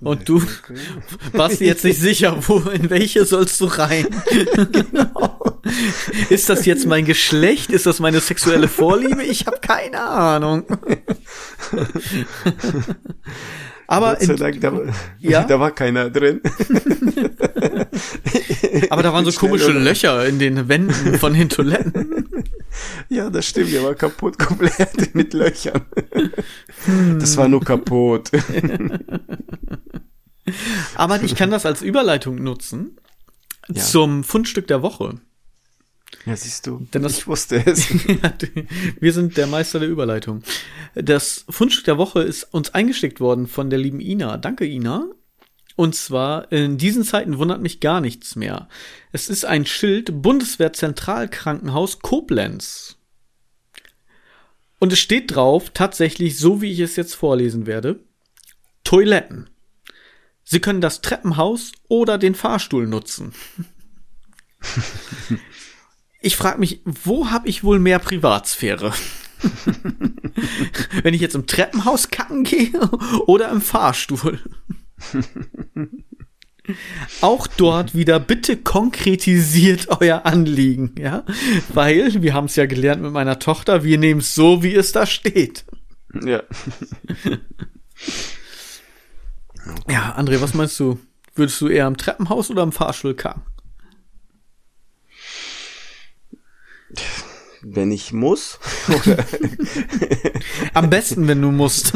Und 0.00 0.28
du 0.28 0.42
warst 1.32 1.60
dir 1.60 1.66
jetzt 1.66 1.84
nicht 1.84 2.00
sicher, 2.00 2.36
wo, 2.46 2.58
in 2.70 2.90
welche 2.90 3.24
sollst 3.24 3.60
du 3.60 3.66
rein? 3.66 4.06
genau. 4.72 5.60
Ist 6.28 6.48
das 6.48 6.66
jetzt 6.66 6.86
mein 6.86 7.04
Geschlecht? 7.04 7.70
Ist 7.70 7.86
das 7.86 7.98
meine 7.98 8.20
sexuelle 8.20 8.68
Vorliebe? 8.68 9.22
Ich 9.22 9.46
habe 9.46 9.58
keine 9.60 10.00
Ahnung. 10.00 10.64
Aber 13.86 14.20
in, 14.20 14.36
Dank, 14.36 14.60
da, 14.60 14.72
ja? 15.18 15.44
da 15.44 15.60
war 15.60 15.70
keiner 15.70 16.10
drin. 16.10 16.40
Aber 18.90 19.02
da 19.02 19.12
waren 19.12 19.24
so 19.24 19.32
komische 19.32 19.72
Löcher 19.72 20.26
in 20.26 20.38
den 20.38 20.68
Wänden 20.68 21.18
von 21.18 21.34
den 21.34 21.48
Toiletten. 21.48 22.35
Ja, 23.08 23.30
das 23.30 23.46
stimmt, 23.46 23.72
der 23.72 23.82
war 23.82 23.94
kaputt 23.94 24.38
komplett 24.46 25.14
mit 25.14 25.32
Löchern. 25.32 25.84
Das 27.18 27.36
war 27.36 27.48
nur 27.48 27.62
kaputt. 27.62 28.30
Aber 30.94 31.22
ich 31.22 31.34
kann 31.34 31.50
das 31.50 31.66
als 31.66 31.82
Überleitung 31.82 32.42
nutzen 32.42 32.96
ja. 33.68 33.82
zum 33.82 34.24
Fundstück 34.24 34.66
der 34.66 34.82
Woche. 34.82 35.20
Ja, 36.24 36.36
siehst 36.36 36.66
du. 36.66 36.86
Denn 36.94 37.02
das, 37.02 37.18
ich 37.18 37.26
wusste 37.26 37.64
es. 37.66 37.88
wir 39.00 39.12
sind 39.12 39.36
der 39.36 39.46
Meister 39.46 39.80
der 39.80 39.88
Überleitung. 39.88 40.42
Das 40.94 41.44
Fundstück 41.48 41.84
der 41.84 41.98
Woche 41.98 42.22
ist 42.22 42.44
uns 42.54 42.70
eingesteckt 42.74 43.20
worden 43.20 43.46
von 43.46 43.70
der 43.70 43.78
lieben 43.78 44.00
Ina. 44.00 44.36
Danke, 44.36 44.66
Ina. 44.66 45.08
Und 45.76 45.94
zwar, 45.94 46.50
in 46.50 46.78
diesen 46.78 47.04
Zeiten 47.04 47.36
wundert 47.38 47.60
mich 47.60 47.80
gar 47.80 48.00
nichts 48.00 48.34
mehr. 48.34 48.68
Es 49.12 49.28
ist 49.28 49.44
ein 49.44 49.66
Schild 49.66 50.22
Bundeswehr 50.22 50.72
Zentralkrankenhaus 50.72 52.00
Koblenz. 52.00 52.96
Und 54.78 54.92
es 54.92 54.98
steht 54.98 55.34
drauf, 55.34 55.70
tatsächlich 55.70 56.38
so 56.38 56.62
wie 56.62 56.72
ich 56.72 56.80
es 56.80 56.96
jetzt 56.96 57.14
vorlesen 57.14 57.66
werde, 57.66 58.00
Toiletten. 58.84 59.50
Sie 60.44 60.60
können 60.60 60.80
das 60.80 61.02
Treppenhaus 61.02 61.72
oder 61.88 62.18
den 62.18 62.34
Fahrstuhl 62.34 62.86
nutzen. 62.86 63.34
ich 66.20 66.36
frage 66.36 66.58
mich, 66.58 66.80
wo 66.84 67.30
habe 67.30 67.48
ich 67.48 67.64
wohl 67.64 67.80
mehr 67.80 67.98
Privatsphäre? 67.98 68.94
Wenn 71.02 71.14
ich 71.14 71.20
jetzt 71.20 71.34
im 71.34 71.46
Treppenhaus 71.46 72.10
kacken 72.10 72.44
gehe 72.44 72.78
oder 73.26 73.50
im 73.50 73.60
Fahrstuhl? 73.60 74.40
Auch 77.20 77.46
dort 77.46 77.94
wieder 77.94 78.18
bitte 78.18 78.56
konkretisiert 78.56 79.86
euer 80.00 80.26
Anliegen, 80.26 80.96
ja? 80.98 81.24
Weil, 81.72 82.22
wir 82.22 82.34
haben 82.34 82.46
es 82.46 82.56
ja 82.56 82.66
gelernt 82.66 83.02
mit 83.02 83.12
meiner 83.12 83.38
Tochter, 83.38 83.84
wir 83.84 83.98
nehmen 83.98 84.18
es 84.20 84.34
so, 84.34 84.64
wie 84.64 84.74
es 84.74 84.90
da 84.92 85.06
steht. 85.06 85.64
Ja. 86.24 86.42
Ja, 89.88 90.16
André, 90.16 90.40
was 90.40 90.54
meinst 90.54 90.78
du? 90.78 90.98
Würdest 91.34 91.60
du 91.60 91.68
eher 91.68 91.86
im 91.86 91.96
Treppenhaus 91.96 92.50
oder 92.50 92.62
im 92.62 92.72
Fahrstuhl 92.72 93.14
kacken? 93.14 93.42
Wenn 97.62 97.90
ich 97.90 98.12
muss. 98.12 98.60
Am 100.74 100.88
besten, 100.88 101.26
wenn 101.26 101.42
du 101.42 101.50
musst. 101.50 101.92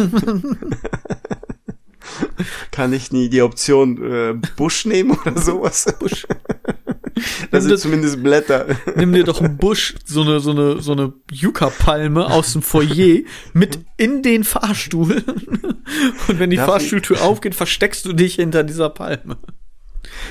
Kann 2.71 2.93
ich 2.93 3.13
nie 3.13 3.29
die 3.29 3.43
Option 3.43 4.03
äh, 4.03 4.35
Busch 4.57 4.85
nehmen 4.85 5.19
oder 5.25 5.41
sowas? 5.41 5.87
Busch. 5.99 6.27
Das 7.51 7.65
sind 7.65 7.79
zumindest 7.79 8.23
Blätter. 8.23 8.67
Nimm 8.97 9.13
dir 9.13 9.25
doch 9.25 9.43
einen 9.43 9.59
Busch, 9.59 9.95
so 10.07 10.23
eine, 10.23 10.41
so 10.41 10.53
eine, 10.53 10.81
so 10.81 10.93
eine 10.93 11.13
Yucca-Palme 11.31 12.27
aus 12.27 12.53
dem 12.53 12.63
Foyer 12.63 13.21
mit 13.53 13.81
in 13.99 14.23
den 14.23 14.45
Fahrstuhl. 14.45 15.23
Und 16.29 16.39
wenn 16.39 16.51
die 16.51 16.57
Darf 16.57 16.71
Fahrstuhltür 16.71 17.17
ich? 17.17 17.23
aufgeht, 17.23 17.55
versteckst 17.55 18.07
du 18.07 18.13
dich 18.13 18.37
hinter 18.37 18.63
dieser 18.65 18.89
Palme. 18.89 19.37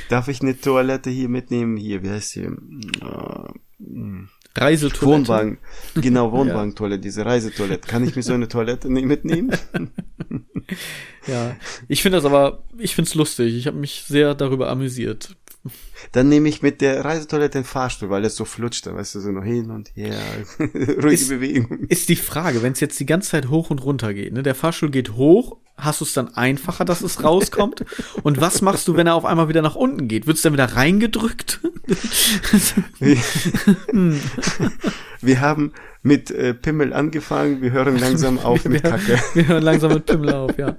Darf 0.10 0.30
ich 0.30 0.42
eine 0.42 0.60
Toilette 0.60 1.10
hier 1.10 1.30
mitnehmen? 1.30 1.78
Hier, 1.78 2.02
wie 2.02 2.10
heißt 2.10 2.32
sie? 2.32 2.44
Äh, 2.44 2.50
Reisetoilette. 4.56 5.06
Wohnwagen. 5.06 5.58
Genau, 5.96 6.32
Wohnwagentoilette, 6.32 7.02
diese 7.02 7.26
Reisetoilette. 7.26 7.88
Kann 7.88 8.04
ich 8.04 8.16
mir 8.16 8.24
so 8.24 8.34
eine 8.34 8.48
Toilette 8.48 8.90
mitnehmen? 8.90 9.52
Ja, 11.28 11.56
ich 11.88 12.02
finde 12.02 12.18
das 12.18 12.26
aber, 12.26 12.64
ich 12.78 12.96
finde 12.96 13.10
es 13.10 13.16
lustig. 13.16 13.56
Ich 13.56 13.68
habe 13.68 13.78
mich 13.78 14.06
sehr 14.08 14.36
darüber 14.36 14.70
amüsiert. 14.70 15.36
Dann 16.14 16.30
nehme 16.30 16.48
ich 16.48 16.62
mit 16.62 16.80
der 16.80 17.04
Reisetoilette 17.04 17.60
den 17.60 17.66
Fahrstuhl, 17.66 18.10
weil 18.10 18.24
es 18.24 18.36
so 18.36 18.46
flutscht, 18.46 18.86
da 18.86 18.96
weißt 18.96 19.16
du, 19.16 19.20
so 19.20 19.32
noch 19.32 19.44
hin 19.44 19.70
und 19.72 19.92
her. 19.96 20.18
Ruhige 20.60 21.10
ist, 21.10 21.30
Bewegung. 21.30 21.86
Ist 21.90 22.08
die 22.08 22.16
Frage, 22.16 22.64
wenn 22.64 22.72
es 22.72 22.80
jetzt 22.80 23.00
die 23.00 23.06
ganze 23.06 23.32
Zeit 23.32 23.50
hoch 23.50 23.70
und 23.70 23.84
runter 23.84 24.14
geht, 24.14 24.34
ne? 24.34 24.42
Der 24.42 24.56
Fahrstuhl 24.56 24.90
geht 24.90 25.16
hoch, 25.16 25.58
hast 25.80 26.02
du 26.02 26.06
es 26.06 26.14
dann 26.14 26.36
einfacher, 26.36 26.86
dass 26.86 27.02
es 27.02 27.24
rauskommt? 27.24 27.86
und 28.24 28.42
was 28.42 28.62
machst 28.62 28.88
du, 28.88 28.96
wenn 28.96 29.08
er 29.08 29.16
auf 29.16 29.26
einmal 29.26 29.50
wieder 29.50 29.62
nach 29.62 29.76
unten 29.76 30.08
geht? 30.08 30.28
Wird 30.28 30.38
es 30.38 30.44
dann 30.44 30.54
wieder 30.54 30.76
reingedrückt? 30.76 31.60
Wir 35.22 35.42
haben 35.42 35.74
mit 36.02 36.32
äh, 36.32 36.54
Pimmel 36.54 36.94
angefangen, 36.94 37.62
wir 37.62 37.72
hören 37.72 38.00
langsam 38.00 38.40
auf 38.40 38.64
wir, 38.64 38.72
mit 38.72 38.84
Kacke. 38.84 39.20
Wir 39.34 39.48
hören 39.48 39.64
langsam 39.64 39.94
mit 39.94 40.06
Pimmel 40.06 40.34
auf, 40.34 40.58
ja. 40.58 40.78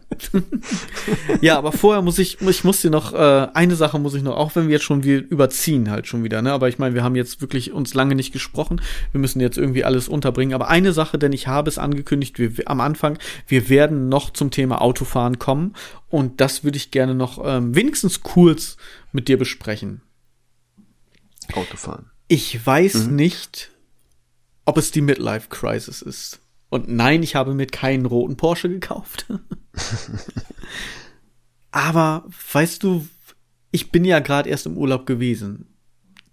ja, 1.43 1.59
aber 1.59 1.73
vorher 1.73 2.01
muss 2.01 2.19
ich, 2.19 2.41
ich 2.41 2.65
muss 2.65 2.81
dir 2.81 2.91
noch, 2.91 3.13
äh, 3.13 3.49
eine 3.53 3.77
Sache 3.77 3.99
muss 3.99 4.15
ich 4.15 4.23
noch, 4.23 4.37
auch 4.37 4.57
wenn 4.57 4.69
wir 4.69 4.73
jetzt 4.75 4.85
schon, 4.85 5.05
wir 5.05 5.19
überziehen 5.19 5.91
halt 5.91 6.07
schon 6.07 6.25
wieder, 6.25 6.41
ne, 6.41 6.53
aber 6.53 6.71
ich 6.71 6.79
meine, 6.79 6.95
wir 6.95 7.05
haben 7.05 7.17
jetzt 7.17 7.43
wirklich 7.43 7.73
uns 7.73 7.93
lange 7.93 8.15
nicht 8.15 8.33
gesprochen, 8.33 8.81
wir 9.13 9.21
müssen 9.21 9.41
jetzt 9.41 9.59
irgendwie 9.59 9.85
alles 9.85 10.09
unterbringen, 10.09 10.55
aber 10.55 10.69
eine 10.69 10.95
Sache, 10.95 11.19
denn 11.19 11.35
ich 11.35 11.47
habe 11.47 11.69
es 11.69 11.77
angekündigt, 11.77 12.39
wir, 12.39 12.51
am 12.65 12.81
Anfang, 12.81 13.19
wir 13.47 13.69
werden 13.69 14.09
noch 14.09 14.31
zum 14.31 14.51
Thema 14.51 14.81
Autofahren 14.91 15.39
kommen 15.39 15.75
und 16.09 16.41
das 16.41 16.65
würde 16.65 16.77
ich 16.77 16.91
gerne 16.91 17.15
noch 17.15 17.41
ähm, 17.45 17.75
wenigstens 17.75 18.23
kurz 18.23 18.77
mit 19.13 19.29
dir 19.29 19.39
besprechen. 19.39 20.03
Autofahren. 21.53 22.11
Ich 22.29 22.65
weiß 22.65 23.07
mhm. 23.07 23.17
nicht, 23.17 23.71
ob 24.65 24.77
es 24.77 24.91
die 24.91 25.01
Midlife 25.01 25.49
Crisis 25.49 26.03
ist. 26.03 26.41
Und 26.69 26.89
nein, 26.89 27.23
ich 27.23 27.35
habe 27.35 27.55
mir 27.55 27.67
keinen 27.67 28.07
roten 28.07 28.37
Porsche 28.37 28.69
gekauft. 28.69 29.27
Aber 31.73 32.25
weißt 32.53 32.83
du, 32.83 33.07
ich 33.71 33.91
bin 33.91 34.05
ja 34.05 34.21
gerade 34.21 34.49
erst 34.49 34.67
im 34.67 34.77
Urlaub 34.77 35.07
gewesen. 35.07 35.70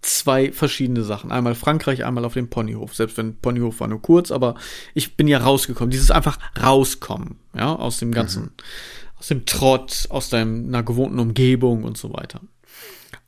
Zwei 0.02 0.52
verschiedene 0.52 1.03
Sachen. 1.03 1.32
Einmal 1.32 1.56
Frankreich, 1.56 2.06
einmal 2.06 2.26
auf 2.26 2.34
dem 2.34 2.49
Ponyhof. 2.49 2.95
Selbst 2.95 3.18
wenn 3.18 3.38
Ponyhof 3.40 3.80
war 3.80 3.88
nur 3.88 4.02
kurz, 4.02 4.32
aber 4.32 4.56
ich 4.94 5.18
bin 5.18 5.28
ja 5.28 5.40
rausgekommen. 5.40 5.90
Dieses 5.90 6.11
einfach 6.11 6.38
rauskommen, 6.61 7.40
ja, 7.56 7.76
aus 7.76 7.98
dem 7.98 8.11
ganzen, 8.11 8.44
mhm. 8.44 8.52
aus 9.18 9.28
dem 9.28 9.45
Trott, 9.45 10.07
aus 10.10 10.30
deiner 10.30 10.84
gewohnten 10.84 11.19
Umgebung 11.19 11.84
und 11.84 11.98
so 11.98 12.14
weiter. 12.14 12.41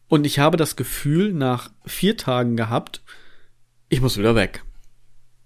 Und 0.07 0.25
ich 0.25 0.39
habe 0.39 0.57
das 0.57 0.75
Gefühl 0.75 1.33
nach 1.33 1.71
vier 1.85 2.17
Tagen 2.17 2.55
gehabt, 2.55 3.01
ich 3.89 4.01
muss 4.01 4.17
wieder 4.17 4.35
weg. 4.35 4.63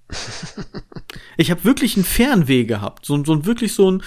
ich 1.38 1.52
habe 1.52 1.64
wirklich 1.64 1.95
einen 1.95 2.06
Fernweh 2.06 2.66
gehabt. 2.66 3.06
So, 3.06 3.24
so 3.24 3.34
ein 3.34 3.45
wirklich 3.45 3.74
so 3.74 3.91
ein, 3.91 4.04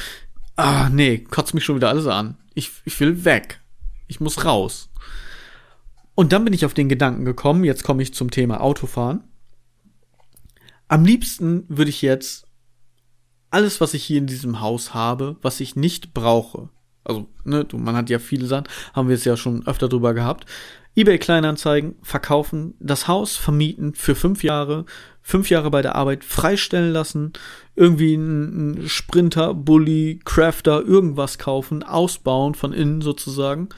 ah, 0.56 0.88
nee, 0.90 1.18
kotzt 1.18 1.54
mich 1.54 1.64
schon 1.64 1.76
wieder 1.76 1.88
alles 1.88 2.06
an. 2.06 2.36
Ich, 2.54 2.72
ich 2.84 2.98
will 3.00 3.24
weg. 3.24 3.60
Ich 4.06 4.20
muss 4.20 4.44
raus. 4.44 4.90
Und 6.16 6.32
dann 6.32 6.44
bin 6.44 6.52
ich 6.52 6.64
auf 6.64 6.74
den 6.74 6.88
Gedanken 6.88 7.24
gekommen, 7.24 7.62
jetzt 7.62 7.84
komme 7.84 8.02
ich 8.02 8.12
zum 8.12 8.32
Thema 8.32 8.60
Autofahren. 8.60 9.22
Am 10.88 11.04
liebsten 11.04 11.64
würde 11.68 11.90
ich 11.90 12.02
jetzt 12.02 12.48
alles, 13.50 13.80
was 13.80 13.94
ich 13.94 14.02
hier 14.02 14.18
in 14.18 14.26
diesem 14.26 14.60
Haus 14.60 14.94
habe, 14.94 15.36
was 15.42 15.60
ich 15.60 15.76
nicht 15.76 16.14
brauche, 16.14 16.70
also, 17.06 17.28
ne, 17.44 17.66
man 17.72 17.94
hat 17.94 18.10
ja 18.10 18.18
viele 18.18 18.46
Sachen, 18.46 18.66
haben 18.92 19.08
wir 19.08 19.14
es 19.14 19.24
ja 19.24 19.36
schon 19.36 19.66
öfter 19.66 19.88
drüber 19.88 20.12
gehabt. 20.12 20.44
eBay 20.96 21.18
Kleinanzeigen, 21.18 21.94
verkaufen, 22.02 22.74
das 22.80 23.06
Haus 23.06 23.36
vermieten 23.36 23.94
für 23.94 24.16
fünf 24.16 24.42
Jahre, 24.42 24.86
fünf 25.22 25.48
Jahre 25.48 25.70
bei 25.70 25.82
der 25.82 25.94
Arbeit 25.94 26.24
freistellen 26.24 26.92
lassen, 26.92 27.32
irgendwie 27.76 28.14
einen 28.14 28.88
Sprinter, 28.88 29.54
Bully, 29.54 30.20
Crafter, 30.24 30.82
irgendwas 30.82 31.38
kaufen, 31.38 31.84
ausbauen 31.84 32.54
von 32.54 32.72
innen 32.72 33.02
sozusagen 33.02 33.68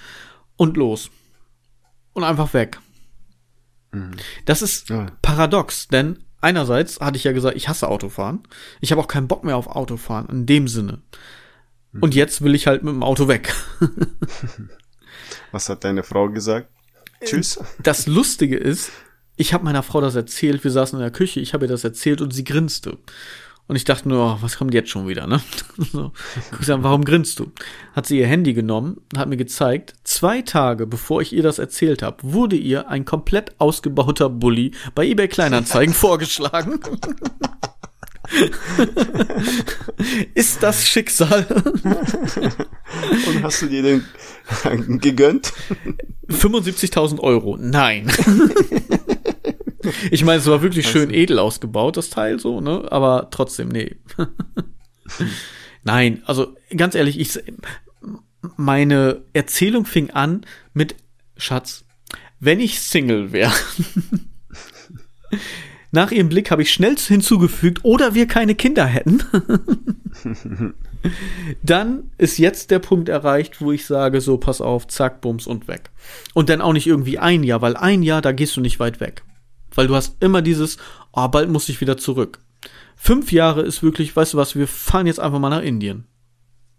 und 0.56 0.76
los. 0.78 1.10
Und 2.12 2.24
einfach 2.24 2.54
weg. 2.54 2.78
Mhm. 3.92 4.12
Das 4.44 4.62
ist 4.62 4.90
ja. 4.90 5.06
paradox, 5.22 5.88
denn 5.88 6.24
einerseits 6.40 7.00
hatte 7.00 7.16
ich 7.16 7.24
ja 7.24 7.32
gesagt, 7.32 7.56
ich 7.56 7.68
hasse 7.68 7.88
Autofahren. 7.88 8.42
Ich 8.80 8.90
habe 8.90 9.00
auch 9.00 9.08
keinen 9.08 9.28
Bock 9.28 9.44
mehr 9.44 9.56
auf 9.56 9.68
Autofahren 9.68 10.28
in 10.28 10.46
dem 10.46 10.68
Sinne. 10.68 11.02
Mhm. 11.92 12.02
Und 12.02 12.14
jetzt 12.14 12.42
will 12.42 12.54
ich 12.54 12.66
halt 12.66 12.82
mit 12.82 12.92
dem 12.92 13.02
Auto 13.02 13.28
weg. 13.28 13.54
Was 15.52 15.68
hat 15.68 15.84
deine 15.84 16.02
Frau 16.02 16.28
gesagt? 16.28 16.68
Tschüss. 17.24 17.58
Das 17.82 18.06
Lustige 18.06 18.56
ist, 18.56 18.90
ich 19.36 19.52
habe 19.54 19.64
meiner 19.64 19.82
Frau 19.82 20.00
das 20.00 20.14
erzählt, 20.14 20.62
wir 20.64 20.70
saßen 20.70 20.98
in 20.98 21.02
der 21.02 21.12
Küche, 21.12 21.40
ich 21.40 21.54
habe 21.54 21.64
ihr 21.64 21.68
das 21.68 21.84
erzählt 21.84 22.20
und 22.20 22.32
sie 22.32 22.44
grinste. 22.44 22.98
Und 23.68 23.76
ich 23.76 23.84
dachte 23.84 24.08
nur, 24.08 24.24
oh, 24.24 24.38
was 24.40 24.56
kommt 24.56 24.72
jetzt 24.72 24.88
schon 24.88 25.06
wieder, 25.06 25.26
ne? 25.26 25.42
so. 25.92 26.12
Sag, 26.60 26.82
warum 26.82 27.04
grinst 27.04 27.38
du? 27.38 27.52
Hat 27.94 28.06
sie 28.06 28.18
ihr 28.18 28.26
Handy 28.26 28.54
genommen, 28.54 29.02
hat 29.14 29.28
mir 29.28 29.36
gezeigt, 29.36 29.92
zwei 30.04 30.40
Tage 30.40 30.86
bevor 30.86 31.20
ich 31.20 31.34
ihr 31.34 31.42
das 31.42 31.58
erzählt 31.58 32.02
habe, 32.02 32.16
wurde 32.22 32.56
ihr 32.56 32.88
ein 32.88 33.04
komplett 33.04 33.60
ausgebauter 33.60 34.30
Bully 34.30 34.72
bei 34.94 35.06
eBay 35.06 35.28
Kleinanzeigen 35.28 35.92
vorgeschlagen. 35.94 36.80
Ist 40.34 40.62
das 40.62 40.86
Schicksal? 40.86 41.46
Und 41.84 43.42
hast 43.42 43.62
du 43.62 43.66
dir 43.66 43.82
den 43.82 44.04
gegönnt? 45.00 45.52
75.000 46.28 47.20
Euro. 47.20 47.56
Nein. 47.58 48.12
Ich 50.10 50.24
meine, 50.24 50.38
es 50.38 50.46
war 50.46 50.62
wirklich 50.62 50.88
schön 50.88 51.12
edel 51.12 51.38
ausgebaut, 51.38 51.96
das 51.96 52.10
Teil 52.10 52.38
so, 52.38 52.60
ne? 52.60 52.90
Aber 52.90 53.28
trotzdem, 53.30 53.68
nee. 53.68 53.96
Nein, 55.84 56.22
also 56.26 56.54
ganz 56.76 56.94
ehrlich, 56.94 57.18
ich 57.18 57.38
meine 58.56 59.22
Erzählung 59.32 59.84
fing 59.84 60.10
an 60.10 60.44
mit 60.74 60.96
Schatz, 61.36 61.84
wenn 62.40 62.60
ich 62.60 62.80
Single 62.80 63.32
wäre. 63.32 63.52
Nach 65.90 66.10
ihrem 66.10 66.28
Blick 66.28 66.50
habe 66.50 66.60
ich 66.62 66.70
schnell 66.70 66.96
hinzugefügt, 66.98 67.82
oder 67.82 68.14
wir 68.14 68.26
keine 68.26 68.54
Kinder 68.54 68.84
hätten. 68.84 69.22
dann 71.62 72.10
ist 72.18 72.36
jetzt 72.38 72.70
der 72.70 72.78
Punkt 72.78 73.08
erreicht, 73.08 73.62
wo 73.62 73.72
ich 73.72 73.86
sage, 73.86 74.20
so, 74.20 74.36
pass 74.36 74.60
auf, 74.60 74.86
zack, 74.86 75.22
bums 75.22 75.46
und 75.46 75.66
weg. 75.66 75.90
Und 76.34 76.50
dann 76.50 76.60
auch 76.60 76.74
nicht 76.74 76.86
irgendwie 76.86 77.18
ein 77.18 77.42
Jahr, 77.42 77.62
weil 77.62 77.76
ein 77.76 78.02
Jahr, 78.02 78.20
da 78.20 78.32
gehst 78.32 78.56
du 78.56 78.60
nicht 78.60 78.78
weit 78.80 79.00
weg. 79.00 79.22
Weil 79.78 79.86
du 79.86 79.94
hast 79.94 80.20
immer 80.20 80.42
dieses, 80.42 80.76
oh, 81.12 81.28
bald 81.28 81.50
muss 81.50 81.68
ich 81.68 81.80
wieder 81.80 81.96
zurück. 81.96 82.40
Fünf 82.96 83.30
Jahre 83.30 83.62
ist 83.62 83.80
wirklich, 83.80 84.16
weißt 84.16 84.32
du 84.32 84.36
was, 84.36 84.56
wir 84.56 84.66
fahren 84.66 85.06
jetzt 85.06 85.20
einfach 85.20 85.38
mal 85.38 85.50
nach 85.50 85.62
Indien. 85.62 86.08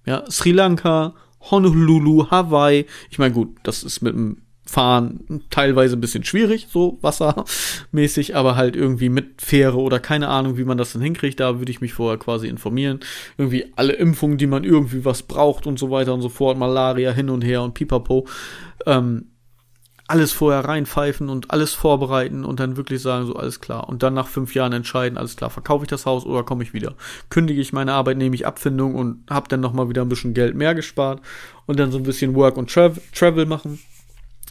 Ja, 0.05 0.29
Sri 0.29 0.51
Lanka, 0.51 1.13
Honolulu, 1.39 2.29
Hawaii. 2.29 2.85
Ich 3.09 3.17
meine, 3.17 3.33
gut, 3.33 3.55
das 3.63 3.83
ist 3.83 4.01
mit 4.01 4.15
dem 4.15 4.41
fahren 4.65 5.45
teilweise 5.49 5.95
ein 5.95 6.01
bisschen 6.01 6.25
schwierig, 6.25 6.67
so 6.69 6.99
wassermäßig, 7.01 8.35
aber 8.35 8.57
halt 8.57 8.75
irgendwie 8.75 9.09
mit 9.09 9.41
Fähre 9.41 9.77
oder 9.77 9.99
keine 10.01 10.27
Ahnung, 10.27 10.57
wie 10.57 10.65
man 10.65 10.77
das 10.77 10.91
dann 10.91 11.01
hinkriegt. 11.01 11.39
Da 11.39 11.57
würde 11.57 11.71
ich 11.71 11.79
mich 11.79 11.93
vorher 11.93 12.19
quasi 12.19 12.49
informieren. 12.49 12.99
Irgendwie 13.37 13.71
alle 13.77 13.93
Impfungen, 13.93 14.37
die 14.37 14.45
man 14.45 14.65
irgendwie 14.65 15.05
was 15.05 15.23
braucht 15.23 15.67
und 15.67 15.79
so 15.79 15.89
weiter 15.89 16.13
und 16.13 16.21
so 16.21 16.27
fort, 16.27 16.57
Malaria 16.57 17.11
hin 17.11 17.29
und 17.29 17.45
her 17.45 17.63
und 17.63 17.75
pipapo. 17.75 18.27
Ähm, 18.85 19.28
alles 20.09 20.31
vorher 20.31 20.65
reinpfeifen 20.65 21.29
und 21.29 21.51
alles 21.51 21.73
vorbereiten 21.73 22.43
und 22.43 22.59
dann 22.59 22.77
wirklich 22.77 23.01
sagen, 23.01 23.27
so 23.27 23.35
alles 23.35 23.59
klar. 23.59 23.87
Und 23.87 24.01
dann 24.01 24.15
nach 24.15 24.27
fünf 24.27 24.55
Jahren 24.55 24.73
entscheiden, 24.73 25.17
alles 25.17 25.35
klar, 25.35 25.49
verkaufe 25.49 25.83
ich 25.83 25.89
das 25.89 26.05
Haus 26.05 26.25
oder 26.25 26.43
komme 26.43 26.63
ich 26.63 26.73
wieder. 26.73 26.95
Kündige 27.29 27.61
ich 27.61 27.73
meine 27.73 27.93
Arbeit, 27.93 28.17
nehme 28.17 28.35
ich 28.35 28.47
Abfindung 28.47 28.95
und 28.95 29.29
habe 29.29 29.47
dann 29.49 29.59
nochmal 29.59 29.87
wieder 29.87 30.01
ein 30.01 30.09
bisschen 30.09 30.33
Geld 30.33 30.55
mehr 30.55 30.73
gespart 30.73 31.21
und 31.67 31.79
dann 31.79 31.91
so 31.91 31.97
ein 31.97 32.03
bisschen 32.03 32.33
Work 32.33 32.57
und 32.57 32.71
Travel, 32.71 33.01
Travel 33.13 33.45
machen 33.45 33.79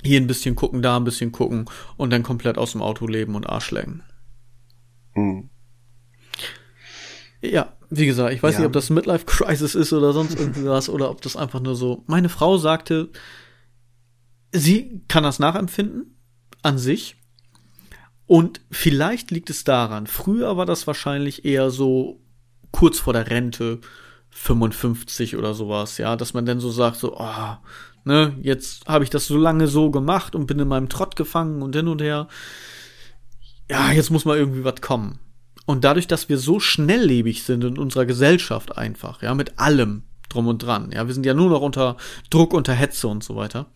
hier 0.05 0.21
ein 0.21 0.29
bisschen 0.29 0.55
gucken, 0.55 0.81
da 0.81 0.97
ein 0.97 1.05
bisschen 1.05 1.33
gucken 1.33 1.65
und 1.97 2.11
dann 2.11 2.23
komplett 2.23 2.57
aus 2.57 2.73
dem 2.73 2.83
Auto 2.83 3.09
leben 3.09 3.35
und 3.35 3.49
Arsch 3.49 3.73
lecken. 3.73 4.03
Mhm. 5.15 5.51
Ja, 7.43 7.73
wie 7.91 8.07
gesagt, 8.07 8.33
ich 8.33 8.43
weiß 8.43 8.55
ja. 8.55 8.61
nicht, 8.61 8.67
ob 8.67 8.73
das 8.73 8.91
Midlife 8.91 9.27
Crisis 9.27 9.75
ist 9.75 9.93
oder 9.93 10.13
sonst 10.13 10.39
irgendwas 10.39 10.89
oder 10.89 11.11
ob 11.11 11.21
das 11.23 11.37
einfach 11.37 11.61
nur 11.61 11.75
so. 11.75 12.05
Meine 12.07 12.29
Frau 12.29 12.59
sagte, 12.59 13.11
sie 14.53 15.03
kann 15.09 15.23
das 15.23 15.39
nachempfinden 15.39 16.17
an 16.63 16.79
sich. 16.79 17.17
Und 18.27 18.61
vielleicht 18.71 19.31
liegt 19.31 19.49
es 19.49 19.65
daran. 19.65 20.07
Früher 20.07 20.57
war 20.57 20.67
das 20.67 20.87
wahrscheinlich 20.87 21.45
eher 21.45 21.71
so 21.71 22.21
kurz 22.73 22.99
vor 22.99 23.15
der 23.15 23.31
Rente, 23.31 23.81
55 24.31 25.37
oder 25.37 25.55
sowas, 25.55 25.97
ja, 25.97 26.15
dass 26.15 26.35
man 26.35 26.45
dann 26.45 26.61
so 26.61 26.71
sagt, 26.71 26.99
so, 26.99 27.17
oh, 27.19 27.57
Ne, 28.09 28.35
jetzt 28.41 28.87
habe 28.87 29.05
ich 29.05 29.11
das 29.11 29.27
so 29.27 29.37
lange 29.37 29.69
so 29.69 29.91
gemacht 29.91 30.35
und 30.35 30.47
bin 30.47 30.59
in 30.59 30.67
meinem 30.69 30.89
Trott 30.89 31.15
gefangen 31.15 31.61
und 31.61 31.77
hin 31.77 31.89
und 31.89 32.01
her. 32.01 32.29
Ja, 33.71 33.93
jetzt 33.93 34.11
muss 34.11 34.25
mal 34.25 34.39
irgendwie 34.39 34.65
was 34.65 34.81
kommen. 34.81 35.19
Und 35.67 35.85
dadurch, 35.85 36.07
dass 36.07 36.31
wir 36.31 36.39
so 36.39 36.59
schnelllebig 36.59 37.43
sind 37.43 37.65
in 37.65 37.77
unserer 37.77 38.07
Gesellschaft 38.07 38.79
einfach, 38.79 39.21
ja, 39.21 39.35
mit 39.35 39.59
allem 39.59 40.05
drum 40.31 40.47
und 40.47 40.63
dran, 40.63 40.91
ja, 40.91 41.07
wir 41.07 41.13
sind 41.13 41.27
ja 41.27 41.35
nur 41.35 41.51
noch 41.51 41.61
unter 41.61 41.99
Druck, 42.31 42.55
unter 42.55 42.73
Hetze 42.73 43.09
und 43.09 43.23
so 43.23 43.37
weiter, 43.37 43.67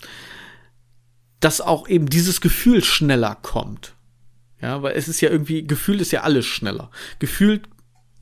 dass 1.43 1.61
auch 1.61 1.89
eben 1.89 2.09
dieses 2.09 2.41
Gefühl 2.41 2.83
schneller 2.83 3.37
kommt. 3.43 3.95
Ja, 4.61 4.83
weil 4.83 4.95
es 4.97 5.09
ist 5.09 5.21
ja 5.21 5.29
irgendwie, 5.29 5.67
Gefühl 5.67 6.01
ist 6.01 6.13
ja 6.13 6.23
alles 6.23 6.47
schneller. 6.47 6.91
Gefühlt, 7.19 7.69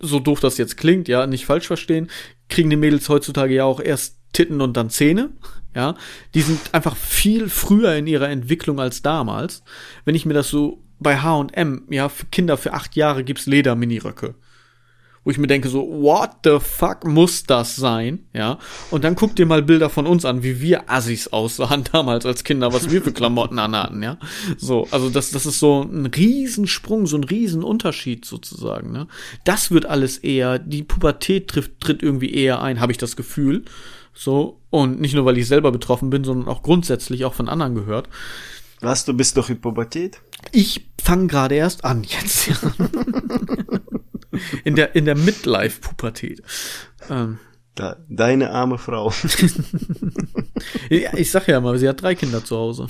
so 0.00 0.18
doof 0.18 0.40
das 0.40 0.56
jetzt 0.56 0.78
klingt, 0.78 1.06
ja, 1.06 1.26
nicht 1.26 1.44
falsch 1.44 1.66
verstehen, 1.66 2.10
kriegen 2.48 2.70
die 2.70 2.76
Mädels 2.76 3.08
heutzutage 3.08 3.54
ja 3.54 3.64
auch 3.64 3.78
erst 3.78 4.16
Titten 4.32 4.62
und 4.62 4.76
dann 4.76 4.90
Zähne. 4.90 5.30
Ja, 5.74 5.94
die 6.34 6.40
sind 6.40 6.74
einfach 6.74 6.96
viel 6.96 7.48
früher 7.48 7.94
in 7.94 8.06
ihrer 8.06 8.28
Entwicklung 8.28 8.80
als 8.80 9.02
damals. 9.02 9.62
Wenn 10.04 10.14
ich 10.14 10.26
mir 10.26 10.34
das 10.34 10.48
so 10.48 10.82
bei 10.98 11.18
H&M, 11.18 11.84
ja, 11.90 12.08
für 12.08 12.26
Kinder 12.26 12.56
für 12.56 12.72
acht 12.72 12.96
Jahre 12.96 13.22
gibt's 13.22 13.46
Leder-Miniröcke. 13.46 14.34
Wo 15.22 15.30
ich 15.30 15.36
mir 15.36 15.48
denke 15.48 15.68
so, 15.68 15.86
what 15.86 16.30
the 16.44 16.58
fuck 16.60 17.04
muss 17.04 17.44
das 17.44 17.76
sein? 17.76 18.20
Ja. 18.32 18.58
Und 18.90 19.04
dann 19.04 19.16
guck 19.16 19.36
dir 19.36 19.44
mal 19.44 19.62
Bilder 19.62 19.90
von 19.90 20.06
uns 20.06 20.24
an, 20.24 20.42
wie 20.42 20.62
wir 20.62 20.88
Assis 20.90 21.28
aussahen 21.28 21.84
damals 21.92 22.24
als 22.24 22.42
Kinder, 22.42 22.72
was 22.72 22.90
wir 22.90 23.02
für 23.02 23.12
Klamotten 23.12 23.58
anhatten, 23.58 24.02
ja. 24.02 24.18
So, 24.56 24.88
also 24.90 25.10
das, 25.10 25.30
das 25.30 25.44
ist 25.44 25.60
so 25.60 25.82
ein 25.82 26.06
Riesensprung, 26.06 27.06
so 27.06 27.16
ein 27.16 27.24
Riesenunterschied 27.24 28.24
sozusagen, 28.24 28.92
ne. 28.92 29.08
Das 29.44 29.70
wird 29.70 29.84
alles 29.84 30.16
eher, 30.16 30.58
die 30.58 30.82
Pubertät 30.82 31.48
trifft, 31.48 31.80
tritt 31.80 32.02
irgendwie 32.02 32.32
eher 32.32 32.62
ein, 32.62 32.80
habe 32.80 32.92
ich 32.92 32.98
das 32.98 33.14
Gefühl. 33.14 33.64
So, 34.14 34.60
und 34.70 35.00
nicht 35.00 35.14
nur, 35.14 35.26
weil 35.26 35.38
ich 35.38 35.46
selber 35.46 35.70
betroffen 35.70 36.08
bin, 36.08 36.24
sondern 36.24 36.48
auch 36.48 36.62
grundsätzlich 36.62 37.26
auch 37.26 37.34
von 37.34 37.48
anderen 37.48 37.74
gehört. 37.74 38.08
Was, 38.80 39.04
du 39.04 39.12
bist 39.12 39.36
doch 39.36 39.50
in 39.50 39.60
Pubertät? 39.60 40.20
Ich 40.52 40.86
fange 41.02 41.26
gerade 41.26 41.56
erst 41.56 41.84
an 41.84 42.04
jetzt. 42.04 42.50
In 44.64 44.76
der, 44.76 44.94
in 44.94 45.04
der 45.06 45.16
Midlife-Pubertät. 45.16 46.42
Ähm. 47.08 47.38
Deine 48.08 48.50
arme 48.50 48.78
Frau. 48.78 49.12
ja, 50.90 51.16
ich 51.16 51.30
sag 51.30 51.48
ja 51.48 51.60
mal, 51.60 51.78
sie 51.78 51.88
hat 51.88 52.02
drei 52.02 52.14
Kinder 52.14 52.44
zu 52.44 52.56
Hause. 52.56 52.88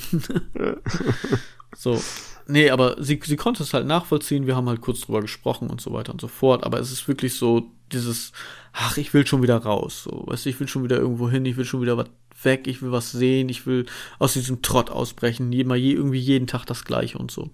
so. 1.75 2.01
Nee, 2.47 2.69
aber 2.71 3.01
sie, 3.01 3.19
sie 3.23 3.37
konnte 3.37 3.63
es 3.63 3.73
halt 3.73 3.87
nachvollziehen. 3.87 4.47
Wir 4.47 4.55
haben 4.55 4.67
halt 4.67 4.81
kurz 4.81 5.01
drüber 5.01 5.21
gesprochen 5.21 5.69
und 5.69 5.79
so 5.79 5.93
weiter 5.93 6.11
und 6.11 6.19
so 6.19 6.27
fort. 6.27 6.65
Aber 6.65 6.79
es 6.79 6.91
ist 6.91 7.07
wirklich 7.07 7.35
so 7.35 7.71
dieses, 7.91 8.33
ach, 8.73 8.97
ich 8.97 9.13
will 9.13 9.25
schon 9.25 9.41
wieder 9.41 9.57
raus. 9.57 10.03
So, 10.03 10.23
weißt 10.27 10.45
du, 10.45 10.49
ich 10.49 10.59
will 10.59 10.67
schon 10.67 10.83
wieder 10.83 10.97
irgendwo 10.97 11.29
hin, 11.29 11.45
ich 11.45 11.55
will 11.55 11.65
schon 11.65 11.81
wieder 11.81 11.95
was 11.95 12.07
weg, 12.43 12.67
ich 12.67 12.81
will 12.81 12.91
was 12.91 13.11
sehen, 13.11 13.49
ich 13.49 13.65
will 13.65 13.85
aus 14.19 14.33
diesem 14.33 14.61
Trott 14.61 14.89
ausbrechen, 14.89 15.53
immer 15.53 15.75
je, 15.75 15.93
irgendwie 15.93 16.19
jeden 16.19 16.47
Tag 16.47 16.65
das 16.65 16.83
Gleiche 16.83 17.17
und 17.17 17.31
so. 17.31 17.51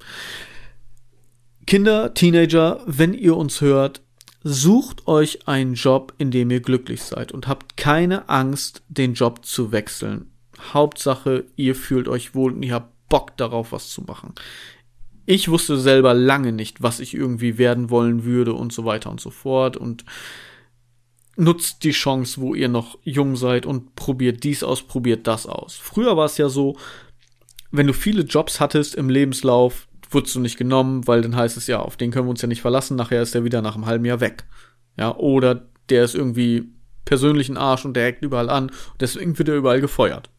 Kinder, 1.67 2.13
Teenager, 2.15 2.81
wenn 2.87 3.13
ihr 3.13 3.37
uns 3.37 3.61
hört, 3.61 4.01
sucht 4.43 5.07
euch 5.07 5.47
einen 5.47 5.75
Job, 5.75 6.13
in 6.17 6.31
dem 6.31 6.49
ihr 6.49 6.61
glücklich 6.61 7.03
seid 7.03 7.31
und 7.31 7.47
habt 7.47 7.77
keine 7.77 8.29
Angst, 8.29 8.81
den 8.87 9.13
Job 9.13 9.45
zu 9.45 9.71
wechseln. 9.71 10.31
Hauptsache, 10.73 11.45
ihr 11.55 11.75
fühlt 11.75 12.07
euch 12.07 12.33
wohl 12.33 12.53
und 12.53 12.63
ihr 12.63 12.73
habt 12.73 12.93
Bock 13.09 13.37
darauf, 13.37 13.71
was 13.71 13.89
zu 13.89 14.01
machen 14.01 14.33
ich 15.27 15.49
wusste 15.49 15.77
selber 15.77 16.13
lange 16.13 16.53
nicht, 16.53 16.81
was 16.81 17.01
ich 17.01 17.13
irgendwie 17.13 17.57
werden 17.57 17.89
wollen 17.89 18.23
würde 18.23 18.53
und 18.53 18.71
so 18.71 18.85
weiter 18.85 19.11
und 19.11 19.19
so 19.19 19.29
fort 19.29 19.75
und 19.75 20.05
nutzt 21.35 21.83
die 21.83 21.91
Chance, 21.91 22.39
wo 22.41 22.55
ihr 22.55 22.69
noch 22.69 22.97
jung 23.03 23.35
seid 23.35 23.65
und 23.65 23.93
probiert 23.95 24.43
dies 24.45 24.63
aus, 24.63 24.81
probiert 24.83 25.27
das 25.27 25.45
aus. 25.45 25.75
Früher 25.75 26.15
war 26.15 26.25
es 26.25 26.37
ja 26.37 26.47
so, 26.47 26.77
wenn 27.71 27.87
du 27.87 27.93
viele 27.93 28.21
Jobs 28.21 28.61
hattest 28.61 28.95
im 28.95 29.09
Lebenslauf, 29.09 29.86
wurdest 30.09 30.35
du 30.35 30.39
nicht 30.39 30.57
genommen, 30.57 31.07
weil 31.07 31.21
dann 31.21 31.35
heißt 31.35 31.57
es 31.57 31.67
ja, 31.67 31.79
auf 31.79 31.97
den 31.97 32.11
können 32.11 32.27
wir 32.27 32.31
uns 32.31 32.41
ja 32.41 32.47
nicht 32.47 32.61
verlassen, 32.61 32.95
nachher 32.95 33.21
ist 33.21 33.35
der 33.35 33.43
wieder 33.43 33.61
nach 33.61 33.75
einem 33.75 33.85
halben 33.85 34.05
Jahr 34.05 34.19
weg. 34.19 34.45
Ja, 34.97 35.15
oder 35.15 35.67
der 35.89 36.03
ist 36.03 36.15
irgendwie 36.15 36.69
persönlichen 37.05 37.57
Arsch 37.57 37.85
und 37.85 37.93
der 37.93 38.07
eckt 38.07 38.23
überall 38.23 38.49
an, 38.49 38.71
deswegen 38.99 39.37
wird 39.37 39.49
er 39.49 39.55
überall 39.55 39.81
gefeuert. 39.81 40.29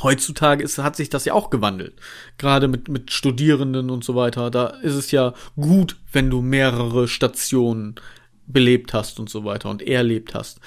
Heutzutage 0.00 0.62
ist, 0.62 0.78
hat 0.78 0.94
sich 0.94 1.10
das 1.10 1.24
ja 1.24 1.34
auch 1.34 1.50
gewandelt. 1.50 1.98
Gerade 2.36 2.68
mit, 2.68 2.88
mit 2.88 3.12
Studierenden 3.12 3.90
und 3.90 4.04
so 4.04 4.14
weiter. 4.14 4.48
Da 4.50 4.68
ist 4.68 4.94
es 4.94 5.10
ja 5.10 5.34
gut, 5.56 5.96
wenn 6.12 6.30
du 6.30 6.40
mehrere 6.40 7.08
Stationen 7.08 7.96
belebt 8.46 8.94
hast 8.94 9.18
und 9.18 9.28
so 9.28 9.44
weiter 9.44 9.68
und 9.70 9.82
erlebt 9.82 10.36
hast. 10.36 10.60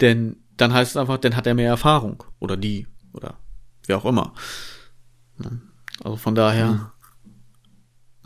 Denn 0.00 0.36
dann 0.56 0.72
heißt 0.72 0.92
es 0.92 0.96
einfach, 0.96 1.18
dann 1.18 1.34
hat 1.34 1.48
er 1.48 1.54
mehr 1.54 1.68
Erfahrung. 1.68 2.22
Oder 2.38 2.56
die. 2.56 2.86
Oder 3.12 3.38
wer 3.86 3.98
auch 3.98 4.04
immer. 4.04 4.34
Also 6.04 6.16
von 6.16 6.36
daher. 6.36 6.92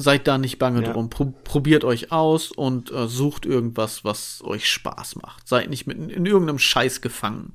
Seid 0.00 0.26
da 0.26 0.38
nicht 0.38 0.58
bange 0.58 0.82
ja. 0.82 0.92
drum. 0.92 1.10
Pro 1.10 1.26
probiert 1.44 1.84
euch 1.84 2.10
aus 2.10 2.50
und 2.50 2.90
äh, 2.90 3.06
sucht 3.06 3.44
irgendwas, 3.44 4.02
was 4.02 4.42
euch 4.42 4.66
Spaß 4.66 5.16
macht. 5.16 5.46
Seid 5.46 5.68
nicht 5.68 5.86
mit 5.86 5.98
in, 5.98 6.08
in 6.08 6.24
irgendeinem 6.24 6.58
Scheiß 6.58 7.02
gefangen. 7.02 7.52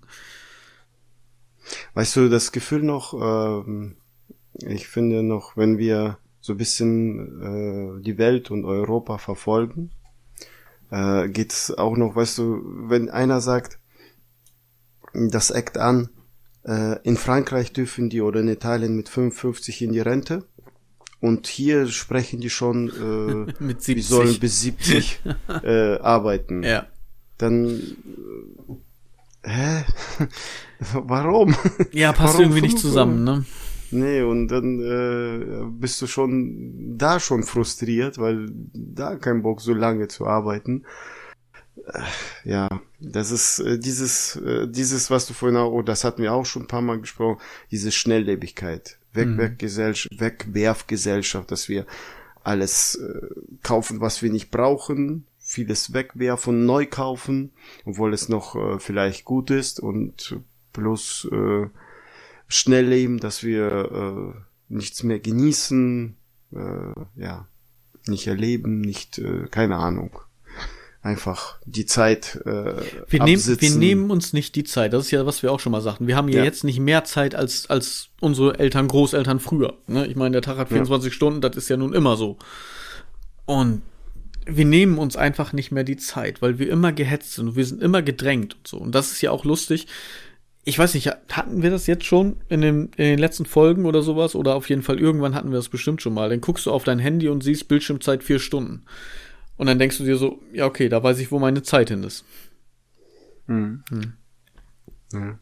Weißt 1.95 2.15
du, 2.15 2.29
das 2.29 2.51
Gefühl 2.51 2.83
noch, 2.83 3.13
äh, 3.15 3.95
ich 4.67 4.87
finde 4.87 5.23
noch, 5.23 5.57
wenn 5.57 5.79
wir 5.79 6.19
so 6.39 6.53
ein 6.53 6.57
bisschen 6.57 7.97
äh, 7.97 8.03
die 8.03 8.19
Welt 8.19 8.51
und 8.51 8.63
Europa 8.63 9.17
verfolgen, 9.17 9.89
äh, 10.91 11.27
geht 11.29 11.51
es 11.51 11.75
auch 11.75 11.97
noch, 11.97 12.15
weißt 12.15 12.37
du, 12.37 12.61
wenn 12.89 13.09
einer 13.09 13.41
sagt, 13.41 13.79
das 15.13 15.49
eckt 15.49 15.79
an, 15.79 16.09
äh, 16.63 17.01
in 17.01 17.17
Frankreich 17.17 17.73
dürfen 17.73 18.11
die 18.11 18.21
oder 18.21 18.41
in 18.41 18.49
Italien 18.49 18.95
mit 18.95 19.09
55 19.09 19.81
in 19.81 19.93
die 19.93 19.99
Rente 19.99 20.45
und 21.19 21.47
hier 21.47 21.87
sprechen 21.87 22.41
die 22.41 22.49
schon, 22.49 22.89
äh, 22.89 23.53
mit 23.63 23.81
70. 23.81 23.95
die 23.95 24.01
sollen 24.01 24.39
bis 24.39 24.61
70 24.61 25.21
äh, 25.63 25.97
arbeiten. 25.99 26.63
Ja. 26.63 26.87
Dann 27.37 27.81
äh, 29.43 29.49
hä? 29.49 29.83
Warum? 30.93 31.55
Ja, 31.91 32.11
passt 32.13 32.33
Warum 32.33 32.41
irgendwie 32.41 32.61
nicht 32.61 32.79
zusammen, 32.79 33.23
ne? 33.23 33.45
Nee, 33.91 34.23
und 34.23 34.47
dann 34.49 34.79
äh, 34.81 35.65
bist 35.69 36.01
du 36.01 36.07
schon 36.07 36.97
da 36.97 37.19
schon 37.19 37.43
frustriert, 37.43 38.17
weil 38.17 38.49
da 38.73 39.15
kein 39.15 39.41
Bock 39.41 39.61
so 39.61 39.73
lange 39.73 40.07
zu 40.07 40.25
arbeiten. 40.25 40.83
Äh, 41.85 42.01
ja, 42.49 42.67
das 42.99 43.31
ist 43.31 43.59
äh, 43.59 43.77
dieses, 43.77 44.35
äh, 44.37 44.67
dieses, 44.67 45.11
was 45.11 45.27
du 45.27 45.33
vorhin 45.33 45.57
auch, 45.57 45.71
oh, 45.71 45.81
das 45.81 46.03
hatten 46.03 46.23
wir 46.23 46.33
auch 46.33 46.45
schon 46.45 46.63
ein 46.63 46.67
paar 46.67 46.81
Mal 46.81 46.99
gesprochen, 46.99 47.39
diese 47.71 47.91
Schnelllebigkeit, 47.91 48.97
Wegwerfgesellschaft, 49.15 50.13
mhm. 50.13 50.19
Wegwerfgesellschaft, 50.19 51.51
dass 51.51 51.69
wir 51.69 51.85
alles 52.43 52.95
äh, 52.95 53.27
kaufen, 53.63 54.01
was 54.01 54.21
wir 54.21 54.31
nicht 54.31 54.51
brauchen, 54.51 55.25
vieles 55.39 55.93
wegwerfen, 55.93 56.65
neu 56.65 56.85
kaufen, 56.85 57.51
obwohl 57.85 58.13
es 58.13 58.29
noch 58.29 58.55
äh, 58.55 58.79
vielleicht 58.79 59.25
gut 59.25 59.51
ist 59.51 59.79
und 59.79 60.39
bloß 60.73 61.29
äh, 61.31 61.67
schnell 62.47 62.85
leben, 62.85 63.19
dass 63.19 63.43
wir 63.43 64.35
äh, 64.35 64.39
nichts 64.69 65.03
mehr 65.03 65.19
genießen, 65.19 66.15
äh, 66.53 66.93
ja, 67.15 67.47
nicht 68.07 68.27
erleben, 68.27 68.81
nicht, 68.81 69.17
äh, 69.17 69.47
keine 69.49 69.77
Ahnung. 69.77 70.19
Einfach 71.05 71.57
die 71.65 71.85
Zeit 71.85 72.41
äh, 72.45 72.73
wir, 73.07 73.23
nehmen, 73.23 73.61
wir 73.61 73.75
nehmen 73.75 74.09
uns 74.09 74.33
nicht 74.33 74.55
die 74.55 74.63
Zeit. 74.63 74.91
Das 74.91 75.05
ist 75.05 75.11
ja, 75.11 75.25
was 75.25 75.43
wir 75.43 75.51
auch 75.51 75.59
schon 75.59 75.71
mal 75.71 75.81
sagten. 75.81 76.07
Wir 76.07 76.15
haben 76.15 76.29
ja, 76.29 76.39
ja. 76.39 76.43
jetzt 76.43 76.63
nicht 76.63 76.79
mehr 76.79 77.03
Zeit 77.03 77.35
als, 77.35 77.69
als 77.69 78.09
unsere 78.21 78.57
Eltern, 78.57 78.87
Großeltern 78.87 79.39
früher. 79.39 79.75
Ne? 79.85 80.07
Ich 80.07 80.15
meine, 80.15 80.31
der 80.31 80.41
Tag 80.41 80.57
hat 80.57 80.69
24 80.69 81.11
ja. 81.11 81.15
Stunden, 81.15 81.41
das 81.41 81.55
ist 81.57 81.69
ja 81.69 81.77
nun 81.77 81.93
immer 81.93 82.17
so. 82.17 82.37
Und 83.45 83.83
wir 84.47 84.65
nehmen 84.65 84.97
uns 84.97 85.15
einfach 85.15 85.53
nicht 85.53 85.71
mehr 85.71 85.83
die 85.83 85.97
Zeit, 85.97 86.41
weil 86.41 86.57
wir 86.57 86.69
immer 86.69 86.91
gehetzt 86.91 87.33
sind 87.33 87.49
und 87.49 87.55
wir 87.55 87.65
sind 87.65 87.83
immer 87.83 88.01
gedrängt 88.01 88.55
und 88.55 88.67
so. 88.67 88.77
Und 88.77 88.95
das 88.95 89.11
ist 89.11 89.21
ja 89.21 89.29
auch 89.29 89.45
lustig 89.45 89.87
ich 90.67 90.79
weiß 90.79 90.95
nicht, 90.95 91.07
hatten 91.31 91.61
wir 91.61 91.69
das 91.69 91.85
jetzt 91.85 92.05
schon 92.05 92.37
in 92.49 92.61
den, 92.61 92.85
in 92.97 93.05
den 93.05 93.19
letzten 93.19 93.45
Folgen 93.45 93.85
oder 93.85 94.01
sowas? 94.01 94.33
Oder 94.33 94.55
auf 94.55 94.67
jeden 94.67 94.81
Fall 94.81 94.99
irgendwann 94.99 95.35
hatten 95.35 95.51
wir 95.51 95.57
das 95.57 95.69
bestimmt 95.69 96.01
schon 96.01 96.15
mal. 96.15 96.29
Dann 96.29 96.41
guckst 96.41 96.65
du 96.65 96.71
auf 96.71 96.83
dein 96.83 96.97
Handy 96.97 97.29
und 97.29 97.43
siehst 97.43 97.67
Bildschirmzeit 97.67 98.23
vier 98.23 98.39
Stunden. 98.39 98.81
Und 99.57 99.67
dann 99.67 99.79
denkst 99.79 99.97
du 99.97 100.03
dir 100.03 100.17
so, 100.17 100.41
ja, 100.53 100.65
okay, 100.65 100.89
da 100.89 101.01
weiß 101.01 101.19
ich, 101.19 101.31
wo 101.31 101.39
meine 101.39 101.63
Zeit 101.63 101.89
hin 101.89 102.03
ist. 102.03 102.25
Hm. 103.47 103.83
Hm. 103.89 104.13
Ja. 105.13 105.39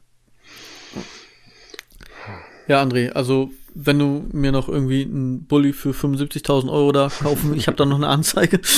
ja, 2.67 2.81
André, 2.83 3.09
also 3.11 3.51
wenn 3.73 3.97
du 3.97 4.27
mir 4.31 4.51
noch 4.51 4.69
irgendwie 4.69 5.03
einen 5.03 5.45
Bulli 5.45 5.73
für 5.73 5.91
75.000 5.91 6.71
Euro 6.71 6.91
da 6.91 7.09
kaufen, 7.09 7.55
ich 7.55 7.67
habe 7.67 7.77
da 7.77 7.85
noch 7.85 7.97
eine 7.97 8.07
Anzeige. 8.07 8.59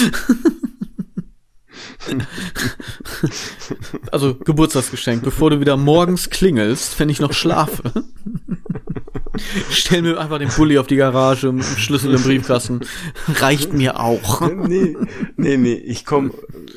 also 4.12 4.36
Geburtstagsgeschenk, 4.36 5.24
bevor 5.24 5.50
du 5.50 5.60
wieder 5.60 5.76
morgens 5.76 6.30
klingelst, 6.30 6.98
wenn 7.00 7.10
ich 7.10 7.20
noch 7.20 7.34
schlafe. 7.34 8.06
Stell 9.70 10.02
mir 10.02 10.20
einfach 10.20 10.40
den 10.40 10.50
Bulli 10.50 10.78
auf 10.78 10.88
die 10.88 10.96
Garage, 10.96 11.54
Schlüssel 11.62 12.14
im 12.14 12.22
Briefkasten. 12.22 12.82
Reicht 13.28 13.74
mir 13.74 14.00
auch. 14.00 14.42
nee, 14.50 14.96
nee, 15.36 15.58
nee. 15.58 15.74
Ich 15.74 16.06
komm 16.06 16.32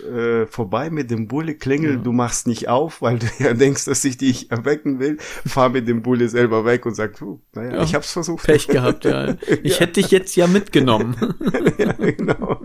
äh, 0.09 0.47
vorbei 0.47 0.90
mit 0.90 1.10
dem 1.10 1.28
Bulli, 1.28 1.55
klingel, 1.55 1.94
ja. 1.94 1.97
du 1.97 2.12
machst 2.12 2.47
nicht 2.47 2.68
auf, 2.68 3.02
weil 3.02 3.18
du 3.18 3.26
ja 3.39 3.55
denkst, 3.55 3.85
dass 3.85 4.05
ich 4.05 4.16
dich 4.16 4.51
erwecken 4.51 4.98
will. 4.98 5.18
Fahr 5.18 5.68
mit 5.68 5.89
dem 5.89 6.02
Bulli 6.02 6.28
selber 6.28 6.64
weg 6.64 6.86
und 6.86 6.94
sag, 6.94 7.16
du, 7.18 7.40
naja, 7.55 7.76
ja. 7.76 7.82
ich 7.82 7.94
hab's 7.94 8.12
versucht. 8.12 8.47
Pech 8.47 8.68
gehabt, 8.68 9.05
ja. 9.05 9.36
Ich 9.62 9.74
ja. 9.74 9.80
hätte 9.80 10.01
dich 10.01 10.10
jetzt 10.10 10.36
ja 10.36 10.47
mitgenommen. 10.47 11.16
ja, 11.78 11.93
genau. 11.93 12.60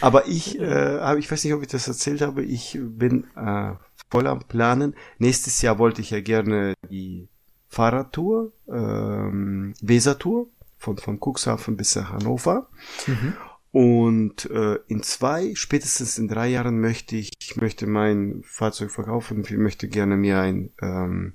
Aber 0.00 0.26
ich, 0.26 0.58
äh, 0.58 1.18
ich 1.18 1.30
weiß 1.30 1.44
nicht, 1.44 1.54
ob 1.54 1.62
ich 1.62 1.68
das 1.68 1.88
erzählt 1.88 2.20
habe, 2.20 2.42
ich 2.42 2.78
bin 2.80 3.24
äh, 3.36 3.72
voll 4.10 4.26
am 4.26 4.40
Planen. 4.40 4.94
Nächstes 5.18 5.62
Jahr 5.62 5.78
wollte 5.78 6.00
ich 6.00 6.10
ja 6.10 6.20
gerne 6.20 6.74
die 6.90 7.28
Fahrradtour, 7.70 8.52
ähm, 8.68 9.74
Wesertour 9.80 10.48
von, 10.76 10.98
von 10.98 11.18
Cuxhaven 11.20 11.76
bis 11.76 11.96
nach 11.96 12.12
Hannover. 12.12 12.68
Mhm. 13.06 13.34
Und 13.72 14.50
äh, 14.50 14.78
in 14.88 15.04
zwei, 15.04 15.54
spätestens 15.54 16.18
in 16.18 16.26
drei 16.26 16.48
Jahren 16.48 16.80
möchte 16.80 17.14
ich, 17.14 17.30
ich 17.40 17.56
möchte 17.56 17.86
mein 17.86 18.42
Fahrzeug 18.44 18.90
verkaufen. 18.90 19.44
Ich 19.44 19.52
möchte 19.52 19.88
gerne 19.88 20.16
mir 20.16 20.40
ein 20.40 20.70
ähm, 20.82 21.34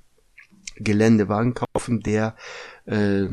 Geländewagen 0.76 1.54
kaufen, 1.54 2.02
der 2.02 2.36
äh, 2.86 3.28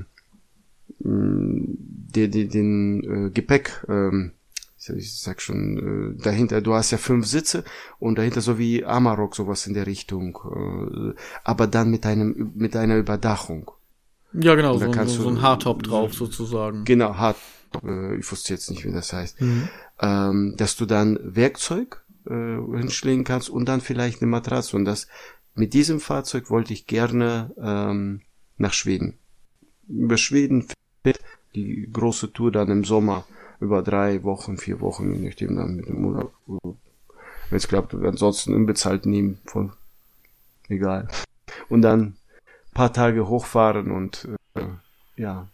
der, 1.05 2.29
der 2.29 2.45
den 2.45 3.03
äh, 3.03 3.31
Gepäck 3.31 3.85
ähm, 3.89 4.33
ich 4.89 5.21
sag 5.21 5.41
schon, 5.41 6.17
äh, 6.19 6.23
dahinter, 6.23 6.61
du 6.61 6.75
hast 6.75 6.91
ja 6.91 6.99
fünf 6.99 7.27
Sitze 7.27 7.65
und 7.99 8.19
dahinter 8.19 8.41
so 8.41 8.59
wie 8.59 8.85
Amarok 8.85 9.37
sowas 9.37 9.67
in 9.67 9.75
der 9.75 9.87
Richtung, 9.87 10.39
äh, 10.45 11.15
aber 11.45 11.67
dann 11.67 11.91
mit 11.91 12.05
einem, 12.07 12.53
mit 12.55 12.77
einer 12.77 12.97
Überdachung. 12.97 13.71
Ja, 14.33 14.55
genau, 14.55 14.79
so, 14.79 14.93
so, 14.93 15.07
so, 15.07 15.29
ein 15.29 15.43
Hardtop 15.43 15.83
drauf 15.83 16.15
so, 16.15 16.25
sozusagen. 16.25 16.85
Genau, 16.85 17.15
Hardtop, 17.17 17.85
äh, 17.85 18.17
ich 18.17 18.31
wusste 18.31 18.53
jetzt 18.53 18.71
nicht, 18.71 18.85
wie 18.85 18.93
das 18.93 19.13
heißt. 19.13 19.41
Mhm. 19.41 19.69
Ähm, 20.01 20.55
dass 20.57 20.77
du 20.77 20.87
dann 20.87 21.19
Werkzeug 21.23 22.03
äh, 22.27 22.33
hinschlägen 22.33 23.25
kannst 23.25 23.51
und 23.51 23.67
dann 23.67 23.81
vielleicht 23.81 24.23
eine 24.23 24.31
Matratze 24.31 24.77
und 24.77 24.85
das, 24.85 25.07
mit 25.55 25.75
diesem 25.75 26.01
Fahrzeug 26.01 26.51
wollte 26.51 26.73
ich 26.73 26.87
gerne 26.87 27.55
ähm, 27.63 28.23
nach 28.57 28.73
Schweden. 28.73 29.19
Über 29.87 30.17
Schweden 30.17 30.67
die 31.55 31.89
große 31.93 32.33
Tour 32.33 32.51
dann 32.51 32.71
im 32.71 32.85
Sommer 32.85 33.25
über 33.63 33.83
drei 33.83 34.23
Wochen, 34.25 34.59
vier 34.59 34.81
Wochen, 34.81 35.15
je 35.15 35.29
nachdem 35.29 35.57
dann 35.57 35.77
mit 35.77 35.89
dem 35.89 36.05
Urlaub. 36.05 36.33
Wenn 36.47 37.57
es 37.57 37.69
klappt, 37.69 37.95
ansonsten 37.95 38.55
unbezahlt 38.55 39.07
nehmen 39.07 39.39
von 39.47 39.73
egal. 40.69 41.09
Und 41.69 41.83
dann 41.83 42.17
paar 42.75 42.93
Tage 42.93 43.29
hochfahren 43.29 43.91
und 43.91 44.29
äh, 44.55 44.63
ja. 45.17 45.49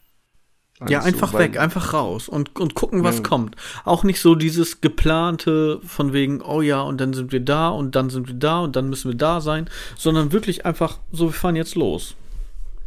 Ja, 0.86 1.01
einfach 1.02 1.32
so, 1.32 1.39
weg, 1.39 1.59
einfach 1.59 1.93
raus 1.93 2.28
und, 2.28 2.55
und 2.55 2.74
gucken, 2.74 3.02
was 3.02 3.16
ja. 3.16 3.22
kommt. 3.24 3.56
Auch 3.85 4.05
nicht 4.05 4.20
so 4.20 4.36
dieses 4.36 4.80
geplante 4.80 5.80
von 5.85 6.12
wegen, 6.12 6.40
oh 6.40 6.60
ja, 6.60 6.82
und 6.82 7.01
dann 7.01 7.14
sind 7.14 7.32
wir 7.32 7.40
da 7.40 7.70
und 7.70 7.97
dann 7.97 8.10
sind 8.10 8.28
wir 8.28 8.36
da 8.36 8.60
und 8.60 8.76
dann 8.76 8.89
müssen 8.89 9.10
wir 9.10 9.16
da 9.16 9.40
sein, 9.40 9.68
sondern 9.97 10.30
wirklich 10.30 10.64
einfach 10.66 11.01
so, 11.10 11.26
wir 11.26 11.32
fahren 11.32 11.56
jetzt 11.56 11.74
los. 11.74 12.14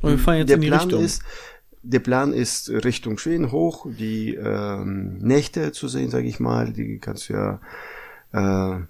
Und 0.02 0.12
wir 0.12 0.20
fahren 0.20 0.38
jetzt 0.38 0.48
Der 0.48 0.56
in 0.56 0.62
die 0.62 0.68
Plan 0.70 0.84
Richtung. 0.84 1.04
Ist, 1.04 1.22
der 1.84 2.00
Plan 2.00 2.34
ist 2.34 2.70
Richtung 2.70 3.18
Schweden 3.18 3.52
hoch, 3.52 3.88
die 3.90 4.36
ähm, 4.36 5.18
Nächte 5.18 5.72
zu 5.72 5.88
sehen, 5.88 6.10
sage 6.10 6.28
ich 6.28 6.40
mal. 6.40 6.74
Die 6.74 7.00
kannst 7.00 7.30
du 7.30 7.34
ja 7.34 7.60
äh, 8.34 8.82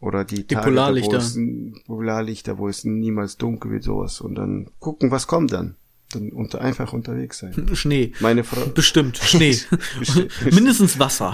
oder 0.00 0.24
die, 0.24 0.46
die 0.46 0.54
Tage, 0.54 0.68
Polarlichter. 0.68 1.12
Wo 1.12 1.16
es, 1.16 1.38
Polarlichter, 1.86 2.58
wo 2.58 2.68
es 2.68 2.84
niemals 2.84 3.38
dunkel 3.38 3.70
wird, 3.70 3.84
sowas. 3.84 4.20
Und 4.20 4.34
dann 4.34 4.70
gucken, 4.78 5.10
was 5.10 5.26
kommt 5.26 5.52
dann. 5.52 5.76
dann 6.12 6.30
unter, 6.30 6.60
einfach 6.60 6.92
unterwegs 6.92 7.38
sein. 7.38 7.54
Schnee. 7.74 8.12
Meine 8.20 8.44
Frau. 8.44 8.66
Bestimmt, 8.74 9.16
Schnee. 9.16 9.56
Mindestens 10.44 10.98
Wasser. 10.98 11.32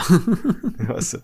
Wasser. 0.86 1.22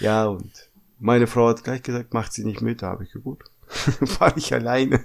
Ja, 0.00 0.26
und 0.26 0.50
meine 0.98 1.26
Frau 1.26 1.48
hat 1.48 1.62
gleich 1.62 1.82
gesagt, 1.82 2.12
macht 2.12 2.32
sie 2.32 2.44
nicht 2.44 2.60
mit, 2.60 2.82
da 2.82 2.88
habe 2.88 3.04
ich 3.04 3.12
gut. 3.22 3.44
Fahre 3.66 4.34
ich 4.36 4.52
alleine. 4.52 5.00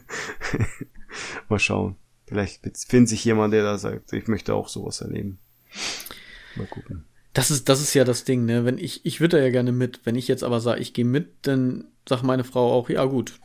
Mal 1.50 1.60
schauen. 1.60 1.96
Vielleicht 2.30 2.62
findet 2.88 3.10
sich 3.10 3.26
jemand, 3.26 3.54
der 3.54 3.64
da 3.64 3.80
sagt, 3.80 4.14
ich 4.14 4.28
möchte 4.28 4.54
auch 4.54 4.70
sowas 4.70 5.02
erleben. 5.02 5.40
Mal 6.56 6.68
gucken. 6.68 7.06
Das 7.34 7.50
ist, 7.50 7.70
das 7.70 7.82
ist 7.82 7.96
ja 7.96 8.04
das 8.04 8.24
Ding, 8.24 8.46
ne? 8.46 8.66
Wenn 8.66 8.78
ich, 8.78 9.04
ich 9.06 9.20
würde 9.20 9.42
ja 9.42 9.50
gerne 9.50 9.72
mit. 9.72 10.02
Wenn 10.04 10.16
ich 10.16 10.28
jetzt 10.28 10.44
aber 10.44 10.60
sage, 10.60 10.80
ich 10.80 10.94
gehe 10.94 11.06
mit, 11.06 11.30
dann 11.44 11.86
sagt 12.08 12.24
meine 12.24 12.44
Frau 12.44 12.72
auch, 12.72 12.90
ja 12.90 13.04
gut, 13.06 13.40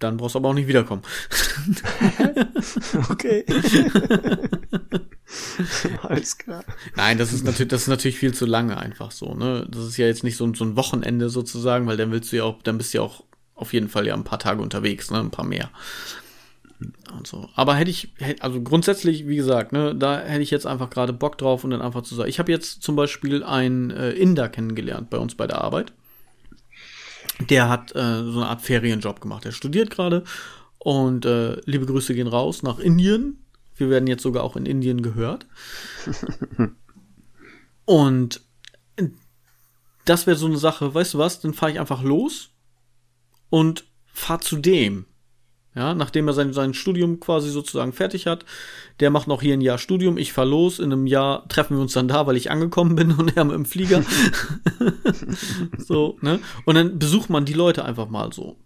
dann 0.00 0.16
brauchst 0.16 0.34
du 0.34 0.40
aber 0.40 0.48
auch 0.48 0.54
nicht 0.54 0.66
wiederkommen. 0.66 1.02
okay. 3.08 3.44
Alles 6.02 6.38
klar. 6.38 6.64
Nein, 6.96 7.18
das 7.18 7.32
ist 7.32 7.44
natürlich, 7.44 7.68
das 7.68 7.82
ist 7.82 7.88
natürlich 7.88 8.18
viel 8.18 8.34
zu 8.34 8.46
lange 8.46 8.76
einfach 8.76 9.12
so, 9.12 9.34
ne? 9.34 9.66
Das 9.70 9.84
ist 9.84 9.96
ja 9.96 10.06
jetzt 10.06 10.24
nicht 10.24 10.36
so, 10.36 10.52
so 10.54 10.64
ein 10.64 10.76
Wochenende 10.76 11.28
sozusagen, 11.28 11.86
weil 11.86 11.96
dann 11.96 12.10
willst 12.10 12.32
du 12.32 12.36
ja 12.36 12.44
auch, 12.44 12.62
dann 12.62 12.78
bist 12.78 12.94
du 12.94 12.98
ja 12.98 13.04
auch 13.04 13.22
auf 13.54 13.72
jeden 13.72 13.88
Fall 13.88 14.06
ja 14.06 14.14
ein 14.14 14.24
paar 14.24 14.40
Tage 14.40 14.60
unterwegs, 14.60 15.12
ne? 15.12 15.20
Ein 15.20 15.30
paar 15.30 15.46
mehr. 15.46 15.70
Und 17.16 17.26
so. 17.26 17.48
Aber 17.54 17.74
hätte 17.74 17.90
ich, 17.90 18.12
also 18.40 18.60
grundsätzlich, 18.62 19.26
wie 19.26 19.36
gesagt, 19.36 19.72
ne, 19.72 19.94
da 19.94 20.20
hätte 20.20 20.42
ich 20.42 20.50
jetzt 20.50 20.66
einfach 20.66 20.90
gerade 20.90 21.12
Bock 21.12 21.38
drauf 21.38 21.64
und 21.64 21.70
dann 21.70 21.82
einfach 21.82 22.02
zu 22.02 22.14
sagen. 22.14 22.28
Ich 22.28 22.38
habe 22.38 22.52
jetzt 22.52 22.82
zum 22.82 22.96
Beispiel 22.96 23.42
einen 23.42 23.90
äh, 23.90 24.10
Inder 24.10 24.48
kennengelernt 24.48 25.10
bei 25.10 25.18
uns 25.18 25.34
bei 25.34 25.46
der 25.46 25.60
Arbeit. 25.60 25.92
Der 27.48 27.68
hat 27.68 27.94
äh, 27.94 28.22
so 28.24 28.40
eine 28.40 28.48
Art 28.48 28.62
Ferienjob 28.62 29.20
gemacht. 29.20 29.44
Er 29.44 29.52
studiert 29.52 29.90
gerade 29.90 30.24
und 30.78 31.24
äh, 31.24 31.60
liebe 31.64 31.86
Grüße 31.86 32.14
gehen 32.14 32.28
raus 32.28 32.62
nach 32.62 32.78
Indien. 32.78 33.44
Wir 33.76 33.90
werden 33.90 34.06
jetzt 34.06 34.22
sogar 34.22 34.44
auch 34.44 34.56
in 34.56 34.66
Indien 34.66 35.02
gehört. 35.02 35.46
und 37.84 38.40
das 40.04 40.26
wäre 40.26 40.36
so 40.36 40.46
eine 40.46 40.58
Sache, 40.58 40.94
weißt 40.94 41.14
du 41.14 41.18
was, 41.18 41.40
dann 41.40 41.54
fahre 41.54 41.72
ich 41.72 41.80
einfach 41.80 42.02
los 42.02 42.50
und 43.50 43.84
fahr 44.06 44.40
zu 44.40 44.56
dem. 44.56 45.06
Ja, 45.76 45.92
nachdem 45.92 46.28
er 46.28 46.34
sein, 46.34 46.52
sein 46.52 46.72
Studium 46.72 47.18
quasi 47.18 47.50
sozusagen 47.50 47.92
fertig 47.92 48.26
hat. 48.26 48.44
Der 49.00 49.10
macht 49.10 49.26
noch 49.26 49.42
hier 49.42 49.54
ein 49.54 49.60
Jahr 49.60 49.78
Studium. 49.78 50.18
Ich 50.18 50.32
fahr 50.32 50.44
los. 50.44 50.78
In 50.78 50.92
einem 50.92 51.06
Jahr 51.06 51.48
treffen 51.48 51.76
wir 51.76 51.82
uns 51.82 51.94
dann 51.94 52.06
da, 52.06 52.26
weil 52.26 52.36
ich 52.36 52.50
angekommen 52.50 52.94
bin 52.94 53.10
und 53.12 53.36
er 53.36 53.44
mit 53.44 53.56
dem 53.56 53.64
Flieger. 53.64 54.04
so, 55.78 56.16
ne? 56.20 56.38
Und 56.64 56.76
dann 56.76 56.98
besucht 56.98 57.28
man 57.28 57.44
die 57.44 57.54
Leute 57.54 57.84
einfach 57.84 58.08
mal 58.08 58.32
so. 58.32 58.56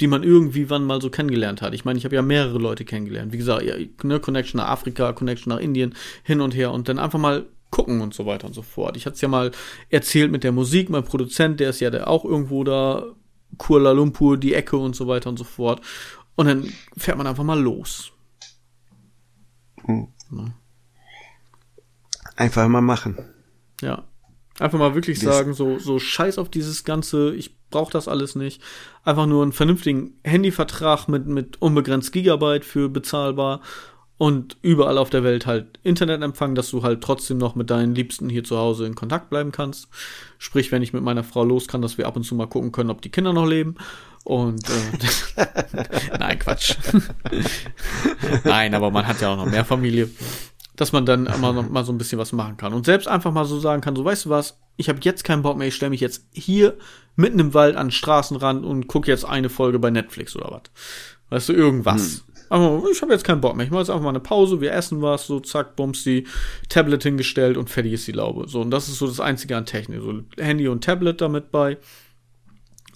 Die 0.00 0.06
man 0.06 0.22
irgendwie 0.22 0.68
wann 0.68 0.84
mal 0.84 1.00
so 1.00 1.08
kennengelernt 1.08 1.62
hat. 1.62 1.72
Ich 1.72 1.86
meine, 1.86 1.98
ich 1.98 2.04
habe 2.04 2.14
ja 2.14 2.22
mehrere 2.22 2.58
Leute 2.58 2.84
kennengelernt. 2.84 3.32
Wie 3.32 3.38
gesagt, 3.38 3.62
ja, 3.62 3.74
ne, 4.02 4.20
Connection 4.20 4.58
nach 4.58 4.68
Afrika, 4.68 5.12
Connection 5.12 5.50
nach 5.50 5.60
Indien, 5.60 5.94
hin 6.22 6.42
und 6.42 6.54
her. 6.54 6.70
Und 6.72 6.88
dann 6.88 6.98
einfach 6.98 7.18
mal 7.18 7.46
gucken 7.70 8.02
und 8.02 8.12
so 8.12 8.26
weiter 8.26 8.46
und 8.46 8.52
so 8.52 8.62
fort. 8.62 8.96
Ich 8.96 9.06
hatte 9.06 9.14
es 9.14 9.20
ja 9.22 9.28
mal 9.28 9.52
erzählt 9.88 10.30
mit 10.30 10.44
der 10.44 10.52
Musik. 10.52 10.90
Mein 10.90 11.04
Produzent, 11.04 11.60
der 11.60 11.70
ist 11.70 11.80
ja 11.80 11.88
der 11.88 12.08
auch 12.08 12.24
irgendwo 12.24 12.62
da 12.62 13.06
Kuala 13.56 13.92
Lumpur, 13.92 14.36
die 14.36 14.54
Ecke 14.54 14.76
und 14.76 14.94
so 14.94 15.06
weiter 15.06 15.30
und 15.30 15.38
so 15.38 15.44
fort. 15.44 15.80
Und 16.38 16.46
dann 16.46 16.72
fährt 16.96 17.18
man 17.18 17.26
einfach 17.26 17.42
mal 17.42 17.60
los. 17.60 18.12
Hm. 19.86 20.06
Einfach 22.36 22.68
mal 22.68 22.80
machen. 22.80 23.18
Ja. 23.80 24.04
Einfach 24.60 24.78
mal 24.78 24.94
wirklich 24.94 25.18
das 25.18 25.34
sagen, 25.34 25.52
so, 25.52 25.80
so 25.80 25.98
scheiß 25.98 26.38
auf 26.38 26.48
dieses 26.48 26.84
Ganze, 26.84 27.34
ich 27.34 27.58
brauche 27.70 27.90
das 27.90 28.06
alles 28.06 28.36
nicht. 28.36 28.62
Einfach 29.02 29.26
nur 29.26 29.42
einen 29.42 29.50
vernünftigen 29.50 30.20
Handyvertrag 30.22 31.08
mit, 31.08 31.26
mit 31.26 31.60
unbegrenzt 31.60 32.12
Gigabyte 32.12 32.64
für 32.64 32.88
bezahlbar 32.88 33.60
und 34.16 34.58
überall 34.62 34.96
auf 34.96 35.10
der 35.10 35.24
Welt 35.24 35.44
halt 35.44 35.80
Internetempfang, 35.82 36.54
dass 36.54 36.70
du 36.70 36.84
halt 36.84 37.02
trotzdem 37.02 37.38
noch 37.38 37.56
mit 37.56 37.68
deinen 37.68 37.96
Liebsten 37.96 38.28
hier 38.28 38.44
zu 38.44 38.58
Hause 38.58 38.86
in 38.86 38.94
Kontakt 38.94 39.28
bleiben 39.28 39.50
kannst. 39.50 39.88
Sprich, 40.38 40.70
wenn 40.70 40.82
ich 40.82 40.92
mit 40.92 41.02
meiner 41.02 41.24
Frau 41.24 41.42
los 41.42 41.66
kann, 41.66 41.82
dass 41.82 41.98
wir 41.98 42.06
ab 42.06 42.14
und 42.14 42.22
zu 42.22 42.36
mal 42.36 42.46
gucken 42.46 42.70
können, 42.70 42.90
ob 42.90 43.02
die 43.02 43.10
Kinder 43.10 43.32
noch 43.32 43.46
leben. 43.46 43.74
Und 44.28 44.68
äh, 44.68 45.46
nein, 46.20 46.38
Quatsch. 46.38 46.76
nein, 48.44 48.74
aber 48.74 48.90
man 48.90 49.06
hat 49.06 49.22
ja 49.22 49.32
auch 49.32 49.38
noch 49.38 49.46
mehr 49.46 49.64
Familie, 49.64 50.10
dass 50.76 50.92
man 50.92 51.06
dann 51.06 51.22
noch 51.22 51.70
mal 51.70 51.82
so 51.82 51.92
ein 51.92 51.96
bisschen 51.96 52.18
was 52.18 52.32
machen 52.32 52.58
kann 52.58 52.74
und 52.74 52.84
selbst 52.84 53.08
einfach 53.08 53.32
mal 53.32 53.46
so 53.46 53.58
sagen 53.58 53.80
kann, 53.80 53.96
so 53.96 54.04
weißt 54.04 54.26
du 54.26 54.28
was, 54.28 54.58
ich 54.76 54.90
habe 54.90 54.98
jetzt 55.02 55.24
keinen 55.24 55.40
Bock 55.40 55.56
mehr, 55.56 55.68
ich 55.68 55.74
stelle 55.74 55.88
mich 55.88 56.02
jetzt 56.02 56.26
hier 56.34 56.76
mitten 57.16 57.38
im 57.38 57.54
Wald 57.54 57.76
an 57.76 57.86
den 57.86 57.92
Straßenrand 57.92 58.66
und 58.66 58.86
gucke 58.86 59.10
jetzt 59.10 59.24
eine 59.24 59.48
Folge 59.48 59.78
bei 59.78 59.88
Netflix 59.88 60.36
oder 60.36 60.50
was. 60.50 60.62
Weißt 61.30 61.48
du, 61.48 61.54
irgendwas. 61.54 62.16
Hm. 62.26 62.34
Aber 62.50 62.82
ich 62.92 63.00
habe 63.00 63.12
jetzt 63.12 63.24
keinen 63.24 63.40
Bock 63.40 63.56
mehr. 63.56 63.64
Ich 63.64 63.70
mache 63.70 63.80
jetzt 63.80 63.90
einfach 63.90 64.04
mal 64.04 64.10
eine 64.10 64.20
Pause, 64.20 64.60
wir 64.60 64.72
essen 64.72 65.00
was, 65.00 65.26
so 65.26 65.40
zack, 65.40 65.74
bums 65.74 66.04
die 66.04 66.26
Tablet 66.68 67.02
hingestellt 67.02 67.56
und 67.56 67.70
fertig 67.70 67.94
ist 67.94 68.06
die 68.06 68.12
Laube. 68.12 68.46
So, 68.46 68.60
und 68.60 68.70
das 68.70 68.90
ist 68.90 68.98
so 68.98 69.06
das 69.06 69.20
Einzige 69.20 69.56
an 69.56 69.64
Technik. 69.64 70.02
So 70.02 70.20
Handy 70.36 70.68
und 70.68 70.84
Tablet 70.84 71.22
damit 71.22 71.50
bei. 71.50 71.78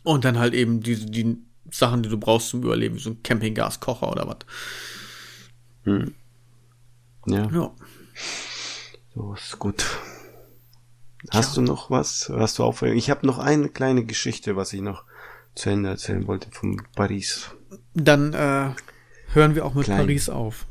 Und 0.02 0.24
dann 0.24 0.38
halt 0.38 0.54
eben 0.54 0.80
diese, 0.80 1.06
die 1.06 1.38
Sachen, 1.70 2.02
die 2.02 2.08
du 2.08 2.18
brauchst 2.18 2.48
zum 2.48 2.62
Überleben, 2.62 2.96
wie 2.96 3.00
so 3.00 3.10
ein 3.10 3.22
Campinggaskocher 3.22 4.10
oder 4.10 4.26
was. 4.26 4.38
Hm. 5.84 6.14
Ja. 7.26 7.50
Ja. 7.50 7.70
So 9.14 9.34
ist 9.34 9.58
gut. 9.58 9.84
Hast 11.30 11.56
ja. 11.56 11.62
du 11.62 11.68
noch 11.68 11.90
was? 11.90 12.30
Hast 12.34 12.58
du 12.58 12.64
Aufregung? 12.64 12.96
Ich 12.96 13.10
habe 13.10 13.26
noch 13.26 13.38
eine 13.38 13.68
kleine 13.68 14.04
Geschichte, 14.04 14.56
was 14.56 14.72
ich 14.72 14.80
noch 14.80 15.04
zu 15.54 15.70
Ende 15.70 15.90
erzählen 15.90 16.26
wollte 16.26 16.50
von 16.50 16.82
Paris. 16.96 17.50
Dann 17.94 18.32
äh, 18.32 18.70
hören 19.32 19.54
wir 19.54 19.64
auch 19.64 19.74
mit 19.74 19.84
Klein. 19.84 19.98
Paris 19.98 20.28
auf. 20.28 20.66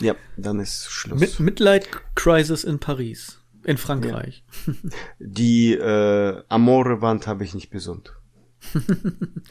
Ja, 0.00 0.14
dann 0.36 0.60
ist 0.60 0.90
Schluss. 0.90 1.20
Mit 1.20 1.40
Midlight 1.40 1.88
Crisis 2.14 2.64
in 2.64 2.78
Paris. 2.78 3.38
In 3.64 3.76
Frankreich. 3.76 4.42
Ja. 4.66 4.72
Die 5.18 5.74
äh, 5.74 6.42
Amore-Wand 6.48 7.26
habe 7.26 7.44
ich 7.44 7.54
nicht 7.54 7.70
besund. 7.70 8.14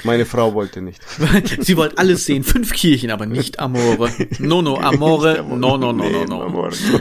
Meine 0.03 0.25
Frau 0.25 0.53
wollte 0.53 0.81
nicht. 0.81 1.01
Sie 1.59 1.77
wollte 1.77 1.97
alles 1.97 2.25
sehen. 2.25 2.43
Fünf 2.43 2.73
Kirchen, 2.73 3.11
aber 3.11 3.25
nicht 3.25 3.59
Amore. 3.59 4.11
No, 4.39 4.61
no, 4.61 4.77
Amore. 4.77 5.43
No, 5.43 5.77
no, 5.77 5.91
no, 5.91 6.09
no, 6.09 6.25
no. 6.25 6.43
Amore, 6.43 6.71
no. 6.91 6.99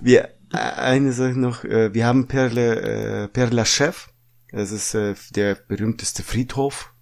Wir, 0.00 0.24
äh, 0.52 0.56
eine 0.56 1.12
Sache 1.12 1.38
noch. 1.38 1.64
Äh, 1.64 1.94
wir 1.94 2.06
haben 2.06 2.28
Perle, 2.28 3.24
äh, 3.24 3.28
Perla 3.28 3.64
Chef. 3.64 4.08
Das 4.50 4.70
ist 4.70 4.94
äh, 4.94 5.14
der 5.30 5.54
berühmteste 5.54 6.22
Friedhof. 6.22 6.92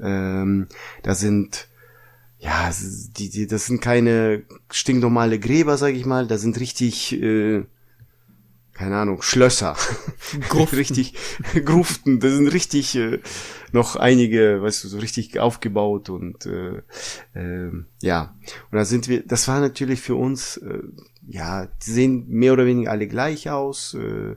Ähm, 0.00 0.68
da 1.02 1.14
sind 1.14 1.68
ja, 2.38 2.70
die, 3.16 3.30
die, 3.30 3.46
das 3.46 3.66
sind 3.66 3.80
keine 3.80 4.42
stinknormale 4.70 5.38
Gräber, 5.38 5.76
sag 5.78 5.94
ich 5.94 6.04
mal, 6.04 6.26
da 6.26 6.38
sind 6.38 6.60
richtig, 6.60 7.12
äh, 7.20 7.64
keine 8.76 8.96
Ahnung, 8.96 9.22
Schlösser. 9.22 9.74
Gruften. 10.48 10.76
richtig, 10.76 11.14
Gruften, 11.64 12.20
da 12.20 12.28
sind 12.28 12.48
richtig 12.48 12.94
äh, 12.94 13.20
noch 13.72 13.96
einige, 13.96 14.60
weißt 14.60 14.84
du, 14.84 14.88
so 14.88 14.98
richtig 14.98 15.38
aufgebaut 15.38 16.10
und 16.10 16.44
äh, 16.44 16.82
äh, 17.34 17.72
ja. 18.02 18.36
Und 18.70 18.76
da 18.76 18.84
sind 18.84 19.08
wir, 19.08 19.26
das 19.26 19.48
war 19.48 19.60
natürlich 19.60 20.00
für 20.00 20.14
uns, 20.14 20.58
äh, 20.58 20.82
ja, 21.26 21.66
die 21.66 21.90
sehen 21.90 22.28
mehr 22.28 22.52
oder 22.52 22.66
weniger 22.66 22.90
alle 22.90 23.08
gleich 23.08 23.48
aus. 23.48 23.94
Äh, 23.94 24.36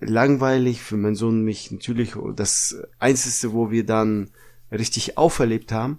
langweilig 0.00 0.80
für 0.80 0.96
meinen 0.96 1.14
Sohn 1.14 1.42
mich 1.42 1.70
natürlich 1.70 2.14
das 2.34 2.76
einzige, 2.98 3.52
wo 3.52 3.70
wir 3.70 3.84
dann 3.84 4.30
richtig 4.72 5.18
auferlebt 5.18 5.72
haben, 5.72 5.98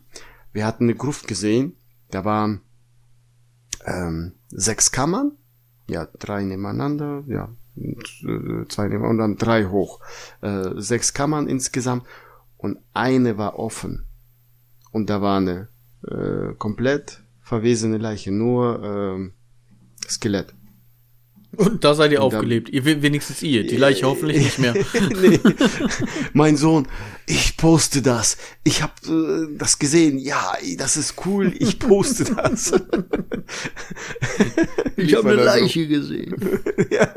wir 0.53 0.65
hatten 0.65 0.85
eine 0.85 0.95
Gruft 0.95 1.27
gesehen, 1.27 1.77
da 2.09 2.25
waren 2.25 2.61
ähm, 3.85 4.33
sechs 4.49 4.91
Kammern, 4.91 5.33
ja, 5.89 6.07
drei 6.19 6.43
nebeneinander, 6.43 7.23
ja, 7.27 7.49
zwei 8.69 8.87
nebeneinander 8.87 9.09
und 9.09 9.17
dann 9.17 9.37
drei 9.37 9.65
hoch. 9.65 9.99
Äh, 10.41 10.71
sechs 10.75 11.13
Kammern 11.13 11.47
insgesamt 11.47 12.05
und 12.57 12.79
eine 12.93 13.37
war 13.37 13.59
offen. 13.59 14.05
Und 14.91 15.09
da 15.09 15.21
war 15.21 15.37
eine 15.37 15.69
äh, 16.03 16.53
komplett 16.57 17.23
verwesene 17.41 17.97
Leiche, 17.97 18.31
nur 18.31 18.83
äh, 18.83 20.09
Skelett. 20.09 20.53
Und 21.55 21.83
da 21.83 21.93
seid 21.95 22.11
ihr 22.11 22.21
und 22.21 22.33
aufgelebt. 22.33 22.67
Dann, 22.67 22.73
ihr 22.75 23.01
wenigstens 23.01 23.41
ihr, 23.41 23.65
die 23.65 23.77
Leiche 23.77 24.05
hoffentlich 24.05 24.37
nicht 24.37 24.59
mehr. 24.59 24.73
nee. 25.21 25.39
Mein 26.33 26.57
Sohn, 26.57 26.87
ich 27.25 27.57
poste 27.57 28.01
das. 28.01 28.37
Ich 28.63 28.83
habe 28.83 28.93
äh, 29.07 29.57
das 29.57 29.79
gesehen. 29.79 30.19
Ja, 30.19 30.53
das 30.77 30.97
ist 30.97 31.25
cool. 31.25 31.53
Ich 31.57 31.79
poste 31.79 32.25
das. 32.25 32.73
ich 34.97 35.15
habe 35.15 35.29
eine 35.31 35.43
Leiche 35.43 35.83
so. 35.83 35.87
gesehen. 35.87 36.35
ja. 36.91 37.13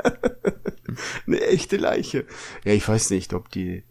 Eine 1.27 1.41
echte 1.41 1.77
Leiche. 1.77 2.25
Ja, 2.63 2.73
ich 2.73 2.87
weiß 2.87 3.09
nicht, 3.11 3.33
ob 3.33 3.49
die 3.51 3.83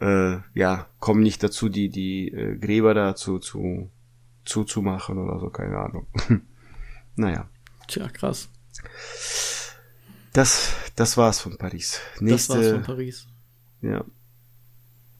äh, 0.00 0.38
ja 0.54 0.86
kommen 0.98 1.22
nicht 1.22 1.42
dazu, 1.42 1.68
die 1.68 1.88
die 1.88 2.28
äh, 2.28 2.56
Gräber 2.56 2.94
dazu 2.94 3.38
zu 3.38 3.90
zuzumachen 4.44 5.18
oder 5.18 5.38
so, 5.40 5.50
keine 5.50 5.78
Ahnung. 5.78 6.06
naja. 7.16 7.48
Tja, 7.86 8.08
krass. 8.08 8.48
Das, 10.32 10.72
das 10.96 11.16
war's 11.16 11.40
von 11.40 11.56
Paris. 11.58 12.00
Nächste, 12.20 12.54
das 12.54 12.62
war's 12.62 12.72
von 12.72 12.82
Paris. 12.82 13.26
Ja. 13.82 14.04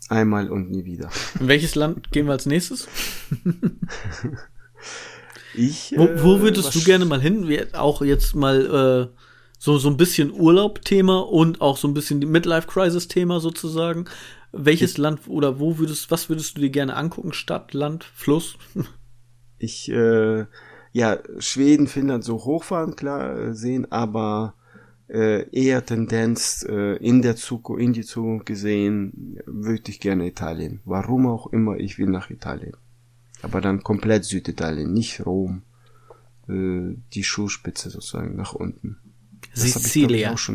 Einmal 0.09 0.51
und 0.51 0.71
nie 0.71 0.85
wieder. 0.85 1.11
In 1.39 1.49
welches 1.49 1.75
Land 1.75 2.11
gehen 2.11 2.27
wir 2.27 2.33
als 2.33 2.47
nächstes? 2.47 2.89
Ich, 5.55 5.93
wo, 5.97 6.09
wo 6.23 6.37
äh, 6.37 6.41
würdest 6.43 6.75
du 6.75 6.81
gerne 6.81 7.05
mal 7.05 7.21
hin? 7.21 7.47
Auch 7.73 8.03
jetzt 8.03 8.35
mal 8.35 9.11
äh, 9.13 9.19
so, 9.59 9.79
so 9.79 9.89
ein 9.89 9.97
bisschen 9.97 10.33
Urlaub-Thema 10.33 11.21
und 11.29 11.61
auch 11.61 11.77
so 11.77 11.89
ein 11.89 11.95
bisschen 11.95 12.19
Midlife-Crisis-Thema 12.21 13.41
sozusagen. 13.41 14.07
Welches 14.53 14.93
ich, 14.93 14.99
Land 14.99 15.29
oder 15.29 15.61
wo 15.61 15.79
würdest, 15.79 16.11
was 16.11 16.29
würdest 16.29 16.57
du 16.57 16.61
dir 16.61 16.71
gerne 16.71 16.97
angucken? 16.97 17.33
Stadt, 17.33 17.75
Land, 17.75 18.05
Fluss? 18.15 18.57
Ich, 19.59 19.91
äh, 19.91 20.47
ja, 20.93 21.19
Schweden, 21.39 21.87
Finnland 21.87 22.25
so 22.25 22.45
hochfahren, 22.45 22.97
klar, 22.97 23.39
äh, 23.39 23.55
sehen, 23.55 23.91
aber 23.93 24.55
äh, 25.11 25.49
eher 25.51 25.85
Tendenz 25.85 26.65
äh, 26.69 26.97
in 26.97 27.23
der 27.23 27.37
Zukunft, 27.37 27.83
in 27.83 27.93
die 27.93 28.05
Zukunft 28.05 28.47
gesehen, 28.47 29.39
würde 29.45 29.91
ich 29.91 30.01
gerne 30.01 30.27
Italien. 30.27 30.81
Warum 30.85 31.27
auch 31.27 31.49
immer, 31.49 31.77
ich 31.77 31.99
will 31.99 32.09
nach 32.09 32.31
Italien. 32.31 32.77
Aber 33.43 33.61
dann 33.61 33.83
komplett 33.83 34.25
Süditalien, 34.25 34.93
nicht 34.93 35.27
Rom. 35.27 35.63
Äh, 36.49 36.97
die 37.13 37.25
Schuhspitze 37.25 37.91
sozusagen 37.91 38.37
nach 38.37 38.55
unten. 38.55 38.99
Das 39.53 39.63
Sizilien. 39.63 40.35
Ich. 40.35 40.49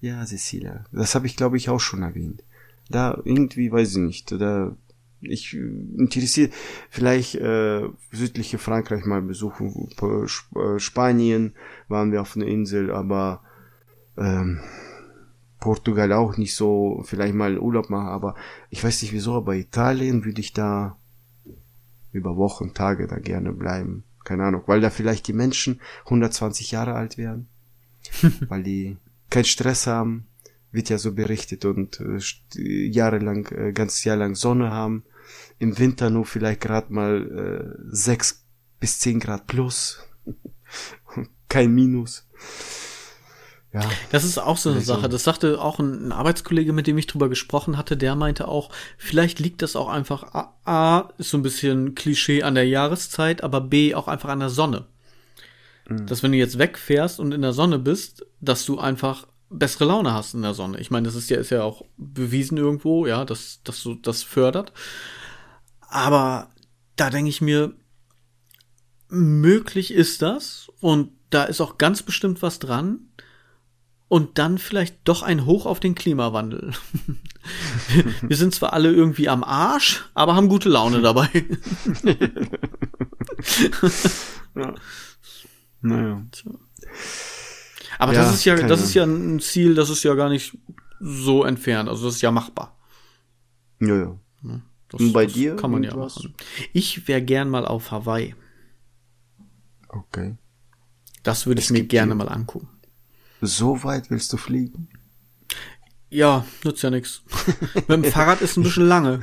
Ja, 0.00 0.26
Sizilien. 0.26 0.86
Das 0.92 1.14
habe 1.14 1.26
ich, 1.26 1.36
glaube 1.36 1.56
ich, 1.56 1.68
auch 1.68 1.80
schon 1.80 2.02
erwähnt. 2.02 2.42
Da 2.88 3.20
irgendwie, 3.24 3.70
weiß 3.70 3.92
ich 3.92 3.98
nicht, 3.98 4.32
da 4.32 4.76
ich 5.22 5.54
interessiere 5.54 6.50
vielleicht 6.88 7.34
äh, 7.34 7.82
südliche 8.10 8.58
Frankreich 8.58 9.04
mal 9.04 9.22
besuchen. 9.22 9.90
Äh, 10.00 10.78
Spanien 10.78 11.52
waren 11.88 12.10
wir 12.10 12.22
auf 12.22 12.36
einer 12.36 12.46
Insel, 12.46 12.90
aber 12.90 13.42
ähm, 14.20 14.60
Portugal 15.58 16.12
auch 16.12 16.36
nicht 16.36 16.54
so, 16.54 17.02
vielleicht 17.04 17.34
mal 17.34 17.58
Urlaub 17.58 17.90
machen, 17.90 18.08
aber 18.08 18.34
ich 18.70 18.82
weiß 18.82 19.02
nicht 19.02 19.12
wieso, 19.12 19.34
aber 19.34 19.56
Italien 19.56 20.24
würde 20.24 20.40
ich 20.40 20.52
da 20.52 20.96
über 22.12 22.36
Wochen, 22.36 22.74
Tage 22.74 23.06
da 23.06 23.18
gerne 23.18 23.52
bleiben. 23.52 24.04
Keine 24.24 24.44
Ahnung, 24.44 24.62
weil 24.66 24.80
da 24.80 24.90
vielleicht 24.90 25.28
die 25.28 25.32
Menschen 25.32 25.80
120 26.04 26.70
Jahre 26.70 26.94
alt 26.94 27.18
werden, 27.18 27.48
weil 28.48 28.62
die 28.62 28.96
keinen 29.28 29.44
Stress 29.44 29.86
haben, 29.86 30.26
wird 30.72 30.88
ja 30.88 30.98
so 30.98 31.12
berichtet 31.12 31.64
und 31.64 32.00
äh, 32.00 32.86
jahrelang, 32.88 33.46
äh, 33.46 33.72
ganzes 33.72 34.04
Jahr 34.04 34.16
lang 34.16 34.34
Sonne 34.34 34.70
haben, 34.70 35.04
im 35.58 35.78
Winter 35.78 36.10
nur 36.10 36.26
vielleicht 36.26 36.60
gerade 36.60 36.92
mal 36.92 37.76
äh, 37.80 37.88
6 37.90 38.44
bis 38.78 38.98
10 38.98 39.20
Grad 39.20 39.46
plus, 39.46 40.06
kein 41.48 41.74
Minus. 41.74 42.28
Ja, 43.72 43.88
das 44.10 44.24
ist 44.24 44.38
auch 44.38 44.56
so 44.56 44.70
eine 44.70 44.80
Sache. 44.80 45.08
Das 45.08 45.22
sagte 45.22 45.60
auch 45.60 45.78
ein, 45.78 46.08
ein, 46.08 46.12
Arbeitskollege, 46.12 46.72
mit 46.72 46.88
dem 46.88 46.98
ich 46.98 47.06
drüber 47.06 47.28
gesprochen 47.28 47.76
hatte, 47.76 47.96
der 47.96 48.16
meinte 48.16 48.48
auch, 48.48 48.70
vielleicht 48.98 49.38
liegt 49.38 49.62
das 49.62 49.76
auch 49.76 49.88
einfach, 49.88 50.34
A, 50.34 50.54
A, 50.64 51.08
ist 51.18 51.30
so 51.30 51.38
ein 51.38 51.42
bisschen 51.42 51.94
Klischee 51.94 52.42
an 52.42 52.56
der 52.56 52.66
Jahreszeit, 52.66 53.44
aber 53.44 53.60
B, 53.60 53.94
auch 53.94 54.08
einfach 54.08 54.30
an 54.30 54.40
der 54.40 54.50
Sonne. 54.50 54.86
Mhm. 55.88 56.06
Dass 56.06 56.24
wenn 56.24 56.32
du 56.32 56.38
jetzt 56.38 56.58
wegfährst 56.58 57.20
und 57.20 57.32
in 57.32 57.42
der 57.42 57.52
Sonne 57.52 57.78
bist, 57.78 58.26
dass 58.40 58.64
du 58.64 58.80
einfach 58.80 59.28
bessere 59.50 59.84
Laune 59.84 60.14
hast 60.14 60.34
in 60.34 60.42
der 60.42 60.54
Sonne. 60.54 60.80
Ich 60.80 60.90
meine, 60.90 61.06
das 61.06 61.14
ist 61.14 61.30
ja, 61.30 61.38
ist 61.38 61.50
ja 61.50 61.62
auch 61.62 61.84
bewiesen 61.96 62.56
irgendwo, 62.56 63.06
ja, 63.06 63.24
dass, 63.24 63.60
dass 63.62 63.82
du 63.82 63.94
das 63.94 64.22
fördert. 64.24 64.72
Aber 65.80 66.50
da 66.96 67.10
denke 67.10 67.28
ich 67.28 67.40
mir, 67.40 67.72
möglich 69.08 69.92
ist 69.92 70.22
das 70.22 70.70
und 70.80 71.12
da 71.30 71.44
ist 71.44 71.60
auch 71.60 71.78
ganz 71.78 72.02
bestimmt 72.02 72.42
was 72.42 72.58
dran 72.58 73.09
und 74.10 74.38
dann 74.38 74.58
vielleicht 74.58 74.96
doch 75.04 75.22
ein 75.22 75.46
Hoch 75.46 75.66
auf 75.66 75.78
den 75.78 75.94
Klimawandel. 75.94 76.72
Wir 78.22 78.36
sind 78.36 78.52
zwar 78.52 78.72
alle 78.72 78.92
irgendwie 78.92 79.28
am 79.28 79.44
Arsch, 79.44 80.04
aber 80.14 80.34
haben 80.34 80.48
gute 80.48 80.68
Laune 80.68 81.00
dabei. 81.02 81.28
ja. 84.56 84.74
Naja. 85.80 86.26
Aber 88.00 88.12
ja, 88.12 88.22
das 88.22 88.34
ist 88.34 88.44
ja, 88.44 88.56
das 88.56 88.82
ist 88.82 88.94
ja 88.94 89.04
ein 89.04 89.38
Ziel, 89.38 89.76
das 89.76 89.90
ist 89.90 90.02
ja 90.02 90.14
gar 90.14 90.28
nicht 90.28 90.58
so 90.98 91.44
entfernt. 91.44 91.88
Also 91.88 92.06
das 92.06 92.16
ist 92.16 92.22
ja 92.22 92.32
machbar. 92.32 92.76
Ja, 93.78 93.94
ja. 93.94 94.16
Das, 94.88 95.00
Und 95.00 95.12
bei 95.12 95.26
dir? 95.26 95.54
Kann 95.54 95.70
man 95.70 95.84
ja 95.84 95.94
machen. 95.94 96.34
Ich 96.72 97.06
wäre 97.06 97.22
gern 97.22 97.48
mal 97.48 97.64
auf 97.64 97.92
Hawaii. 97.92 98.34
Okay. 99.86 100.36
Das 101.22 101.46
würde 101.46 101.60
ich 101.60 101.70
mir 101.70 101.84
gerne 101.84 102.16
mal 102.16 102.28
angucken. 102.28 102.79
So 103.40 103.82
weit 103.84 104.10
willst 104.10 104.32
du 104.32 104.36
fliegen? 104.36 104.88
Ja, 106.10 106.44
nützt 106.64 106.82
ja 106.82 106.90
nix. 106.90 107.22
Mit 107.74 107.88
dem 107.88 108.04
Fahrrad 108.04 108.40
ist 108.40 108.56
ein 108.56 108.64
bisschen 108.64 108.88
lange. 108.88 109.20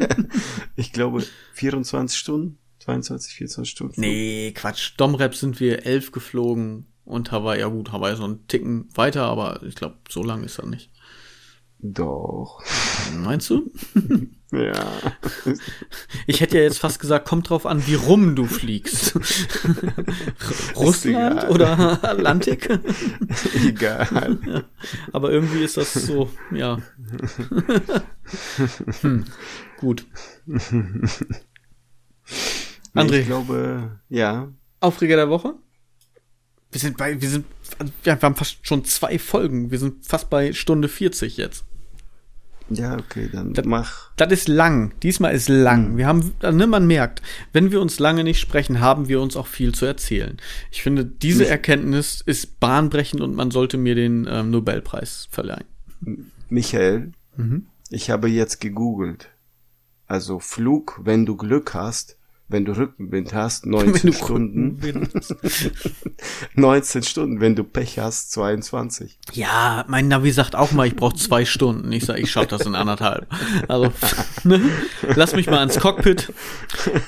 ich 0.76 0.92
glaube 0.92 1.24
24 1.54 2.18
Stunden, 2.18 2.58
22, 2.80 3.34
24 3.34 3.70
Stunden. 3.70 4.00
Nee, 4.00 4.52
Quatsch. 4.54 4.94
Domrep 4.96 5.34
sind 5.34 5.60
wir 5.60 5.86
elf 5.86 6.10
geflogen 6.10 6.86
und 7.04 7.30
Hawaii, 7.30 7.60
ja 7.60 7.68
gut, 7.68 7.92
Hawaii 7.92 8.12
ist 8.12 8.18
so 8.18 8.26
ein 8.26 8.46
Ticken 8.48 8.88
weiter, 8.94 9.24
aber 9.24 9.62
ich 9.62 9.76
glaube, 9.76 9.98
so 10.08 10.24
lang 10.24 10.42
ist 10.42 10.58
er 10.58 10.66
nicht. 10.66 10.90
Doch. 11.82 12.62
Meinst 13.16 13.50
du? 13.50 13.70
Ja. 14.52 14.84
Ich 16.26 16.40
hätte 16.40 16.58
ja 16.58 16.64
jetzt 16.64 16.80
fast 16.80 16.98
gesagt, 16.98 17.28
kommt 17.28 17.48
drauf 17.48 17.66
an, 17.66 17.86
wie 17.86 17.94
rum 17.94 18.34
du 18.34 18.46
fliegst. 18.46 19.14
Russland 20.74 21.48
oder 21.48 22.02
Atlantik? 22.02 22.68
Egal. 23.64 24.38
Ja. 24.44 24.64
Aber 25.12 25.30
irgendwie 25.30 25.62
ist 25.62 25.76
das 25.76 25.94
so, 25.94 26.30
ja. 26.50 26.78
Hm. 29.02 29.24
Gut. 29.78 30.04
André. 32.92 33.20
Ich 33.20 33.26
glaube, 33.26 34.00
ja. 34.08 34.52
Aufreger 34.80 35.14
der 35.14 35.30
Woche? 35.30 35.54
Wir 36.72 36.80
sind 36.80 36.96
bei, 36.96 37.20
wir 37.20 37.28
sind, 37.28 37.46
wir 38.02 38.20
haben 38.20 38.34
fast 38.34 38.66
schon 38.66 38.84
zwei 38.84 39.18
Folgen. 39.20 39.70
Wir 39.70 39.78
sind 39.78 40.06
fast 40.06 40.28
bei 40.28 40.52
Stunde 40.52 40.88
40 40.88 41.36
jetzt. 41.36 41.64
Ja, 42.70 42.96
okay, 42.96 43.28
dann 43.30 43.52
das, 43.52 43.64
mach. 43.66 44.10
Das 44.16 44.32
ist 44.32 44.48
lang. 44.48 44.92
Diesmal 45.02 45.34
ist 45.34 45.48
lang. 45.48 45.92
Mhm. 45.92 45.96
Wir 45.96 46.06
haben, 46.06 46.34
ne, 46.40 46.66
man 46.66 46.86
merkt, 46.86 47.20
wenn 47.52 47.72
wir 47.72 47.80
uns 47.80 47.98
lange 47.98 48.22
nicht 48.22 48.38
sprechen, 48.38 48.80
haben 48.80 49.08
wir 49.08 49.20
uns 49.20 49.36
auch 49.36 49.48
viel 49.48 49.74
zu 49.74 49.86
erzählen. 49.86 50.36
Ich 50.70 50.82
finde, 50.82 51.04
diese 51.04 51.48
Erkenntnis 51.48 52.22
ist 52.24 52.60
bahnbrechend 52.60 53.20
und 53.20 53.34
man 53.34 53.50
sollte 53.50 53.76
mir 53.76 53.96
den 53.96 54.26
ähm, 54.30 54.50
Nobelpreis 54.50 55.28
verleihen. 55.30 55.64
Michael, 56.48 57.12
mhm. 57.36 57.66
ich 57.90 58.10
habe 58.10 58.28
jetzt 58.28 58.60
gegoogelt. 58.60 59.28
Also 60.06 60.38
Flug, 60.38 61.00
wenn 61.02 61.26
du 61.26 61.36
Glück 61.36 61.74
hast, 61.74 62.16
wenn 62.50 62.64
du 62.64 62.76
Rückenwind 62.76 63.32
hast, 63.32 63.64
19 63.70 64.12
Stunden. 64.12 65.08
19 66.54 67.02
Stunden, 67.04 67.40
wenn 67.40 67.54
du 67.54 67.64
Pech 67.64 67.98
hast, 67.98 68.32
22. 68.32 69.18
Ja, 69.32 69.84
mein 69.88 70.08
Navi 70.08 70.32
sagt 70.32 70.56
auch 70.56 70.72
mal, 70.72 70.86
ich 70.86 70.96
brauche 70.96 71.16
zwei 71.16 71.44
Stunden. 71.44 71.90
Ich 71.92 72.04
sage, 72.04 72.20
ich 72.20 72.30
schaff 72.30 72.48
das 72.48 72.66
in 72.66 72.74
anderthalb. 72.74 73.26
Also, 73.68 73.92
ne? 74.44 74.60
lass 75.14 75.34
mich 75.34 75.46
mal 75.46 75.58
ans 75.58 75.78
Cockpit, 75.78 76.32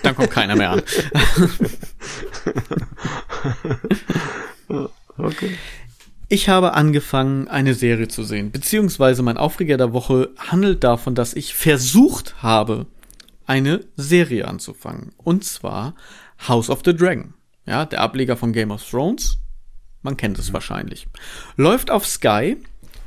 dann 0.03 0.15
kommt 0.15 0.31
keiner 0.31 0.57
mehr 0.57 0.71
an. 0.71 0.83
okay. 5.19 5.57
Ich 6.29 6.49
habe 6.49 6.73
angefangen, 6.73 7.49
eine 7.49 7.75
Serie 7.75 8.09
zu 8.09 8.23
sehen, 8.23 8.53
beziehungsweise 8.53 9.23
mein 9.23 9.37
Aufreger 9.37 9.77
der 9.77 9.93
Woche 9.93 10.31
handelt 10.39 10.83
davon, 10.83 11.15
dass 11.15 11.35
ich 11.35 11.55
versucht 11.55 12.43
habe, 12.43 12.87
eine 13.47 13.87
Serie 13.97 14.49
anzufangen. 14.49 15.13
Und 15.17 15.45
zwar 15.45 15.95
House 16.49 16.71
of 16.71 16.83
the 16.85 16.95
Dragon. 16.95 17.35
Ja, 17.67 17.85
der 17.85 18.01
Ableger 18.01 18.37
von 18.37 18.53
Game 18.53 18.71
of 18.71 18.89
Thrones. 18.89 19.39
Man 20.03 20.17
kennt 20.17 20.39
es 20.39 20.49
mhm. 20.49 20.55
wahrscheinlich. 20.55 21.07
Läuft 21.57 21.91
auf 21.91 22.07
Sky. 22.07 22.57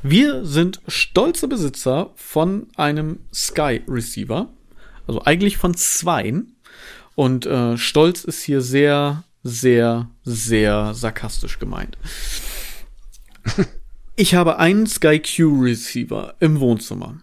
Wir 0.02 0.44
sind 0.44 0.80
stolze 0.88 1.48
Besitzer 1.48 2.12
von 2.16 2.68
einem 2.76 3.20
Sky 3.32 3.82
Receiver. 3.88 4.48
Also 5.06 5.22
eigentlich 5.24 5.56
von 5.56 5.74
zweien. 5.74 6.56
Und 7.14 7.46
äh, 7.46 7.76
stolz 7.76 8.24
ist 8.24 8.42
hier 8.42 8.60
sehr, 8.60 9.24
sehr, 9.42 10.10
sehr 10.24 10.94
sarkastisch 10.94 11.58
gemeint. 11.58 11.98
Ich 14.18 14.34
habe 14.34 14.58
einen 14.58 14.86
Sky 14.86 15.20
Q 15.20 15.60
Receiver 15.60 16.36
im 16.40 16.58
Wohnzimmer 16.58 17.18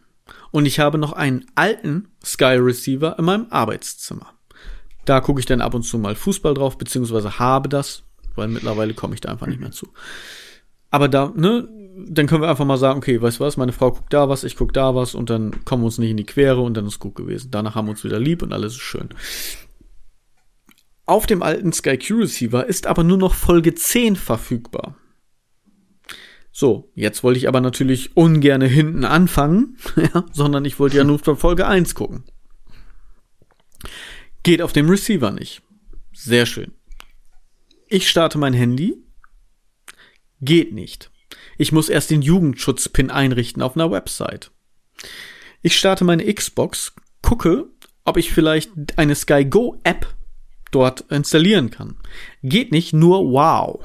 und 0.54 0.68
ich 0.68 0.80
habe 0.80 1.00
noch 1.00 1.14
einen 1.14 1.46
alten 1.56 2.10
Sky 2.24 2.58
Receiver 2.60 3.18
in 3.18 3.26
meinem 3.26 3.48
Arbeitszimmer. 3.50 4.28
Da 5.04 5.20
gucke 5.20 5.40
ich 5.40 5.48
dann 5.48 5.62
ab 5.62 5.74
und 5.74 5.82
zu 5.82 5.98
mal 5.98 6.14
Fußball 6.14 6.54
drauf, 6.54 6.78
beziehungsweise 6.78 7.40
habe 7.40 7.68
das, 7.68 8.04
weil 8.36 8.48
mittlerweile 8.50 8.94
komme 8.94 9.16
ich 9.16 9.22
da 9.22 9.30
einfach 9.30 9.48
nicht 9.48 9.60
mehr 9.60 9.72
zu. 9.72 9.88
Aber 10.92 11.10
da, 11.10 11.34
ne, 11.36 11.68
dann 11.98 12.28
können 12.28 12.44
wir 12.44 12.50
einfach 12.50 12.66
mal 12.66 12.78
sagen, 12.78 13.00
okay, 13.00 13.20
weißt 13.20 13.40
du 13.40 13.44
was, 13.44 13.58
meine 13.58 13.74
Frau 13.74 13.94
guckt 13.94 14.14
da 14.14 14.30
was, 14.30 14.44
ich 14.44 14.56
guck 14.56 14.74
da 14.74 14.94
was 14.94 15.16
und 15.16 15.32
dann 15.32 15.66
kommen 15.66 15.82
wir 15.82 15.88
uns 15.88 15.98
nicht 15.98 16.12
in 16.12 16.18
die 16.18 16.26
Quere 16.26 16.62
und 16.62 16.76
dann 16.76 16.86
ist 16.86 17.00
gut 17.00 17.16
gewesen. 17.16 17.50
Danach 17.50 17.74
haben 17.74 17.88
wir 17.88 17.92
uns 17.92 18.04
wieder 18.04 18.20
lieb 18.20 18.44
und 18.44 18.54
alles 18.54 18.74
ist 18.74 18.82
schön. 18.82 19.10
Auf 21.08 21.26
dem 21.26 21.42
alten 21.42 21.74
Sky 21.74 21.98
Q 21.98 22.20
Receiver 22.20 22.64
ist 22.68 22.86
aber 22.86 23.04
nur 23.04 23.18
noch 23.18 23.34
Folge 23.34 23.74
10 23.74 24.16
verfügbar. 24.16 24.96
So, 26.56 26.92
jetzt 26.94 27.24
wollte 27.24 27.40
ich 27.40 27.48
aber 27.48 27.62
natürlich 27.62 28.16
ungerne 28.16 28.68
hinten 28.68 29.06
anfangen, 29.06 29.76
ja, 29.96 30.24
sondern 30.32 30.64
ich 30.66 30.80
wollte 30.80 30.98
ja 30.98 31.04
nur 31.04 31.18
von 31.18 31.36
Folge 31.36 31.66
1 31.66 31.96
gucken. 31.96 32.24
Geht 34.44 34.62
auf 34.62 34.72
dem 34.72 34.88
Receiver 34.88 35.32
nicht. 35.32 35.64
Sehr 36.14 36.46
schön. 36.46 36.72
Ich 37.88 38.08
starte 38.08 38.38
mein 38.38 38.54
Handy. 38.54 38.96
Geht 40.42 40.74
nicht. 40.74 41.10
Ich 41.58 41.72
muss 41.72 41.90
erst 41.90 42.12
den 42.12 42.22
Jugendschutzpin 42.22 43.10
einrichten 43.10 43.64
auf 43.64 43.76
einer 43.76 43.90
Website. 43.90 44.52
Ich 45.64 45.76
starte 45.76 46.04
meine 46.04 46.32
Xbox, 46.32 46.94
gucke, 47.24 47.66
ob 48.06 48.18
ich 48.18 48.32
vielleicht 48.32 48.70
eine 48.98 49.16
Sky 49.16 49.44
Go 49.44 49.80
App 49.84 50.14
dort 50.70 51.02
installieren 51.10 51.72
kann. 51.72 51.98
Geht 52.44 52.72
nicht, 52.72 52.94
nur 52.94 53.32
Wow. 53.32 53.84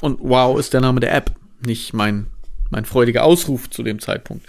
Und 0.00 0.18
Wow 0.20 0.58
ist 0.58 0.72
der 0.72 0.80
Name 0.80 0.98
der 0.98 1.14
App, 1.14 1.36
nicht 1.66 1.92
mein, 1.92 2.26
mein 2.70 2.84
freudiger 2.84 3.24
Ausruf 3.24 3.70
zu 3.70 3.82
dem 3.82 3.98
Zeitpunkt. 3.98 4.46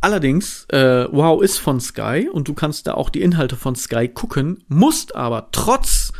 Allerdings, 0.00 0.66
äh, 0.70 1.08
Wow 1.10 1.42
ist 1.42 1.58
von 1.58 1.80
Sky 1.80 2.28
und 2.30 2.48
du 2.48 2.54
kannst 2.54 2.86
da 2.86 2.94
auch 2.94 3.10
die 3.10 3.22
Inhalte 3.22 3.56
von 3.56 3.74
Sky 3.74 4.08
gucken, 4.08 4.62
musst 4.68 5.16
aber 5.16 5.48
trotz, 5.52 6.12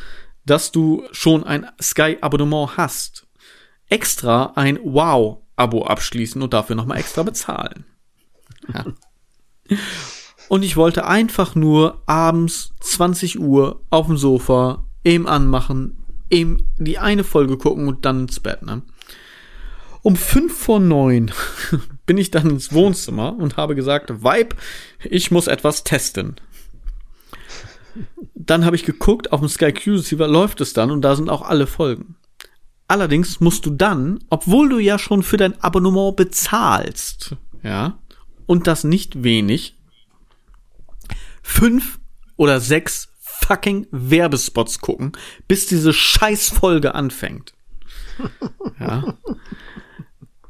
dass 0.44 0.72
du 0.72 1.04
schon 1.12 1.44
ein 1.44 1.66
Sky-Abonnement 1.80 2.76
hast, 2.76 3.26
extra 3.88 4.52
ein 4.56 4.78
Wow-Abo 4.82 5.84
abschließen 5.84 6.42
und 6.42 6.52
dafür 6.52 6.76
nochmal 6.76 6.98
extra 6.98 7.22
bezahlen. 7.22 7.84
Ja. 8.72 8.86
Und 10.48 10.62
ich 10.62 10.76
wollte 10.76 11.06
einfach 11.06 11.54
nur 11.54 12.02
abends 12.06 12.72
20 12.80 13.40
Uhr 13.40 13.82
auf 13.90 14.06
dem 14.06 14.16
Sofa 14.16 14.84
eben 15.04 15.26
anmachen, 15.26 16.04
eben 16.30 16.72
die 16.78 16.98
eine 16.98 17.24
Folge 17.24 17.58
gucken 17.58 17.88
und 17.88 18.04
dann 18.04 18.22
ins 18.22 18.40
Bett, 18.40 18.62
ne? 18.62 18.82
Um 20.06 20.14
fünf 20.14 20.56
vor 20.56 20.78
neun 20.78 21.32
bin 22.06 22.16
ich 22.16 22.30
dann 22.30 22.48
ins 22.48 22.72
Wohnzimmer 22.72 23.34
und 23.36 23.56
habe 23.56 23.74
gesagt, 23.74 24.22
Vibe, 24.22 24.54
ich 25.02 25.32
muss 25.32 25.48
etwas 25.48 25.82
testen. 25.82 26.36
Dann 28.36 28.64
habe 28.64 28.76
ich 28.76 28.84
geguckt, 28.84 29.32
auf 29.32 29.40
dem 29.40 29.48
Sky 29.48 29.72
Q 29.72 30.00
läuft 30.26 30.60
es 30.60 30.72
dann 30.74 30.92
und 30.92 31.02
da 31.02 31.16
sind 31.16 31.28
auch 31.28 31.42
alle 31.42 31.66
Folgen. 31.66 32.14
Allerdings 32.86 33.40
musst 33.40 33.66
du 33.66 33.70
dann, 33.70 34.20
obwohl 34.30 34.68
du 34.68 34.78
ja 34.78 34.96
schon 35.00 35.24
für 35.24 35.38
dein 35.38 35.60
Abonnement 35.60 36.14
bezahlst, 36.14 37.34
ja, 37.64 37.98
und 38.46 38.68
das 38.68 38.84
nicht 38.84 39.24
wenig, 39.24 39.74
fünf 41.42 41.98
oder 42.36 42.60
sechs 42.60 43.08
fucking 43.18 43.88
Werbespots 43.90 44.78
gucken, 44.78 45.10
bis 45.48 45.66
diese 45.66 45.92
Scheißfolge 45.92 46.94
anfängt. 46.94 47.54
Ja. 48.78 49.16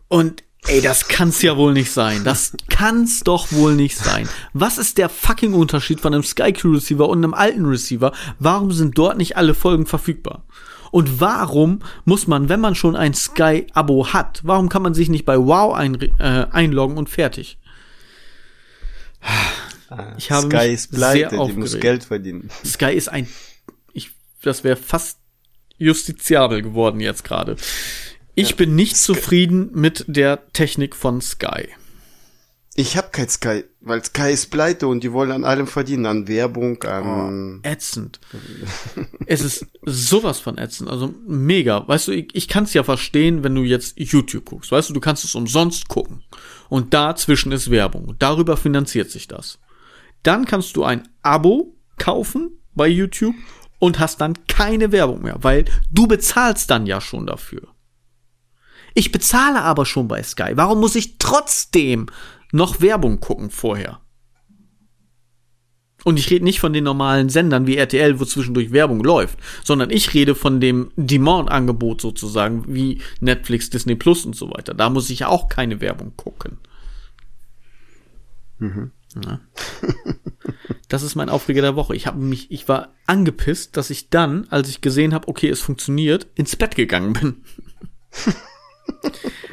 Und 0.09 0.45
ey, 0.67 0.81
das 0.81 1.09
kann's 1.09 1.43
ja 1.43 1.57
wohl 1.57 1.73
nicht 1.73 1.91
sein. 1.91 2.25
Das 2.25 2.53
kann's 2.69 3.21
doch 3.21 3.53
wohl 3.53 3.75
nicht 3.75 3.97
sein. 3.97 4.29
Was 4.53 4.79
ist 4.79 4.99
der 4.99 5.09
fucking 5.09 5.55
Unterschied 5.55 6.01
von 6.01 6.15
einem 6.15 6.23
Sky 6.23 6.53
Q 6.53 6.73
Receiver 6.73 7.09
und 7.09 7.19
einem 7.19 7.35
alten 7.35 7.67
Receiver? 7.67 8.13
Warum 8.39 8.73
sind 8.73 8.97
dort 8.99 9.19
nicht 9.19 9.37
alle 9.37 9.55
Folgen 9.55 9.87
verfügbar? 9.87 10.45
Und 10.91 11.21
warum 11.21 11.81
muss 12.05 12.27
man, 12.27 12.49
wenn 12.49 12.61
man 12.61 12.75
schon 12.75 12.97
ein 12.97 13.13
Sky-Abo 13.13 14.13
hat, 14.13 14.41
warum 14.45 14.69
kann 14.69 14.83
man 14.83 14.95
sich 14.95 15.09
nicht 15.09 15.25
bei 15.25 15.37
Wow 15.37 15.75
ein, 15.75 16.01
äh, 16.19 16.47
einloggen 16.51 16.97
und 16.97 17.09
fertig? 17.09 17.59
Ich 20.17 20.31
habe 20.31 20.47
Sky 20.47 20.73
ist 20.73 20.93
pleite, 20.93 21.37
die 21.47 21.53
muss 21.53 21.79
Geld 21.79 22.05
verdienen. 22.05 22.51
Sky 22.65 22.93
ist 22.93 23.09
ein, 23.09 23.29
ich, 23.93 24.11
das 24.43 24.65
wäre 24.65 24.77
fast 24.77 25.19
justiziabel 25.79 26.63
geworden 26.63 27.01
jetzt 27.01 27.25
gerade. 27.25 27.57
Ich 28.37 28.51
ja, 28.51 28.57
bin 28.57 28.77
nicht 28.77 28.97
Sky. 28.97 29.15
zufrieden 29.15 29.71
mit 29.73 30.05
der 30.07 30.53
Technik 30.53 30.95
von 30.95 31.23
Sky. 31.23 31.69
Ich 32.75 32.99
habe 32.99 33.09
kein 33.11 33.31
Sky, 33.31 33.65
weil 33.81 34.05
Sky 34.05 34.31
ist 34.31 34.51
pleite 34.51 34.87
und 34.87 35.03
die 35.03 35.11
wollen 35.11 35.33
an 35.33 35.45
allem 35.45 35.67
verdienen, 35.67 36.05
an 36.05 36.29
Werbung, 36.29 36.83
an... 36.83 37.63
Oh, 37.65 37.67
ätzend. 37.67 38.21
es 39.27 39.41
ist 39.41 39.67
sowas 39.87 40.41
von 40.41 40.59
ätzend, 40.59 40.91
also 40.91 41.15
mega. 41.27 41.89
Weißt 41.89 42.09
du, 42.09 42.13
ich, 42.13 42.29
ich 42.35 42.49
kann 42.49 42.65
es 42.65 42.75
ja 42.75 42.85
verstehen, 42.85 43.43
wenn 43.43 43.55
du 43.55 43.63
jetzt 43.63 43.99
YouTube 43.99 44.45
guckst. 44.45 44.71
Weißt 44.71 44.91
du, 44.91 44.93
du 44.93 45.01
kannst 45.01 45.25
es 45.25 45.35
umsonst 45.35 45.89
gucken. 45.89 46.23
Und 46.69 46.93
dazwischen 46.93 47.53
ist 47.53 47.71
Werbung. 47.71 48.17
Darüber 48.19 48.59
finanziert 48.59 49.11
sich 49.11 49.27
das. 49.27 49.59
Dann 50.23 50.45
kannst 50.45 50.77
du 50.77 50.85
ein 50.85 51.09
Abo 51.23 51.75
kaufen 51.97 52.51
bei 52.75 52.87
YouTube 52.87 53.35
und 53.79 53.99
hast 53.99 54.21
dann 54.21 54.35
keine 54.47 54.93
Werbung 54.93 55.23
mehr, 55.23 55.39
weil 55.41 55.65
du 55.91 56.07
bezahlst 56.07 56.71
dann 56.71 56.85
ja 56.85 57.01
schon 57.01 57.27
dafür. 57.27 57.63
Ich 58.97 59.13
bezahle 59.13 59.61
aber 59.61 59.85
schon 59.85 60.09
bei 60.09 60.23
Sky. 60.23 60.53
Warum 60.55 60.81
muss 60.81 60.95
ich 60.95 61.19
trotzdem 61.19 62.07
noch 62.51 62.81
Werbung 62.81 63.21
gucken 63.21 63.51
vorher? 63.51 64.01
Und 66.03 66.19
ich 66.19 66.31
rede 66.31 66.47
nicht 66.47 66.61
von 66.61 66.73
den 66.73 66.85
normalen 66.85 67.29
Sendern 67.29 67.67
wie 67.67 67.77
RTL, 67.77 68.19
wo 68.19 68.25
zwischendurch 68.25 68.73
Werbung 68.73 69.05
läuft, 69.05 69.39
sondern 69.63 69.91
ich 69.91 70.15
rede 70.15 70.35
von 70.35 70.63
dem 70.63 70.93
Demand-Angebot 70.97 72.01
sozusagen, 72.01 72.65
wie 72.75 73.03
Netflix, 73.21 73.69
Disney 73.69 73.97
Plus 73.97 74.25
und 74.25 74.35
so 74.35 74.49
weiter. 74.51 74.73
Da 74.73 74.89
muss 74.89 75.11
ich 75.11 75.19
ja 75.19 75.29
auch 75.29 75.51
keine 75.51 75.83
Werbung 75.83 76.17
gucken. 76.17 76.57
Mhm. 78.59 78.93
Ja. 79.23 79.41
Das 80.89 81.03
ist 81.03 81.17
mein 81.17 81.29
Aufreger 81.29 81.63
der 81.63 81.75
Woche. 81.75 81.97
Ich 81.97 82.07
habe 82.07 82.19
mich, 82.19 82.53
ich 82.53 82.69
war 82.69 82.95
angepisst, 83.07 83.77
dass 83.77 83.91
ich 83.91 84.09
dann, 84.09 84.47
als 84.51 84.69
ich 84.69 84.81
gesehen 84.81 85.15
habe, 85.15 85.27
okay, 85.27 85.49
es 85.49 85.61
funktioniert, 85.61 86.29
ins 86.37 86.55
Bett 86.55 86.77
gegangen 86.77 87.13
bin. 87.13 87.43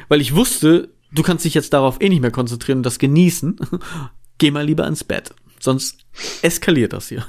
Weil 0.08 0.20
ich 0.20 0.34
wusste, 0.34 0.94
du 1.12 1.22
kannst 1.22 1.44
dich 1.44 1.54
jetzt 1.54 1.72
darauf 1.72 2.00
eh 2.00 2.08
nicht 2.08 2.20
mehr 2.20 2.30
konzentrieren 2.30 2.78
und 2.78 2.82
das 2.84 2.98
genießen. 2.98 3.58
Geh 4.38 4.50
mal 4.50 4.64
lieber 4.64 4.86
ins 4.86 5.04
Bett. 5.04 5.34
Sonst 5.60 6.04
eskaliert 6.42 6.92
das 6.92 7.08
hier. 7.08 7.26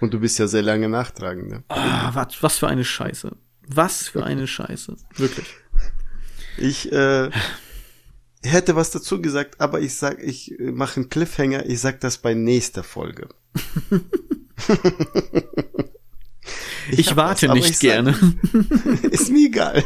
Und 0.00 0.12
du 0.12 0.20
bist 0.20 0.38
ja 0.38 0.48
sehr 0.48 0.62
lange 0.62 0.88
nachtragend. 0.88 1.48
Ne? 1.48 1.64
Ah, 1.68 2.10
was, 2.12 2.42
was 2.42 2.58
für 2.58 2.68
eine 2.68 2.84
Scheiße. 2.84 3.36
Was 3.68 4.08
für 4.08 4.24
eine 4.24 4.48
Scheiße. 4.48 4.96
Wirklich. 5.16 5.46
Ich 6.58 6.92
äh, 6.92 7.30
hätte 8.42 8.76
was 8.76 8.90
dazu 8.90 9.22
gesagt, 9.22 9.60
aber 9.60 9.80
ich 9.80 9.94
sag, 9.94 10.22
ich 10.22 10.54
mache 10.58 10.96
einen 10.96 11.08
Cliffhanger, 11.08 11.66
ich 11.66 11.80
sag 11.80 12.00
das 12.00 12.18
bei 12.18 12.34
nächster 12.34 12.82
Folge. 12.82 13.28
Ich, 16.90 16.98
ich 16.98 17.16
warte 17.16 17.48
was, 17.48 17.54
nicht 17.54 17.80
gerne. 17.80 18.14
Sag, 18.14 19.04
ist 19.12 19.30
mir 19.30 19.46
egal. 19.46 19.84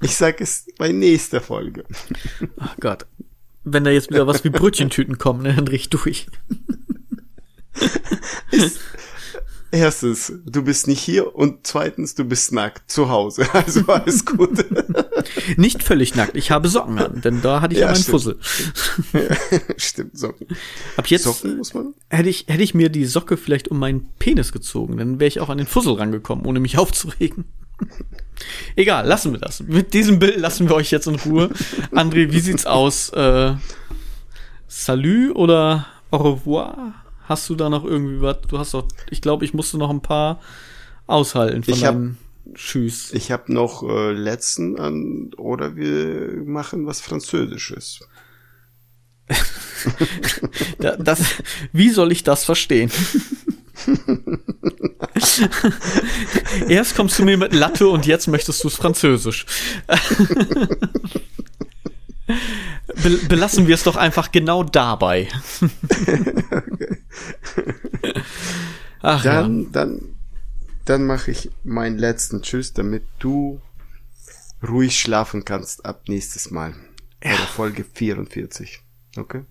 Ich 0.00 0.16
sag 0.16 0.40
es 0.40 0.66
bei 0.78 0.92
nächster 0.92 1.40
Folge. 1.40 1.84
Ach 2.58 2.76
Gott. 2.80 3.06
Wenn 3.64 3.84
da 3.84 3.90
jetzt 3.90 4.10
wieder 4.10 4.26
was 4.26 4.44
wie 4.44 4.50
Brötchentüten 4.50 5.18
kommen, 5.18 5.42
ne, 5.42 5.54
dann 5.54 5.66
dreh 5.66 5.76
ich 5.76 5.90
durch. 5.90 6.26
Ist, 8.50 8.78
erstens, 9.70 10.32
du 10.44 10.62
bist 10.62 10.86
nicht 10.86 11.00
hier 11.00 11.34
und 11.34 11.66
zweitens, 11.66 12.14
du 12.14 12.24
bist 12.24 12.52
nackt 12.52 12.90
zu 12.90 13.08
Hause. 13.08 13.46
Also 13.52 13.86
alles 13.86 14.24
gut. 14.24 14.64
Nicht 15.56 15.82
völlig 15.82 16.14
nackt. 16.14 16.36
Ich 16.36 16.50
habe 16.50 16.68
Socken 16.68 16.98
an, 16.98 17.20
denn 17.20 17.42
da 17.42 17.60
hatte 17.60 17.74
ich 17.74 17.80
ja, 17.80 17.86
meinen 17.86 17.96
stimmt. 17.96 18.10
Fussel. 18.10 18.38
Ja, 19.12 19.60
stimmt, 19.76 20.16
Socken. 20.16 20.46
Ab 20.96 21.06
jetzt 21.08 21.24
Socken 21.24 21.56
muss 21.56 21.74
man? 21.74 21.94
Hätte 22.08 22.28
ich, 22.28 22.46
hätte 22.48 22.62
ich 22.62 22.74
mir 22.74 22.88
die 22.88 23.04
Socke 23.04 23.36
vielleicht 23.36 23.68
um 23.68 23.78
meinen 23.78 24.08
Penis 24.18 24.52
gezogen, 24.52 24.96
dann 24.96 25.18
wäre 25.18 25.28
ich 25.28 25.40
auch 25.40 25.48
an 25.48 25.58
den 25.58 25.66
Fussel 25.66 25.94
rangekommen, 25.94 26.46
ohne 26.46 26.60
mich 26.60 26.78
aufzuregen. 26.78 27.46
Egal, 28.76 29.06
lassen 29.06 29.32
wir 29.32 29.40
das. 29.40 29.60
Mit 29.60 29.92
diesem 29.92 30.18
Bild 30.18 30.38
lassen 30.38 30.68
wir 30.68 30.76
euch 30.76 30.90
jetzt 30.90 31.06
in 31.06 31.16
Ruhe. 31.16 31.50
André, 31.92 32.30
wie 32.30 32.40
sieht's 32.40 32.66
aus? 32.66 33.10
Äh, 33.10 33.54
Salut 34.68 35.34
oder 35.34 35.86
au 36.10 36.18
revoir? 36.18 36.94
Hast 37.28 37.48
du 37.50 37.54
da 37.54 37.68
noch 37.68 37.84
irgendwie 37.84 38.22
was? 38.22 38.38
Du 38.48 38.58
hast 38.58 38.72
doch, 38.72 38.88
ich 39.10 39.20
glaube, 39.20 39.44
ich 39.44 39.52
musste 39.52 39.76
noch 39.76 39.90
ein 39.90 40.00
paar 40.00 40.40
aushalten 41.06 41.62
von 41.62 41.74
ich 41.74 41.84
hab, 41.84 41.96
Tschüss. 42.54 43.12
Ich 43.12 43.30
habe 43.30 43.52
noch 43.52 43.82
äh, 43.82 44.12
letzten 44.12 44.80
an 44.80 45.32
oder 45.36 45.76
wir 45.76 46.42
machen 46.44 46.86
was 46.86 47.02
Französisches. 47.02 48.00
das, 50.78 51.20
wie 51.72 51.90
soll 51.90 52.12
ich 52.12 52.24
das 52.24 52.44
verstehen? 52.44 52.90
Erst 56.68 56.96
kommst 56.96 57.18
du 57.18 57.24
mir 57.24 57.36
mit 57.36 57.52
Latte 57.52 57.88
und 57.88 58.06
jetzt 58.06 58.26
möchtest 58.28 58.64
du 58.64 58.68
es 58.68 58.76
französisch. 58.76 59.44
Be 63.02 63.10
belassen 63.28 63.66
wir 63.66 63.74
es 63.74 63.82
doch 63.82 63.96
einfach 63.96 64.32
genau 64.32 64.64
dabei. 64.64 65.28
Ach, 69.00 69.22
dann, 69.22 69.62
ja. 69.62 69.68
dann, 69.72 70.00
dann 70.84 71.06
mache 71.06 71.30
ich 71.30 71.50
meinen 71.64 71.98
letzten 71.98 72.42
Tschüss, 72.42 72.72
damit 72.72 73.04
du 73.18 73.60
ruhig 74.66 74.98
schlafen 74.98 75.44
kannst 75.44 75.84
ab 75.84 76.02
nächstes 76.08 76.50
Mal. 76.50 76.70
Ja. 77.22 77.30
Bei 77.30 77.36
der 77.36 77.46
Folge 77.46 77.84
44. 77.84 78.80
Okay? 79.16 79.44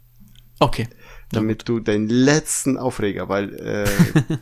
Okay. 0.60 0.88
Damit 1.32 1.70
du 1.70 1.80
deinen 1.80 2.10
letzten 2.10 2.78
Aufreger, 2.78 3.30
weil 3.30 3.54
äh, 3.56 3.88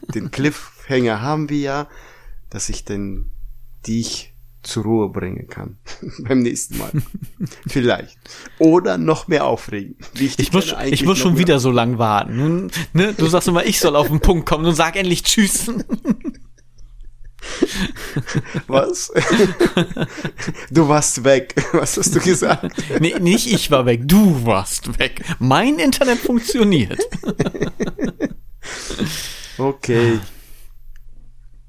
den 0.14 0.32
Cliffhanger 0.32 1.22
haben 1.22 1.50
wir 1.50 1.60
ja, 1.60 1.90
dass 2.50 2.70
ich 2.70 2.86
den 2.86 3.32
dich 3.88 4.35
zur 4.66 4.84
Ruhe 4.84 5.10
bringen 5.10 5.48
kann. 5.48 5.78
Beim 6.20 6.40
nächsten 6.40 6.78
Mal. 6.78 6.92
Vielleicht. 7.68 8.18
Oder 8.60 8.98
noch 8.98 9.28
mehr 9.28 9.46
aufregen. 9.46 9.96
Ich, 10.20 10.40
ich 10.40 10.54
muss, 10.54 10.74
ich 10.86 11.06
muss 11.06 11.18
schon 11.18 11.38
wieder 11.38 11.60
so 11.60 11.72
lang 11.72 11.98
warten. 11.98 12.72
Ne? 12.94 13.14
Du 13.14 13.28
sagst 13.28 13.48
immer, 13.48 13.66
ich 13.66 13.80
soll 13.80 13.96
auf 13.96 14.08
den 14.08 14.20
Punkt 14.20 14.48
kommen 14.48 14.66
und 14.66 14.76
sag 14.76 14.96
endlich 14.96 15.24
Tschüss. 15.24 15.68
Was? 18.68 19.12
Du 20.72 20.88
warst 20.88 21.24
weg. 21.24 21.56
Was 21.74 21.98
hast 21.98 22.16
du 22.16 22.20
gesagt? 22.20 22.72
Nee, 23.00 23.16
nicht 23.20 23.52
ich 23.52 23.72
war 23.72 23.86
weg. 23.86 24.02
Du 24.06 24.46
warst 24.46 25.00
weg. 25.00 25.24
Mein 25.40 25.80
Internet 25.80 26.20
funktioniert. 26.20 27.00
Okay. 29.58 30.20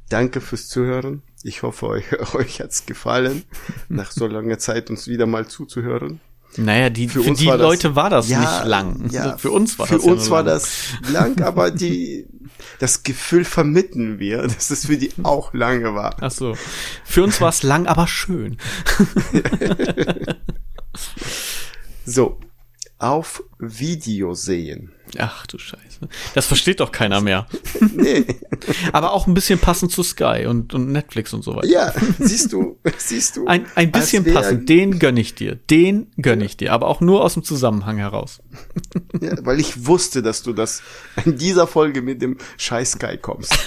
Danke 0.09 0.41
fürs 0.41 0.69
Zuhören. 0.69 1.23
Ich 1.47 1.63
hoffe, 1.63 1.87
euch, 1.87 2.05
euch 2.35 2.61
hat's 2.61 2.87
gefallen, 2.87 3.45
nach 3.89 4.11
so 4.11 4.27
langer 4.27 4.59
Zeit 4.59 4.91
uns 4.91 5.07
wieder 5.07 5.27
mal 5.27 5.47
zuzuhören. 5.47 6.21
Naja, 6.57 6.91
die, 6.91 7.09
für, 7.09 7.23
für 7.23 7.35
die 7.35 7.47
war 7.47 7.59
Leute 7.59 7.89
das, 7.89 7.97
war 7.97 8.11
das 8.11 8.29
ja, 8.29 8.41
nicht 8.41 8.65
lang. 8.65 9.11
Ja, 9.11 9.37
für 9.39 9.53
uns 9.53 9.79
war 9.79 9.87
für 9.87 9.95
das 9.95 10.05
Für 10.05 10.11
uns 10.11 10.31
war 10.31 10.43
lang. 10.43 10.47
das 10.47 10.73
lang, 11.13 11.43
aber 11.43 11.71
die, 11.71 12.27
das 12.81 13.05
Gefühl 13.05 13.45
vermitteln 13.45 14.19
wir, 14.19 14.43
dass 14.43 14.71
es 14.71 14.87
für 14.87 14.97
die 14.97 15.13
auch 15.23 15.55
lange 15.55 15.95
war. 15.95 16.17
Ach 16.21 16.33
so. 16.33 16.57
Für 17.05 17.23
uns 17.23 17.41
war 17.41 17.51
es 17.51 17.63
lang, 17.63 17.87
aber 17.87 18.09
schön. 18.09 18.57
so. 22.05 22.41
Auf 22.99 23.45
Video 23.59 24.35
sehen. 24.35 24.96
Ach 25.19 25.47
du 25.47 25.59
Scheiße. 25.59 26.09
Das 26.35 26.47
versteht 26.47 26.81
doch 26.81 26.93
keiner 26.93 27.21
mehr. 27.21 27.47
nee. 27.95 28.27
Aber 28.93 29.13
auch 29.13 29.27
ein 29.27 29.35
bisschen 29.35 29.59
passend 29.59 29.93
zu 29.93 30.03
Sky 30.03 30.47
und, 30.47 30.75
und 30.75 30.93
Netflix 30.93 31.33
und 31.33 31.43
so 31.43 31.57
weiter. 31.57 31.69
Ja, 31.69 31.93
siehst 32.19 32.53
du, 32.53 32.79
siehst 32.99 33.37
du. 33.37 33.47
Ein, 33.47 33.67
ein 33.75 33.93
bisschen 33.93 34.25
passend, 34.25 34.69
den 34.69 34.99
gönn 34.99 35.17
ich 35.17 35.35
dir. 35.35 35.57
Den 35.71 36.09
gönn 36.21 36.41
ich 36.41 36.57
dir, 36.57 36.73
aber 36.73 36.89
auch 36.89 37.01
nur 37.01 37.25
aus 37.25 37.35
dem 37.35 37.45
Zusammenhang 37.45 37.99
heraus. 37.99 38.41
Ja, 39.21 39.35
weil 39.45 39.61
ich 39.61 39.87
wusste, 39.87 40.23
dass 40.23 40.43
du 40.43 40.53
das 40.53 40.83
in 41.25 41.39
dieser 41.39 41.67
Folge 41.67 42.03
mit 42.03 42.21
dem 42.21 42.37
Scheiß 42.59 42.93
Sky 42.93 43.17
kommst. 43.17 43.57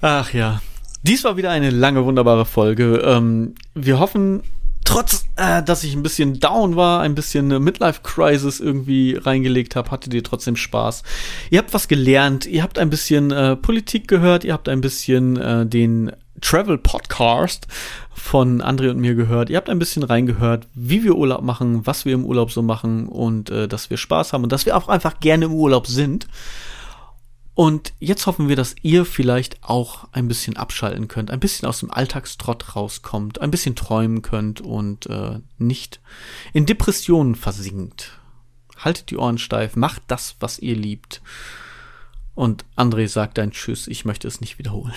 Ach 0.00 0.32
ja. 0.32 0.60
Dies 1.02 1.24
war 1.24 1.36
wieder 1.36 1.50
eine 1.50 1.70
lange, 1.70 2.04
wunderbare 2.04 2.44
Folge. 2.44 3.02
Ähm, 3.04 3.54
wir 3.74 3.98
hoffen, 3.98 4.42
trotz, 4.88 5.26
äh, 5.36 5.62
dass 5.62 5.84
ich 5.84 5.94
ein 5.94 6.02
bisschen 6.02 6.40
down 6.40 6.74
war, 6.74 7.02
ein 7.02 7.14
bisschen 7.14 7.44
eine 7.44 7.60
Midlife-Crisis 7.60 8.58
irgendwie 8.58 9.16
reingelegt 9.16 9.76
habe, 9.76 9.90
hattet 9.90 10.14
ihr 10.14 10.24
trotzdem 10.24 10.56
Spaß. 10.56 11.02
Ihr 11.50 11.58
habt 11.58 11.74
was 11.74 11.88
gelernt, 11.88 12.46
ihr 12.46 12.62
habt 12.62 12.78
ein 12.78 12.88
bisschen 12.88 13.30
äh, 13.30 13.54
Politik 13.54 14.08
gehört, 14.08 14.44
ihr 14.44 14.54
habt 14.54 14.68
ein 14.68 14.80
bisschen 14.80 15.36
äh, 15.36 15.66
den 15.66 16.12
Travel 16.40 16.78
Podcast 16.78 17.66
von 18.14 18.62
André 18.62 18.90
und 18.90 18.98
mir 18.98 19.14
gehört. 19.14 19.50
Ihr 19.50 19.58
habt 19.58 19.68
ein 19.68 19.78
bisschen 19.78 20.04
reingehört, 20.04 20.66
wie 20.74 21.04
wir 21.04 21.16
Urlaub 21.16 21.42
machen, 21.42 21.86
was 21.86 22.06
wir 22.06 22.14
im 22.14 22.24
Urlaub 22.24 22.50
so 22.50 22.62
machen 22.62 23.08
und 23.08 23.50
äh, 23.50 23.68
dass 23.68 23.90
wir 23.90 23.98
Spaß 23.98 24.32
haben 24.32 24.44
und 24.44 24.52
dass 24.52 24.64
wir 24.64 24.76
auch 24.76 24.88
einfach 24.88 25.20
gerne 25.20 25.46
im 25.46 25.52
Urlaub 25.52 25.86
sind. 25.86 26.26
Und 27.58 27.92
jetzt 27.98 28.28
hoffen 28.28 28.48
wir, 28.48 28.54
dass 28.54 28.76
ihr 28.82 29.04
vielleicht 29.04 29.64
auch 29.64 30.06
ein 30.12 30.28
bisschen 30.28 30.56
abschalten 30.56 31.08
könnt, 31.08 31.32
ein 31.32 31.40
bisschen 31.40 31.68
aus 31.68 31.80
dem 31.80 31.90
Alltagstrott 31.90 32.76
rauskommt, 32.76 33.40
ein 33.40 33.50
bisschen 33.50 33.74
träumen 33.74 34.22
könnt 34.22 34.60
und 34.60 35.06
äh, 35.06 35.40
nicht 35.58 36.00
in 36.52 36.66
Depressionen 36.66 37.34
versinkt. 37.34 38.20
Haltet 38.76 39.10
die 39.10 39.16
Ohren 39.16 39.38
steif, 39.38 39.74
macht 39.74 40.02
das, 40.06 40.36
was 40.38 40.60
ihr 40.60 40.76
liebt. 40.76 41.20
Und 42.36 42.64
André 42.76 43.08
sagt 43.08 43.40
ein 43.40 43.50
Tschüss, 43.50 43.88
ich 43.88 44.04
möchte 44.04 44.28
es 44.28 44.40
nicht 44.40 44.60
wiederholen. 44.60 44.94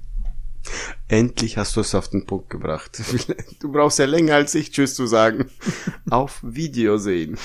Endlich 1.08 1.58
hast 1.58 1.76
du 1.76 1.80
es 1.80 1.94
auf 1.94 2.08
den 2.08 2.24
Punkt 2.24 2.48
gebracht. 2.48 2.98
Du 3.60 3.70
brauchst 3.70 3.98
ja 3.98 4.06
länger 4.06 4.36
als 4.36 4.54
ich 4.54 4.70
Tschüss 4.70 4.94
zu 4.94 5.06
sagen. 5.06 5.50
Auf 6.08 6.40
Video 6.42 6.96
sehen. 6.96 7.36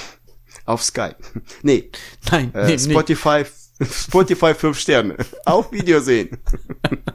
Auf 0.63 0.81
Skype. 0.81 1.17
Nee. 1.63 1.91
Nein, 2.31 2.53
äh, 2.53 2.67
nee, 2.67 2.79
Spotify 2.79 3.39
nee 3.39 3.64
Spotify 3.81 4.53
5 4.53 4.79
Sterne. 4.79 5.17
Auf 5.45 5.71
Video 5.71 5.99
sehen. 5.99 6.37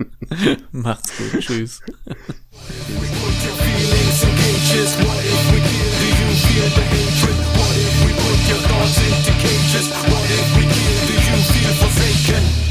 Macht's 0.72 1.12
gut. 1.16 1.40
Tschüss. 1.40 1.80
What 7.60 7.76
if 7.76 8.04
we 8.04 8.12
put 8.12 8.38
your 8.48 8.60
thoughts 8.68 8.98
into 8.98 9.32
cages? 9.40 9.88
What 9.90 10.30
if 10.30 10.56
we 10.56 10.62
kill? 10.62 11.06
Do 11.06 11.12
you 11.14 11.38
feel 11.42 11.74
forsaken? 11.74 12.69